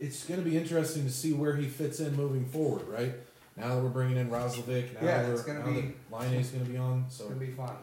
it's 0.00 0.24
going 0.24 0.42
to 0.42 0.48
be 0.48 0.56
interesting 0.56 1.04
to 1.04 1.12
see 1.12 1.32
where 1.32 1.54
he 1.56 1.66
fits 1.68 2.00
in 2.00 2.16
moving 2.16 2.44
forward. 2.46 2.86
Right 2.88 3.12
now 3.56 3.74
that 3.76 3.82
we're 3.82 3.88
bringing 3.90 4.16
in 4.18 4.28
Roslovic, 4.30 4.94
now 4.94 5.00
Yeah, 5.06 5.22
that 5.22 5.30
it's 5.30 5.46
we're 5.46 5.54
gonna 5.54 5.66
now 5.66 5.72
be- 5.80 5.80
that 5.82 6.12
Line 6.12 6.34
is 6.34 6.48
going 6.50 6.64
to 6.66 6.70
be 6.70 6.76
on. 6.78 7.04
So 7.08 7.08
It's 7.08 7.16
So 7.18 7.28
gonna 7.28 7.40
be 7.40 7.52
fun. 7.52 7.76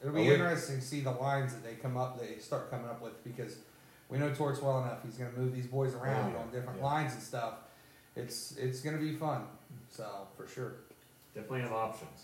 It'll 0.00 0.12
Oh, 0.12 0.16
be 0.16 0.28
wait. 0.28 0.32
interesting 0.34 0.76
to 0.76 0.82
see 0.82 1.00
the 1.00 1.10
lines 1.10 1.52
that 1.54 1.64
they 1.64 1.74
come 1.74 1.96
up, 1.96 2.20
they 2.20 2.38
start 2.38 2.70
coming 2.70 2.86
up 2.86 3.00
with 3.00 3.22
because 3.24 3.56
we 4.08 4.18
know 4.18 4.32
Torts 4.34 4.60
well 4.60 4.82
enough. 4.82 4.98
He's 5.04 5.16
gonna 5.16 5.30
move 5.36 5.54
these 5.54 5.66
boys 5.66 5.94
around 5.94 6.32
oh, 6.32 6.36
yeah, 6.36 6.42
on 6.44 6.50
different 6.50 6.78
yeah. 6.78 6.84
lines 6.86 7.12
and 7.14 7.22
stuff. 7.22 7.54
It's 8.14 8.56
it's 8.56 8.80
gonna 8.80 8.98
be 8.98 9.14
fun. 9.14 9.42
So 9.90 10.06
for 10.36 10.46
sure. 10.46 10.74
Definitely 11.34 11.62
have 11.62 11.72
options. 11.72 12.22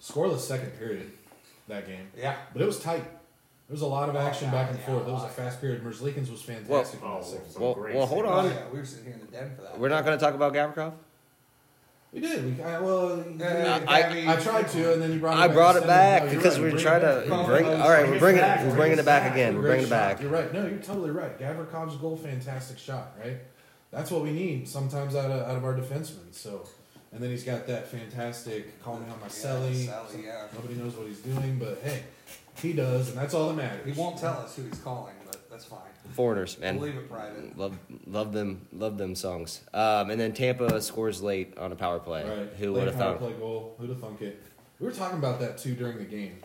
scoreless 0.00 0.38
second 0.40 0.70
period 0.78 1.10
that 1.66 1.86
game, 1.86 2.08
Yeah. 2.16 2.36
but 2.52 2.62
it 2.62 2.66
was 2.66 2.80
tight. 2.80 3.02
There 3.02 3.74
was 3.74 3.82
a 3.82 3.86
lot 3.86 4.08
of 4.08 4.14
Oh, 4.16 4.20
action 4.20 4.46
yeah, 4.46 4.52
back 4.52 4.70
and 4.70 4.78
yeah, 4.78 4.86
forth. 4.86 5.06
a 5.06 5.10
It 5.10 5.12
was 5.12 5.24
a 5.24 5.28
fast 5.28 5.60
period. 5.60 5.82
Merzlikins 5.84 6.30
was 6.30 6.40
fantastic 6.40 7.00
oh, 7.02 7.06
Well- 7.18 7.24
Oh, 7.56 7.60
Well- 7.60 7.74
great 7.74 7.94
well, 7.96 8.06
hold 8.06 8.24
oh, 8.24 8.28
on. 8.30 8.46
Oh, 8.46 8.48
yeah, 8.48 8.68
we 8.72 8.78
were 8.78 8.84
sitting 8.84 9.04
here 9.06 9.14
in 9.14 9.20
the 9.20 9.26
den 9.26 9.54
for 9.54 9.62
that. 9.62 9.78
We're 9.78 9.88
not 9.90 10.04
going 10.06 10.16
to 10.18 10.24
talk 10.24 10.34
about 10.34 10.54
Gavrikov. 10.54 10.94
We 12.12 12.20
did. 12.20 12.56
We, 12.56 12.62
I, 12.62 12.80
well, 12.80 13.20
Uh, 13.20 13.80
I- 13.86 14.00
Gabby- 14.02 14.28
I 14.28 14.36
tried 14.36 14.68
to, 14.70 14.92
and 14.94 15.02
then 15.02 15.12
you 15.12 15.18
brought. 15.20 15.36
It 15.36 15.40
I 15.40 15.46
back 15.48 15.56
brought 15.56 15.76
it 15.76 15.86
back 15.86 16.24
No, 16.24 16.30
because 16.30 16.58
right. 16.58 16.72
we're 16.72 16.78
trying 16.78 17.00
to 17.02 17.24
Bring 17.28 17.44
bring. 17.46 17.66
it 17.66 17.80
All 17.80 17.90
right, 17.90 18.02
back. 18.04 18.10
we're 18.10 18.18
bringing 18.18 18.42
it. 18.42 18.44
it 18.44 18.58
We're 18.60 18.66
back. 18.68 18.76
bringing 18.76 18.98
it 18.98 19.04
back 19.04 19.32
again. 19.32 19.54
We're 19.56 19.62
bringing 19.62 19.86
it 19.86 19.90
back. 19.90 20.22
You're 20.22 20.30
right. 20.30 20.52
No, 20.52 20.66
you're 20.66 20.78
totally 20.78 21.10
right. 21.10 21.38
Gavrikov's 21.38 21.96
goal, 21.96 22.16
fantastic 22.16 22.78
shot. 22.78 23.12
Right. 23.22 23.36
That's 23.90 24.10
what 24.10 24.22
we 24.22 24.32
need 24.32 24.66
sometimes 24.68 25.14
out 25.14 25.30
of 25.30 25.48
out 25.48 25.56
of 25.56 25.64
our 25.64 25.74
defensemen. 25.74 26.32
So, 26.32 26.66
and 27.12 27.22
then 27.22 27.28
he's 27.30 27.44
got 27.44 27.66
that 27.66 27.88
fantastic 27.88 28.82
call 28.82 28.96
me 28.96 29.02
on 29.10 29.20
my 29.20 29.26
Yeah, 29.26 29.32
celly. 29.32 29.74
Selly, 29.86 30.24
yeah. 30.24 30.46
Nobody 30.54 30.74
knows 30.76 30.94
what 30.96 31.08
he's 31.08 31.20
doing, 31.20 31.58
but 31.58 31.80
hey, 31.84 32.04
he 32.62 32.72
does, 32.72 33.10
and 33.10 33.18
that's 33.18 33.34
all 33.34 33.48
that 33.48 33.54
matters. 33.56 33.84
He 33.84 33.92
won't 34.00 34.16
tell 34.18 34.38
us 34.38 34.56
who 34.56 34.62
he's 34.62 34.78
calling, 34.80 35.14
but 35.26 35.48
that's 35.50 35.66
fine. 35.66 35.80
Foreigners, 36.12 36.58
man. 36.58 36.76
We'll 36.78 36.88
leave 36.88 36.98
it 36.98 37.10
private. 37.10 37.56
Love, 37.58 37.78
love 38.06 38.32
them, 38.32 38.66
love 38.72 38.98
them 38.98 39.14
songs. 39.14 39.60
Um, 39.72 40.10
and 40.10 40.20
then 40.20 40.32
Tampa 40.32 40.80
scores 40.80 41.22
late 41.22 41.56
on 41.58 41.72
a 41.72 41.76
power 41.76 41.98
play. 41.98 42.24
Right. 42.24 42.48
Who 42.58 42.72
would 42.74 42.86
have 42.86 42.96
power 42.96 43.12
thought? 43.12 43.20
Play 43.20 43.32
goal. 43.32 43.74
Who'd 43.78 43.90
have 43.90 44.00
thunk 44.00 44.22
it? 44.22 44.42
We 44.80 44.86
were 44.86 44.92
talking 44.92 45.18
about 45.18 45.40
that 45.40 45.58
too 45.58 45.74
during 45.74 45.98
the 45.98 46.04
game. 46.04 46.38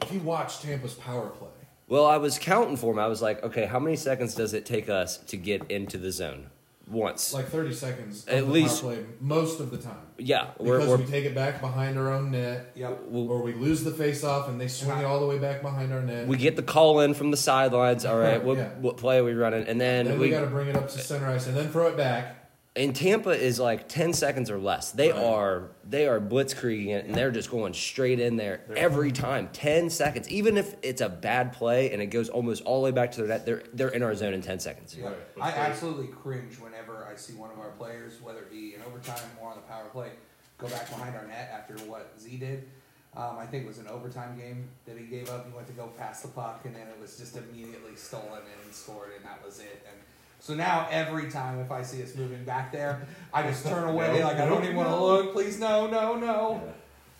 If 0.00 0.12
you 0.12 0.20
watch 0.20 0.60
Tampa's 0.60 0.94
power 0.94 1.28
play, 1.28 1.48
Well, 1.88 2.06
I 2.06 2.16
was 2.16 2.38
counting 2.38 2.76
for 2.76 2.92
him. 2.92 2.98
I 2.98 3.06
was 3.06 3.22
like, 3.22 3.42
okay, 3.44 3.66
how 3.66 3.78
many 3.78 3.96
seconds 3.96 4.34
does 4.34 4.52
it 4.54 4.66
take 4.66 4.88
us 4.88 5.18
to 5.18 5.36
get 5.36 5.70
into 5.70 5.98
the 5.98 6.10
zone? 6.10 6.46
Once. 6.92 7.32
like 7.32 7.48
30 7.48 7.72
seconds 7.72 8.26
At 8.28 8.48
least- 8.48 8.82
play 8.82 8.98
most 9.20 9.60
of 9.60 9.70
the 9.70 9.78
time. 9.78 9.96
yeah, 10.18 10.48
we're, 10.58 10.76
Because 10.78 10.90
we're 10.90 10.96
we 11.04 11.10
take 11.10 11.24
it 11.24 11.34
back 11.34 11.60
behind 11.60 11.98
our 11.98 12.12
own 12.12 12.30
net, 12.30 12.72
Yep. 12.74 12.98
we'll- 13.08 13.30
or 13.30 13.42
we 13.42 13.54
lose 13.54 13.82
the 13.82 13.90
face 13.90 14.22
off 14.22 14.48
and 14.48 14.60
they 14.60 14.68
swing 14.68 14.98
it 14.98 15.04
all 15.04 15.20
the 15.20 15.26
way 15.26 15.38
back 15.38 15.62
behind 15.62 15.92
our 15.92 16.02
net. 16.02 16.26
we 16.26 16.36
get 16.36 16.56
the 16.56 16.62
call 16.62 17.00
in 17.00 17.14
from 17.14 17.30
the 17.30 17.36
sidelines. 17.36 18.04
All 18.04 18.18
right, 18.18 18.42
what, 18.44 18.58
Yeah. 18.58 18.68
what 18.80 18.96
play 18.98 19.18
are 19.18 19.24
we 19.24 19.32
running? 19.32 19.64
And 19.66 19.80
then, 19.80 20.04
then 20.06 20.18
we, 20.18 20.26
we, 20.26 20.30
got 20.30 20.40
to 20.42 20.46
bring 20.46 20.68
it 20.68 20.76
up 20.76 20.88
to 20.90 20.98
center 20.98 21.26
ice 21.28 21.46
and 21.46 21.56
then 21.56 21.68
throw 21.70 21.86
it 21.88 21.96
back. 21.96 22.36
and 22.74 22.96
Tampa 22.96 23.28
is 23.30 23.60
like 23.60 23.86
ten 23.86 24.14
seconds 24.14 24.50
or 24.50 24.56
less. 24.58 24.92
They 24.92 25.12
Right. 25.12 25.22
are 25.22 25.72
they 25.86 26.08
are 26.08 26.18
blitzkrieging 26.18 26.88
it, 26.88 27.04
and 27.04 27.14
they're 27.14 27.30
just 27.30 27.50
going 27.50 27.74
straight 27.74 28.18
in 28.18 28.36
there 28.36 28.62
every 28.74 29.12
time. 29.12 29.50
Ten 29.52 29.90
seconds, 29.90 30.26
even 30.30 30.56
if 30.56 30.74
it's 30.80 31.02
a 31.02 31.08
bad 31.10 31.52
play 31.52 31.92
and 31.92 32.00
it 32.00 32.06
goes 32.06 32.30
almost 32.30 32.62
all 32.64 32.80
the 32.80 32.84
way 32.86 32.90
back 32.90 33.12
to 33.12 33.18
their 33.18 33.28
net, 33.28 33.44
they're 33.44 33.62
they're 33.74 33.90
in 33.90 34.02
our 34.02 34.14
zone 34.14 34.32
in 34.32 34.40
ten 34.40 34.58
seconds. 34.58 34.96
Yeah. 34.98 35.08
Right. 35.08 35.16
I 35.38 35.50
great. 35.50 35.60
absolutely 35.60 36.06
cringe 36.06 36.54
whenever 36.60 36.71
I 37.12 37.16
see 37.16 37.34
one 37.34 37.50
of 37.50 37.58
our 37.58 37.70
players, 37.70 38.20
whether 38.22 38.40
it 38.40 38.50
be 38.50 38.74
in 38.74 38.82
overtime 38.82 39.22
or 39.40 39.50
on 39.50 39.56
the 39.56 39.62
power 39.62 39.84
play, 39.92 40.10
go 40.58 40.68
back 40.68 40.88
behind 40.88 41.14
our 41.14 41.26
net 41.26 41.50
after 41.52 41.74
what 41.84 42.14
Z 42.18 42.36
did. 42.38 42.68
Um, 43.14 43.36
I 43.38 43.44
think 43.44 43.64
it 43.64 43.66
was 43.66 43.78
an 43.78 43.88
overtime 43.88 44.38
game 44.38 44.68
that 44.86 44.96
he 44.96 45.04
gave 45.04 45.28
up. 45.28 45.46
He 45.46 45.54
went 45.54 45.66
to 45.66 45.74
go 45.74 45.88
pass 45.98 46.22
the 46.22 46.28
puck, 46.28 46.62
and 46.64 46.74
then 46.74 46.86
it 46.88 46.98
was 46.98 47.18
just 47.18 47.36
immediately 47.36 47.94
stolen 47.94 48.40
and 48.64 48.74
scored, 48.74 49.10
and 49.16 49.24
that 49.26 49.44
was 49.44 49.60
it. 49.60 49.86
And 49.86 50.00
so 50.40 50.54
now 50.54 50.88
every 50.90 51.30
time 51.30 51.60
if 51.60 51.70
I 51.70 51.82
see 51.82 52.02
us 52.02 52.14
moving 52.14 52.44
back 52.44 52.72
there, 52.72 53.06
I 53.34 53.42
just 53.42 53.66
turn 53.66 53.86
away 53.86 54.06
No, 54.18 54.24
like 54.24 54.38
I 54.38 54.46
don't 54.46 54.64
even 54.64 54.76
want 54.76 54.88
to 54.88 54.96
look. 54.96 55.34
Please, 55.34 55.60
no, 55.60 55.86
no, 55.88 56.16
no. 56.16 56.62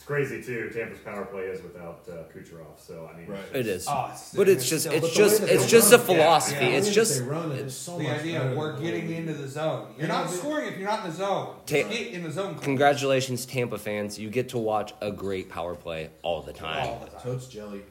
Yeah. 0.02 0.14
It's 0.16 0.28
crazy 0.28 0.42
too. 0.42 0.70
Tampa's 0.70 0.98
power 1.00 1.24
play 1.26 1.42
is 1.44 1.62
without 1.62 2.04
uh, 2.08 2.24
Kucherov, 2.34 2.78
so 2.78 3.08
I 3.12 3.16
mean, 3.16 3.26
Right. 3.28 3.40
It 3.54 3.66
is. 3.66 3.86
Oh, 3.88 4.10
But 4.34 4.48
it's 4.48 4.68
just 4.68 4.84
still- 4.84 4.94
it's 4.94 5.06
But 5.08 5.14
the 5.14 5.22
way 5.22 5.28
just 5.28 5.42
it's 5.42 5.62
they 5.64 5.68
just 5.70 5.92
a 5.92 5.98
philosophy. 5.98 6.64
yeah, 6.66 6.70
it's 6.78 6.90
just 6.90 7.24
that 7.26 7.52
it 7.52 7.66
is 7.66 7.76
so 7.76 7.98
the 7.98 8.08
idea 8.08 8.42
of 8.50 8.56
we're 8.56 8.78
getting 8.80 9.08
way- 9.08 9.16
into 9.16 9.34
the 9.34 9.48
zone. 9.48 9.94
You're 9.98 10.08
not 10.08 10.28
scoring 10.30 10.68
if 10.72 10.78
you're 10.78 10.88
not 10.88 11.04
in 11.04 11.10
the 11.10 11.16
zone. 11.16 11.56
Ta- 11.66 11.88
Get 11.88 11.90
in 11.90 12.22
the 12.24 12.30
zone. 12.30 12.56
congratulations, 12.58 13.46
Tampa 13.46 13.78
fans. 13.78 14.18
You 14.18 14.28
get 14.30 14.48
to 14.50 14.58
watch 14.58 14.92
a 15.00 15.10
great 15.12 15.48
power 15.48 15.74
play 15.74 16.10
all 16.22 16.42
the 16.42 16.52
time. 16.52 16.86
all 16.86 17.00
the 17.04 17.10
time. 17.10 17.20
Totes 17.22 17.46
jelly. 17.46 17.82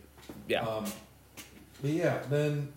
Yeah. 0.48 0.62
Um, 0.68 0.86
but 1.82 1.92
yeah, 1.92 2.20
then 2.30 2.72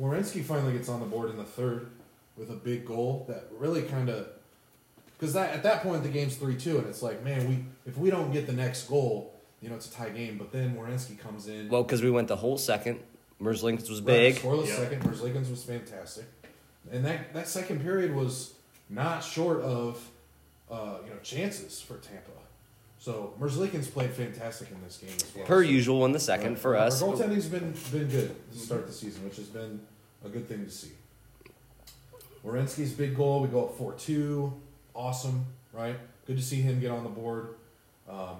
Werenski 0.00 0.42
finally 0.44 0.72
gets 0.72 0.88
on 0.88 1.00
the 1.00 1.06
board 1.06 1.30
in 1.30 1.36
the 1.36 1.44
third 1.44 1.90
with 2.36 2.50
a 2.50 2.54
big 2.54 2.86
goal 2.86 3.24
that 3.28 3.48
really 3.58 3.82
kind 3.82 4.08
of 4.08 4.28
because 5.20 5.34
that 5.34 5.52
at 5.54 5.62
that 5.62 5.82
point 5.82 6.02
the 6.02 6.08
game's 6.08 6.34
three 6.36 6.56
two 6.56 6.78
and 6.78 6.86
it's 6.86 7.02
like 7.02 7.22
man 7.22 7.46
we 7.46 7.64
if 7.84 7.98
we 7.98 8.08
don't 8.10 8.32
get 8.32 8.46
the 8.46 8.52
next 8.54 8.88
goal 8.88 9.34
you 9.60 9.68
know 9.68 9.74
it's 9.74 9.86
a 9.86 9.92
tie 9.92 10.08
game 10.08 10.38
but 10.38 10.50
then 10.50 10.74
Werenski 10.74 11.18
comes 11.18 11.46
in 11.46 11.68
Well, 11.68 11.82
because 11.82 12.02
we 12.02 12.10
went 12.10 12.28
the 12.28 12.36
whole 12.36 12.56
second. 12.56 13.00
Merzlikins 13.40 13.88
was 13.88 14.00
right, 14.00 14.06
big. 14.06 14.34
scoreless 14.36 14.68
Yeah. 14.68 14.76
second 14.76 15.02
Merzlikins 15.02 15.50
was 15.50 15.62
fantastic 15.62 16.24
and 16.90 17.04
that 17.04 17.32
that 17.34 17.46
second 17.48 17.82
period 17.82 18.14
was 18.14 18.54
not 18.88 19.22
short 19.22 19.60
of 19.60 20.02
uh, 20.70 20.98
you 21.04 21.10
know 21.10 21.16
chances 21.22 21.80
for 21.80 21.96
Tampa 21.98 22.30
so 22.98 23.32
Merzlikins 23.40 23.90
played 23.92 24.10
fantastic 24.10 24.70
in 24.70 24.76
this 24.84 24.96
game 24.98 25.10
as 25.14 25.34
well 25.34 25.44
Per 25.46 25.64
So- 25.64 25.70
usual 25.70 26.04
in 26.06 26.12
the 26.12 26.20
second 26.20 26.58
for 26.58 26.76
our 26.76 26.86
us. 26.86 27.02
goaltending's 27.02 27.46
been 27.48 27.72
been 27.92 28.08
good 28.08 28.34
to 28.52 28.58
start 28.58 28.86
the 28.86 28.92
season, 28.92 29.24
which 29.24 29.36
has 29.36 29.46
been 29.46 29.80
a 30.24 30.28
good 30.28 30.46
thing 30.48 30.64
to 30.66 30.70
see. 30.70 30.90
Werenski's 32.44 32.92
big 32.92 33.16
goal, 33.16 33.40
we 33.42 33.48
go 33.48 33.64
up 33.66 33.76
four 33.76 33.92
two, 33.94 34.52
awesome, 35.00 35.46
right? 35.72 35.96
Good 36.26 36.36
to 36.36 36.42
see 36.42 36.60
him 36.60 36.78
get 36.80 36.90
on 36.90 37.02
the 37.02 37.10
board. 37.10 37.54
Um, 38.08 38.36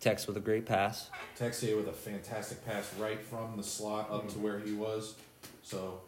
Tex 0.00 0.26
with 0.26 0.36
a 0.36 0.40
great 0.40 0.64
pass. 0.64 1.10
Texier 1.38 1.76
with 1.76 1.88
a 1.88 1.92
fantastic 1.92 2.64
pass 2.64 2.90
right 2.98 3.20
from 3.20 3.56
the 3.56 3.62
slot 3.62 4.10
up 4.10 4.28
to 4.28 4.38
where 4.38 4.58
he 4.60 4.72
was. 4.72 5.14
So, 5.62 6.00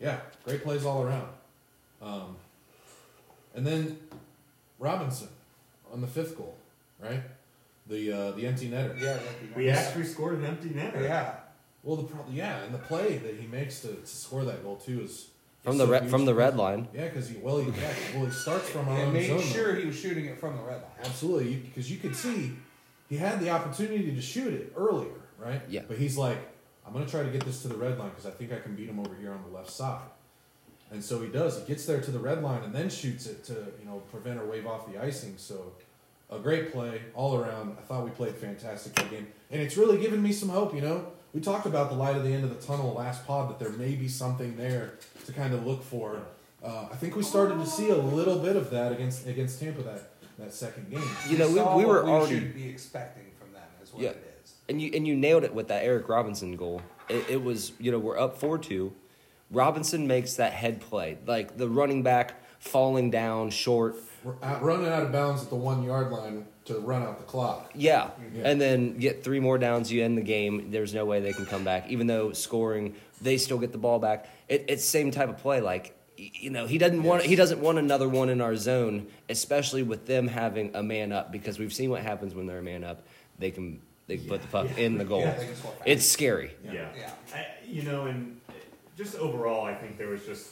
yeah, 0.00 0.18
great 0.44 0.62
plays 0.62 0.84
all 0.84 1.02
around. 1.02 1.28
Um, 2.02 2.36
and 3.54 3.66
then 3.66 3.98
Robinson 4.78 5.28
on 5.92 6.00
the 6.00 6.06
fifth 6.06 6.36
goal, 6.36 6.56
right? 7.00 7.22
The 7.86 8.12
uh, 8.12 8.30
the 8.32 8.46
empty 8.46 8.68
netter. 8.68 9.00
Yeah, 9.00 9.14
that'd 9.14 9.56
we 9.56 9.70
actually 9.70 10.04
scored 10.04 10.38
an 10.38 10.44
empty 10.44 10.70
netter. 10.70 11.02
Yeah. 11.02 11.36
Well, 11.84 11.96
the 11.96 12.02
pro- 12.02 12.24
yeah, 12.32 12.64
and 12.64 12.74
the 12.74 12.78
play 12.78 13.16
that 13.18 13.36
he 13.36 13.46
makes 13.46 13.80
to, 13.82 13.94
to 13.94 14.06
score 14.06 14.44
that 14.44 14.64
goal 14.64 14.76
too 14.76 15.02
is 15.02 15.28
From 15.66 15.78
the 15.78 15.86
so 15.86 15.90
re- 16.00 16.06
from 16.06 16.24
the 16.26 16.34
red 16.34 16.56
line. 16.56 16.86
Yeah, 16.94 17.08
because 17.08 17.28
he 17.28 17.38
well 17.38 17.58
he 17.58 17.68
yeah, 17.72 17.92
well 18.14 18.26
he 18.26 18.30
starts 18.30 18.68
from 18.68 18.88
our 18.88 18.96
And 18.96 19.08
own 19.08 19.12
made 19.12 19.26
zone. 19.26 19.38
though. 19.38 19.42
sure 19.42 19.74
he 19.74 19.84
was 19.84 19.98
shooting 19.98 20.26
it 20.26 20.38
from 20.38 20.56
the 20.56 20.62
red 20.62 20.76
line. 20.76 20.92
Absolutely, 21.04 21.56
because 21.56 21.90
you, 21.90 21.98
could 21.98 22.14
see 22.14 22.52
he 23.08 23.16
had 23.16 23.40
the 23.40 23.50
opportunity 23.50 24.14
to 24.14 24.20
shoot 24.22 24.54
it 24.54 24.72
earlier, 24.76 25.20
right? 25.38 25.60
Yeah. 25.68 25.82
But 25.88 25.98
he's 25.98 26.16
like, 26.16 26.38
I'm 26.86 26.92
gonna 26.92 27.06
try 27.06 27.24
to 27.24 27.30
get 27.30 27.44
this 27.44 27.62
to 27.62 27.68
the 27.68 27.74
red 27.76 27.98
line 27.98 28.10
because 28.10 28.26
I 28.26 28.30
think 28.30 28.52
I 28.52 28.60
can 28.60 28.76
beat 28.76 28.88
him 28.88 29.00
over 29.00 29.14
here 29.16 29.32
on 29.32 29.42
the 29.42 29.56
left 29.56 29.70
side. 29.70 30.06
And 30.92 31.02
so 31.02 31.20
he 31.20 31.28
does. 31.28 31.58
He 31.58 31.66
gets 31.66 31.84
there 31.84 32.00
to 32.00 32.10
the 32.12 32.20
red 32.20 32.44
line 32.44 32.62
and 32.62 32.72
then 32.72 32.88
shoots 32.88 33.26
it 33.26 33.42
to 33.46 33.54
you 33.80 33.86
know 33.86 34.02
prevent 34.12 34.38
or 34.38 34.46
wave 34.46 34.68
off 34.68 34.90
the 34.90 35.02
icing. 35.02 35.34
So 35.36 35.72
a 36.30 36.38
great 36.38 36.70
play 36.72 37.02
all 37.12 37.36
around. 37.40 37.76
I 37.76 37.82
thought 37.82 38.04
we 38.04 38.10
played 38.10 38.36
fantastic 38.36 38.94
that 38.94 39.10
game, 39.10 39.26
and 39.50 39.60
it's 39.60 39.76
really 39.76 39.98
given 39.98 40.22
me 40.22 40.30
some 40.30 40.48
hope. 40.48 40.74
You 40.76 40.82
know, 40.82 41.06
we 41.36 41.42
talked 41.42 41.66
about 41.66 41.90
the 41.90 41.94
light 41.94 42.16
at 42.16 42.22
the 42.24 42.32
end 42.32 42.44
of 42.44 42.48
the 42.48 42.66
tunnel 42.66 42.94
last 42.94 43.26
pod 43.26 43.50
that 43.50 43.58
there 43.58 43.68
may 43.76 43.94
be 43.94 44.08
something 44.08 44.56
there 44.56 44.94
to 45.26 45.32
kind 45.34 45.52
of 45.52 45.66
look 45.66 45.82
for. 45.84 46.22
Uh, 46.64 46.86
I 46.90 46.96
think 46.96 47.14
we 47.14 47.22
started 47.22 47.58
to 47.58 47.66
see 47.66 47.90
a 47.90 47.96
little 47.96 48.38
bit 48.38 48.56
of 48.56 48.70
that 48.70 48.90
against 48.90 49.26
against 49.26 49.60
Tampa 49.60 49.82
that 49.82 50.12
that 50.38 50.54
second 50.54 50.90
game. 50.90 51.02
You 51.28 51.36
know, 51.36 51.48
we, 51.48 51.56
saw 51.56 51.76
we 51.76 51.84
were 51.84 52.02
what 52.04 52.10
already 52.10 52.38
should 52.40 52.54
be 52.54 52.70
expecting 52.70 53.24
from 53.38 53.52
them 53.52 53.62
is 53.82 53.92
what 53.92 54.02
Yeah. 54.02 54.10
it 54.10 54.40
is. 54.42 54.54
and 54.70 54.80
you 54.80 54.90
and 54.94 55.06
you 55.06 55.14
nailed 55.14 55.44
it 55.44 55.52
with 55.54 55.68
that 55.68 55.84
Eric 55.84 56.08
Robinson 56.08 56.56
goal. 56.56 56.80
It, 57.10 57.28
it 57.28 57.44
was 57.44 57.72
you 57.78 57.92
know 57.92 57.98
we're 57.98 58.18
up 58.18 58.38
four 58.38 58.56
two. 58.56 58.94
Robinson 59.50 60.06
makes 60.06 60.32
that 60.36 60.54
head 60.54 60.80
play 60.80 61.18
like 61.26 61.58
the 61.58 61.68
running 61.68 62.02
back 62.02 62.42
falling 62.60 63.10
down 63.10 63.50
short. 63.50 63.96
We're 64.26 64.34
out, 64.42 64.60
uh, 64.60 64.64
running 64.64 64.88
out 64.88 65.04
of 65.04 65.12
bounds 65.12 65.44
at 65.44 65.50
the 65.50 65.54
one 65.56 65.84
yard 65.84 66.10
line 66.10 66.46
to 66.64 66.80
run 66.80 67.04
out 67.04 67.18
the 67.18 67.24
clock. 67.24 67.70
Yeah. 67.76 68.10
Yeah. 68.34 68.42
and 68.48 68.60
then 68.60 68.98
get 68.98 69.22
three 69.22 69.38
more 69.38 69.56
downs. 69.56 69.92
You 69.92 70.02
end 70.02 70.18
the 70.18 70.22
game. 70.22 70.72
There's 70.72 70.92
no 70.92 71.04
way 71.04 71.20
they 71.20 71.32
can 71.32 71.46
come 71.46 71.62
back, 71.62 71.88
even 71.88 72.08
though 72.08 72.32
scoring. 72.32 72.96
They 73.22 73.36
still 73.38 73.58
get 73.58 73.70
the 73.70 73.78
ball 73.78 74.00
back. 74.00 74.28
It, 74.48 74.64
it's 74.66 74.84
same 74.84 75.12
type 75.12 75.28
of 75.28 75.38
play. 75.38 75.60
Like 75.60 75.96
you 76.16 76.50
know, 76.50 76.66
he 76.66 76.76
doesn't 76.76 77.04
want 77.04 77.22
he 77.22 77.36
doesn't 77.36 77.60
want 77.60 77.78
another 77.78 78.08
one 78.08 78.28
in 78.28 78.40
our 78.40 78.56
zone, 78.56 79.06
especially 79.28 79.84
with 79.84 80.06
them 80.06 80.26
having 80.26 80.74
a 80.74 80.82
man 80.82 81.12
up 81.12 81.30
because 81.30 81.60
we've 81.60 81.72
seen 81.72 81.90
what 81.90 82.02
happens 82.02 82.34
when 82.34 82.46
they're 82.46 82.58
a 82.58 82.62
man 82.64 82.82
up. 82.82 83.06
They 83.38 83.52
can 83.52 83.80
they 84.08 84.16
can 84.16 84.26
put 84.26 84.42
the 84.42 84.48
puck 84.48 84.76
in 84.76 84.98
the 84.98 85.04
goal. 85.04 85.20
Yeah, 85.20 85.34
they 85.34 85.46
can 85.46 85.54
score 85.54 85.70
fast. 85.70 85.82
It's 85.86 86.04
scary. 86.08 86.52
Yeah. 86.64 86.88
Yeah. 86.98 87.10
I, 87.32 87.46
you 87.64 87.82
know, 87.82 88.06
and 88.06 88.40
just 88.96 89.14
overall, 89.16 89.64
I 89.64 89.74
think 89.74 89.98
there 89.98 90.08
was 90.08 90.24
just, 90.24 90.48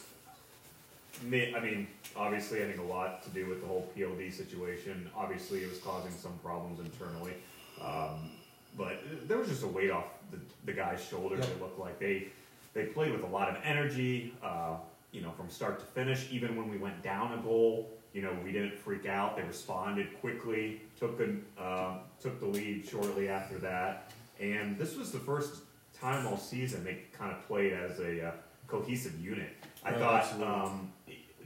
ma- 1.23 1.57
I 1.57 1.59
mean, 1.59 1.87
obviously, 2.15 2.63
I 2.63 2.67
think 2.67 2.79
a 2.79 2.83
lot 2.83 3.23
to 3.23 3.29
do 3.29 3.47
with 3.47 3.61
the 3.61 3.67
whole 3.67 3.89
PLD 3.95 4.31
situation. 4.33 5.09
Obviously, 5.15 5.59
it 5.59 5.69
was 5.69 5.79
causing 5.79 6.11
some 6.11 6.33
problems 6.43 6.79
internally, 6.79 7.33
um, 7.81 8.31
but 8.77 8.99
there 9.27 9.37
was 9.37 9.47
just 9.47 9.63
a 9.63 9.67
weight 9.67 9.91
off 9.91 10.05
the, 10.31 10.39
the 10.65 10.73
guys' 10.73 11.03
shoulders. 11.03 11.39
Yep. 11.39 11.49
It 11.49 11.61
looked 11.61 11.79
like 11.79 11.99
they 11.99 12.27
they 12.73 12.85
played 12.85 13.11
with 13.11 13.23
a 13.23 13.27
lot 13.27 13.49
of 13.49 13.57
energy. 13.63 14.33
Uh, 14.43 14.75
you 15.11 15.21
know, 15.21 15.31
from 15.31 15.49
start 15.49 15.79
to 15.79 15.85
finish. 15.85 16.27
Even 16.29 16.57
when 16.57 16.69
we 16.69 16.77
went 16.77 17.01
down 17.01 17.31
a 17.31 17.41
goal, 17.41 17.89
you 18.13 18.21
know, 18.21 18.35
we 18.43 18.51
didn't 18.51 18.77
freak 18.77 19.05
out. 19.05 19.37
They 19.37 19.43
responded 19.43 20.19
quickly, 20.19 20.81
took 20.99 21.17
the 21.17 21.37
uh, 21.57 21.99
took 22.21 22.37
the 22.41 22.45
lead 22.47 22.85
shortly 22.85 23.29
after 23.29 23.57
that, 23.59 24.11
and 24.41 24.77
this 24.77 24.97
was 24.97 25.11
the 25.13 25.19
first 25.19 25.61
time 25.97 26.27
all 26.27 26.37
season 26.37 26.83
they 26.83 26.97
kind 27.17 27.31
of 27.31 27.47
played 27.47 27.71
as 27.71 27.99
a 28.01 28.27
uh, 28.27 28.31
cohesive 28.67 29.17
unit. 29.21 29.51
I 29.85 29.91
Right, 29.91 29.99
thought 29.99 30.33
um, 30.41 30.91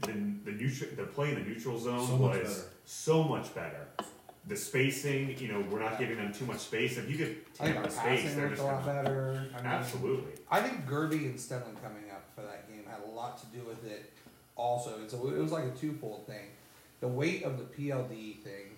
the 0.02 0.14
the 0.46 0.52
neutral 0.52 0.90
the 0.96 1.04
play 1.04 1.30
in 1.30 1.36
the 1.36 1.42
neutral 1.50 1.78
zone 1.80 2.08
So 2.08 2.16
was 2.16 2.38
better. 2.38 2.70
so 2.86 3.24
much 3.24 3.54
better 3.54 3.88
the 4.50 4.56
spacing, 4.56 5.38
you 5.38 5.48
know, 5.48 5.64
we're 5.70 5.80
not 5.80 6.00
giving 6.00 6.18
them 6.18 6.34
too 6.34 6.46
much 6.46 6.60
space. 6.60 6.98
If 6.98 7.10
you 7.10 7.18
give 7.18 7.38
I 7.60 7.66
think 7.66 7.78
our 7.78 7.84
Tampa 7.84 7.92
space, 7.92 8.22
passing 8.24 8.36
they're 8.36 8.46
looked 8.48 8.58
just 8.58 8.68
a 8.68 8.72
lot 8.72 8.86
gonna, 8.86 9.04
better. 9.04 9.46
I 9.54 9.58
mean, 9.58 9.66
absolutely. 9.68 10.32
I 10.50 10.62
think 10.62 10.88
Gerbe 10.88 11.14
and 11.14 11.36
Stenlund 11.36 11.82
coming 11.84 12.10
up 12.12 12.24
for 12.36 12.42
that 12.42 12.68
game 12.68 12.84
had 12.90 13.02
a 13.08 13.12
lot 13.12 13.38
to 13.40 13.46
do 13.58 13.64
with 13.64 13.86
it. 13.86 14.12
Also, 14.56 14.96
it's 15.04 15.14
a, 15.14 15.18
it 15.18 15.40
was 15.40 15.52
like 15.52 15.66
a 15.66 15.72
twofold 15.72 16.26
thing. 16.26 16.48
The 17.00 17.08
weight 17.08 17.44
of 17.44 17.58
the 17.58 17.64
PLD 17.64 18.40
thing 18.40 18.76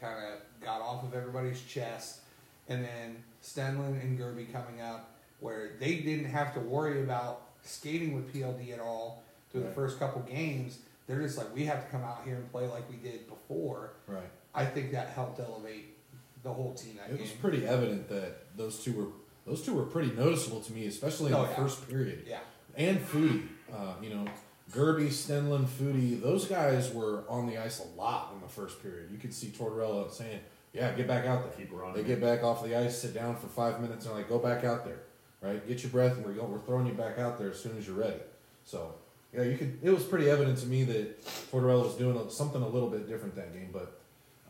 kind 0.00 0.24
of 0.24 0.64
got 0.64 0.80
off 0.80 1.02
of 1.02 1.14
everybody's 1.14 1.60
chest, 1.62 2.20
and 2.68 2.84
then 2.84 3.16
Stenlund 3.42 4.00
and 4.00 4.18
Gerbe 4.18 4.50
coming 4.52 4.80
up, 4.80 5.10
where 5.40 5.72
they 5.80 5.96
didn't 5.96 6.26
have 6.26 6.54
to 6.54 6.60
worry 6.60 7.02
about 7.02 7.42
skating 7.64 8.14
with 8.14 8.32
PLD 8.32 8.72
at 8.72 8.78
all 8.80 9.22
through 9.50 9.62
the 9.62 9.70
first 9.70 9.98
couple 9.98 10.22
games. 10.22 10.78
They're 11.06 11.20
just 11.20 11.38
like, 11.38 11.54
we 11.54 11.64
have 11.64 11.84
to 11.84 11.90
come 11.90 12.02
out 12.02 12.22
here 12.24 12.34
and 12.36 12.50
play 12.50 12.66
like 12.66 12.88
we 12.90 12.96
did 12.96 13.28
before. 13.28 13.92
Right. 14.06 14.28
I 14.54 14.64
think 14.66 14.92
that 14.92 15.08
helped 15.10 15.40
elevate 15.40 15.96
the 16.42 16.52
whole 16.52 16.74
team 16.74 16.96
that 16.96 17.06
It 17.10 17.12
game. 17.18 17.22
was 17.22 17.30
pretty 17.32 17.66
evident 17.66 18.08
that 18.08 18.56
those 18.56 18.82
two 18.82 18.92
were 18.92 19.06
those 19.46 19.62
two 19.62 19.72
were 19.72 19.84
pretty 19.84 20.10
noticeable 20.12 20.60
to 20.60 20.72
me, 20.74 20.86
especially 20.86 21.28
in 21.28 21.34
Oh, 21.34 21.44
the 21.44 21.48
yeah. 21.50 21.56
first 21.56 21.88
period. 21.88 22.24
yeah. 22.28 22.40
And 22.76 22.98
Foudy, 23.00 23.48
uh, 23.72 23.94
you 24.02 24.10
know, 24.10 24.26
Gerbe, 24.70 25.06
Stenlund, 25.08 25.64
Foudy, 25.66 26.20
those 26.20 26.44
guys 26.46 26.92
were 26.92 27.24
on 27.30 27.46
the 27.46 27.56
ice 27.56 27.80
a 27.80 27.98
lot 27.98 28.32
in 28.34 28.42
the 28.42 28.48
first 28.48 28.82
period. 28.82 29.08
You 29.10 29.16
could 29.16 29.32
see 29.32 29.46
Tortorella 29.48 30.10
saying, 30.12 30.40
"Yeah, 30.74 30.92
get 30.92 31.06
back 31.08 31.24
out 31.24 31.42
there." 31.44 31.52
Keep 31.66 31.72
running. 31.74 31.94
They 31.94 32.04
get 32.06 32.20
back 32.20 32.42
off 32.44 32.62
the 32.62 32.76
ice, 32.76 32.98
sit 32.98 33.14
down 33.14 33.36
for 33.36 33.46
five 33.46 33.80
minutes, 33.80 34.04
and 34.04 34.14
like, 34.14 34.28
"Go 34.28 34.38
back 34.38 34.64
out 34.64 34.84
there, 34.84 35.00
right? 35.40 35.66
Get 35.66 35.82
your 35.82 35.90
breath, 35.92 36.16
and 36.18 36.26
we're 36.26 36.34
going, 36.34 36.52
we're 36.52 36.58
throwing 36.58 36.86
you 36.86 36.92
back 36.92 37.18
out 37.18 37.38
there 37.38 37.50
as 37.50 37.58
soon 37.58 37.78
as 37.78 37.86
you're 37.86 37.96
ready." 37.96 38.20
So, 38.64 38.94
yeah, 39.32 39.42
you 39.42 39.56
could. 39.56 39.78
It 39.82 39.90
was 39.90 40.04
pretty 40.04 40.30
evident 40.30 40.58
to 40.58 40.66
me 40.66 40.84
that 40.84 41.24
Tortorella 41.52 41.84
was 41.84 41.94
doing 41.94 42.18
something 42.30 42.62
a 42.62 42.68
little 42.68 42.88
bit 42.88 43.08
different 43.08 43.34
that 43.36 43.52
game, 43.52 43.70
but 43.72 44.00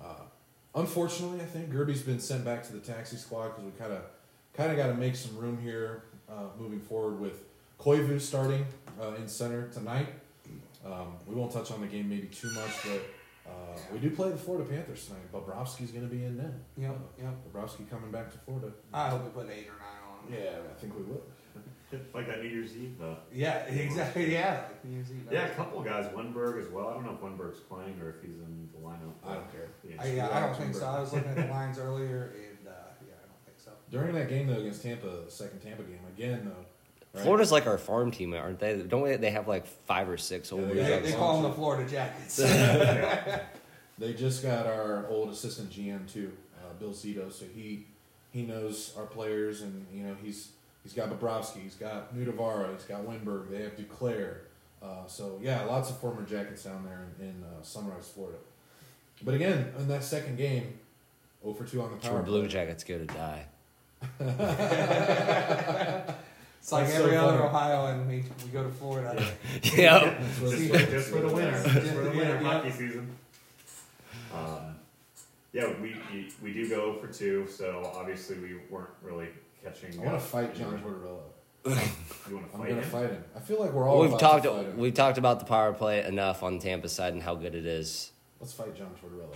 uh, 0.02 0.22
unfortunately, 0.74 1.40
I 1.40 1.44
think 1.46 1.70
Gerbe's 1.70 2.02
been 2.02 2.20
sent 2.20 2.44
back 2.44 2.64
to 2.66 2.72
the 2.72 2.80
taxi 2.80 3.16
squad 3.16 3.48
because 3.48 3.64
we 3.64 3.70
kind 3.72 3.92
of 3.92 4.02
kind 4.54 4.70
of 4.70 4.76
got 4.76 4.88
to 4.88 4.94
make 4.94 5.16
some 5.16 5.36
room 5.36 5.58
here 5.60 6.04
uh, 6.28 6.44
moving 6.58 6.80
forward 6.80 7.20
with 7.20 7.44
Koivu 7.80 8.20
starting 8.20 8.66
uh, 9.00 9.14
in 9.14 9.28
center 9.28 9.68
tonight. 9.68 10.08
Um, 10.84 11.14
we 11.26 11.34
won't 11.34 11.52
touch 11.52 11.70
on 11.70 11.80
the 11.80 11.86
game 11.86 12.08
maybe 12.08 12.28
too 12.28 12.50
much, 12.52 12.70
but 12.84 13.50
uh, 13.50 13.78
we 13.92 13.98
do 13.98 14.10
play 14.10 14.30
the 14.30 14.36
Florida 14.36 14.68
Panthers 14.68 15.06
tonight. 15.06 15.32
Bobrovsky's 15.32 15.90
going 15.90 16.08
to 16.08 16.14
be 16.14 16.24
in 16.24 16.36
net. 16.36 16.52
Yep, 16.76 16.96
yep. 17.20 17.34
Bobrovsky 17.52 17.88
coming 17.90 18.10
back 18.10 18.30
to 18.32 18.38
Florida. 18.38 18.72
I 18.92 19.08
hope 19.08 19.24
we 19.24 19.30
put 19.30 19.50
eight 19.50 19.68
or 19.68 19.78
nine 19.78 20.02
on. 20.08 20.32
Yeah, 20.32 20.58
I 20.70 20.80
think 20.80 20.94
we 20.96 21.02
will. 21.02 21.22
Like 22.12 22.26
that 22.26 22.42
New 22.42 22.48
Year's 22.50 22.76
Eve. 22.76 22.96
Uh, 23.02 23.14
Yeah, 23.32 23.58
exactly. 23.64 24.32
Yeah, 24.32 24.64
like 24.68 24.84
New 24.84 24.94
Year's 24.96 25.10
Eve. 25.10 25.26
yeah, 25.30 25.46
a 25.46 25.54
couple 25.54 25.80
guys. 25.82 26.06
Wennberg 26.14 26.62
as 26.62 26.68
well. 26.70 26.88
I 26.88 26.94
don't 26.94 27.04
know 27.06 27.12
if 27.12 27.20
Wennberg's 27.20 27.60
playing 27.60 27.98
or 28.02 28.10
if 28.10 28.16
he's 28.20 28.38
in 28.38 28.68
the 28.74 28.86
lineup. 28.86 29.12
I 29.26 29.34
don't 29.34 29.50
care. 29.52 29.68
Yeah. 29.88 30.02
I, 30.02 30.06
yeah, 30.12 30.28
I 30.36 30.40
don't 30.40 30.56
think 30.56 30.74
so. 30.74 30.84
I 30.86 31.00
was 31.00 31.12
looking 31.12 31.30
at 31.30 31.36
the 31.36 31.46
lines 31.52 31.78
earlier, 31.78 32.34
and 32.36 32.68
uh, 32.68 32.72
yeah, 33.06 33.14
I 33.22 33.26
don't 33.26 33.44
think 33.46 33.56
so. 33.58 33.70
During 33.90 34.14
that 34.16 34.28
game 34.28 34.46
though 34.48 34.60
against 34.60 34.82
Tampa, 34.82 35.06
the 35.24 35.30
second 35.30 35.60
Tampa 35.60 35.82
game 35.84 36.00
again 36.14 36.44
though. 36.44 36.64
right? 37.14 37.22
Florida's 37.22 37.50
like 37.52 37.66
our 37.66 37.78
farm 37.78 38.10
team, 38.10 38.34
aren't 38.34 38.58
they? 38.58 38.76
Don't 38.82 39.04
they, 39.04 39.16
they 39.16 39.30
have 39.30 39.48
like 39.48 39.66
five 39.66 40.10
or 40.10 40.18
six 40.18 40.50
Yeah, 40.52 40.58
old 40.58 40.68
they 40.70 40.74
They, 40.74 40.98
they 41.00 41.12
call 41.12 41.40
them 41.40 41.50
the 41.50 41.56
Florida 41.56 41.88
Jackets. 41.90 42.38
They 43.98 44.12
just 44.12 44.44
got 44.44 44.66
our 44.66 45.08
old 45.08 45.30
assistant 45.30 45.70
GM 45.70 46.10
too, 46.12 46.30
uh, 46.62 46.72
Bill 46.78 46.90
Zito. 46.90 47.32
So 47.32 47.46
he 47.52 47.86
he 48.30 48.42
knows 48.42 48.92
our 48.96 49.06
players, 49.06 49.62
and 49.62 49.86
you 49.92 50.04
know 50.04 50.14
he's 50.22 50.50
he's 50.88 50.96
got 50.96 51.10
Bobrovsky, 51.10 51.62
he's 51.62 51.74
got 51.74 52.16
Nutivaara, 52.16 52.72
he's 52.72 52.84
got 52.84 53.02
Wennberg. 53.02 53.50
They 53.50 53.62
have 53.62 53.76
Duclair. 53.76 54.36
Uh, 54.82 55.06
so 55.06 55.38
yeah, 55.42 55.62
lots 55.64 55.90
of 55.90 55.98
former 55.98 56.22
Jackets 56.22 56.64
down 56.64 56.82
there 56.84 57.06
in, 57.20 57.26
in 57.28 57.44
uh, 57.44 57.62
Sunrise, 57.62 58.10
Florida. 58.14 58.38
But 59.22 59.34
again, 59.34 59.72
in 59.78 59.88
that 59.88 60.02
second 60.02 60.38
game, 60.38 60.78
0 61.42 61.54
for 61.54 61.64
2 61.64 61.82
on 61.82 61.90
the 61.90 61.96
power 61.96 62.14
where 62.14 62.22
Blue. 62.22 62.46
Jackets 62.48 62.84
go 62.84 62.96
to 62.98 63.04
die. 63.06 63.46
It's 66.60 66.72
like 66.72 66.86
That's 66.86 66.98
every 66.98 67.12
so 67.12 67.18
other 67.18 67.38
funny. 67.38 67.48
Ohioan. 67.48 68.08
We, 68.08 68.24
we 68.44 68.50
go 68.52 68.62
to 68.64 68.68
Florida. 68.70 69.14
yep. 69.62 70.18
That's 70.20 70.40
what 70.40 70.50
just, 70.50 70.62
it's- 70.62 70.90
just 70.90 71.10
for 71.10 71.20
the 71.20 71.28
winter. 71.28 71.52
Just 71.62 71.92
for 71.92 72.00
the 72.02 72.10
winter 72.10 72.40
yeah. 72.40 72.42
hockey 72.42 72.70
season. 72.70 73.10
Um, 74.34 74.74
yeah, 75.52 75.72
we, 75.80 75.96
we 76.12 76.32
we 76.42 76.52
do 76.52 76.68
go 76.68 76.94
for 76.98 77.06
two, 77.06 77.46
so 77.48 77.90
obviously 77.94 78.36
we 78.38 78.56
weren't 78.70 78.90
really 79.02 79.28
catching. 79.62 79.94
I 80.00 80.04
want 80.04 80.10
to 80.10 80.16
uh, 80.16 80.20
fight 80.20 80.54
John 80.54 80.78
Tortorella. 80.82 81.20
You 82.28 82.36
want 82.36 82.50
to 82.50 82.54
I'm 82.54 82.60
fight 82.60 82.68
gonna 82.68 82.82
him? 82.82 82.90
fight 82.90 83.10
him. 83.10 83.24
I 83.34 83.40
feel 83.40 83.58
like 83.60 83.72
we're 83.72 83.88
all 83.88 84.00
We've 84.00 84.08
about 84.10 84.20
talked 84.20 84.44
to 84.44 84.50
fight 84.50 84.66
him. 84.66 84.76
we've 84.78 84.94
talked 84.94 85.18
about 85.18 85.38
the 85.40 85.46
power 85.46 85.72
play 85.72 86.04
enough 86.04 86.42
on 86.42 86.58
Tampa 86.58 86.88
side 86.88 87.14
and 87.14 87.22
how 87.22 87.34
good 87.34 87.54
it 87.54 87.64
is. 87.66 88.12
Let's 88.40 88.52
fight 88.52 88.74
John 88.76 88.90
Tortorella. 89.02 89.34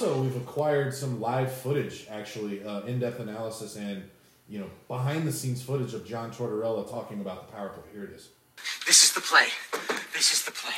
Also 0.00 0.22
we've 0.22 0.36
acquired 0.36 0.94
some 0.94 1.20
live 1.20 1.52
footage, 1.52 2.06
actually, 2.08 2.62
uh, 2.62 2.82
in-depth 2.82 3.18
analysis 3.18 3.74
and 3.76 4.08
you 4.48 4.58
know 4.60 4.70
behind 4.86 5.26
the 5.26 5.32
scenes 5.32 5.60
footage 5.60 5.92
of 5.92 6.06
John 6.06 6.30
Tortorella 6.30 6.88
talking 6.88 7.20
about 7.20 7.46
the 7.48 7.52
power 7.52 7.70
play. 7.70 7.82
Here 7.92 8.04
it 8.04 8.10
is. 8.14 8.28
This 8.86 9.02
is 9.02 9.12
the 9.12 9.20
play. 9.20 9.48
This 10.14 10.32
is 10.32 10.44
the 10.44 10.52
play. 10.52 10.74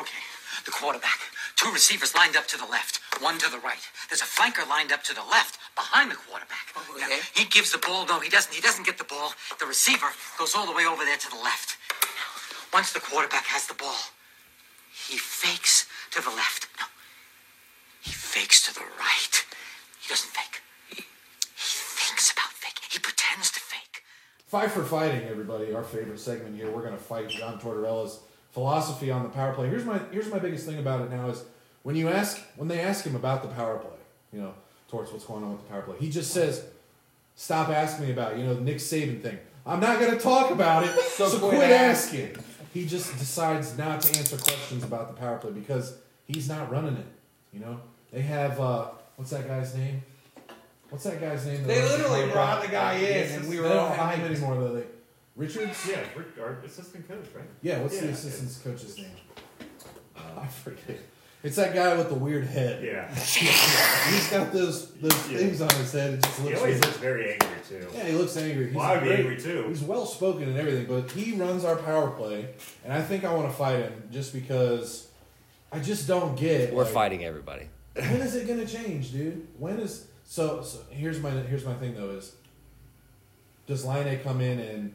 Okay, 0.00 0.18
the 0.64 0.72
quarterback. 0.72 1.18
Two 1.54 1.70
receivers 1.72 2.14
lined 2.16 2.36
up 2.36 2.46
to 2.48 2.58
the 2.58 2.66
left, 2.66 3.00
one 3.22 3.38
to 3.38 3.48
the 3.50 3.58
right. 3.58 3.80
There's 4.10 4.20
a 4.20 4.24
flanker 4.26 4.68
lined 4.68 4.90
up 4.92 5.02
to 5.04 5.14
the 5.14 5.24
left, 5.30 5.58
behind 5.76 6.10
the 6.10 6.16
quarterback. 6.16 6.66
Now, 6.98 7.06
Okay. 7.06 7.20
he 7.34 7.44
gives 7.46 7.70
the 7.70 7.78
ball. 7.78 8.04
No, 8.06 8.18
he 8.18 8.28
doesn't. 8.28 8.52
He 8.52 8.60
doesn't 8.60 8.84
get 8.84 8.98
the 8.98 9.04
ball. 9.04 9.32
The 9.60 9.66
receiver 9.66 10.10
goes 10.38 10.54
all 10.56 10.66
the 10.66 10.72
way 10.74 10.86
over 10.86 11.04
there 11.04 11.16
to 11.16 11.30
the 11.30 11.38
left. 11.38 11.76
Once 12.74 12.92
the 12.92 13.00
quarterback 13.00 13.46
has 13.46 13.66
the 13.68 13.74
ball, 13.74 14.10
he 15.08 15.16
fakes 15.16 15.86
to 16.10 16.20
the 16.20 16.30
left. 16.30 16.66
No, 16.78 16.86
he 18.06 18.12
fakes 18.12 18.64
to 18.66 18.74
the 18.74 18.86
right. 18.98 19.44
He 20.00 20.08
doesn't 20.08 20.30
fake. 20.30 20.62
He, 20.88 20.96
he 20.96 21.04
thinks 21.56 22.30
about 22.30 22.50
fake. 22.52 22.78
He 22.88 23.00
pretends 23.00 23.50
to 23.50 23.58
fake. 23.58 24.04
Five 24.46 24.70
for 24.70 24.84
fighting, 24.84 25.26
everybody. 25.28 25.74
Our 25.74 25.82
favorite 25.82 26.20
segment 26.20 26.54
here. 26.54 26.70
We're 26.70 26.82
going 26.82 26.96
to 26.96 27.02
fight 27.02 27.28
John 27.28 27.58
Tortorella's 27.58 28.20
philosophy 28.52 29.10
on 29.10 29.24
the 29.24 29.28
power 29.28 29.52
play. 29.52 29.68
Here's 29.68 29.84
my 29.84 30.00
here's 30.12 30.30
my 30.30 30.38
biggest 30.38 30.66
thing 30.66 30.78
about 30.78 31.00
it 31.00 31.10
now 31.10 31.28
is 31.30 31.42
when 31.82 31.96
you 31.96 32.08
ask 32.08 32.40
when 32.54 32.68
they 32.68 32.80
ask 32.80 33.04
him 33.04 33.16
about 33.16 33.42
the 33.42 33.48
power 33.48 33.78
play, 33.78 33.98
you 34.32 34.40
know, 34.40 34.54
Torts, 34.88 35.10
what's 35.10 35.24
going 35.24 35.42
on 35.42 35.52
with 35.52 35.62
the 35.62 35.68
power 35.68 35.82
play? 35.82 35.96
He 35.98 36.08
just 36.08 36.30
says, 36.30 36.64
"Stop 37.34 37.70
asking 37.70 38.06
me 38.06 38.12
about 38.12 38.34
it." 38.34 38.38
you 38.38 38.44
know 38.44 38.54
the 38.54 38.60
Nick 38.60 38.76
Saban 38.76 39.20
thing. 39.20 39.38
I'm 39.66 39.80
not 39.80 39.98
going 39.98 40.12
to 40.12 40.18
talk 40.18 40.52
about 40.52 40.84
it, 40.84 40.94
so, 41.16 41.28
So 41.28 41.40
quit, 41.40 41.56
quit 41.56 41.70
asking. 41.70 42.36
He 42.72 42.86
just 42.86 43.18
decides 43.18 43.76
not 43.76 44.00
to 44.02 44.18
answer 44.18 44.36
questions 44.36 44.84
about 44.84 45.08
the 45.08 45.20
power 45.20 45.38
play 45.38 45.50
because 45.50 45.96
he's 46.26 46.48
not 46.48 46.70
running 46.70 46.96
it. 46.96 47.06
You 47.52 47.60
know, 47.60 47.80
they 48.12 48.22
have 48.22 48.58
uh, 48.60 48.88
what's 49.16 49.30
that 49.30 49.46
guy's 49.46 49.74
name? 49.74 50.02
What's 50.90 51.04
that 51.04 51.20
guy's 51.20 51.44
name? 51.46 51.58
that 51.62 51.66
They 51.68 51.80
runs 51.80 51.90
the 51.92 51.96
literally 51.98 52.22
power 52.24 52.32
brought 52.32 52.62
the 52.62 52.68
guy 52.68 52.94
in, 52.94 53.32
and 53.32 53.48
we 53.48 53.56
were 53.56 53.62
They 53.64 53.68
were 53.68 53.74
don't 53.74 53.88
all 53.88 53.94
have 53.94 54.14
him 54.18 54.26
hyped. 54.26 54.30
anymore 54.30 54.54
though. 54.56 54.74
They, 54.74 54.84
Richards. 55.34 55.86
Yeah, 55.88 56.00
Rick, 56.16 56.28
our 56.40 56.52
assistant 56.64 57.06
coach, 57.08 57.26
right? 57.34 57.44
Yeah, 57.62 57.80
what's 57.82 57.98
the 57.98 58.06
Yeah, 58.06 58.12
assistant 58.12 58.64
coach's 58.64 58.96
name? 58.96 59.06
Uh, 60.16 60.20
I 60.40 60.46
forget. 60.46 60.98
It's 61.42 61.56
that 61.56 61.74
guy 61.74 61.94
with 61.96 62.08
the 62.08 62.14
weird 62.14 62.46
head. 62.46 62.82
Yeah. 62.82 63.14
He's 63.14 64.30
got 64.30 64.52
those 64.52 64.92
those 64.94 65.12
Yeah. 65.30 65.38
things 65.38 65.60
on 65.60 65.68
his 65.70 65.92
head. 65.92 66.14
It 66.14 66.22
just 66.22 66.38
He 66.38 66.44
looks. 66.44 66.58
always 66.58 66.72
weird. 66.74 66.84
looks 66.86 66.96
very 66.98 67.32
angry 67.32 67.48
too. 67.68 67.86
Yeah, 67.94 68.04
he 68.04 68.12
looks 68.12 68.36
angry. 68.36 68.66
He's 68.66 68.74
Well, 68.74 68.84
I 68.86 68.92
would 68.94 69.00
be 69.02 69.06
great- 69.08 69.18
angry 69.20 69.40
too. 69.40 69.64
He's 69.68 69.82
well 69.82 70.06
spoken 70.06 70.44
and 70.44 70.56
everything, 70.58 70.86
but 70.86 71.10
he 71.12 71.32
runs 71.36 71.64
our 71.64 71.76
power 71.76 72.10
play, 72.10 72.48
and 72.84 72.92
I 72.92 73.02
think 73.02 73.24
I 73.24 73.34
want 73.34 73.48
to 73.50 73.54
fight 73.56 73.80
him 73.80 74.08
just 74.10 74.32
because 74.32 75.08
I 75.70 75.78
just 75.80 76.08
don't 76.08 76.36
get. 76.36 76.72
We're 76.72 76.84
like, 76.84 76.92
fighting 76.92 77.24
everybody. 77.24 77.68
When 77.96 78.20
is 78.20 78.34
it 78.34 78.46
gonna 78.46 78.66
change, 78.66 79.12
dude? 79.12 79.46
When 79.58 79.78
is 79.78 80.06
so? 80.24 80.62
So 80.62 80.80
here's 80.90 81.18
my 81.20 81.30
here's 81.30 81.64
my 81.64 81.74
thing 81.74 81.94
though 81.94 82.10
is. 82.10 82.34
Does 83.66 83.84
Laine 83.84 84.20
come 84.20 84.40
in 84.40 84.60
and 84.60 84.94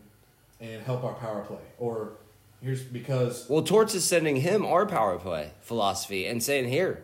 and 0.60 0.84
help 0.84 1.04
our 1.04 1.14
power 1.14 1.42
play, 1.42 1.58
or 1.80 2.14
here's 2.62 2.84
because 2.84 3.50
Well, 3.50 3.64
Torts 3.64 3.96
is 3.96 4.06
sending 4.06 4.38
him 4.38 4.66
our 4.66 4.86
power 4.86 5.18
play 5.18 5.52
philosophy 5.62 6.28
and 6.28 6.44
saying, 6.44 6.70
"Here, 6.70 7.04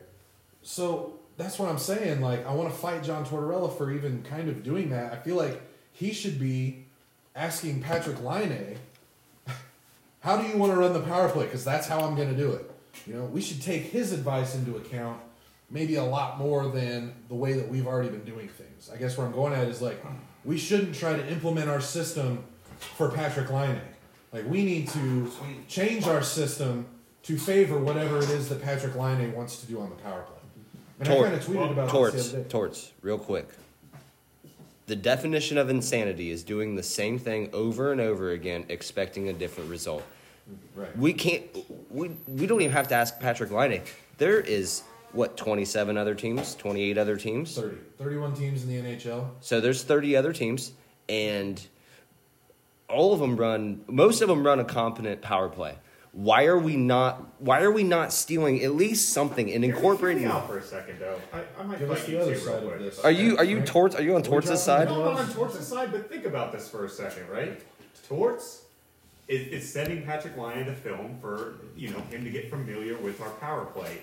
So 0.61 1.19
that's 1.37 1.57
what 1.57 1.69
I'm 1.69 1.77
saying. 1.77 2.21
Like, 2.21 2.45
I 2.45 2.53
want 2.53 2.69
to 2.69 2.75
fight 2.75 3.03
John 3.03 3.25
Tortorella 3.25 3.75
for 3.75 3.91
even 3.91 4.23
kind 4.23 4.49
of 4.49 4.63
doing 4.63 4.89
that. 4.89 5.13
I 5.13 5.17
feel 5.17 5.35
like 5.35 5.61
he 5.91 6.11
should 6.11 6.39
be 6.39 6.85
asking 7.35 7.81
Patrick 7.81 8.21
Laine, 8.23 8.77
how 10.21 10.37
do 10.37 10.47
you 10.47 10.57
want 10.57 10.73
to 10.73 10.77
run 10.77 10.93
the 10.93 11.01
power 11.01 11.29
play? 11.29 11.45
Because 11.45 11.63
that's 11.63 11.87
how 11.87 11.99
I'm 12.01 12.15
going 12.15 12.29
to 12.29 12.35
do 12.35 12.53
it. 12.53 12.71
You 13.05 13.13
know, 13.13 13.25
we 13.25 13.41
should 13.41 13.61
take 13.61 13.83
his 13.83 14.11
advice 14.11 14.55
into 14.55 14.75
account 14.77 15.19
maybe 15.69 15.95
a 15.95 16.03
lot 16.03 16.37
more 16.37 16.69
than 16.69 17.13
the 17.27 17.35
way 17.35 17.53
that 17.53 17.67
we've 17.67 17.87
already 17.87 18.09
been 18.09 18.23
doing 18.23 18.47
things. 18.47 18.89
I 18.93 18.97
guess 18.97 19.17
where 19.17 19.27
I'm 19.27 19.33
going 19.33 19.53
at 19.53 19.67
is 19.67 19.81
like, 19.81 20.03
we 20.45 20.57
shouldn't 20.57 20.95
try 20.95 21.13
to 21.15 21.27
implement 21.31 21.69
our 21.69 21.81
system 21.81 22.43
for 22.95 23.09
Patrick 23.09 23.49
Laine. 23.51 23.81
Like, 24.31 24.47
we 24.49 24.63
need 24.63 24.87
to 24.89 25.31
change 25.67 26.07
our 26.07 26.21
system 26.21 26.85
to 27.23 27.37
favor 27.37 27.77
whatever 27.77 28.19
it 28.19 28.29
is 28.29 28.47
that 28.49 28.61
Patrick 28.61 28.95
Laine 28.95 29.33
wants 29.33 29.59
to 29.59 29.65
do 29.65 29.79
on 29.81 29.89
the 29.89 29.95
power 29.95 30.21
play. 30.21 30.35
And 30.99 31.07
Tor- 31.09 31.25
I 31.25 31.29
kind 31.29 31.41
of 31.41 31.45
tweeted 31.45 31.71
about 31.71 31.89
torts, 31.89 32.15
this 32.15 32.29
the 32.31 32.37
other 32.37 32.43
day. 32.43 32.49
torts, 32.49 32.91
real 33.01 33.17
quick. 33.19 33.47
The 34.87 34.95
definition 34.95 35.57
of 35.57 35.69
insanity 35.69 36.31
is 36.31 36.43
doing 36.43 36.75
the 36.75 36.83
same 36.83 37.19
thing 37.19 37.49
over 37.51 37.91
and 37.91 37.99
over 37.99 38.31
again, 38.31 38.65
expecting 38.69 39.27
a 39.27 39.33
different 39.33 39.69
result. 39.69 40.03
Right. 40.75 40.97
We 40.97 41.11
can't. 41.11 41.43
We 41.91 42.11
we 42.25 42.47
don't 42.47 42.61
even 42.61 42.71
have 42.71 42.87
to 42.87 42.95
ask 42.95 43.19
Patrick 43.19 43.51
Laine. 43.51 43.81
There 44.17 44.39
is 44.39 44.83
what 45.13 45.37
twenty 45.37 45.65
seven 45.65 45.97
other 45.97 46.15
teams, 46.15 46.55
twenty 46.55 46.81
eight 46.83 46.97
other 46.97 47.17
teams. 47.17 47.55
30. 47.55 47.77
31 47.97 48.33
teams 48.35 48.63
in 48.63 48.69
the 48.69 48.75
NHL. 48.95 49.29
So 49.41 49.59
there's 49.61 49.83
30 49.83 50.15
other 50.15 50.33
teams, 50.33 50.73
and 51.09 51.65
all 52.89 53.13
of 53.13 53.19
them 53.19 53.35
run. 53.37 53.83
Most 53.87 54.21
of 54.21 54.27
them 54.27 54.45
run 54.45 54.59
a 54.59 54.65
competent 54.65 55.21
power 55.21 55.49
play. 55.49 55.75
Why 56.13 56.45
are 56.45 56.57
we 56.57 56.77
not? 56.77 57.41
Why 57.41 57.61
are 57.61 57.71
we 57.71 57.83
not 57.83 58.11
stealing 58.11 58.63
at 58.63 58.73
least 58.73 59.09
something 59.13 59.51
and 59.51 59.63
incorporating? 59.63 60.23
Hear 60.23 60.29
me 60.29 60.35
out 60.35 60.47
for 60.47 60.57
a 60.57 60.63
second, 60.63 60.99
though. 60.99 61.19
I, 61.31 61.43
I 61.59 61.63
might 61.63 61.77
Give 61.79 61.89
fight 61.89 61.97
us 61.99 62.05
the 62.05 62.19
other 62.21 62.35
side 62.35 62.63
of 62.63 62.79
this. 62.79 62.99
Are 62.99 63.11
you 63.11 63.37
are 63.37 63.43
you 63.43 63.57
Right. 63.57 63.67
torts? 63.67 63.95
Are 63.95 64.01
you 64.01 64.15
on 64.15 64.21
We 64.23 64.27
Torts' 64.27 64.63
side? 64.63 64.87
No, 64.87 64.95
I'm 65.09 65.15
not 65.15 65.19
on 65.25 65.33
Torts' 65.33 65.67
side, 65.67 65.91
but 65.91 66.09
think 66.09 66.25
about 66.25 66.51
this 66.51 66.67
for 66.69 66.85
a 66.85 66.89
second, 66.89 67.29
right? 67.29 67.61
Torts 68.07 68.63
is, 69.27 69.47
is 69.63 69.71
sending 69.71 70.03
Patrick 70.03 70.35
Laine 70.37 70.65
to 70.65 70.73
film 70.73 71.17
for 71.21 71.55
you 71.75 71.89
know 71.89 71.99
him 72.09 72.23
to 72.23 72.29
get 72.31 72.49
familiar 72.49 72.97
with 72.97 73.21
our 73.21 73.29
power 73.31 73.65
play. 73.65 73.99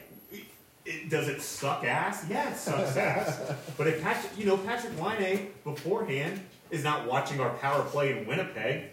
It, 0.84 0.90
it- 0.90 1.08
does 1.10 1.28
it 1.28 1.40
suck 1.42 1.84
ass? 1.84 2.24
Yeah, 2.28 2.50
it 2.50 2.56
sucks 2.56 2.96
ass. 2.96 3.40
But 3.76 3.86
if 3.88 4.02
Patrick, 4.02 4.38
you 4.38 4.46
know, 4.46 4.56
Patrick 4.56 5.00
Laine 5.02 5.48
beforehand 5.64 6.40
is 6.70 6.84
not 6.84 7.06
watching 7.06 7.40
our 7.40 7.50
power 7.54 7.82
play 7.84 8.16
in 8.18 8.26
Winnipeg, 8.26 8.84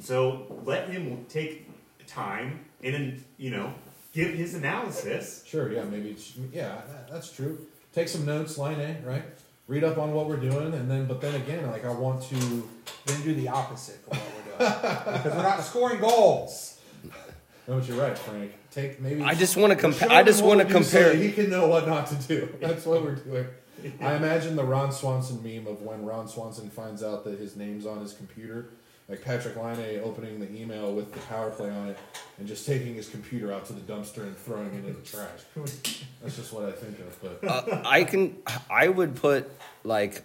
so 0.00 0.46
let 0.64 0.88
him 0.88 1.26
take 1.28 1.68
time 2.06 2.60
and 2.82 2.94
then 2.94 3.24
you 3.36 3.50
know 3.50 3.72
give 4.12 4.32
his 4.34 4.54
analysis. 4.54 5.42
Sure, 5.46 5.70
yeah, 5.72 5.84
maybe. 5.84 6.10
It's, 6.10 6.34
yeah, 6.52 6.80
that, 6.88 7.10
that's 7.10 7.30
true. 7.32 7.58
Take 7.94 8.08
some 8.08 8.24
notes, 8.24 8.56
line 8.58 8.80
A, 8.80 8.96
right? 9.04 9.24
Read 9.66 9.84
up 9.84 9.98
on 9.98 10.12
what 10.12 10.26
we're 10.28 10.36
doing, 10.36 10.72
and 10.72 10.90
then, 10.90 11.06
but 11.06 11.20
then 11.20 11.34
again, 11.34 11.66
like 11.70 11.84
I 11.84 11.92
want 11.92 12.22
to. 12.30 12.68
Then 13.06 13.22
do 13.22 13.34
the 13.34 13.48
opposite 13.48 13.96
for 14.04 14.10
what 14.10 14.22
we're 14.34 14.58
doing 14.66 15.12
because 15.18 15.34
we're 15.36 15.42
not 15.42 15.62
scoring 15.62 16.00
goals. 16.00 16.78
No, 17.66 17.78
but 17.78 17.86
you're 17.88 17.98
right, 18.00 18.16
Frank. 18.16 18.52
Take 18.78 19.00
maybe. 19.00 19.22
I 19.22 19.34
just 19.34 19.56
want 19.56 19.72
to 19.72 19.76
compare. 19.76 20.10
I 20.10 20.22
just 20.22 20.44
want 20.44 20.60
to 20.60 20.66
compare. 20.66 21.14
He 21.14 21.32
can 21.32 21.50
know 21.50 21.66
what 21.68 21.86
not 21.86 22.06
to 22.08 22.14
do. 22.14 22.54
That's 22.60 22.86
what 22.86 23.02
we're 23.02 23.16
doing. 23.16 23.46
I 24.00 24.14
imagine 24.14 24.56
the 24.56 24.64
Ron 24.64 24.92
Swanson 24.92 25.42
meme 25.42 25.66
of 25.66 25.82
when 25.82 26.04
Ron 26.04 26.28
Swanson 26.28 26.68
finds 26.70 27.02
out 27.02 27.24
that 27.24 27.38
his 27.38 27.56
name's 27.56 27.86
on 27.86 28.00
his 28.00 28.12
computer, 28.12 28.70
like 29.08 29.24
Patrick 29.24 29.56
Laine 29.56 30.00
opening 30.02 30.40
the 30.40 30.50
email 30.52 30.92
with 30.92 31.12
the 31.12 31.20
power 31.20 31.50
play 31.50 31.70
on 31.70 31.88
it, 31.88 31.98
and 32.38 32.46
just 32.48 32.66
taking 32.66 32.94
his 32.94 33.08
computer 33.08 33.52
out 33.52 33.66
to 33.66 33.72
the 33.72 33.80
dumpster 33.92 34.22
and 34.22 34.36
throwing 34.36 34.66
it 34.74 34.84
in 34.84 34.94
the 34.94 35.00
trash. 35.00 35.40
That's 36.22 36.36
just 36.36 36.52
what 36.52 36.64
I 36.66 36.72
think 36.72 36.98
of. 37.00 37.40
But 37.40 37.48
Uh, 37.48 37.82
I 37.84 38.04
can. 38.04 38.36
I 38.70 38.88
would 38.88 39.16
put 39.16 39.50
like 39.84 40.22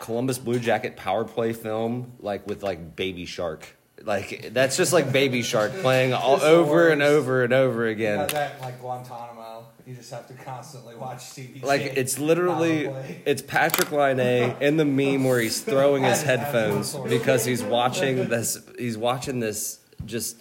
Columbus 0.00 0.38
Blue 0.38 0.58
Jacket 0.58 0.96
power 0.96 1.24
play 1.24 1.52
film 1.52 2.12
like 2.20 2.46
with 2.46 2.62
like 2.62 2.94
Baby 2.96 3.24
Shark. 3.24 3.76
Like 4.04 4.50
that's 4.52 4.76
just 4.76 4.92
like 4.92 5.10
Baby 5.12 5.42
Shark 5.42 5.72
playing 5.80 6.12
all 6.12 6.40
over 6.42 6.88
and 6.88 7.02
over 7.02 7.42
and 7.44 7.52
over 7.52 7.86
You 7.86 7.92
again. 7.92 8.18
got 8.18 8.28
that 8.30 8.56
in, 8.56 8.60
like 8.62 8.80
Guantanamo. 8.80 9.66
You 9.86 9.94
just 9.94 10.10
have 10.10 10.26
to 10.28 10.34
constantly 10.34 10.96
watch 10.96 11.18
CBC. 11.18 11.62
Like 11.62 11.80
it's 11.82 12.18
literally 12.18 12.86
Power 12.88 13.04
it's 13.24 13.42
Patrick 13.42 13.90
Laine 13.92 14.56
in 14.60 14.76
the 14.76 14.84
meme 14.84 15.24
where 15.24 15.40
he's 15.40 15.60
throwing 15.60 16.02
his 16.02 16.22
headphones 16.30 16.94
because 16.94 17.44
he's 17.44 17.62
watching 17.62 18.28
this. 18.28 18.58
He's 18.78 18.98
watching 18.98 19.40
this. 19.40 19.80
Just 20.04 20.36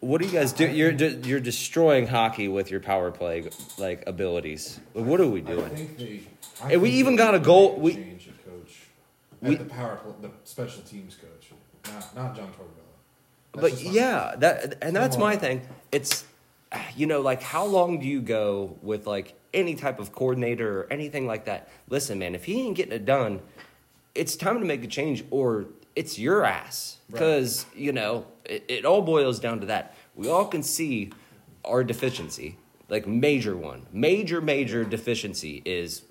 what 0.00 0.20
do 0.20 0.26
you 0.26 0.32
guys 0.32 0.52
do? 0.52 0.66
You're 0.66 0.92
you're 0.92 1.40
destroying 1.40 2.06
hockey 2.06 2.48
with 2.48 2.70
your 2.70 2.80
power 2.80 3.10
play 3.10 3.48
like 3.78 4.02
abilities. 4.06 4.80
What 4.94 5.20
are 5.20 5.26
we 5.26 5.40
I 5.40 5.44
doing? 5.44 5.68
think 5.70 5.98
they. 5.98 6.20
I 6.62 6.72
And 6.72 6.82
we 6.82 6.88
think 6.88 6.98
even 7.00 7.16
got 7.16 7.34
a 7.34 7.38
goal- 7.38 7.74
to 7.74 7.80
we- 7.80 7.94
change 7.94 8.26
the 8.26 8.50
coach. 8.50 8.80
we- 9.40 9.52
At 9.54 9.58
the 9.60 9.64
power, 9.66 9.96
pl- 9.96 10.16
the 10.20 10.30
special 10.44 10.82
teams 10.82 11.14
coach, 11.14 11.29
not 11.92 12.14
not 12.14 12.36
John 12.36 12.48
Tortorella. 12.48 12.66
That's 13.52 13.74
but 13.74 13.82
yeah, 13.82 14.34
that 14.38 14.78
and 14.82 14.94
that's 14.94 15.16
my 15.16 15.36
thing. 15.36 15.62
It's 15.92 16.24
you 16.96 17.06
know 17.06 17.20
like 17.20 17.42
how 17.42 17.64
long 17.64 17.98
do 18.00 18.06
you 18.06 18.20
go 18.20 18.76
with 18.82 19.06
like 19.06 19.34
any 19.52 19.74
type 19.74 19.98
of 19.98 20.12
coordinator 20.12 20.82
or 20.82 20.92
anything 20.92 21.26
like 21.26 21.46
that? 21.46 21.68
Listen, 21.88 22.18
man, 22.18 22.34
if 22.34 22.44
he 22.44 22.60
ain't 22.62 22.76
getting 22.76 22.92
it 22.92 23.04
done, 23.04 23.40
it's 24.14 24.36
time 24.36 24.60
to 24.60 24.64
make 24.66 24.84
a 24.84 24.86
change 24.86 25.24
or 25.30 25.66
it's 25.96 26.18
your 26.18 26.44
ass 26.44 26.98
Right. 27.08 27.18
because 27.18 27.66
you 27.74 27.90
know 27.92 28.26
it, 28.44 28.64
it 28.68 28.84
all 28.84 29.02
boils 29.02 29.40
down 29.40 29.60
to 29.60 29.66
that. 29.66 29.94
We 30.14 30.28
all 30.28 30.44
can 30.44 30.62
see 30.62 31.10
our 31.64 31.82
deficiency, 31.82 32.56
like 32.88 33.06
major 33.08 33.56
one, 33.56 33.86
major 33.92 34.40
major 34.40 34.84
deficiency 34.84 35.60
is 35.64 36.02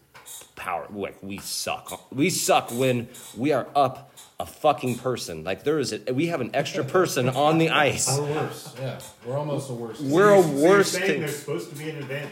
power. 0.58 0.88
Like 0.92 1.18
we 1.24 1.38
suck. 1.38 2.12
We 2.14 2.30
suck 2.30 2.70
when 2.72 3.08
we 3.38 3.54
are 3.54 3.68
up 3.76 4.09
a 4.40 4.46
fucking 4.46 4.98
person. 5.00 5.44
Like 5.44 5.64
there 5.64 5.80
is 5.80 5.92
a, 5.94 6.14
we 6.14 6.28
have 6.28 6.40
an 6.42 6.52
extra 6.54 6.84
person 6.84 7.28
on 7.30 7.58
the 7.58 7.70
ice. 7.70 8.18
We're 8.18 8.26
worse. 8.34 8.74
Yeah, 8.80 9.00
we're 9.26 9.38
almost 9.38 9.70
a 9.70 9.74
worse. 9.74 10.00
We're 10.00 10.34
a 10.36 10.42
So 10.42 10.50
worse 10.50 10.92
saying 10.92 11.08
team. 11.12 11.20
there's 11.22 11.38
supposed 11.38 11.70
to 11.70 11.76
be 11.76 11.90
an 11.90 11.98
advantage. 11.98 12.32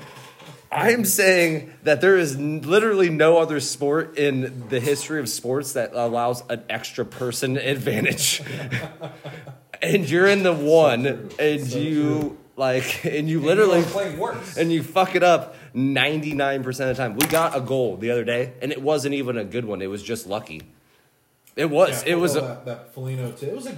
I'm 0.72 1.06
saying 1.06 1.74
that 1.84 2.02
there 2.02 2.18
is 2.18 2.36
n- 2.36 2.62
literally 2.62 3.10
no 3.10 3.38
other 3.38 3.60
sport 3.62 4.18
in 4.18 4.68
the 4.70 4.80
history 4.82 5.20
of 5.20 5.30
sports 5.30 5.74
that 5.74 5.92
allows 5.94 6.44
an 6.50 6.64
extra 6.70 7.06
person 7.06 7.58
advantage. 7.76 8.42
and 9.82 10.10
you're 10.10 10.28
in 10.28 10.44
the 10.44 10.54
one, 10.54 11.04
true. 11.04 11.30
and 11.40 11.68
So 11.68 11.78
you 11.78 12.04
true. 12.20 12.38
like, 12.58 13.06
and 13.06 13.30
you 13.30 13.38
And 13.40 13.48
literally 13.48 13.80
you 13.80 14.38
and 14.58 14.72
you 14.72 14.84
fuck 14.84 15.16
it 15.16 15.24
up 15.24 15.56
99% 15.76 16.66
of 16.68 16.76
the 16.76 16.94
time. 16.96 17.16
We 17.16 17.28
got 17.28 17.56
a 17.56 17.62
goal 17.62 17.98
the 17.98 18.12
other 18.12 18.24
day, 18.24 18.54
and 18.62 18.72
it 18.72 18.82
wasn't 18.82 19.16
even 19.16 19.38
a 19.38 19.46
good 19.46 19.66
one. 19.66 19.82
It 19.82 19.88
was 19.88 20.04
just 20.04 20.28
lucky. 20.28 20.62
It 21.58 21.70
was. 21.70 22.04
Yeah, 22.06 22.14
it 22.14 22.16
was. 22.16 22.36
A, 22.36 22.42
that, 22.42 22.66
that 22.66 22.94
Foligno. 22.94 23.32
T- 23.32 23.48
it 23.48 23.56
was 23.56 23.68
a. 23.68 23.78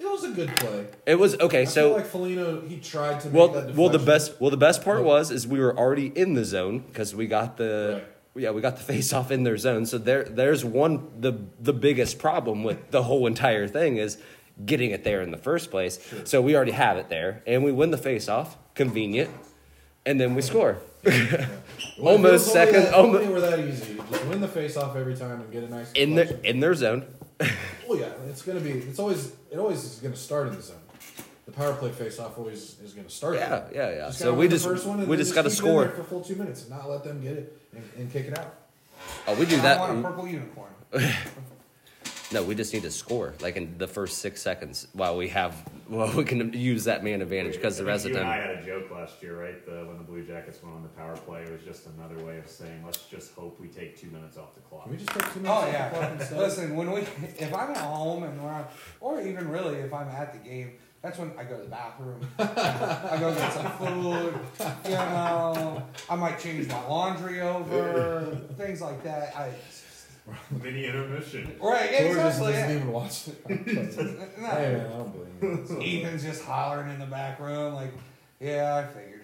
It 0.00 0.06
was 0.08 0.22
a 0.24 0.30
good 0.30 0.54
play. 0.56 0.86
it 1.06 1.16
was 1.16 1.38
okay. 1.40 1.62
I 1.62 1.64
So 1.64 1.92
like 1.94 2.06
Foligno. 2.06 2.60
He 2.62 2.78
tried 2.78 3.20
to. 3.20 3.28
Well, 3.28 3.48
that 3.48 3.74
well, 3.74 3.88
the 3.88 3.98
best, 3.98 4.40
well, 4.40 4.50
the 4.50 4.56
best 4.56 4.82
part 4.84 5.02
was 5.02 5.30
is 5.30 5.46
we 5.46 5.58
were 5.60 5.76
already 5.76 6.06
in 6.06 6.34
the 6.34 6.44
zone 6.44 6.78
because 6.78 7.14
we 7.16 7.26
got 7.26 7.56
the, 7.56 8.02
yeah, 8.36 8.50
we 8.52 8.60
got 8.60 8.76
the 8.76 8.82
face 8.94 9.12
off 9.12 9.30
in 9.32 9.42
their 9.42 9.56
zone. 9.56 9.86
So 9.86 9.98
there, 9.98 10.22
there's 10.24 10.64
one 10.64 11.08
the 11.20 11.32
the 11.60 11.72
biggest 11.72 12.18
problem 12.20 12.62
with 12.64 12.90
the 12.92 13.02
whole 13.02 13.26
entire 13.26 13.66
thing 13.66 13.96
is 13.96 14.18
getting 14.64 14.92
it 14.92 15.02
there 15.04 15.20
in 15.20 15.30
the 15.32 15.36
first 15.38 15.70
place. 15.70 15.98
So 16.24 16.40
we 16.40 16.54
already 16.56 16.72
have 16.72 16.96
it 16.96 17.08
there, 17.08 17.42
and 17.46 17.62
we 17.64 17.72
win 17.72 17.90
the 17.90 17.98
face 17.98 18.28
off, 18.28 18.56
convenient, 18.74 19.30
and 20.06 20.20
then 20.20 20.34
we 20.34 20.42
score. 20.42 20.78
Well, 21.98 22.14
almost 22.14 22.52
second- 22.52 22.84
That, 22.84 22.94
almo- 22.94 23.18
only 23.18 23.28
were 23.32 23.40
that 23.40 23.58
easy. 23.60 23.96
Just 24.10 24.24
win 24.26 24.40
the 24.40 24.48
face 24.48 24.76
off 24.76 24.96
every 24.96 25.16
time 25.16 25.40
and 25.40 25.50
get 25.52 25.62
a 25.64 25.68
nice 25.68 25.90
in 25.92 26.14
their 26.14 26.26
in 26.44 26.60
their 26.60 26.74
zone. 26.74 27.04
Well, 27.88 27.98
yeah, 27.98 28.08
it's 28.28 28.42
gonna 28.42 28.60
be. 28.60 28.70
It's 28.72 28.98
always. 28.98 29.32
It 29.50 29.58
always 29.58 29.82
is 29.84 29.94
gonna 30.02 30.16
start 30.16 30.48
in 30.48 30.56
the 30.56 30.62
zone. 30.62 30.76
The 31.46 31.52
power 31.52 31.72
play 31.74 31.90
face 31.90 32.18
off 32.18 32.36
always 32.36 32.76
is 32.84 32.92
gonna 32.92 33.08
start. 33.08 33.36
Yeah, 33.36 33.48
there. 33.48 33.68
yeah, 33.72 33.90
yeah. 33.96 34.06
Just 34.08 34.18
So 34.18 34.34
we 34.34 34.48
just- 34.48 34.66
we 34.66 35.16
just 35.16 35.34
it 35.46 35.50
in 35.50 35.56
score. 35.56 35.88
for 35.88 36.04
full 36.04 36.20
two 36.20 36.34
minutes 36.36 36.62
and 36.62 36.70
not 36.70 36.88
let 36.90 37.04
them 37.04 37.22
get 37.22 37.32
it 37.32 37.56
and, 37.74 37.82
and 37.96 38.12
kick 38.12 38.26
it 38.26 38.38
out. 38.38 38.54
Oh, 39.26 39.34
we 39.34 39.46
do 39.46 39.56
I 39.60 39.78
want 39.78 39.92
a 39.92 39.94
that. 39.96 40.02
purple 40.02 40.26
unicorn. 40.28 40.70
No, 42.30 42.42
we 42.42 42.54
just 42.54 42.74
need 42.74 42.82
to 42.82 42.90
score 42.90 43.32
like 43.40 43.56
in 43.56 43.78
the 43.78 43.86
first 43.88 44.18
six 44.18 44.42
seconds 44.42 44.86
while 44.92 45.16
we 45.16 45.28
have 45.28 45.54
well 45.88 46.12
we 46.16 46.24
can 46.24 46.52
use 46.52 46.84
that 46.84 47.02
man 47.02 47.22
advantage 47.22 47.54
because 47.54 47.76
the 47.78 47.84
I 47.84 47.86
think 47.86 47.88
rest 47.88 48.04
of 48.04 48.10
you 48.10 48.14
the 48.16 48.20
and 48.22 48.30
I 48.30 48.36
had 48.36 48.50
a 48.50 48.64
joke 48.64 48.90
last 48.90 49.22
year, 49.22 49.40
right? 49.40 49.64
The, 49.64 49.84
when 49.86 49.98
the 49.98 50.04
Blue 50.04 50.22
Jackets 50.22 50.62
went 50.62 50.74
on 50.74 50.82
the 50.82 50.88
power 50.88 51.16
play, 51.16 51.42
it 51.42 51.52
was 51.52 51.62
just 51.62 51.86
another 51.86 52.22
way 52.24 52.38
of 52.38 52.48
saying, 52.48 52.82
let's 52.84 53.06
just 53.06 53.34
hope 53.34 53.58
we 53.60 53.68
take 53.68 53.98
two 53.98 54.10
minutes 54.10 54.36
off 54.36 54.54
the 54.54 54.60
clock. 54.62 54.84
Can 54.84 54.92
we 54.92 54.98
just 54.98 55.10
take 55.10 55.32
two 55.32 55.40
oh, 55.40 55.42
minutes? 55.42 55.48
Oh 55.48 55.52
off 55.52 55.66
the 55.66 55.96
clock 55.96 56.02
yeah. 56.02 56.12
instead? 56.12 56.38
Listen, 56.38 56.76
when 56.76 56.92
we 56.92 57.00
if 57.00 57.54
I'm 57.54 57.70
at 57.70 57.78
home 57.78 58.22
and 58.24 58.42
we're 58.42 58.64
or 59.00 59.20
even 59.20 59.48
really 59.48 59.76
if 59.76 59.92
I'm 59.92 60.08
at 60.08 60.32
the 60.32 60.48
game, 60.48 60.72
that's 61.00 61.18
when 61.18 61.32
I 61.38 61.44
go 61.44 61.56
to 61.56 61.62
the 61.62 61.68
bathroom. 61.68 62.20
I 62.38 63.16
go 63.20 63.32
get 63.32 63.52
some 63.52 63.70
food. 63.72 64.34
You 64.84 64.90
know, 64.90 65.82
I 66.10 66.16
might 66.16 66.40
change 66.40 66.68
my 66.68 66.86
laundry 66.88 67.40
over, 67.40 68.36
things 68.56 68.80
like 68.80 69.04
that. 69.04 69.36
I 69.36 69.52
Mini 70.62 70.84
intermission. 70.86 71.56
right 71.60 71.90
George 71.90 72.14
just 72.16 72.40
exactly. 72.40 72.52
doesn't 72.52 72.70
yeah. 72.70 72.76
even 72.76 72.92
watch 72.92 73.28
it. 73.28 73.42
hey 73.46 74.32
No. 74.36 74.42
man, 74.42 74.80
I 74.86 74.88
don't 74.96 75.12
blame 75.40 75.80
you. 75.80 76.00
Ethan's 76.02 76.22
just 76.22 76.44
hollering 76.44 76.90
in 76.90 76.98
the 76.98 77.06
back 77.06 77.40
room, 77.40 77.74
like, 77.74 77.92
yeah, 78.40 78.76
I 78.76 78.86
figured. 78.92 79.22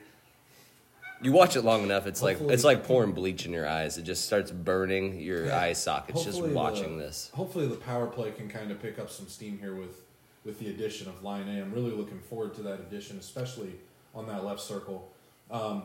You 1.23 1.33
watch 1.33 1.57
it 1.57 1.63
long 1.63 1.83
enough, 1.85 2.07
it's 2.07 2.21
like 2.23 2.39
it's 2.41 2.65
like 2.65 2.85
pouring 2.85 3.13
bleach 3.13 3.47
in 3.47 3.53
your 3.53 3.67
eyes. 3.67 3.97
It 3.97 4.03
just 4.03 4.27
starts 4.27 4.51
burning 4.51 5.21
your 5.21 5.47
Yeah. 5.47 5.59
eye 5.61 5.73
sockets 5.73 6.23
just 6.25 6.37
Hopefully 6.37 6.55
watching 6.55 6.99
the- 6.99 7.05
this. 7.05 7.31
Hopefully 7.35 7.67
the 7.67 7.77
power 7.77 8.07
play 8.07 8.31
can 8.33 8.49
kind 8.49 8.71
of 8.71 8.81
pick 8.83 8.99
up 8.99 9.11
some 9.11 9.29
steam 9.29 9.59
here 9.59 9.75
with 9.75 10.03
with 10.45 10.59
the 10.59 10.69
addition 10.69 11.09
of 11.09 11.23
line 11.23 11.49
A. 11.49 11.63
I'm 11.63 11.73
really 11.73 11.93
looking 11.93 12.19
forward 12.21 12.55
to 12.57 12.63
that 12.63 12.81
addition, 12.81 13.19
especially 13.19 13.73
on 14.15 14.27
that 14.27 14.45
left 14.45 14.61
circle. 14.61 15.11
Um, 15.51 15.85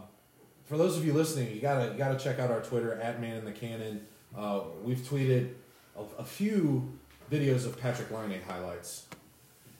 for 0.65 0.77
those 0.77 0.97
of 0.97 1.05
you 1.05 1.13
listening, 1.13 1.53
you 1.55 1.61
gotta 1.61 1.91
you 1.93 1.97
gotta 1.97 2.17
check 2.19 2.39
out 2.39 2.51
our 2.51 2.59
Twitter 2.61 2.93
at 2.95 3.21
Man 3.21 3.37
in 3.37 3.45
the 3.45 3.53
Cannon. 3.53 4.05
Uh, 4.37 4.61
we've 4.83 4.99
tweeted 4.99 5.51
a, 5.97 6.21
a 6.21 6.23
few 6.23 6.91
videos 7.31 7.65
of 7.65 7.79
Patrick 7.79 8.11
Laine 8.11 8.39
highlights, 8.47 9.05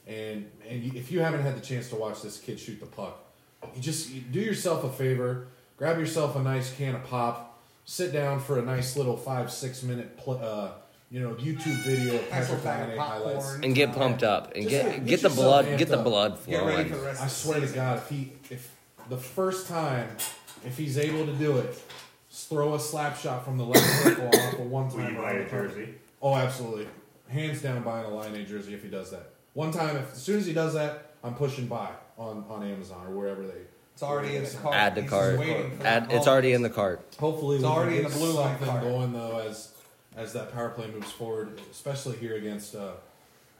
and 0.06 0.50
and 0.68 0.94
if 0.94 1.10
you 1.12 1.20
haven't 1.20 1.42
had 1.42 1.56
the 1.56 1.60
chance 1.64 1.88
to 1.90 1.96
watch 1.96 2.22
this 2.22 2.38
kid 2.38 2.58
shoot 2.58 2.80
the 2.80 2.86
puck, 2.86 3.22
you 3.74 3.80
just 3.80 4.10
you 4.10 4.20
do 4.20 4.40
yourself 4.40 4.84
a 4.84 4.90
favor, 4.90 5.46
grab 5.76 5.98
yourself 5.98 6.36
a 6.36 6.42
nice 6.42 6.74
can 6.76 6.94
of 6.94 7.04
pop, 7.04 7.60
sit 7.84 8.12
down 8.12 8.40
for 8.40 8.58
a 8.58 8.62
nice 8.62 8.96
little 8.96 9.16
five 9.16 9.50
six 9.52 9.82
minute 9.82 10.16
pl- 10.18 10.40
uh, 10.42 10.70
you 11.10 11.20
know 11.20 11.34
YouTube 11.34 11.82
video 11.84 12.16
of 12.16 12.28
Patrick 12.30 12.50
little 12.50 12.64
bag 12.64 12.82
of 12.82 12.88
Laine 12.90 12.98
highlights. 12.98 13.54
and 13.62 13.74
get 13.74 13.92
pumped 13.94 14.22
up 14.24 14.52
and 14.54 14.64
Just 14.68 14.70
get 14.70 14.86
like, 14.86 14.96
get, 15.06 15.06
get 15.06 15.22
the 15.22 15.28
blood 15.30 15.78
get 15.78 15.88
the 15.88 15.98
up. 15.98 16.04
blood 16.04 16.38
flowing. 16.38 16.90
the 16.90 17.10
I 17.20 17.26
swear 17.28 17.60
to. 17.60 17.66
God, 17.68 17.98
if 17.98 18.08
he 18.08 18.32
if 18.50 18.70
the 19.08 19.16
first 19.16 19.68
time 19.68 20.08
if 20.66 20.76
he's 20.76 20.98
able 20.98 21.24
to 21.26 21.32
do 21.32 21.56
it, 21.58 21.70
s- 21.70 21.82
throw 22.44 22.74
a 22.74 22.80
slap 22.80 23.16
shot 23.16 23.44
from 23.44 23.58
the 23.58 23.64
left 23.64 23.86
circle 24.02 24.28
off 24.28 24.58
a 24.58 24.62
one 24.62 24.88
Will 24.88 24.96
time. 24.98 25.14
you 25.14 25.20
buy 25.20 25.32
a 25.32 25.48
jersey? 25.50 25.94
Oh, 26.22 26.34
absolutely. 26.34 26.86
Hands 27.28 27.60
down 27.62 27.82
buying 27.82 28.04
a 28.06 28.10
Line 28.10 28.34
A 28.34 28.44
jersey 28.44 28.74
if 28.74 28.82
he 28.82 28.88
does 28.88 29.10
that. 29.10 29.30
One 29.54 29.70
time, 29.72 29.96
if 29.96 30.12
as 30.12 30.22
soon 30.22 30.38
as 30.38 30.46
he 30.46 30.52
does 30.52 30.74
that, 30.74 31.12
I'm 31.24 31.34
pushing 31.34 31.66
buy 31.66 31.90
on, 32.18 32.44
on 32.48 32.62
Amazon 32.62 33.06
or 33.06 33.10
wherever 33.16 33.42
they. 33.46 33.54
It's 33.94 34.02
already 34.02 34.36
in 34.36 34.44
the 34.44 34.50
cart. 34.50 34.74
Add 34.74 34.94
to 34.94 35.02
He's 35.02 35.10
cart. 35.10 35.38
waiting 35.38 35.76
for 35.78 35.86
Add, 35.86 36.04
it's 36.10 36.24
call. 36.24 36.28
already 36.32 36.52
in 36.52 36.62
the 36.62 36.70
cart. 36.70 37.04
Hopefully, 37.18 37.56
It's 37.56 37.64
we 37.64 37.68
can 37.70 37.78
already 37.78 37.96
in 37.98 38.02
get 38.04 38.12
the 38.12 38.18
blue 38.18 38.32
line 38.32 38.50
something 38.58 38.68
card. 38.68 38.82
going 38.82 39.12
though 39.12 39.38
as 39.38 39.72
as 40.16 40.32
that 40.32 40.52
power 40.52 40.70
play 40.70 40.86
moves 40.90 41.10
forward, 41.12 41.60
especially 41.70 42.16
here 42.16 42.36
against 42.36 42.74
uh, 42.74 42.92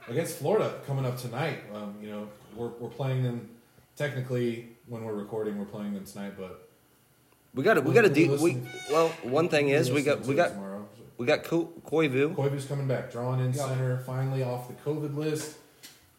against 0.08 0.38
Florida 0.38 0.74
coming 0.86 1.04
up 1.04 1.18
tonight. 1.18 1.58
Um, 1.74 1.94
you 2.02 2.10
know, 2.10 2.28
we're 2.56 2.68
we're 2.68 2.88
playing 2.88 3.22
them 3.22 3.48
technically 3.96 4.68
when 4.86 5.04
we're 5.04 5.14
recording. 5.14 5.58
We're 5.58 5.64
playing 5.66 5.92
them 5.94 6.04
tonight, 6.06 6.32
but 6.38 6.68
We 7.54 7.62
got 7.64 7.74
to 7.74 7.80
we 7.80 7.92
got 7.94 8.02
to 8.02 8.08
we'll 8.08 8.36
do 8.38 8.42
we 8.42 8.62
well. 8.90 9.08
One 9.22 9.48
thing 9.48 9.66
we'll 9.66 9.76
is 9.76 9.90
we 9.90 10.02
got 10.02 10.20
we 10.22 10.34
got 10.34 10.50
tomorrow. 10.50 10.88
we 11.18 11.26
got 11.26 11.42
Ko- 11.44 11.72
Koivu. 11.84 12.34
Koivu's 12.34 12.66
coming 12.66 12.86
back, 12.86 13.10
drawing 13.10 13.40
in 13.40 13.52
Yeah. 13.52 13.66
center, 13.66 13.98
finally 14.06 14.42
off 14.42 14.68
the 14.68 14.74
COVID 14.88 15.16
list. 15.16 15.56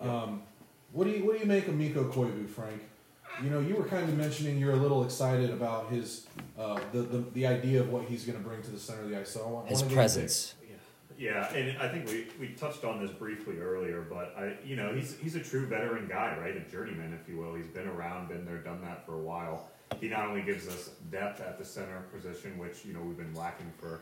Um, 0.01 0.43
what 0.91 1.05
do 1.05 1.11
you 1.11 1.25
what 1.25 1.33
do 1.35 1.39
you 1.39 1.45
make 1.45 1.67
of 1.67 1.75
Mikko 1.75 2.11
Koivu, 2.11 2.49
Frank? 2.49 2.81
You 3.41 3.49
know, 3.49 3.59
you 3.61 3.75
were 3.75 3.85
kind 3.85 4.07
of 4.09 4.17
mentioning 4.17 4.57
you're 4.57 4.73
a 4.73 4.75
little 4.77 5.05
excited 5.05 5.49
about 5.51 5.89
his 5.89 6.27
uh, 6.59 6.79
the, 6.91 7.01
the 7.01 7.17
the 7.33 7.47
idea 7.47 7.79
of 7.79 7.89
what 7.89 8.03
he's 8.03 8.25
going 8.25 8.37
to 8.37 8.43
bring 8.43 8.61
to 8.63 8.71
the 8.71 8.79
center 8.79 9.01
of 9.03 9.09
the 9.09 9.17
ice. 9.19 9.29
So 9.29 9.45
I 9.45 9.49
want, 9.49 9.67
His 9.69 9.77
wanna 9.79 9.87
get 9.89 9.91
your 9.91 9.97
presence. 9.97 10.55
Yeah, 11.21 11.53
and 11.53 11.77
I 11.77 11.87
think 11.87 12.07
we, 12.07 12.25
we 12.39 12.47
touched 12.55 12.83
on 12.83 12.99
this 12.99 13.11
briefly 13.11 13.59
earlier, 13.59 14.01
but 14.01 14.33
I 14.35 14.55
you 14.65 14.75
know 14.75 14.91
he's 14.91 15.15
he's 15.19 15.35
a 15.35 15.39
true 15.39 15.67
veteran 15.67 16.07
guy, 16.07 16.35
right? 16.41 16.57
A 16.57 16.71
journeyman, 16.71 17.13
if 17.13 17.29
you 17.29 17.37
will. 17.37 17.53
He's 17.53 17.67
been 17.67 17.87
around, 17.87 18.29
been 18.29 18.43
there, 18.43 18.57
done 18.57 18.81
that 18.81 19.05
for 19.05 19.13
a 19.13 19.21
while. 19.21 19.69
He 19.99 20.07
not 20.07 20.27
only 20.27 20.41
gives 20.41 20.67
us 20.67 20.89
depth 21.11 21.39
at 21.39 21.59
the 21.59 21.63
center 21.63 22.01
position, 22.11 22.57
which 22.57 22.83
you 22.85 22.93
know 22.93 23.01
we've 23.01 23.19
been 23.19 23.35
lacking 23.35 23.71
for 23.79 23.99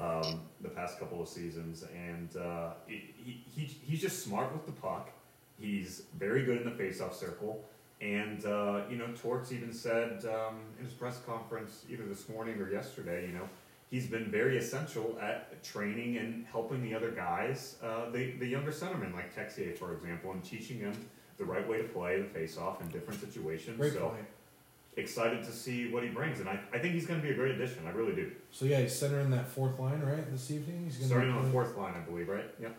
um, 0.00 0.40
the 0.62 0.70
past 0.70 0.98
couple 0.98 1.20
of 1.20 1.28
seasons, 1.28 1.84
and 1.94 2.34
uh, 2.42 2.70
he, 2.86 3.04
he, 3.22 3.44
he 3.54 3.64
he's 3.86 4.00
just 4.00 4.24
smart 4.24 4.50
with 4.50 4.64
the 4.64 4.72
puck. 4.72 5.10
He's 5.60 6.04
very 6.18 6.42
good 6.42 6.62
in 6.62 6.64
the 6.64 6.82
faceoff 6.82 7.12
circle. 7.12 7.66
And 8.00 8.46
uh, 8.46 8.80
you 8.88 8.96
know, 8.96 9.08
Torts 9.22 9.52
even 9.52 9.74
said 9.74 10.24
um, 10.24 10.56
in 10.78 10.86
his 10.86 10.94
press 10.94 11.20
conference 11.26 11.84
either 11.90 12.06
this 12.06 12.30
morning 12.30 12.58
or 12.58 12.70
yesterday, 12.70 13.26
you 13.26 13.34
know, 13.34 13.48
he's 13.90 14.06
been 14.06 14.30
very 14.30 14.58
essential 14.58 15.16
at 15.20 15.62
training 15.62 16.16
and 16.18 16.44
helping 16.46 16.82
the 16.82 16.94
other 16.94 17.10
guys, 17.10 17.76
uh, 17.82 18.10
the 18.10 18.32
the 18.38 18.46
younger 18.46 18.72
centermen 18.72 19.14
like 19.14 19.34
Texier, 19.34 19.76
for 19.76 19.92
example, 19.94 20.32
and 20.32 20.42
teaching 20.44 20.80
them 20.80 20.94
the 21.38 21.44
right 21.44 21.66
way 21.68 21.78
to 21.78 21.84
play 21.84 22.20
the 22.20 22.38
faceoff 22.38 22.80
in 22.80 22.88
different 22.88 23.20
situations. 23.20 23.78
Great 23.78 23.92
so 23.92 24.08
point. 24.08 24.24
excited 24.96 25.42
to 25.44 25.52
see 25.52 25.88
what 25.92 26.02
he 26.02 26.08
brings, 26.08 26.40
and 26.40 26.48
I, 26.48 26.58
I 26.72 26.78
think 26.78 26.94
he's 26.94 27.06
going 27.06 27.20
to 27.20 27.26
be 27.26 27.32
a 27.32 27.36
great 27.36 27.52
addition. 27.52 27.78
I 27.86 27.90
really 27.90 28.14
do. 28.14 28.32
So 28.50 28.64
yeah, 28.64 28.80
he's 28.80 28.94
centering 28.94 29.30
that 29.30 29.46
fourth 29.48 29.78
line 29.78 30.00
right 30.00 30.30
this 30.32 30.50
evening. 30.50 30.84
He's 30.84 30.96
gonna 30.96 31.08
Starting 31.08 31.30
on 31.30 31.44
the 31.44 31.50
fourth 31.50 31.76
line, 31.76 31.94
I 31.94 32.00
believe, 32.00 32.28
right? 32.28 32.46
Yep. 32.60 32.74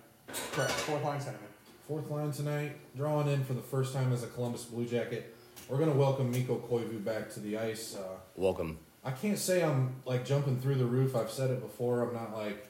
Correct. 0.53 0.71
Fourth 0.71 1.03
line 1.03 1.19
centerman. 1.19 1.51
fourth 1.87 2.09
line 2.09 2.31
tonight, 2.31 2.71
drawing 2.97 3.27
in 3.29 3.43
for 3.43 3.53
the 3.53 3.61
first 3.61 3.93
time 3.93 4.11
as 4.11 4.23
a 4.23 4.27
Columbus 4.27 4.65
Blue 4.65 4.85
Jacket. 4.85 5.35
We're 5.69 5.77
gonna 5.77 5.91
welcome 5.93 6.31
Mikko 6.31 6.63
Koivu 6.69 7.03
back 7.03 7.29
to 7.33 7.39
the 7.39 7.57
ice. 7.57 7.95
Uh, 7.95 8.17
Welcome. 8.35 8.77
I 9.07 9.11
can't 9.11 9.37
say 9.39 9.63
I'm 9.63 9.95
like 10.05 10.25
jumping 10.25 10.59
through 10.59 10.75
the 10.75 10.85
roof. 10.85 11.15
I've 11.15 11.31
said 11.31 11.49
it 11.49 11.61
before. 11.61 12.01
I'm 12.03 12.13
not 12.13 12.35
like 12.35 12.67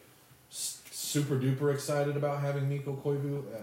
s- 0.52 0.84
super 0.92 1.36
duper 1.36 1.74
excited 1.74 2.16
about 2.16 2.42
having 2.42 2.70
Mikko 2.70 3.02
Koivu 3.04 3.40
uh, 3.40 3.58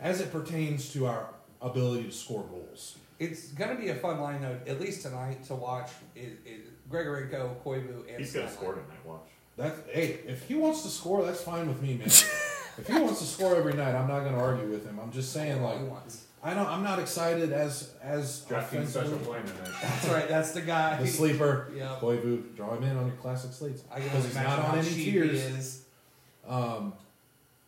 as 0.00 0.20
it 0.20 0.32
pertains 0.32 0.92
to 0.94 1.06
our 1.06 1.28
ability 1.62 2.02
to 2.02 2.10
score 2.12 2.42
goals. 2.42 2.96
It's 3.20 3.52
going 3.52 3.74
to 3.74 3.80
be 3.80 3.90
a 3.90 3.94
fun 3.94 4.20
line, 4.20 4.42
though, 4.42 4.58
at 4.66 4.80
least 4.80 5.02
tonight, 5.02 5.44
to 5.44 5.54
watch 5.54 5.90
is, 6.16 6.32
is 6.44 6.62
Grigorenko, 6.90 7.62
Koivu, 7.64 8.08
and 8.10 8.18
He's 8.18 8.32
going 8.32 8.46
to 8.46 8.52
Snellman. 8.52 8.56
score 8.56 8.72
tonight. 8.72 9.06
Watch. 9.06 9.20
That 9.56 9.74
hey, 9.90 10.18
if 10.26 10.48
he 10.48 10.56
wants 10.56 10.82
to 10.82 10.88
score, 10.88 11.24
that's 11.24 11.42
fine 11.42 11.68
with 11.68 11.80
me, 11.80 11.94
man. 11.94 12.08
if 12.08 12.86
he 12.88 12.98
wants 12.98 13.20
to 13.20 13.24
score 13.26 13.54
every 13.54 13.72
night, 13.74 13.94
I'm 13.94 14.08
not 14.08 14.20
going 14.20 14.34
to 14.34 14.40
argue 14.40 14.66
with 14.68 14.84
him. 14.84 14.98
I'm 15.00 15.12
just 15.12 15.32
saying, 15.32 15.62
like, 15.62 15.78
he 15.78 15.84
wants. 15.84 16.25
I 16.42 16.54
don't. 16.54 16.66
I'm 16.66 16.82
not 16.82 16.98
excited 16.98 17.52
as 17.52 17.92
as 18.02 18.40
Drafting 18.42 18.86
special 18.86 19.14
offensively. 19.14 19.40
play 19.40 19.52
tonight. 19.64 19.76
That's 19.82 20.08
right. 20.08 20.28
That's 20.28 20.52
the 20.52 20.60
guy. 20.62 21.00
The 21.00 21.08
sleeper, 21.08 21.72
Yep. 21.74 22.00
Koivu, 22.00 22.54
draw 22.54 22.76
him 22.76 22.84
in 22.84 22.96
on 22.96 23.06
your 23.06 23.16
classic 23.16 23.52
slates 23.52 23.82
I 23.90 23.96
can 23.96 24.04
because 24.04 24.16
only 24.16 24.26
he's 24.28 24.36
imagine 24.36 24.50
not 24.56 24.64
how 24.66 24.72
on 24.72 24.78
any 24.78 24.88
cheap 24.88 24.96
he 24.96 25.10
tiers. 25.12 25.40
is. 25.42 25.82
Um, 26.46 26.92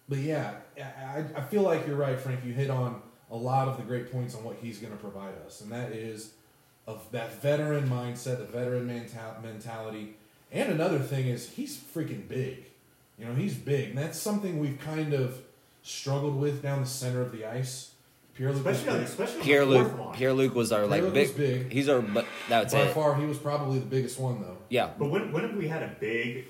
but 0.09 0.19
yeah, 0.19 0.53
I, 0.79 1.25
I 1.37 1.41
feel 1.43 1.63
like 1.63 1.87
you're 1.87 1.97
right, 1.97 2.19
Frank. 2.19 2.45
You 2.45 2.53
hit 2.53 2.71
on 2.71 3.03
a 3.31 3.37
lot 3.37 3.69
of 3.69 3.77
the 3.77 3.83
great 3.83 4.13
points 4.13 4.35
on 4.35 4.45
what 4.45 4.57
he's 4.63 4.79
going 4.79 4.93
to 4.93 4.99
provide 4.99 5.35
us, 5.47 5.61
and 5.61 5.73
that 5.73 5.93
is 5.93 6.33
of 6.87 7.05
that 7.13 7.43
veteran 7.43 7.89
mindset, 7.89 8.39
the 8.39 8.45
veteran 8.45 8.87
mental- 8.87 9.35
mentality. 9.43 10.15
And 10.53 10.71
another 10.73 10.99
thing 10.99 11.27
is 11.27 11.51
he's 11.51 11.77
freaking 11.77 12.27
big. 12.29 12.65
You 13.19 13.27
know, 13.27 13.35
he's 13.35 13.55
big, 13.55 13.91
and 13.91 13.99
that's 13.99 14.19
something 14.19 14.59
we've 14.61 14.79
kind 14.81 15.13
of 15.13 15.39
struggled 15.83 16.39
with 16.41 16.63
down 16.63 16.81
the 16.81 16.87
center 16.87 17.21
of 17.21 17.33
the 17.33 17.45
ice. 17.45 17.91
Pierre 18.39 18.53
Luc 18.53 18.65
was 18.65 18.77
Especially 18.79 18.99
on, 19.01 19.05
especially 19.05 19.43
Pierre 19.43 19.63
on 19.63 19.71
the 19.71 19.79
Luc. 19.79 20.15
Pierre 20.15 20.33
Luc 20.33 20.55
was 20.55 20.71
our 20.73 20.87
like 20.87 21.03
Luc 21.03 21.13
big, 21.13 21.27
was 21.29 21.37
big. 21.37 21.73
He's 21.73 21.89
our 21.89 22.01
but 22.01 22.25
that's 22.49 22.73
By 22.73 22.83
it. 22.83 22.95
far, 22.95 23.17
he 23.17 23.27
was 23.27 23.37
probably 23.37 23.81
the 23.81 23.87
biggest 23.87 24.19
one, 24.19 24.41
though. 24.41 24.57
Yeah. 24.69 24.91
But 24.97 25.11
when, 25.11 25.33
when 25.33 25.43
have 25.43 25.57
we 25.57 25.67
had 25.67 25.83
a 25.83 25.95
big 25.99 26.45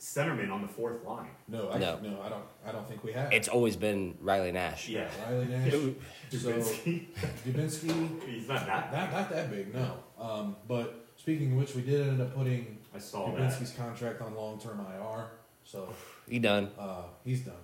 centerman 0.00 0.50
on 0.52 0.62
the 0.62 0.68
fourth 0.68 1.04
line? 1.04 1.28
No, 1.46 1.70
I, 1.70 1.78
No. 1.78 1.98
no, 2.02 2.20
I 2.22 2.28
don't. 2.28 2.42
I 2.66 2.72
don't 2.72 2.88
think 2.88 3.04
we 3.04 3.12
have. 3.12 3.32
It's 3.32 3.46
always 3.46 3.76
been 3.76 4.16
Riley 4.20 4.50
Nash. 4.50 4.88
Yeah. 4.88 5.08
Riley 5.24 5.44
Nash, 5.50 5.70
so 5.70 5.94
Dubinsky. 6.32 7.06
Dubinsky. 7.46 8.28
He's 8.28 8.48
not 8.48 8.66
that. 8.66 8.92
Not 8.92 9.12
not 9.12 9.30
that 9.30 9.48
big, 9.50 9.72
no. 9.72 9.94
Um, 10.18 10.56
but 10.66 11.04
speaking 11.16 11.52
of 11.52 11.58
which, 11.58 11.74
we 11.76 11.82
did 11.82 12.00
end 12.08 12.20
up 12.20 12.34
putting 12.34 12.78
I 12.94 12.98
saw 12.98 13.30
that. 13.30 13.36
Dubinsky's 13.38 13.70
contract 13.74 14.20
on 14.22 14.34
long 14.34 14.58
term 14.60 14.80
IR, 14.80 15.26
so 15.64 15.88
He 16.28 16.40
done. 16.40 16.70
uh, 16.76 17.02
he's 17.24 17.42
done. 17.42 17.54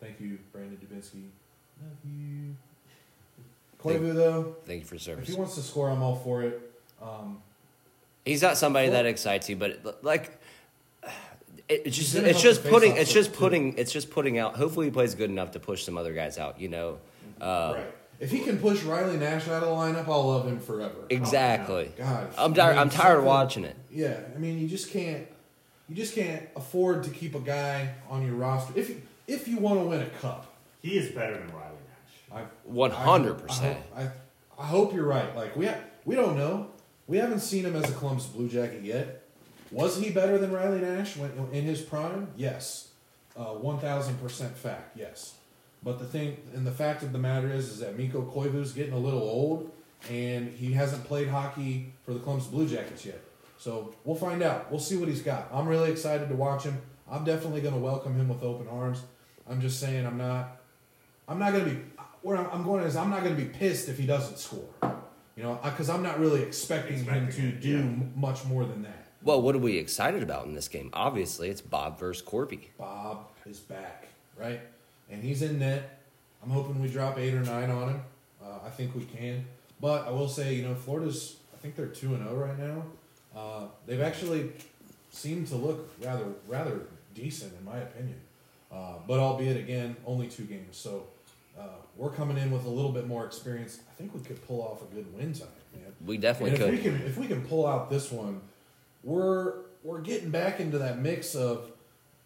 Thank 0.00 0.18
you, 0.18 0.38
Brandon 0.50 0.78
Dubinsky. 0.78 1.24
Love 1.82 1.92
you. 2.04 2.56
Koivu 3.82 4.14
though, 4.14 4.56
Thank 4.64 4.80
you 4.80 4.86
for 4.86 4.94
if 4.96 5.02
service. 5.02 5.28
he 5.28 5.34
wants 5.34 5.54
to 5.56 5.62
score, 5.62 5.90
I'm 5.90 6.02
all 6.02 6.16
for 6.16 6.42
it. 6.42 6.60
Um, 7.02 7.42
He's 8.24 8.40
not 8.42 8.56
somebody 8.56 8.88
that 8.90 9.04
excites 9.06 9.48
you, 9.48 9.56
but 9.56 10.04
like 10.04 10.30
it, 11.68 11.82
it's 11.86 11.96
just 11.96 12.14
gonna 12.14 12.28
it's 12.28 12.40
help 12.42 12.54
just 12.54 12.62
the 12.64 12.70
putting 12.70 12.92
faceoff 12.92 12.98
it's 12.98 13.12
just 13.12 13.32
too. 13.32 13.38
putting 13.38 13.78
it's 13.78 13.92
just 13.92 14.10
putting 14.10 14.38
out. 14.38 14.56
Hopefully, 14.56 14.86
he 14.86 14.92
plays 14.92 15.14
good 15.14 15.30
enough 15.30 15.52
to 15.52 15.60
push 15.60 15.82
some 15.84 15.96
other 15.98 16.12
guys 16.12 16.38
out. 16.38 16.60
You 16.60 16.68
know, 16.68 16.98
uh, 17.40 17.74
right. 17.76 17.86
If 18.20 18.30
he 18.30 18.38
can 18.40 18.58
push 18.58 18.82
Riley 18.84 19.16
Nash 19.16 19.48
out 19.48 19.62
of 19.64 19.68
the 19.68 19.74
lineup, 19.74 20.06
I'll 20.08 20.28
love 20.28 20.46
him 20.46 20.60
forever. 20.60 20.94
exactly. 21.10 21.90
God, 21.98 22.28
I'm 22.38 22.52
I 22.52 22.54
tired. 22.54 22.70
mean, 22.70 22.78
I'm 22.78 22.90
tired 22.90 23.10
of 23.14 23.16
something- 23.16 23.26
watching 23.26 23.64
it. 23.64 23.76
Yeah, 23.90 24.20
I 24.34 24.38
mean, 24.38 24.60
you 24.60 24.68
just 24.68 24.90
can't, 24.90 25.26
you 25.88 25.96
just 25.96 26.14
can't 26.14 26.48
afford 26.54 27.02
to 27.04 27.10
keep 27.10 27.34
a 27.34 27.40
guy 27.40 27.94
on 28.08 28.24
your 28.24 28.36
roster 28.36 28.78
if 28.78 28.88
you, 28.90 29.02
if 29.26 29.48
you 29.48 29.58
want 29.58 29.80
to 29.80 29.84
win 29.86 30.02
a 30.02 30.06
cup. 30.20 30.54
He 30.82 30.96
is 30.96 31.10
better 31.10 31.32
than 31.32 31.48
Riley 31.48 31.56
Nash. 31.56 31.70
I 31.70 31.71
One 32.64 32.90
hundred 32.90 33.34
percent. 33.34 33.78
I, 33.94 34.02
hope- 34.02 34.12
I, 34.58 34.62
I 34.62 34.66
hope 34.66 34.94
you're 34.94 35.06
right. 35.06 35.34
Like 35.36 35.56
we 35.56 35.66
ha- 35.66 35.80
we 36.04 36.14
don't 36.14 36.36
know. 36.36 36.68
We 37.06 37.18
haven't 37.18 37.40
seen 37.40 37.64
him 37.64 37.76
as 37.76 37.90
a 37.90 37.94
Columbus 37.94 38.26
Blue 38.26 38.48
Jacket 38.48 38.82
yet. 38.82 39.22
Was 39.70 39.98
he 39.98 40.10
better 40.10 40.38
than 40.38 40.52
Riley 40.52 40.80
Nash 40.80 41.16
when 41.16 41.30
in 41.52 41.64
his 41.64 41.80
prime? 41.82 42.28
Yes, 42.36 42.88
uh, 43.36 43.44
one 43.54 43.78
thousand 43.78 44.16
percent 44.20 44.56
fact. 44.56 44.96
Yes, 44.96 45.34
but 45.82 45.98
the 45.98 46.04
thing 46.04 46.36
and 46.54 46.66
the 46.66 46.70
fact 46.72 47.02
of 47.02 47.12
the 47.12 47.18
matter 47.18 47.50
is, 47.50 47.68
is 47.68 47.78
that 47.80 47.96
Mikko 47.98 48.30
Koivu's 48.34 48.72
getting 48.72 48.92
a 48.92 48.98
little 48.98 49.22
old, 49.22 49.70
and 50.10 50.48
he 50.52 50.72
hasn't 50.72 51.04
played 51.04 51.28
hockey 51.28 51.92
for 52.04 52.12
the 52.14 52.20
Columbus 52.20 52.46
Blue 52.48 52.66
Jackets 52.68 53.04
yet. 53.06 53.20
So 53.58 53.94
we'll 54.04 54.16
find 54.16 54.42
out. 54.42 54.70
We'll 54.70 54.80
see 54.80 54.96
what 54.96 55.08
he's 55.08 55.22
got. 55.22 55.48
I'm 55.52 55.66
really 55.68 55.90
excited 55.90 56.28
to 56.28 56.34
watch 56.34 56.64
him. 56.64 56.80
I'm 57.10 57.24
definitely 57.24 57.60
going 57.60 57.74
to 57.74 57.80
welcome 57.80 58.14
him 58.16 58.28
with 58.28 58.42
open 58.42 58.66
arms. 58.68 59.02
I'm 59.48 59.60
just 59.60 59.78
saying, 59.80 60.06
I'm 60.06 60.18
not. 60.18 60.56
I'm 61.28 61.38
not 61.38 61.52
going 61.52 61.64
to 61.64 61.70
be. 61.70 61.80
Where 62.22 62.36
I'm 62.36 62.46
I'm 62.52 62.64
going 62.64 62.84
is, 62.84 62.96
I'm 62.96 63.10
not 63.10 63.22
going 63.22 63.36
to 63.36 63.42
be 63.42 63.48
pissed 63.48 63.88
if 63.88 63.98
he 63.98 64.06
doesn't 64.06 64.38
score. 64.38 64.68
You 65.36 65.42
know, 65.42 65.58
because 65.62 65.88
I'm 65.88 66.02
not 66.02 66.20
really 66.20 66.42
expecting, 66.42 67.04
him 67.04 67.32
to 67.32 67.48
it, 67.48 67.60
do 67.60 67.68
yeah. 67.68 68.04
much 68.14 68.44
more 68.44 68.64
than 68.64 68.82
that. 68.82 69.06
Well, 69.22 69.40
what 69.40 69.54
are 69.54 69.58
we 69.60 69.78
excited 69.78 70.22
about 70.22 70.46
in 70.46 70.54
this 70.54 70.68
game? 70.68 70.90
Obviously, 70.92 71.48
it's 71.48 71.60
Bob 71.60 71.98
versus 71.98 72.22
Corby. 72.22 72.70
Bob 72.76 73.28
is 73.46 73.60
back, 73.60 74.08
right? 74.36 74.60
And 75.10 75.22
he's 75.22 75.42
in 75.42 75.58
net. 75.58 76.00
I'm 76.42 76.50
hoping 76.50 76.80
we 76.82 76.88
drop 76.88 77.18
eight 77.18 77.32
or 77.32 77.42
nine 77.42 77.70
on 77.70 77.88
him. 77.90 78.02
Uh, 78.42 78.58
I 78.66 78.70
think 78.70 78.94
we 78.94 79.04
can. 79.04 79.46
But 79.80 80.06
I 80.06 80.10
will 80.10 80.28
say, 80.28 80.54
you 80.54 80.62
know, 80.62 80.74
Florida's, 80.74 81.36
I 81.54 81.56
think 81.58 81.76
they're 81.76 81.86
2 81.86 82.14
and 82.14 82.24
0 82.24 82.34
right 82.34 82.58
now. 82.58 82.84
Uh, 83.34 83.66
they've 83.86 84.00
actually 84.00 84.52
seemed 85.10 85.46
to 85.48 85.56
look 85.56 85.90
rather 86.02 86.26
rather 86.48 86.80
decent, 87.14 87.52
in 87.58 87.64
my 87.64 87.78
opinion. 87.78 88.20
Uh, 88.70 88.94
but 89.06 89.18
albeit, 89.18 89.56
again, 89.56 89.96
only 90.06 90.26
two 90.26 90.44
games. 90.44 90.76
So 90.76 91.06
we're 91.96 92.10
coming 92.10 92.38
in 92.38 92.50
with 92.50 92.64
a 92.64 92.68
little 92.70 92.92
bit 92.92 93.06
more 93.06 93.24
experience. 93.26 93.80
I 93.90 93.94
think 93.94 94.14
we 94.14 94.20
could 94.20 94.44
pull 94.46 94.62
off 94.62 94.82
a 94.82 94.94
good 94.94 95.12
win 95.14 95.32
tonight, 95.32 95.50
man. 95.74 95.92
We 96.04 96.16
definitely 96.18 96.56
And 96.56 96.62
if 96.64 96.70
we 96.70 96.90
could. 96.90 96.98
can 97.00 97.06
if 97.06 97.16
we 97.18 97.26
can 97.26 97.42
pull 97.42 97.66
out 97.66 97.90
this 97.90 98.10
one, 98.10 98.40
we're 99.02 99.54
we're 99.84 100.00
getting 100.00 100.30
back 100.30 100.60
into 100.60 100.78
that 100.78 100.98
mix 100.98 101.34
of 101.34 101.70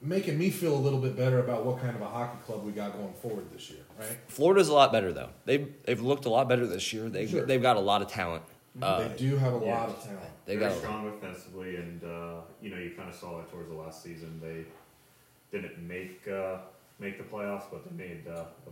making 0.01 0.39
me 0.39 0.51
feel 0.51 0.75
a 0.75 0.79
little 0.79 0.99
bit 0.99 1.17
better 1.17 1.41
about 1.41 1.65
what 1.65 1.81
kind 1.81 1.97
of 1.97 2.03
a 2.03 2.07
hockey 2.09 2.39
club 2.45 2.65
we 2.65 2.71
got 2.73 2.93
going 2.93 3.15
forward 3.15 3.47
this 3.53 3.71
year, 3.71 3.81
right? 3.99 4.17
Florida's 4.29 4.69
a 4.69 4.75
lot 4.75 4.93
better 4.93 5.13
though. 5.13 5.31
They've 5.47 5.73
they've 5.85 6.01
looked 6.01 6.27
a 6.27 6.31
lot 6.31 6.49
better 6.49 6.67
this 6.67 6.93
year. 6.93 7.09
They 7.09 7.27
Sure. 7.27 7.45
they've 7.47 7.63
got 7.63 7.77
a 7.77 7.81
lot 7.81 8.03
of 8.03 8.09
talent. 8.09 8.45
Uh, 8.81 9.09
they 9.09 9.17
do 9.17 9.37
have 9.39 9.55
a 9.55 9.65
yeah. 9.65 9.79
lot 9.79 9.89
of 9.89 10.03
talent. 10.03 10.21
they 10.45 10.57
very 10.57 10.69
got 10.69 10.77
a, 10.77 10.81
strong 10.81 11.09
offensively, 11.09 11.77
and 11.77 12.05
uh, 12.05 12.41
you 12.61 12.69
know 12.71 12.77
you 12.77 12.91
kind 12.97 13.09
of 13.09 13.15
saw 13.15 13.41
it 13.41 13.51
towards 13.51 13.71
the 13.71 13.75
last 13.75 14.03
season. 14.03 14.39
They 14.43 14.67
didn't 15.51 15.79
make 15.87 16.29
uh, 16.29 16.59
make 16.99 17.17
the 17.17 17.25
playoffs, 17.25 17.65
but 17.73 17.85
they 17.85 17.97
made 17.97 18.27
uh, 18.29 18.45
a 18.67 18.71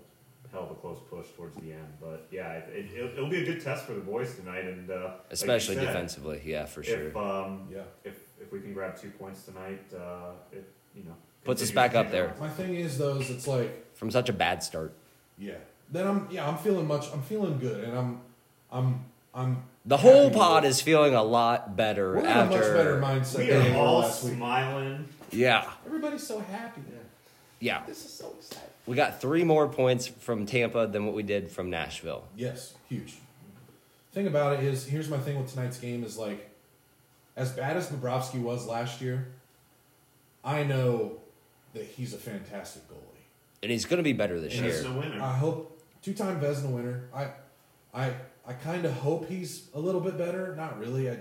hell 0.54 0.64
of 0.64 0.70
a 0.70 0.74
close 0.76 0.98
push 1.10 1.26
towards 1.36 1.54
the 1.56 1.72
end. 1.72 1.92
But 2.00 2.26
yeah, 2.30 2.52
it, 2.52 2.68
it, 2.74 2.86
it'll, 2.96 3.10
it'll 3.10 3.28
be 3.28 3.42
a 3.42 3.44
good 3.44 3.62
test 3.62 3.84
for 3.84 3.92
the 3.92 4.00
boys 4.00 4.34
tonight, 4.36 4.64
and 4.64 4.88
uh, 4.90 4.94
like 4.94 5.12
especially 5.32 5.74
said, 5.74 5.86
defensively. 5.86 6.40
Yeah, 6.44 6.64
for 6.64 6.82
sure. 6.82 7.08
If 7.08 7.16
um, 7.16 7.68
Yeah. 7.70 7.82
if 8.04 8.14
if 8.40 8.50
we 8.52 8.60
can 8.60 8.72
grab 8.72 8.96
two 8.98 9.10
points 9.10 9.42
tonight, 9.44 9.82
uh, 9.94 10.32
it 10.52 10.64
you 10.96 11.04
know 11.04 11.14
Puts 11.44 11.60
us 11.62 11.70
back 11.70 11.94
up 11.94 12.10
there. 12.10 12.34
My 12.40 12.48
thing 12.48 12.74
is 12.74 12.96
though, 12.96 13.16
is 13.18 13.28
it's 13.28 13.46
like 13.46 13.94
From 13.94 14.10
such 14.10 14.30
a 14.30 14.32
bad 14.32 14.62
start. 14.62 14.94
yeah. 15.38 15.54
Then 15.92 16.06
I'm 16.06 16.28
yeah 16.30 16.48
I'm 16.48 16.56
feeling 16.56 16.86
much 16.88 17.12
I'm 17.12 17.20
feeling 17.22 17.58
good 17.58 17.84
and 17.84 17.98
I'm 17.98 18.20
I'm 18.72 19.04
I'm 19.34 19.62
The 19.84 19.98
whole 19.98 20.30
pod 20.30 20.64
is 20.64 20.80
feeling 20.80 21.14
a 21.14 21.22
lot 21.22 21.76
better 21.76 22.12
we're 22.14 22.20
in 22.20 22.26
a 22.26 22.28
after. 22.30 22.56
much 22.56 22.66
better 22.78 23.00
mindset 23.00 23.38
We 23.38 23.46
than 23.48 23.76
are 23.76 23.78
all 23.78 23.98
last 24.00 24.24
week. 24.24 24.34
smiling. 24.34 25.08
Yeah, 25.30 25.68
Everybody's 25.84 26.26
so 26.26 26.38
happy. 26.40 26.80
yeah. 27.60 27.82
This 27.86 28.04
is 28.06 28.12
so 28.12 28.32
exciting. 28.38 28.70
We 28.86 28.96
got 28.96 29.20
three 29.20 29.44
more 29.44 29.68
points 29.68 30.06
from 30.06 30.44
Tampa 30.46 30.86
than 30.86 31.06
what 31.06 31.14
we 31.14 31.22
did 31.22 31.50
from 31.50 31.70
Nashville. 31.70 32.24
Yes, 32.36 32.74
huge. 32.88 33.14
Thing 34.12 34.26
about 34.26 34.54
it 34.58 34.64
is, 34.64 34.86
here's 34.86 35.08
my 35.08 35.18
thing 35.18 35.38
with 35.38 35.52
tonight's 35.52 35.78
game 35.78 36.04
is 36.04 36.16
like, 36.18 36.50
as 37.36 37.50
bad 37.50 37.76
as 37.76 37.88
Bobrovsky 37.88 38.40
was 38.40 38.66
last 38.66 39.00
year, 39.00 39.28
I 40.44 40.62
know 40.62 41.16
that 41.72 41.84
he's 41.84 42.14
a 42.14 42.18
fantastic 42.18 42.88
goalie. 42.88 42.98
And 43.62 43.72
he's 43.72 43.86
going 43.86 43.96
to 43.96 44.04
be 44.04 44.12
better 44.12 44.38
this 44.38 44.54
And 44.54 44.66
year. 44.66 44.74
it's 44.74 44.84
a 44.84 44.92
winner. 44.92 45.20
I 45.20 45.32
hope 45.32 45.80
two-time 46.02 46.38
Vezina 46.40 46.70
winner. 46.70 47.04
I, 47.14 47.28
I, 47.94 48.12
I 48.46 48.52
kind 48.52 48.84
of 48.84 48.92
hope 48.92 49.28
he's 49.28 49.68
a 49.74 49.80
little 49.80 50.02
bit 50.02 50.18
better. 50.18 50.54
Not 50.54 50.78
really, 50.78 51.10
I, 51.10 51.18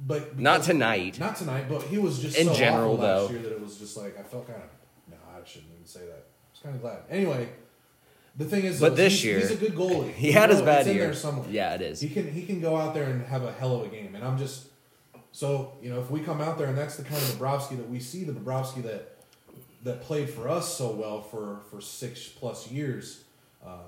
but 0.00 0.38
Not 0.38 0.62
tonight. 0.62 1.20
Not 1.20 1.36
tonight, 1.36 1.66
but 1.68 1.82
he 1.82 1.98
was 1.98 2.18
just 2.20 2.38
In 2.38 2.46
so 2.48 2.54
general, 2.54 2.94
awful 2.94 3.04
last 3.04 3.28
though. 3.28 3.34
year 3.34 3.42
that 3.42 3.52
it 3.52 3.60
was 3.60 3.76
just 3.76 3.96
like 3.98 4.18
I 4.18 4.22
felt 4.22 4.46
kind 4.48 4.62
of. 4.62 4.68
No, 5.10 5.16
I 5.30 5.46
shouldn't 5.46 5.70
even 5.74 5.86
say 5.86 6.00
that. 6.06 6.26
I 6.64 6.68
was 6.68 6.72
kind 6.72 6.76
of 6.76 6.82
glad. 6.82 6.98
Anyway, 7.10 7.48
the 8.36 8.44
thing 8.44 8.64
is, 8.64 8.80
But 8.80 8.90
though, 8.90 8.94
this 8.96 9.12
he's, 9.14 9.24
year- 9.24 9.40
he's 9.40 9.50
a 9.50 9.56
good 9.56 9.74
goalie. 9.74 10.12
He 10.14 10.32
had 10.32 10.50
his 10.50 10.60
know 10.60 10.64
bad 10.66 10.80
it's 10.80 10.88
in 10.88 10.96
year. 10.96 11.04
there 11.06 11.14
somewhere. 11.14 11.46
Yeah, 11.50 11.74
it 11.74 11.82
is. 11.82 12.00
He 12.00 12.08
can 12.08 12.30
he 12.32 12.44
can 12.46 12.60
go 12.60 12.76
out 12.76 12.94
there 12.94 13.04
and 13.04 13.24
have 13.26 13.42
a 13.44 13.52
hell 13.52 13.76
of 13.80 13.86
a 13.86 13.88
game, 13.88 14.14
and 14.14 14.24
I'm 14.24 14.38
just 14.38 14.66
so 15.32 15.72
you 15.82 15.90
know 15.90 16.00
if 16.00 16.10
we 16.10 16.20
come 16.20 16.40
out 16.40 16.58
there 16.58 16.66
and 16.68 16.76
that's 16.78 16.96
the 16.96 17.04
kind 17.04 17.16
of 17.22 17.28
Bobrovsky 17.38 17.76
that 17.76 17.88
we 17.88 18.00
see, 18.00 18.24
the 18.24 18.32
Bobrovsky 18.32 18.82
that 18.84 19.16
that 19.84 20.02
played 20.02 20.30
for 20.30 20.48
us 20.48 20.76
so 20.76 20.90
well 20.92 21.20
for 21.20 21.60
for 21.70 21.80
six 21.80 22.28
plus 22.28 22.70
years. 22.70 23.24
Uh, 23.64 23.78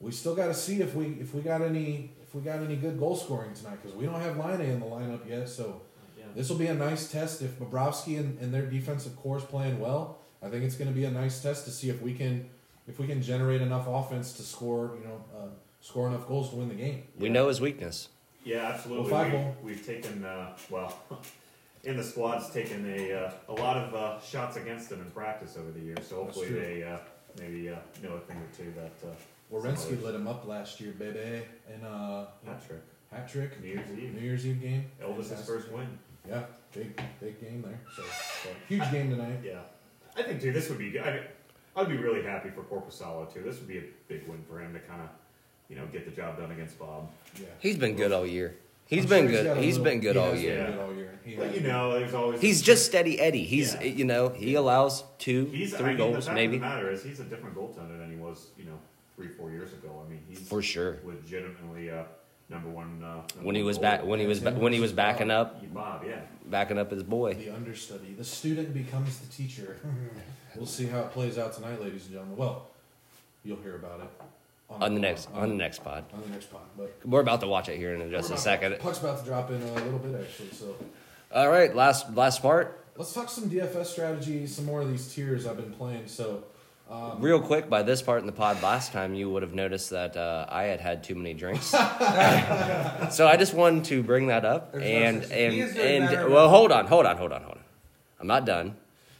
we 0.00 0.12
still 0.12 0.34
got 0.34 0.46
to 0.46 0.54
see 0.54 0.80
if 0.80 0.94
we 0.94 1.06
if 1.20 1.34
we 1.34 1.40
got 1.40 1.62
any 1.62 2.10
if 2.22 2.34
we 2.34 2.40
got 2.42 2.58
any 2.60 2.76
good 2.76 2.98
goal 2.98 3.16
scoring 3.16 3.52
tonight 3.54 3.78
because 3.82 3.96
we 3.96 4.04
don't 4.04 4.20
have 4.20 4.36
Laine 4.36 4.60
in 4.60 4.80
the 4.80 4.86
lineup 4.86 5.26
yet. 5.28 5.48
So 5.48 5.80
Yeah. 6.18 6.24
this 6.34 6.50
will 6.50 6.58
be 6.58 6.66
a 6.66 6.74
nice 6.74 7.10
test 7.10 7.40
if 7.42 7.58
Bobrovsky 7.58 8.18
and, 8.18 8.38
and 8.40 8.52
their 8.52 8.66
defensive 8.66 9.16
core 9.16 9.38
is 9.38 9.44
playing 9.44 9.80
well. 9.80 10.17
I 10.42 10.48
think 10.48 10.64
it's 10.64 10.76
going 10.76 10.88
to 10.88 10.94
be 10.94 11.04
a 11.04 11.10
nice 11.10 11.42
test 11.42 11.64
to 11.64 11.70
see 11.70 11.90
if 11.90 12.00
we 12.02 12.14
can 12.14 12.48
if 12.86 12.98
we 12.98 13.06
can 13.06 13.20
generate 13.22 13.60
enough 13.60 13.86
offense 13.86 14.32
to 14.34 14.42
score 14.42 14.96
you 15.00 15.06
know 15.08 15.24
uh, 15.36 15.48
score 15.80 16.08
enough 16.08 16.26
goals 16.26 16.50
to 16.50 16.56
win 16.56 16.68
the 16.68 16.74
game. 16.74 17.04
We 17.18 17.28
know 17.28 17.48
his 17.48 17.60
weakness. 17.60 18.08
Yeah, 18.44 18.70
absolutely. 18.74 19.10
Well, 19.10 19.24
five 19.24 19.32
we, 19.62 19.72
we've 19.72 19.84
taken 19.84 20.24
uh, 20.24 20.56
well 20.70 20.98
in 21.84 21.96
the 21.96 22.04
squad's 22.04 22.50
taken 22.50 22.88
a 22.88 23.12
uh, 23.12 23.32
a 23.48 23.52
lot 23.52 23.76
of 23.76 23.94
uh, 23.94 24.20
shots 24.20 24.56
against 24.56 24.88
them 24.88 25.00
in 25.00 25.10
practice 25.10 25.56
over 25.56 25.70
the 25.70 25.80
years. 25.80 26.06
So 26.08 26.16
hopefully 26.16 26.50
they 26.50 26.82
uh, 26.82 26.98
maybe 27.38 27.68
uh, 27.68 27.76
know 28.02 28.14
a 28.14 28.20
thing 28.20 28.36
or 28.36 28.56
two 28.56 28.72
that 28.76 29.08
uh, 29.08 29.14
Werenski 29.52 30.02
lit 30.02 30.14
him 30.14 30.26
up 30.28 30.46
last 30.46 30.80
year, 30.80 30.92
baby, 30.92 31.42
in 31.74 31.84
a 31.84 32.28
hat 32.44 32.66
trick. 32.66 32.82
hat 33.10 33.28
trick 33.28 33.60
New 33.62 33.68
Year's 33.68 33.90
Eve. 33.98 34.14
New 34.14 34.20
Year's 34.20 34.46
Eve 34.46 34.60
game. 34.60 34.84
Elvis's 35.02 35.46
first 35.46 35.70
win. 35.72 35.86
Yeah, 36.28 36.42
big 36.74 37.00
big 37.20 37.40
game 37.40 37.62
there. 37.62 37.80
So 37.96 38.02
So, 38.42 38.50
huge 38.68 38.90
game 38.90 39.10
tonight. 39.10 39.40
yeah, 39.42 39.60
I 40.18 40.22
think 40.24 40.40
too. 40.40 40.52
This 40.52 40.68
would 40.68 40.78
be. 40.78 40.90
good. 40.90 41.02
I 41.02 41.12
mean, 41.12 41.22
I'd 41.76 41.88
be 41.88 41.96
really 41.96 42.22
happy 42.22 42.50
for 42.50 42.62
Korpisalo 42.62 43.32
too. 43.32 43.42
This 43.42 43.58
would 43.58 43.68
be 43.68 43.78
a 43.78 43.84
big 44.08 44.26
win 44.26 44.42
for 44.48 44.58
him 44.60 44.72
to 44.74 44.80
kind 44.80 45.00
of, 45.02 45.08
you 45.68 45.76
know, 45.76 45.86
get 45.92 46.04
the 46.04 46.10
job 46.10 46.38
done 46.38 46.50
against 46.50 46.78
Bob. 46.78 47.08
Yeah, 47.38 47.46
He's 47.60 47.76
been 47.76 47.94
good 47.96 48.10
all 48.12 48.26
year. 48.26 48.56
He's 48.86 49.04
I'm 49.04 49.08
been 49.10 49.24
sure 49.26 49.30
good. 49.32 49.44
got 49.44 49.58
a 49.58 49.60
He's 49.60 49.78
little- 49.78 49.84
been 49.92 50.00
good 50.00 50.16
he 50.16 50.20
all 50.22 50.30
has 50.32 50.42
year. 50.42 50.56
been 50.64 50.72
good 50.72 50.80
all 50.80 50.94
year. 50.94 51.18
He 51.24 51.34
But 51.36 51.54
you 51.54 51.60
know, 51.60 51.98
there's 51.98 52.14
always 52.14 52.40
He's 52.40 52.62
just 52.62 52.86
steady 52.86 53.20
Eddie. 53.20 53.44
He's 53.44 53.74
Yeah. 53.74 53.82
you 53.84 54.04
know 54.06 54.30
he 54.30 54.54
allows 54.54 55.04
two, 55.18 55.44
He's 55.46 55.74
I 55.74 55.78
three 55.78 55.88
mean, 55.88 55.96
goals 55.98 56.14
the 56.16 56.22
fact 56.22 56.34
maybe 56.34 56.56
Of 56.56 56.62
the 56.62 56.68
matter 56.68 56.90
is, 56.90 57.02
he's 57.04 57.20
a 57.20 57.24
different 57.24 57.54
goaltender 57.54 57.98
than 57.98 58.10
he 58.10 58.16
was, 58.16 58.46
you 58.58 58.64
know, 58.64 58.78
three 59.14 59.28
four 59.28 59.50
years 59.50 59.72
ago. 59.74 60.02
I 60.04 60.10
mean, 60.10 60.20
he's 60.28 60.40
for 60.40 60.62
sure. 60.62 60.98
legitimately 61.04 61.90
uh, 61.90 62.04
number 62.48 62.68
one. 62.68 63.00
Uh, 63.02 63.06
number 63.16 63.24
When 63.42 63.54
he 63.54 63.62
was 63.62 63.78
back, 63.78 64.04
when 64.04 64.20
he 64.20 64.26
was 64.26 64.40
ba- 64.40 64.52
when 64.52 64.72
he 64.72 64.80
was 64.80 64.92
backing 64.92 65.30
up, 65.30 65.62
Bob, 65.72 66.04
yeah. 66.06 66.20
backing 66.46 66.78
up 66.78 66.90
his 66.90 67.02
boy. 67.02 67.34
the 67.34 67.50
understudy. 67.50 68.14
The 68.16 68.24
student 68.24 68.72
becomes 68.74 69.18
the 69.18 69.26
teacher. 69.32 69.76
we'll 70.56 70.66
see 70.66 70.86
how 70.86 71.00
it 71.00 71.10
plays 71.12 71.38
out 71.38 71.52
tonight, 71.52 71.80
ladies 71.80 72.04
and 72.04 72.12
gentlemen. 72.12 72.36
Well, 72.36 72.66
you'll 73.44 73.60
hear 73.62 73.76
about 73.76 74.00
it 74.00 74.10
On 74.70 74.94
the 74.94 75.00
next 75.00 75.28
on 75.34 75.48
the 75.48 75.54
next 75.54 75.82
pod, 75.84 76.04
on 76.12 76.22
the 76.22 76.28
next 76.28 76.50
pod. 76.50 76.62
But 76.76 76.94
we're 77.04 77.20
about 77.20 77.40
to 77.40 77.46
watch 77.46 77.68
it 77.68 77.76
here 77.76 77.94
in 77.94 78.10
just 78.10 78.30
a 78.30 78.32
about- 78.34 78.42
second. 78.42 78.78
Puck's 78.80 78.98
about 79.00 79.18
to 79.20 79.24
drop 79.24 79.50
in 79.50 79.62
a 79.62 79.74
little 79.74 79.98
bit 79.98 80.20
actually. 80.20 80.50
So 80.52 80.74
All 81.32 81.48
right, 81.48 81.74
last 81.74 82.14
last 82.14 82.42
part. 82.42 82.84
let's 82.96 83.12
talk 83.12 83.28
some 83.28 83.48
DFS 83.50 83.86
strategy. 83.86 84.46
Some 84.46 84.64
more 84.66 84.80
of 84.80 84.88
these 84.90 85.12
tiers 85.12 85.46
I've 85.46 85.56
been 85.56 85.72
playing. 85.72 86.06
So. 86.08 86.44
Um, 86.90 87.20
Real 87.20 87.38
quick, 87.40 87.68
by 87.68 87.82
this 87.82 88.00
part 88.00 88.20
in 88.20 88.26
the 88.26 88.32
pod 88.32 88.62
last 88.62 88.92
time, 88.92 89.14
you 89.14 89.28
would 89.30 89.42
have 89.42 89.52
noticed 89.52 89.90
that 89.90 90.16
uh, 90.16 90.46
I 90.48 90.64
had 90.64 90.80
had 90.80 91.04
too 91.04 91.14
many 91.14 91.34
drinks. 91.34 91.66
so 91.66 93.26
I 93.28 93.36
just 93.38 93.52
wanted 93.54 93.84
to 93.86 94.02
bring 94.02 94.28
that 94.28 94.44
up, 94.44 94.72
There's 94.72 94.82
no 94.84 94.88
and 94.88 95.22
such- 95.24 95.32
and 95.32 96.08
and 96.08 96.32
well, 96.32 96.48
hold 96.48 96.72
on, 96.72 96.86
hold 96.86 97.04
on, 97.06 97.16
hold 97.18 97.32
on, 97.32 97.42
hold 97.42 97.56
on. 97.58 97.64
I'm 98.20 98.26
not 98.26 98.46
done, 98.46 98.74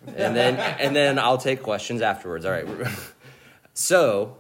and 0.07 0.35
then 0.35 0.57
and 0.81 0.97
then 0.97 1.19
I'll 1.19 1.39
take 1.39 1.63
questions 1.63 2.01
afterwards. 2.03 2.45
All 2.45 2.53
right. 2.53 2.67
So 3.75 4.37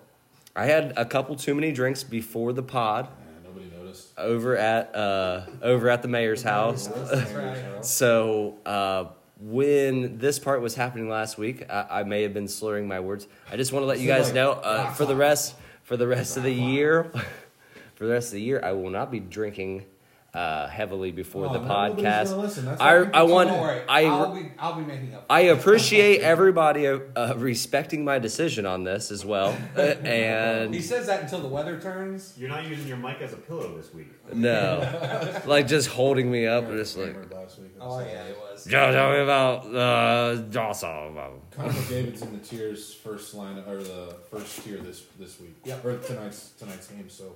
I 0.56 0.66
had 0.66 0.94
a 0.96 1.04
couple 1.04 1.36
too 1.36 1.54
many 1.54 1.70
drinks 1.70 2.02
before 2.02 2.52
the 2.52 2.62
pod 2.64 3.04
nah, 3.06 3.48
nobody 3.48 3.70
noticed. 3.70 4.08
over 4.18 4.56
at 4.56 4.92
uh, 4.96 5.42
over 5.62 5.88
at 5.88 6.02
the 6.02 6.08
mayor's 6.08 6.42
house. 6.42 6.88
That's 6.88 7.30
right. 7.30 7.84
So 7.84 8.56
uh, 8.66 9.04
when 9.40 10.18
this 10.18 10.38
part 10.38 10.60
was 10.60 10.74
happening 10.74 11.08
last 11.08 11.38
week, 11.38 11.64
I, 11.70 11.86
I 11.90 12.02
may 12.02 12.22
have 12.22 12.34
been 12.34 12.48
slurring 12.48 12.88
my 12.88 13.00
words. 13.00 13.26
I 13.50 13.56
just 13.56 13.72
want 13.72 13.82
to 13.82 13.86
let 13.86 14.00
you 14.00 14.08
guys 14.08 14.32
know 14.32 14.52
uh, 14.52 14.92
for 14.92 15.06
the 15.06 15.16
rest 15.16 15.54
for 15.84 15.96
the 15.96 16.06
rest 16.06 16.36
of 16.36 16.42
the 16.42 16.52
year, 16.52 17.04
for 17.94 18.06
the 18.06 18.12
rest 18.12 18.28
of 18.28 18.34
the 18.34 18.42
year, 18.42 18.60
I 18.62 18.72
will 18.72 18.90
not 18.90 19.10
be 19.10 19.20
drinking 19.20 19.86
uh, 20.34 20.66
heavily 20.68 21.10
before 21.10 21.46
Oh, 21.46 21.52
the 21.52 21.60
podcast. 21.60 22.64
That's 22.64 22.80
I 22.80 22.96
I 22.96 23.22
want 23.22 23.50
I 23.50 24.04
I'll 24.04 24.34
be 24.34 24.52
I'll 24.58 24.74
be 24.74 24.82
making 24.84 25.14
up. 25.14 25.24
I 25.30 25.40
appreciate 25.40 26.20
everybody 26.20 26.86
uh, 26.86 27.34
respecting 27.36 28.04
my 28.04 28.18
decision 28.18 28.66
on 28.66 28.84
this 28.84 29.10
as 29.10 29.24
well, 29.24 29.56
Uh, 29.76 29.80
and 29.80 30.74
he 30.74 30.82
says 30.82 31.06
that 31.06 31.22
until 31.22 31.40
the 31.40 31.48
weather 31.48 31.80
turns. 31.80 32.34
You're 32.36 32.50
not 32.50 32.66
using 32.68 32.86
your 32.86 32.98
mic 32.98 33.20
as 33.22 33.32
a 33.32 33.36
pillow 33.36 33.74
this 33.76 33.92
week. 33.94 34.08
no, 34.34 35.40
like 35.46 35.66
just 35.66 35.88
holding 35.88 36.30
me 36.30 36.46
up, 36.46 36.68
just 36.68 36.96
like. 36.98 37.16
Week. 37.16 37.70
Oh 37.80 38.00
yeah, 38.00 38.24
it 38.24 38.36
was. 38.38 38.64
Joe, 38.66 38.92
tell 38.92 39.12
me 39.12 39.20
about 39.20 39.74
uh, 39.74 40.34
Dawson. 40.50 41.16
Connor 41.52 41.72
McDavid's 41.72 42.22
in 42.22 42.32
the 42.32 42.38
tiers 42.44 42.92
first 42.92 43.34
line 43.34 43.58
or 43.66 43.76
the 43.78 44.14
first 44.30 44.62
tier 44.62 44.76
this 44.78 45.02
this 45.18 45.40
week. 45.40 45.56
Yep. 45.64 45.84
Or 45.84 45.98
tonight's 45.98 46.50
tonight's 46.50 46.88
game. 46.88 47.08
So 47.08 47.32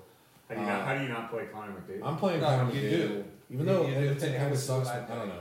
How 0.56 0.60
do 0.60 0.60
you, 0.60 0.66
Uh, 0.66 0.76
not, 0.78 0.86
how 0.86 0.94
do 0.96 1.02
you 1.02 1.08
not 1.08 1.30
play 1.30 1.44
Connor 1.52 1.72
McDavid? 1.72 2.00
I'm 2.06 2.16
playing 2.16 2.40
No, 2.40 2.46
Connor 2.46 2.72
you 2.72 2.80
McDavid. 2.82 2.90
do. 2.90 3.24
Even 3.50 3.66
You- 3.66 3.72
though 3.72 3.80
you 3.86 3.86
do. 3.88 3.92
Edmonton 4.00 4.28
Take 4.30 4.38
kind 4.38 4.52
of 4.52 4.58
it 4.58 4.60
sucks, 4.60 4.88
to 4.88 4.94
I 4.94 4.98
don't 4.98 5.08
day. 5.28 5.34
know. 5.34 5.40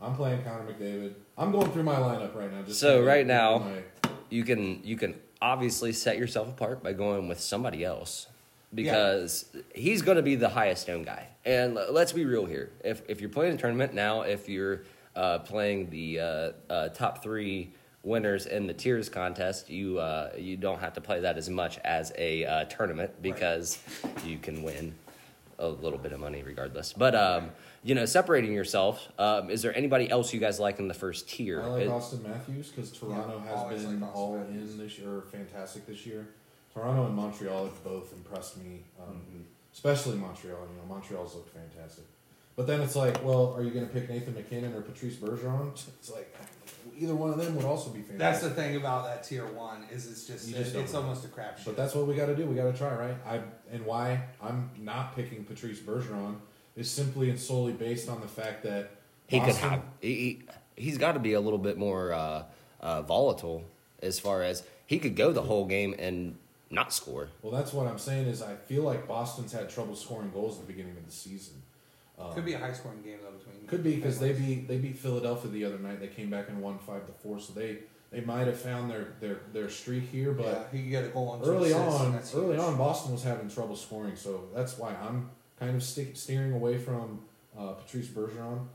I'm 0.00 0.14
playing 0.14 0.42
Connor 0.42 0.72
McDavid. 0.72 1.14
I'm 1.36 1.52
going 1.52 1.70
through 1.72 1.82
my 1.82 1.96
lineup 1.96 2.34
right 2.34 2.52
now. 2.52 2.62
Just 2.62 2.80
So 2.80 3.00
to 3.00 3.06
right 3.06 3.26
get 3.26 3.26
now- 3.26 3.58
my- 3.58 3.82
You 4.30 4.44
can 4.44 4.80
you 4.84 4.96
can 4.96 5.14
obviously 5.40 5.92
set 5.92 6.18
yourself 6.18 6.48
apart 6.48 6.82
by 6.82 6.92
going 6.92 7.28
with 7.28 7.40
somebody 7.40 7.82
else 7.84 8.26
because 8.74 9.46
he's 9.74 10.02
going 10.02 10.16
to 10.16 10.22
be 10.22 10.34
the 10.36 10.50
highest 10.50 10.86
known 10.88 11.02
guy. 11.02 11.28
And 11.44 11.78
l- 11.78 11.92
let's 11.92 12.12
be 12.12 12.24
real 12.24 12.44
here. 12.44 12.70
If 12.84 13.02
if 13.08 13.20
you're 13.20 13.30
playing 13.30 13.54
a 13.54 13.56
tournament 13.56 13.94
now, 13.94 14.22
if 14.22 14.48
you're 14.48 14.82
uh, 15.16 15.38
playing 15.40 15.90
the 15.90 16.20
uh, 16.20 16.52
uh, 16.70 16.88
top 16.90 17.22
three 17.22 17.72
winners 18.02 18.46
in 18.46 18.66
the 18.66 18.74
tiers 18.74 19.08
contest, 19.08 19.68
you 19.70 19.98
uh, 19.98 20.30
you 20.36 20.56
don't 20.56 20.80
have 20.80 20.94
to 20.94 21.00
play 21.00 21.20
that 21.20 21.36
as 21.36 21.48
much 21.50 21.78
as 21.78 22.12
a 22.16 22.44
uh, 22.44 22.64
tournament 22.64 23.10
because 23.22 23.78
you 24.24 24.38
can 24.38 24.62
win 24.62 24.94
a 25.58 25.68
little 25.68 25.98
bit 25.98 26.12
of 26.12 26.20
money 26.20 26.42
regardless. 26.42 26.92
But 26.92 27.14
um, 27.14 27.50
you 27.82 27.94
know, 27.94 28.04
separating 28.06 28.52
yourself. 28.52 29.08
Um, 29.18 29.50
is 29.50 29.62
there 29.62 29.76
anybody 29.76 30.10
else 30.10 30.32
you 30.32 30.40
guys 30.40 30.58
like 30.60 30.78
in 30.78 30.88
the 30.88 30.94
first 30.94 31.28
tier? 31.28 31.62
I 31.62 31.66
like 31.66 31.82
It- 31.82 31.88
Auston 31.90 32.22
Matthews 32.22 32.68
because 32.70 32.90
Toronto 32.92 33.42
Yeah, 33.44 33.56
has 33.56 33.82
been 33.84 34.00
like 34.00 34.14
all 34.14 34.38
Matthews. 34.38 34.72
in 34.72 34.78
this 34.78 34.98
year, 34.98 35.22
fantastic 35.32 35.86
this 35.86 36.06
year. 36.06 36.28
Toronto 36.74 37.06
and 37.06 37.14
Montreal 37.16 37.64
have 37.64 37.82
both 37.84 38.12
impressed 38.12 38.56
me, 38.58 38.84
um, 39.00 39.14
Mhm. 39.34 39.42
especially 39.72 40.16
Montreal. 40.16 40.60
You 40.60 40.76
know, 40.80 40.86
Montreal's 40.94 41.34
looked 41.34 41.50
fantastic. 41.54 42.04
But 42.54 42.66
then 42.66 42.80
it's 42.80 42.94
like, 42.96 43.24
well, 43.24 43.54
are 43.56 43.62
you 43.62 43.70
going 43.70 43.86
to 43.86 43.92
pick 43.92 44.08
Nathan 44.08 44.34
MacKinnon 44.34 44.74
or 44.74 44.82
Patrice 44.82 45.16
Bergeron? 45.16 45.70
It's 46.00 46.10
like 46.10 46.32
either 46.96 47.14
one 47.14 47.30
of 47.30 47.38
them 47.38 47.54
would 47.56 47.64
also 47.64 47.90
be 47.90 48.00
fantastic. 48.02 48.18
That's 48.18 48.40
the 48.42 48.50
thing 48.50 48.76
about 48.76 49.04
that 49.04 49.24
tier 49.24 49.46
one 49.46 49.84
is 49.90 50.06
it's 50.10 50.26
just, 50.26 50.48
You 50.48 50.54
just 50.54 50.74
it's 50.74 50.92
know. 50.92 51.00
almost 51.00 51.24
a 51.24 51.28
crapshoot. 51.28 51.64
But 51.64 51.76
that's 51.76 51.94
what 51.94 52.06
we 52.06 52.14
got 52.14 52.26
to 52.26 52.36
do. 52.36 52.46
We 52.46 52.54
got 52.54 52.70
to 52.70 52.76
try, 52.76 52.94
right? 52.94 53.16
I 53.26 53.40
and 53.72 53.84
why 53.84 54.22
I'm 54.42 54.70
not 54.78 55.14
picking 55.16 55.44
Patrice 55.44 55.80
Bergeron 55.80 56.36
is 56.76 56.90
simply 56.90 57.30
and 57.30 57.38
solely 57.38 57.72
based 57.72 58.08
on 58.08 58.20
the 58.20 58.28
fact 58.28 58.62
that 58.64 58.90
He 59.26 59.40
could 59.40 59.54
have. 59.56 59.82
He, 60.00 60.14
he, 60.14 60.42
he's 60.82 60.98
got 60.98 61.12
to 61.12 61.18
be 61.18 61.32
a 61.32 61.40
little 61.40 61.58
bit 61.58 61.76
more 61.76 62.12
uh, 62.12 62.44
uh, 62.80 63.02
volatile 63.02 63.64
as 64.02 64.18
far 64.20 64.42
as 64.42 64.62
he 64.86 64.98
could 64.98 65.16
go 65.16 65.32
the 65.32 65.42
whole 65.42 65.66
game 65.66 65.94
and 65.98 66.36
not 66.70 66.92
score. 66.92 67.28
Well, 67.42 67.52
that's 67.52 67.72
what 67.72 67.86
I'm 67.86 67.98
saying. 67.98 68.26
Is 68.28 68.42
I 68.42 68.54
feel 68.54 68.82
like 68.82 69.08
Boston's 69.08 69.52
had 69.52 69.68
trouble 69.70 69.96
scoring 69.96 70.30
goals 70.30 70.58
at 70.60 70.66
the 70.66 70.72
beginning 70.72 70.96
of 70.96 71.04
the 71.06 71.12
season. 71.12 71.62
Um, 72.18 72.32
could 72.32 72.44
be 72.44 72.54
a 72.54 72.58
high 72.58 72.72
scoring 72.72 73.02
game 73.02 73.18
though 73.22 73.30
between. 73.30 73.66
Could 73.66 73.82
be 73.82 73.96
because 73.96 74.18
they 74.18 74.32
beat 74.32 74.68
they 74.68 74.78
beat 74.78 74.98
Philadelphia 74.98 75.50
the 75.50 75.64
other 75.64 75.78
night. 75.78 76.00
They 76.00 76.08
came 76.08 76.30
back 76.30 76.48
and 76.48 76.60
won 76.60 76.78
five 76.78 77.06
to 77.06 77.12
four. 77.12 77.38
So 77.40 77.52
they 77.52 77.78
they 78.10 78.20
might 78.20 78.46
have 78.46 78.58
found 78.58 78.90
their 78.90 79.14
their 79.20 79.40
their 79.52 79.68
streak 79.68 80.04
here, 80.10 80.32
but. 80.32 80.70
yeah, 80.72 80.78
he 80.78 80.90
got 80.90 81.00
get 81.02 81.10
a 81.10 81.12
goal 81.12 81.28
on 81.28 81.42
early 81.42 81.72
assists, 81.72 82.00
and 82.00 82.14
on, 82.14 82.44
early 82.44 82.56
huge. 82.56 82.66
on, 82.66 82.76
Boston 82.78 83.12
was 83.12 83.22
having 83.22 83.48
trouble 83.48 83.76
scoring, 83.76 84.16
so 84.16 84.48
that's 84.54 84.78
why 84.78 84.94
I'm 84.94 85.30
kind 85.58 85.76
of 85.76 85.82
stick, 85.82 86.16
steering 86.16 86.52
away 86.52 86.78
from 86.78 87.20
uh, 87.58 87.72
Patrice 87.72 88.08
Bergeron. 88.08 88.66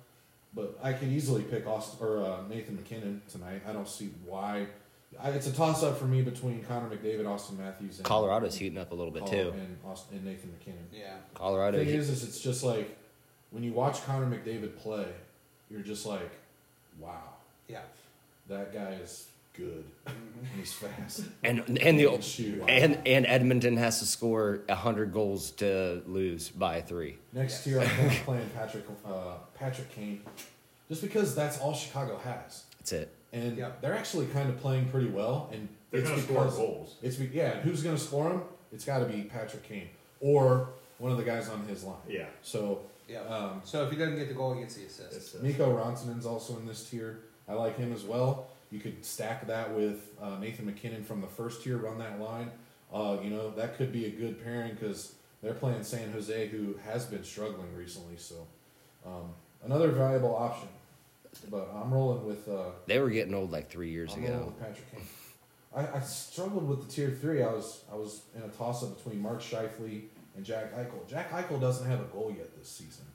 But 0.55 0.77
I 0.83 0.93
could 0.93 1.09
easily 1.09 1.41
pick 1.41 1.65
Auston 1.65 1.99
or 2.01 2.23
uh, 2.23 2.47
Nathan 2.47 2.75
MacKinnon 2.75 3.23
tonight. 3.27 3.63
I 3.67 3.73
don't 3.73 3.89
see 3.89 4.11
why. 4.23 4.67
I, 5.19 5.29
it's 5.29 5.47
a 5.47 5.53
toss 5.53 5.83
up 5.83 5.97
for 5.97 6.05
me 6.05 6.21
between 6.21 6.63
Connor 6.63 6.89
McDavid, 6.89 7.23
Auston 7.23 7.57
Matthews, 7.57 7.97
and 7.97 8.05
Colorado's 8.05 8.55
heating 8.55 8.77
up 8.77 8.91
a 8.91 8.95
little 8.95 9.11
bit 9.11 9.21
Col- 9.21 9.29
too. 9.29 9.53
and, 9.55 9.77
Auston, 9.83 10.11
and 10.11 10.25
Nathan 10.25 10.51
MacKinnon. 10.51 10.87
Yeah, 10.91 11.15
Colorado. 11.33 11.77
The 11.79 11.85
thing 11.85 11.93
he- 11.93 11.99
is, 11.99 12.09
is 12.09 12.23
it's 12.23 12.39
just 12.39 12.63
like 12.63 12.95
when 13.53 13.63
you 13.63 13.71
watch 13.71 14.03
Connor 14.05 14.25
McDavid 14.25 14.75
play, 14.77 15.05
you're 15.69 15.81
just 15.81 16.05
like, 16.05 16.29
wow, 16.99 17.21
yeah. 17.69 17.79
that 18.49 18.73
guy 18.73 18.97
is 19.01 19.27
good 19.55 19.83
and 20.07 20.15
he's 20.57 20.73
fast. 20.73 21.21
and 21.43 21.59
and 21.79 21.99
the 21.99 22.07
can 22.07 22.21
shoot. 22.21 22.63
and 22.67 22.97
and 23.05 23.25
Edmonton 23.27 23.77
has 23.77 23.99
to 23.99 24.05
score 24.05 24.61
hundred 24.69 25.13
goals 25.13 25.51
to 25.51 26.01
lose 26.07 26.49
by 26.49 26.81
three. 26.81 27.17
Next 27.31 27.65
Yes. 27.65 27.67
year, 27.67 27.81
I'm 27.81 27.87
playing- 27.89 28.23
playing 28.25 28.49
Patrick 28.55 28.83
uh, 29.05 29.35
Patrick 29.53 29.93
Kane, 29.93 30.21
just 30.89 31.03
because 31.03 31.35
that's 31.35 31.59
all 31.59 31.73
Chicago 31.75 32.17
has, 32.17 32.63
That's 32.79 32.91
it. 32.93 33.13
and 33.31 33.55
Yeah. 33.57 33.69
they're 33.81 33.95
actually 33.95 34.25
kind 34.27 34.49
of 34.49 34.57
playing 34.59 34.89
pretty 34.89 35.09
well. 35.09 35.49
And 35.53 35.69
They're 35.91 36.01
it's 36.01 36.09
going 36.09 36.21
to 36.21 36.27
score 36.27 36.45
goals. 36.47 36.95
it's 37.03 37.17
be, 37.17 37.27
yeah. 37.31 37.51
and 37.51 37.61
Who's 37.61 37.83
going 37.83 37.95
to 37.95 38.01
score 38.01 38.29
them? 38.29 38.41
It's 38.71 38.83
got 38.85 38.99
to 38.99 39.05
be 39.05 39.21
Patrick 39.21 39.61
Kane 39.63 39.89
or 40.19 40.69
one 40.97 41.11
of 41.11 41.17
the 41.19 41.23
guys 41.23 41.47
on 41.49 41.63
his 41.67 41.83
line. 41.83 41.97
Yeah. 42.09 42.25
So 42.41 42.79
Yeah. 43.07 43.19
um, 43.21 43.61
so 43.63 43.83
if 43.83 43.91
he 43.91 43.97
doesn't 43.97 44.15
get 44.17 44.27
the 44.29 44.33
goal, 44.33 44.53
he 44.53 44.61
gets 44.61 44.75
the 44.75 44.85
assist. 44.85 45.13
It's, 45.15 45.35
uh, 45.35 45.39
Mikko 45.41 45.75
Rantanen's 45.77 46.25
also 46.25 46.57
in 46.57 46.65
this 46.65 46.89
tier. 46.89 47.19
I 47.47 47.53
like 47.53 47.77
him 47.77 47.91
as 47.93 48.03
well. 48.03 48.47
You 48.71 48.79
could 48.79 49.03
stack 49.05 49.45
that 49.47 49.73
with 49.75 50.09
uh, 50.21 50.37
Nathan 50.39 50.65
MacKinnon 50.65 51.03
from 51.03 51.21
the 51.21 51.27
first 51.27 51.63
tier, 51.63 51.77
run 51.77 51.99
that 51.99 52.19
line. 52.19 52.49
Uh, 52.93 53.17
you 53.23 53.29
know 53.29 53.49
that 53.51 53.75
could 53.77 53.91
be 53.91 54.05
a 54.05 54.09
good 54.09 54.43
pairing 54.43 54.73
because 54.73 55.13
they're 55.41 55.53
playing 55.53 55.83
San 55.83 56.11
Jose, 56.11 56.47
who 56.47 56.75
has 56.85 57.05
been 57.05 57.23
struggling 57.23 57.75
recently. 57.75 58.15
So 58.17 58.47
um, 59.05 59.33
another 59.65 59.89
valuable 59.89 60.35
option. 60.35 60.69
But 61.49 61.67
I'm 61.75 61.91
rolling 61.91 62.25
with 62.25 62.47
uh, 62.47 62.65
They 62.85 62.99
were 62.99 63.09
getting 63.09 63.33
old 63.33 63.51
like 63.51 63.69
three 63.69 63.89
years 63.89 64.13
I'm 64.13 64.21
rolling 64.21 64.37
ago. 64.37 64.45
with 64.45 64.59
Patrick 64.59 64.91
Kane. 64.91 65.01
I, 65.75 65.97
I 65.97 65.99
struggled 66.01 66.67
with 66.69 66.85
the 66.87 66.91
tier 66.91 67.09
three. 67.09 67.41
I 67.41 67.51
was 67.51 67.81
I 67.91 67.95
was 67.95 68.21
in 68.35 68.43
a 68.43 68.47
toss 68.49 68.83
up 68.83 68.95
between 68.97 69.19
Mark 69.21 69.41
Scheifele 69.41 70.03
and 70.35 70.45
Jack 70.45 70.73
Eichel. 70.75 71.07
Jack 71.07 71.31
Eichel 71.31 71.59
doesn't 71.59 71.87
have 71.89 71.99
a 72.01 72.05
goal 72.05 72.33
yet 72.35 72.57
this 72.57 72.67
season, 72.69 73.05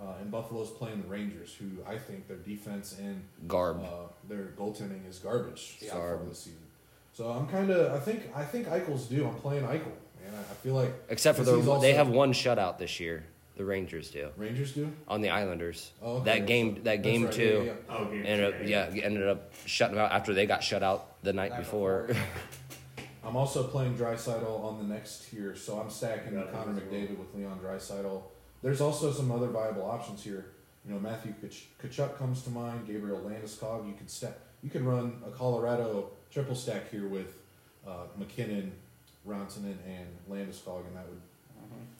uh, 0.00 0.14
and 0.20 0.30
Buffalo's 0.30 0.70
playing 0.70 1.02
the 1.02 1.08
Rangers, 1.08 1.54
who 1.58 1.66
I 1.86 1.96
think 1.98 2.28
their 2.28 2.36
defense 2.38 2.96
and 2.98 3.22
Garb. 3.48 3.82
uh, 3.82 4.08
their 4.28 4.52
goaltending 4.58 5.08
is 5.08 5.18
garbage 5.18 5.78
so 5.80 5.86
far 5.88 6.18
this 6.28 6.38
season. 6.40 6.58
So 7.12 7.30
I'm 7.30 7.46
kind 7.48 7.70
of 7.70 7.92
I 7.94 7.98
think 7.98 8.30
I 8.34 8.44
think 8.44 8.66
Eichel's 8.68 9.06
due. 9.06 9.26
I'm 9.26 9.34
playing 9.36 9.64
Eichel, 9.64 9.70
man. 10.20 10.34
I, 10.34 10.40
I 10.40 10.54
feel 10.62 10.74
like 10.74 10.92
Except 11.08 11.38
for 11.38 11.44
the 11.44 11.54
also- 11.56 11.80
they 11.80 11.94
have 11.94 12.08
one 12.08 12.32
shutout 12.32 12.78
this 12.78 13.00
year. 13.00 13.24
The 13.56 13.64
Rangers 13.64 14.10
do 14.10 14.28
Rangers 14.36 14.72
do. 14.72 14.92
on 15.08 15.22
the 15.22 15.30
Islanders. 15.30 15.90
Oh, 16.02 16.16
okay. 16.16 16.24
That 16.40 16.46
game. 16.46 16.82
That 16.82 17.02
game 17.02 17.24
right, 17.24 17.32
two. 17.32 17.62
yeah, 17.64 17.72
yeah, 17.72 17.96
Oh, 17.96 18.04
game 18.04 18.26
Ended 18.26 18.52
two, 18.52 18.74
up, 18.76 18.94
yeah, 18.94 19.02
ended 19.02 19.26
up 19.26 19.50
shutting 19.64 19.96
out 19.96 20.12
after 20.12 20.34
they 20.34 20.44
got 20.44 20.62
shut 20.62 20.82
out 20.82 21.22
the 21.22 21.32
night 21.32 21.52
Night 21.52 21.60
before. 21.60 22.10
before. 23.26 23.40
I'm 23.40 23.46
also 23.46 23.64
playing 23.64 23.94
Draisaitl 23.96 24.64
on 24.64 24.78
the 24.78 24.94
next 24.94 25.30
tier, 25.30 25.54
so 25.56 25.78
I'm 25.78 25.90
stacking 25.90 26.34
Got 26.34 26.46
it 26.46 26.52
Connor 26.52 26.72
as 26.72 26.76
well. 26.76 26.86
McDavid 26.86 27.18
with 27.18 27.34
Leon 27.34 27.60
Draisaitl. 27.62 28.22
There's 28.62 28.80
also 28.80 29.12
some 29.12 29.30
other 29.30 29.48
viable 29.48 29.84
options 29.84 30.22
here. 30.24 30.46
You 30.86 30.94
know, 30.94 31.00
Matthew 31.00 31.34
Kach- 31.42 31.64
Tkachuk 31.82 32.16
comes 32.16 32.42
to 32.42 32.50
mind. 32.50 32.86
Gabriel 32.86 33.20
Landeskog. 33.20 33.86
You 33.86 33.94
could 33.94 34.10
stack. 34.10 34.38
You 34.62 34.70
could 34.70 34.82
run 34.82 35.22
a 35.26 35.30
Colorado 35.30 36.10
triple 36.30 36.54
stack 36.54 36.90
here 36.90 37.06
with 37.06 37.34
uh, 37.86 38.04
MacKinnon, 38.16 38.72
Rantanen, 39.26 39.76
and 39.86 40.06
Landeskog, 40.30 40.86
and 40.86 40.96
that 40.96 41.06
would. 41.08 41.20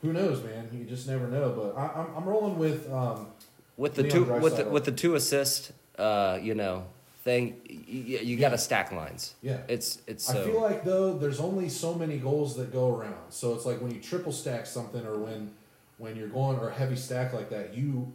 Who 0.02 0.12
knows, 0.12 0.42
man? 0.44 0.68
You 0.72 0.84
just 0.84 1.08
never 1.08 1.26
know. 1.26 1.50
But 1.50 1.78
I, 1.80 2.00
I'm, 2.00 2.16
I'm 2.16 2.24
rolling 2.24 2.58
with. 2.58 2.90
Um, 2.92 3.28
with 3.76 3.94
the 3.94 4.04
Leon 4.04 4.14
two 4.14 4.24
with 4.40 4.56
the, 4.56 4.64
with 4.64 4.84
the 4.84 4.92
two 4.92 5.16
assist, 5.16 5.72
uh, 5.98 6.38
you 6.40 6.54
know, 6.54 6.86
thing. 7.26 7.60
You, 7.68 8.18
you 8.20 8.36
got 8.38 8.50
to 8.50 8.58
stack 8.58 8.92
lines. 8.92 9.34
yeah. 9.42 9.58
It's 9.68 10.00
it's 10.06 10.30
I 10.30 10.44
feel 10.44 10.62
like 10.62 10.84
though 10.84 11.12
there's 11.18 11.40
only 11.40 11.68
so 11.68 11.92
many 11.94 12.16
goals 12.18 12.56
that 12.56 12.72
go 12.72 12.94
around. 12.96 13.16
So 13.28 13.52
it's 13.54 13.66
like 13.66 13.82
when 13.82 13.90
you 13.94 14.00
triple 14.00 14.32
stack 14.32 14.64
something 14.64 15.04
or 15.04 15.18
when 15.18 15.50
when 15.98 16.16
you're 16.16 16.28
going 16.28 16.58
or 16.58 16.68
a 16.70 16.74
heavy 16.74 16.96
stack 16.96 17.32
like 17.34 17.50
that, 17.50 17.74
you 17.74 18.12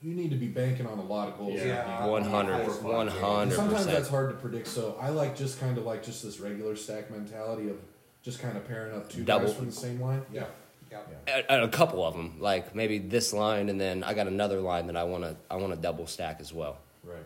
you 0.00 0.14
need 0.14 0.30
to 0.30 0.36
be 0.36 0.46
banking 0.48 0.86
on 0.86 0.98
a 0.98 1.02
lot 1.04 1.28
of 1.28 1.38
goals. 1.38 1.60
Yeah. 1.60 1.98
game. 2.00 2.08
One 2.10 2.24
hundred, 2.24 2.58
Yeah. 2.58 2.68
one 2.82 3.08
And 3.08 3.18
hundred 3.18 3.54
sometimes 3.56 3.86
that's 3.86 4.08
hard 4.08 4.30
to 4.30 4.36
predict. 4.36 4.68
So 4.68 4.96
I 5.00 5.10
like 5.10 5.36
just 5.36 5.60
kind 5.60 5.76
of 5.76 5.84
like 5.84 6.02
just 6.02 6.22
this 6.22 6.40
regular 6.40 6.76
stack 6.76 7.10
mentality 7.10 7.68
of 7.68 7.76
just 8.22 8.38
kind 8.40 8.56
of 8.56 8.66
pairing 8.66 8.94
up 8.96 9.10
two 9.10 9.24
Double. 9.24 9.46
guys 9.46 9.56
from 9.56 9.66
the 9.66 9.72
same 9.72 10.00
line. 10.00 10.22
Yeah. 10.32 10.44
Yep. 10.90 11.46
A, 11.48 11.62
a 11.64 11.68
couple 11.68 12.04
of 12.04 12.14
them, 12.14 12.34
like 12.38 12.74
maybe 12.74 12.98
this 12.98 13.32
line, 13.32 13.68
and 13.70 13.80
then 13.80 14.04
I 14.04 14.12
got 14.14 14.26
another 14.28 14.60
line 14.60 14.86
that 14.88 14.96
I 14.96 15.04
want 15.04 15.24
to 15.24 15.34
I 15.50 15.56
want 15.56 15.72
to 15.74 15.78
double 15.80 16.06
stack 16.06 16.36
as 16.38 16.52
well. 16.52 16.76
Right. 17.02 17.16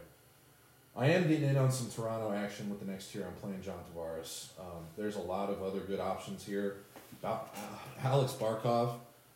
I 0.97 1.09
am 1.09 1.29
getting 1.29 1.45
in 1.51 1.57
on 1.59 1.71
some 1.71 1.91
Toronto 1.91 2.33
action 2.33 2.71
with 2.71 2.81
the 2.81 2.87
next 2.91 3.13
tier. 3.13 3.27
I'm 3.27 3.35
playing 3.35 3.61
John 3.63 3.79
Tavares. 3.95 4.49
Um, 4.59 4.85
there's 4.97 5.17
a 5.17 5.21
lot 5.21 5.51
of 5.51 5.63
other 5.63 5.81
good 5.81 6.01
options 6.01 6.45
here. 6.45 6.79
About, 7.21 7.55
uh, 7.55 8.07
Alex 8.07 8.33
Barkov. 8.33 8.95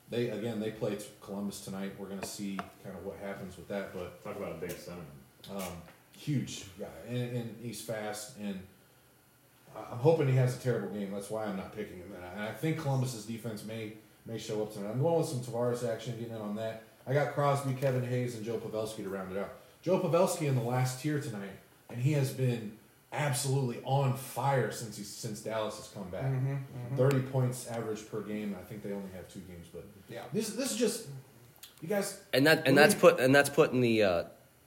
They 0.08 0.30
again 0.30 0.58
they 0.58 0.70
play 0.70 0.96
Columbus 1.20 1.60
tonight. 1.60 1.92
We're 1.98 2.06
going 2.06 2.20
to 2.20 2.26
see 2.26 2.56
kind 2.82 2.96
of 2.96 3.04
what 3.04 3.16
happens 3.22 3.56
with 3.56 3.68
that. 3.68 3.92
But 3.92 4.24
Talk 4.24 4.36
about 4.36 4.52
a 4.52 4.54
big 4.54 4.72
center. 4.72 4.98
um, 5.54 5.62
huge 6.18 6.64
guy, 6.78 6.86
and, 7.08 7.36
and 7.36 7.56
he's 7.62 7.80
fast. 7.80 8.36
And 8.38 8.58
I'm 9.76 9.98
hoping 9.98 10.28
he 10.28 10.34
has 10.34 10.56
a 10.56 10.60
terrible 10.60 10.88
game. 10.88 11.12
That's 11.12 11.30
why 11.30 11.44
I'm 11.44 11.56
not 11.56 11.76
picking 11.76 11.98
him. 11.98 12.12
And 12.16 12.24
I, 12.24 12.28
and 12.28 12.42
I 12.42 12.52
think 12.52 12.78
Columbus's 12.78 13.24
defense 13.24 13.64
may 13.64 13.92
may 14.26 14.38
show 14.38 14.62
up 14.62 14.72
tonight. 14.72 14.90
I'm 14.90 15.00
going 15.02 15.18
with 15.18 15.28
some 15.28 15.40
Tavares 15.40 15.88
action, 15.88 16.16
getting 16.18 16.34
in 16.34 16.40
on 16.40 16.56
that. 16.56 16.84
I 17.06 17.14
got 17.14 17.34
Crosby, 17.34 17.74
Kevin 17.74 18.04
Hayes, 18.04 18.34
and 18.34 18.44
Joe 18.44 18.58
Pavelski 18.58 19.04
to 19.04 19.08
round 19.08 19.36
it 19.36 19.38
out. 19.38 19.52
Joe 19.82 19.98
Pavelski 20.00 20.46
in 20.46 20.54
the 20.56 20.62
last 20.62 21.00
tier 21.00 21.20
tonight, 21.20 21.50
and 21.88 22.00
he 22.00 22.12
has 22.12 22.30
been 22.32 22.72
absolutely 23.12 23.80
on 23.84 24.14
fire 24.16 24.70
since 24.70 24.96
he 24.96 25.02
since 25.04 25.40
Dallas 25.40 25.76
has 25.76 25.88
come 25.88 26.08
back. 26.10 26.24
Mhm, 26.24 26.58
mhm. 26.92 26.96
Thirty 26.96 27.20
points 27.20 27.66
average 27.68 28.08
per 28.10 28.20
game. 28.20 28.56
I 28.60 28.64
think 28.64 28.82
they 28.82 28.92
only 28.92 29.10
have 29.14 29.28
two 29.32 29.40
games, 29.40 29.66
but 29.72 29.84
Yeah. 30.08 30.22
this 30.32 30.50
this 30.50 30.70
is 30.70 30.76
just 30.76 31.06
you 31.80 31.88
guys. 31.88 32.20
And 32.32 32.46
that 32.46 32.66
and 32.66 32.76
that's 32.76 32.94
do 32.94 33.00
put 33.00 33.20
and 33.20 33.34
that's 33.34 33.50
putting 33.50 33.80
the 33.80 34.02
uh, 34.02 34.24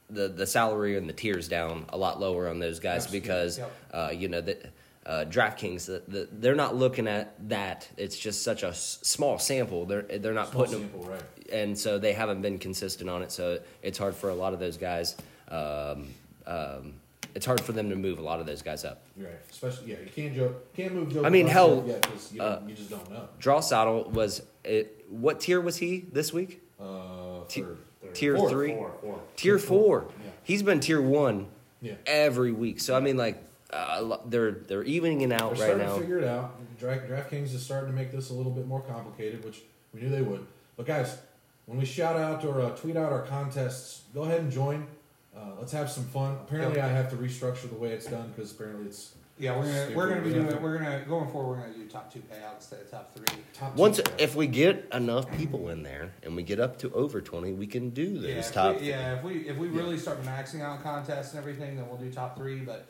the 0.09 0.28
the 0.30 0.47
salary 0.47 0.97
and 0.97 1.07
the 1.07 1.14
tiers 1.14 1.47
down 1.47 1.86
a 1.89 1.97
lot 1.97 2.20
lower 2.20 2.47
on 2.49 2.59
those 2.59 2.80
guys 2.80 3.05
Absolutely. 3.05 3.20
because 3.22 3.57
Yep. 3.59 3.72
uh, 3.93 4.11
you 4.14 4.28
know 4.28 4.41
the 4.41 4.57
uh, 5.05 5.25
DraftKings 5.27 5.85
the, 5.85 6.01
the, 6.07 6.27
they're 6.31 6.55
not 6.55 6.75
looking 6.75 7.07
at 7.07 7.35
that. 7.49 7.87
It's 7.97 8.17
just 8.17 8.43
such 8.43 8.63
a 8.63 8.67
s- 8.69 8.99
small 9.03 9.37
sample. 9.39 9.85
They're 9.85 10.03
they're 10.03 10.33
not 10.33 10.51
Small 10.51 10.65
putting 10.65 10.89
them, 10.91 11.01
right? 11.09 11.21
and 11.51 11.77
so 11.77 11.99
they 11.99 12.13
haven't 12.13 12.41
been 12.41 12.57
consistent 12.57 13.09
on 13.09 13.21
it. 13.21 13.31
So 13.31 13.59
it's 13.81 13.97
hard 13.97 14.15
for 14.15 14.29
a 14.29 14.35
lot 14.35 14.53
of 14.53 14.59
those 14.59 14.77
guys. 14.77 15.15
Um, 15.49 16.07
um, 16.47 16.93
it's 17.35 17.45
hard 17.45 17.61
for 17.61 17.71
them 17.71 17.89
to 17.89 17.95
move 17.95 18.19
a 18.19 18.21
lot 18.21 18.39
of 18.39 18.45
those 18.45 18.61
guys 18.61 18.85
up. 18.85 19.01
Right. 19.17 19.31
Especially 19.49 19.91
yeah, 19.91 19.97
you 20.03 20.11
can't 20.15 20.35
Joe 20.35 20.55
can't 20.75 20.93
move 20.93 21.11
Joe. 21.11 21.25
I 21.25 21.29
mean, 21.29 21.47
hell, 21.47 21.83
yet 21.87 22.07
you, 22.31 22.41
uh, 22.41 22.61
you 22.67 22.75
just 22.75 22.89
don't 22.89 23.09
know. 23.09 23.27
Draisaitl 23.39 24.09
was 24.11 24.43
it, 24.63 25.05
what 25.09 25.39
tier 25.39 25.59
was 25.59 25.77
he 25.77 26.05
this 26.11 26.31
week? 26.31 26.61
Uh, 26.79 27.43
T- 27.47 27.61
third. 27.61 27.77
Tier 28.13 28.35
Four, 28.35 28.49
three, 28.49 28.71
Four, 28.73 28.91
four. 29.01 29.19
tier 29.35 29.57
four. 29.57 30.05
Yeah. 30.23 30.29
He's 30.43 30.61
been 30.61 30.79
tier 30.79 31.01
one 31.01 31.47
Yeah. 31.81 31.93
every 32.05 32.51
week. 32.51 32.79
So 32.81 32.95
I 32.95 32.99
mean, 32.99 33.17
like 33.17 33.41
uh, 33.74 34.17
they're 34.26 34.51
they're 34.51 34.84
evening 34.84 35.21
it 35.21 35.32
out 35.32 35.39
They're 35.39 35.49
right 35.49 35.57
starting 35.78 35.88
now. 35.88 35.93
to 35.95 35.99
figure 36.01 36.19
it 36.19 36.24
out. 36.28 36.55
Draft, 36.80 37.07
DraftKings 37.09 37.53
is 37.53 37.63
starting 37.63 37.89
to 37.89 37.95
make 37.95 38.11
this 38.11 38.30
a 38.30 38.34
little 38.34 38.51
bit 38.51 38.67
more 38.67 38.82
complicated, 38.82 39.43
which 39.43 39.61
we 39.93 40.01
knew 40.01 40.09
they 40.09 40.21
would. 40.21 40.45
But 40.78 40.86
guys, 40.86 41.17
when 41.65 41.78
we 41.78 41.86
shout 41.86 42.17
out 42.17 42.43
or 42.45 42.61
uh, 42.61 42.69
tweet 42.71 42.97
out 42.97 43.11
our 43.11 43.21
contests, 43.21 44.01
go 44.13 44.24
ahead 44.24 44.41
and 44.41 44.51
join. 44.51 44.88
Uh, 45.36 45.51
let's 45.59 45.71
have 45.71 45.89
some 45.89 46.03
fun. 46.05 46.34
Apparently, 46.45 46.76
Yep. 46.78 46.86
I 46.86 46.89
have 46.89 47.09
to 47.11 47.15
restructure 47.15 47.69
the 47.69 47.76
way 47.76 47.89
it's 47.91 48.05
done 48.05 48.32
because 48.36 48.51
apparently 48.51 48.86
it's 48.88 49.13
Yeah, 49.39 49.57
we're 49.57 49.63
gonna 49.65 49.91
we're 49.95 50.07
gonna 50.09 50.21
with 50.21 50.34
be 50.34 50.39
it. 50.39 50.49
doing 50.49 50.61
we're 50.61 50.78
gonna 50.78 51.03
going 51.07 51.30
forward. 51.32 51.57
We're 51.57 51.63
gonna 51.63 51.74
do 51.78 51.88
top 51.88 52.13
two 52.13 52.19
payouts 52.19 52.57
instead 52.57 52.82
of 52.82 52.91
top 52.91 53.15
three. 53.15 53.26
Top 53.53 53.76
Once 53.76 53.97
two. 53.97 54.03
if 54.19 54.36
we 54.36 54.45
get 54.45 54.88
enough 54.93 55.32
people 55.38 55.69
in 55.69 55.82
there 55.84 56.11
and 56.21 56.36
we 56.36 56.43
get 56.43 56.59
up 56.59 56.78
to 56.80 56.93
over 56.93 57.19
twenty, 57.21 57.51
we 57.53 57.65
can 57.65 57.89
do 57.91 58.19
those 58.19 58.30
Yeah, 58.30 58.41
top. 58.41 58.80
we, 58.82 58.89
yeah. 58.89 59.15
If 59.17 59.24
we 59.24 59.34
if 59.47 59.57
we 59.57 59.67
really 59.69 59.97
start 59.97 60.21
maxing 60.24 60.61
out 60.61 60.84
contests 60.84 61.32
and 61.34 61.39
everything, 61.39 61.78
then 61.78 61.88
we'll 61.88 61.97
do 61.97 62.11
top 62.11 62.38
three. 62.38 62.59
But 62.59 62.86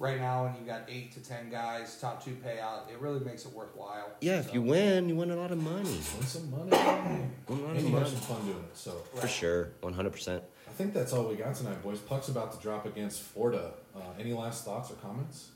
right 0.00 0.18
now, 0.18 0.46
and 0.46 0.56
you 0.58 0.64
got 0.66 0.82
eight 0.88 1.12
to 1.12 1.20
ten 1.20 1.48
guys, 1.50 2.00
top 2.00 2.24
two 2.24 2.32
payout, 2.44 2.90
it 2.90 2.98
really 3.00 3.20
makes 3.20 3.44
it 3.44 3.52
worthwhile. 3.52 4.10
Yeah, 4.20 4.40
if 4.40 4.52
you 4.52 4.62
win, 4.62 5.08
you 5.08 5.14
win 5.14 5.30
a 5.30 5.36
lot 5.36 5.52
of 5.52 5.62
money. 5.62 5.84
Win 5.84 6.26
some 6.26 6.50
money. 6.50 6.70
Win 6.70 6.70
a 6.70 7.52
lot 7.62 7.70
And 7.70 7.78
of 7.78 7.84
you 7.84 7.94
have 7.96 8.08
some 8.08 8.16
fun 8.16 8.44
doing 8.44 8.56
it. 8.58 8.76
So 8.76 8.92
For 9.14 9.28
sure, 9.28 9.68
one 9.82 9.92
hundred 9.92 10.10
percent. 10.10 10.42
I 10.66 10.72
think 10.72 10.94
that's 10.94 11.12
all 11.12 11.24
we 11.28 11.36
got 11.36 11.54
tonight, 11.54 11.82
boys. 11.82 11.98
Puck's 11.98 12.28
about 12.28 12.52
to 12.56 12.58
drop 12.62 12.86
against 12.86 13.20
Florida. 13.22 13.72
Uh, 13.94 14.00
any 14.18 14.32
last 14.32 14.64
thoughts 14.64 14.90
or 14.90 14.94
comments? 14.94 15.50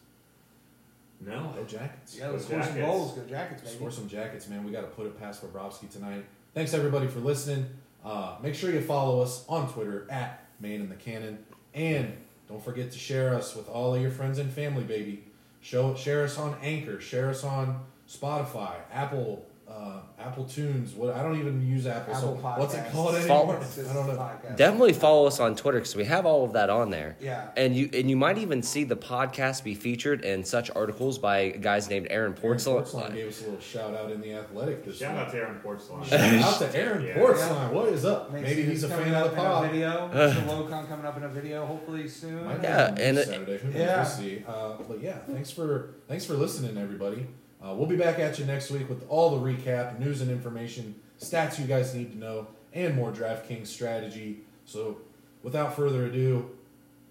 No. 1.20 1.52
Go 1.56 1.64
Jackets. 1.64 2.16
Yeah, 2.18 2.28
let's 2.28 2.44
Go 2.44 2.48
score 2.60 2.62
some 2.64 2.74
Jackets. 2.74 2.86
goals. 2.86 3.12
Go 3.12 3.22
Jackets, 3.24 3.62
baby. 3.62 3.74
Score 3.76 3.90
some 3.90 4.08
jackets, 4.08 4.48
man. 4.48 4.64
We 4.64 4.72
got 4.72 4.82
to 4.82 4.88
put 4.88 5.06
it 5.06 5.18
past 5.18 5.42
Bobrovsky 5.42 5.90
tonight. 5.90 6.24
Thanks 6.52 6.74
everybody 6.74 7.06
for 7.06 7.20
listening. 7.20 7.66
Uh, 8.04 8.36
make 8.42 8.54
sure 8.54 8.70
you 8.70 8.82
follow 8.82 9.22
us 9.22 9.44
on 9.48 9.72
Twitter 9.72 10.06
at 10.10 10.44
Man 10.60 10.80
in 10.82 10.88
the 10.90 10.94
Cannon, 10.96 11.38
and 11.72 12.14
don't 12.48 12.62
forget 12.62 12.90
to 12.92 12.98
share 12.98 13.34
us 13.34 13.54
with 13.54 13.68
all 13.68 13.94
of 13.94 14.02
your 14.02 14.10
friends 14.10 14.38
and 14.38 14.52
family, 14.52 14.84
baby. 14.84 15.24
Show 15.60 15.94
share 15.94 16.24
us 16.24 16.38
on 16.38 16.56
Anchor, 16.62 17.00
share 17.00 17.30
us 17.30 17.42
on 17.42 17.80
Spotify, 18.08 18.74
Apple, 18.92 19.46
uh, 19.74 20.00
Apple 20.18 20.44
Tunes. 20.44 20.94
What 20.94 21.14
I 21.14 21.22
don't 21.22 21.38
even 21.38 21.66
use 21.66 21.86
Apple. 21.86 22.14
Apple 22.14 22.36
so 22.40 22.48
what's 22.58 22.74
it 22.74 22.78
Podcasts. 22.84 22.92
called 22.92 23.16
Follow- 23.22 23.52
anymore? 23.54 23.56
I 23.90 23.92
don't 23.92 24.06
know. 24.06 24.12
Podcast. 24.14 24.56
Definitely 24.56 24.92
follow 24.92 25.26
us 25.26 25.40
on 25.40 25.56
Twitter 25.56 25.78
because 25.78 25.96
we 25.96 26.04
have 26.04 26.24
all 26.26 26.44
of 26.44 26.52
that 26.52 26.70
on 26.70 26.90
there. 26.90 27.16
Yeah. 27.20 27.48
And 27.56 27.74
you 27.76 27.90
and 27.92 28.08
you 28.08 28.16
might 28.16 28.38
even 28.38 28.62
see 28.62 28.84
the 28.84 28.96
podcast 28.96 29.64
be 29.64 29.74
featured 29.74 30.24
in 30.24 30.44
such 30.44 30.70
articles 30.74 31.18
by 31.18 31.50
guys 31.50 31.90
named 31.90 32.06
Aaron 32.10 32.24
Aaron 32.24 32.34
Portzline. 32.56 32.84
Portzline 32.84 33.14
gave 33.14 33.28
us 33.28 33.40
a 33.42 33.44
little 33.44 33.60
shout 33.60 33.94
out 33.94 34.10
in 34.10 34.20
the 34.20 34.32
Athletic 34.34 34.84
this 34.84 34.98
Shout 34.98 35.14
week. 35.14 35.26
out 35.26 35.30
to 35.32 35.36
Aaron 35.38 35.60
Portzline. 35.64 36.04
Shout 36.06 36.20
out 36.64 36.72
to 36.72 36.78
Aaron 36.78 37.04
Yeah. 37.04 37.14
Portzline. 37.18 37.72
What 37.72 37.88
is 37.88 38.04
up? 38.04 38.32
Makes 38.32 38.48
Maybe 38.48 38.62
sense. 38.62 38.72
he's 38.72 38.84
a 38.84 38.88
Coming 38.88 39.04
fan 39.06 39.14
of 39.14 39.26
up 39.26 39.34
the 39.34 39.40
in 39.40 39.46
a 39.46 39.50
pod. 39.50 39.70
video. 39.70 39.90
Mr. 40.14 40.46
Locon 40.46 40.88
coming 40.88 41.04
up 41.06 41.16
in 41.18 41.22
a 41.24 41.28
video, 41.28 41.66
hopefully 41.66 42.08
soon. 42.08 42.44
Might 42.46 42.62
Yeah, 42.62 42.94
and 42.98 43.16
this 43.18 43.26
it- 43.26 43.30
Saturday. 43.30 43.58
Who? 43.58 43.78
Yeah. 43.78 43.96
We'll 43.96 44.04
see. 44.06 44.44
Uh, 44.46 44.72
but 44.88 45.02
yeah, 45.02 45.18
thanks 45.28 45.50
for 45.50 45.96
thanks 46.08 46.24
for 46.24 46.34
listening, 46.34 46.78
everybody. 46.78 47.26
Uh, 47.64 47.72
we'll 47.72 47.86
be 47.86 47.96
back 47.96 48.18
at 48.18 48.38
you 48.38 48.44
next 48.44 48.70
week 48.70 48.88
with 48.88 49.08
all 49.08 49.38
the 49.38 49.52
recap, 49.52 49.98
news 49.98 50.20
and 50.20 50.30
information, 50.30 50.94
stats 51.18 51.58
you 51.58 51.64
guys 51.64 51.94
need 51.94 52.12
to 52.12 52.18
know, 52.18 52.46
and 52.74 52.94
more 52.94 53.10
DraftKings 53.10 53.68
strategy. 53.68 54.40
So, 54.66 54.98
without 55.42 55.74
further 55.74 56.04
ado, 56.04 56.50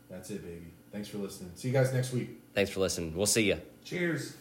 that's 0.10 0.30
it, 0.30 0.44
baby. 0.44 0.68
Thanks 0.92 1.08
for 1.08 1.18
listening. 1.18 1.52
See 1.56 1.70
you 1.70 1.74
guys 1.74 1.92
next 1.92 2.14
week. 2.14 2.40
Thanks 2.54 2.70
for 2.70 2.82
listening. 2.82 3.16
We'll 3.16 3.26
see 3.26 3.44
you. 3.44 3.60
Cheers. 3.84 4.36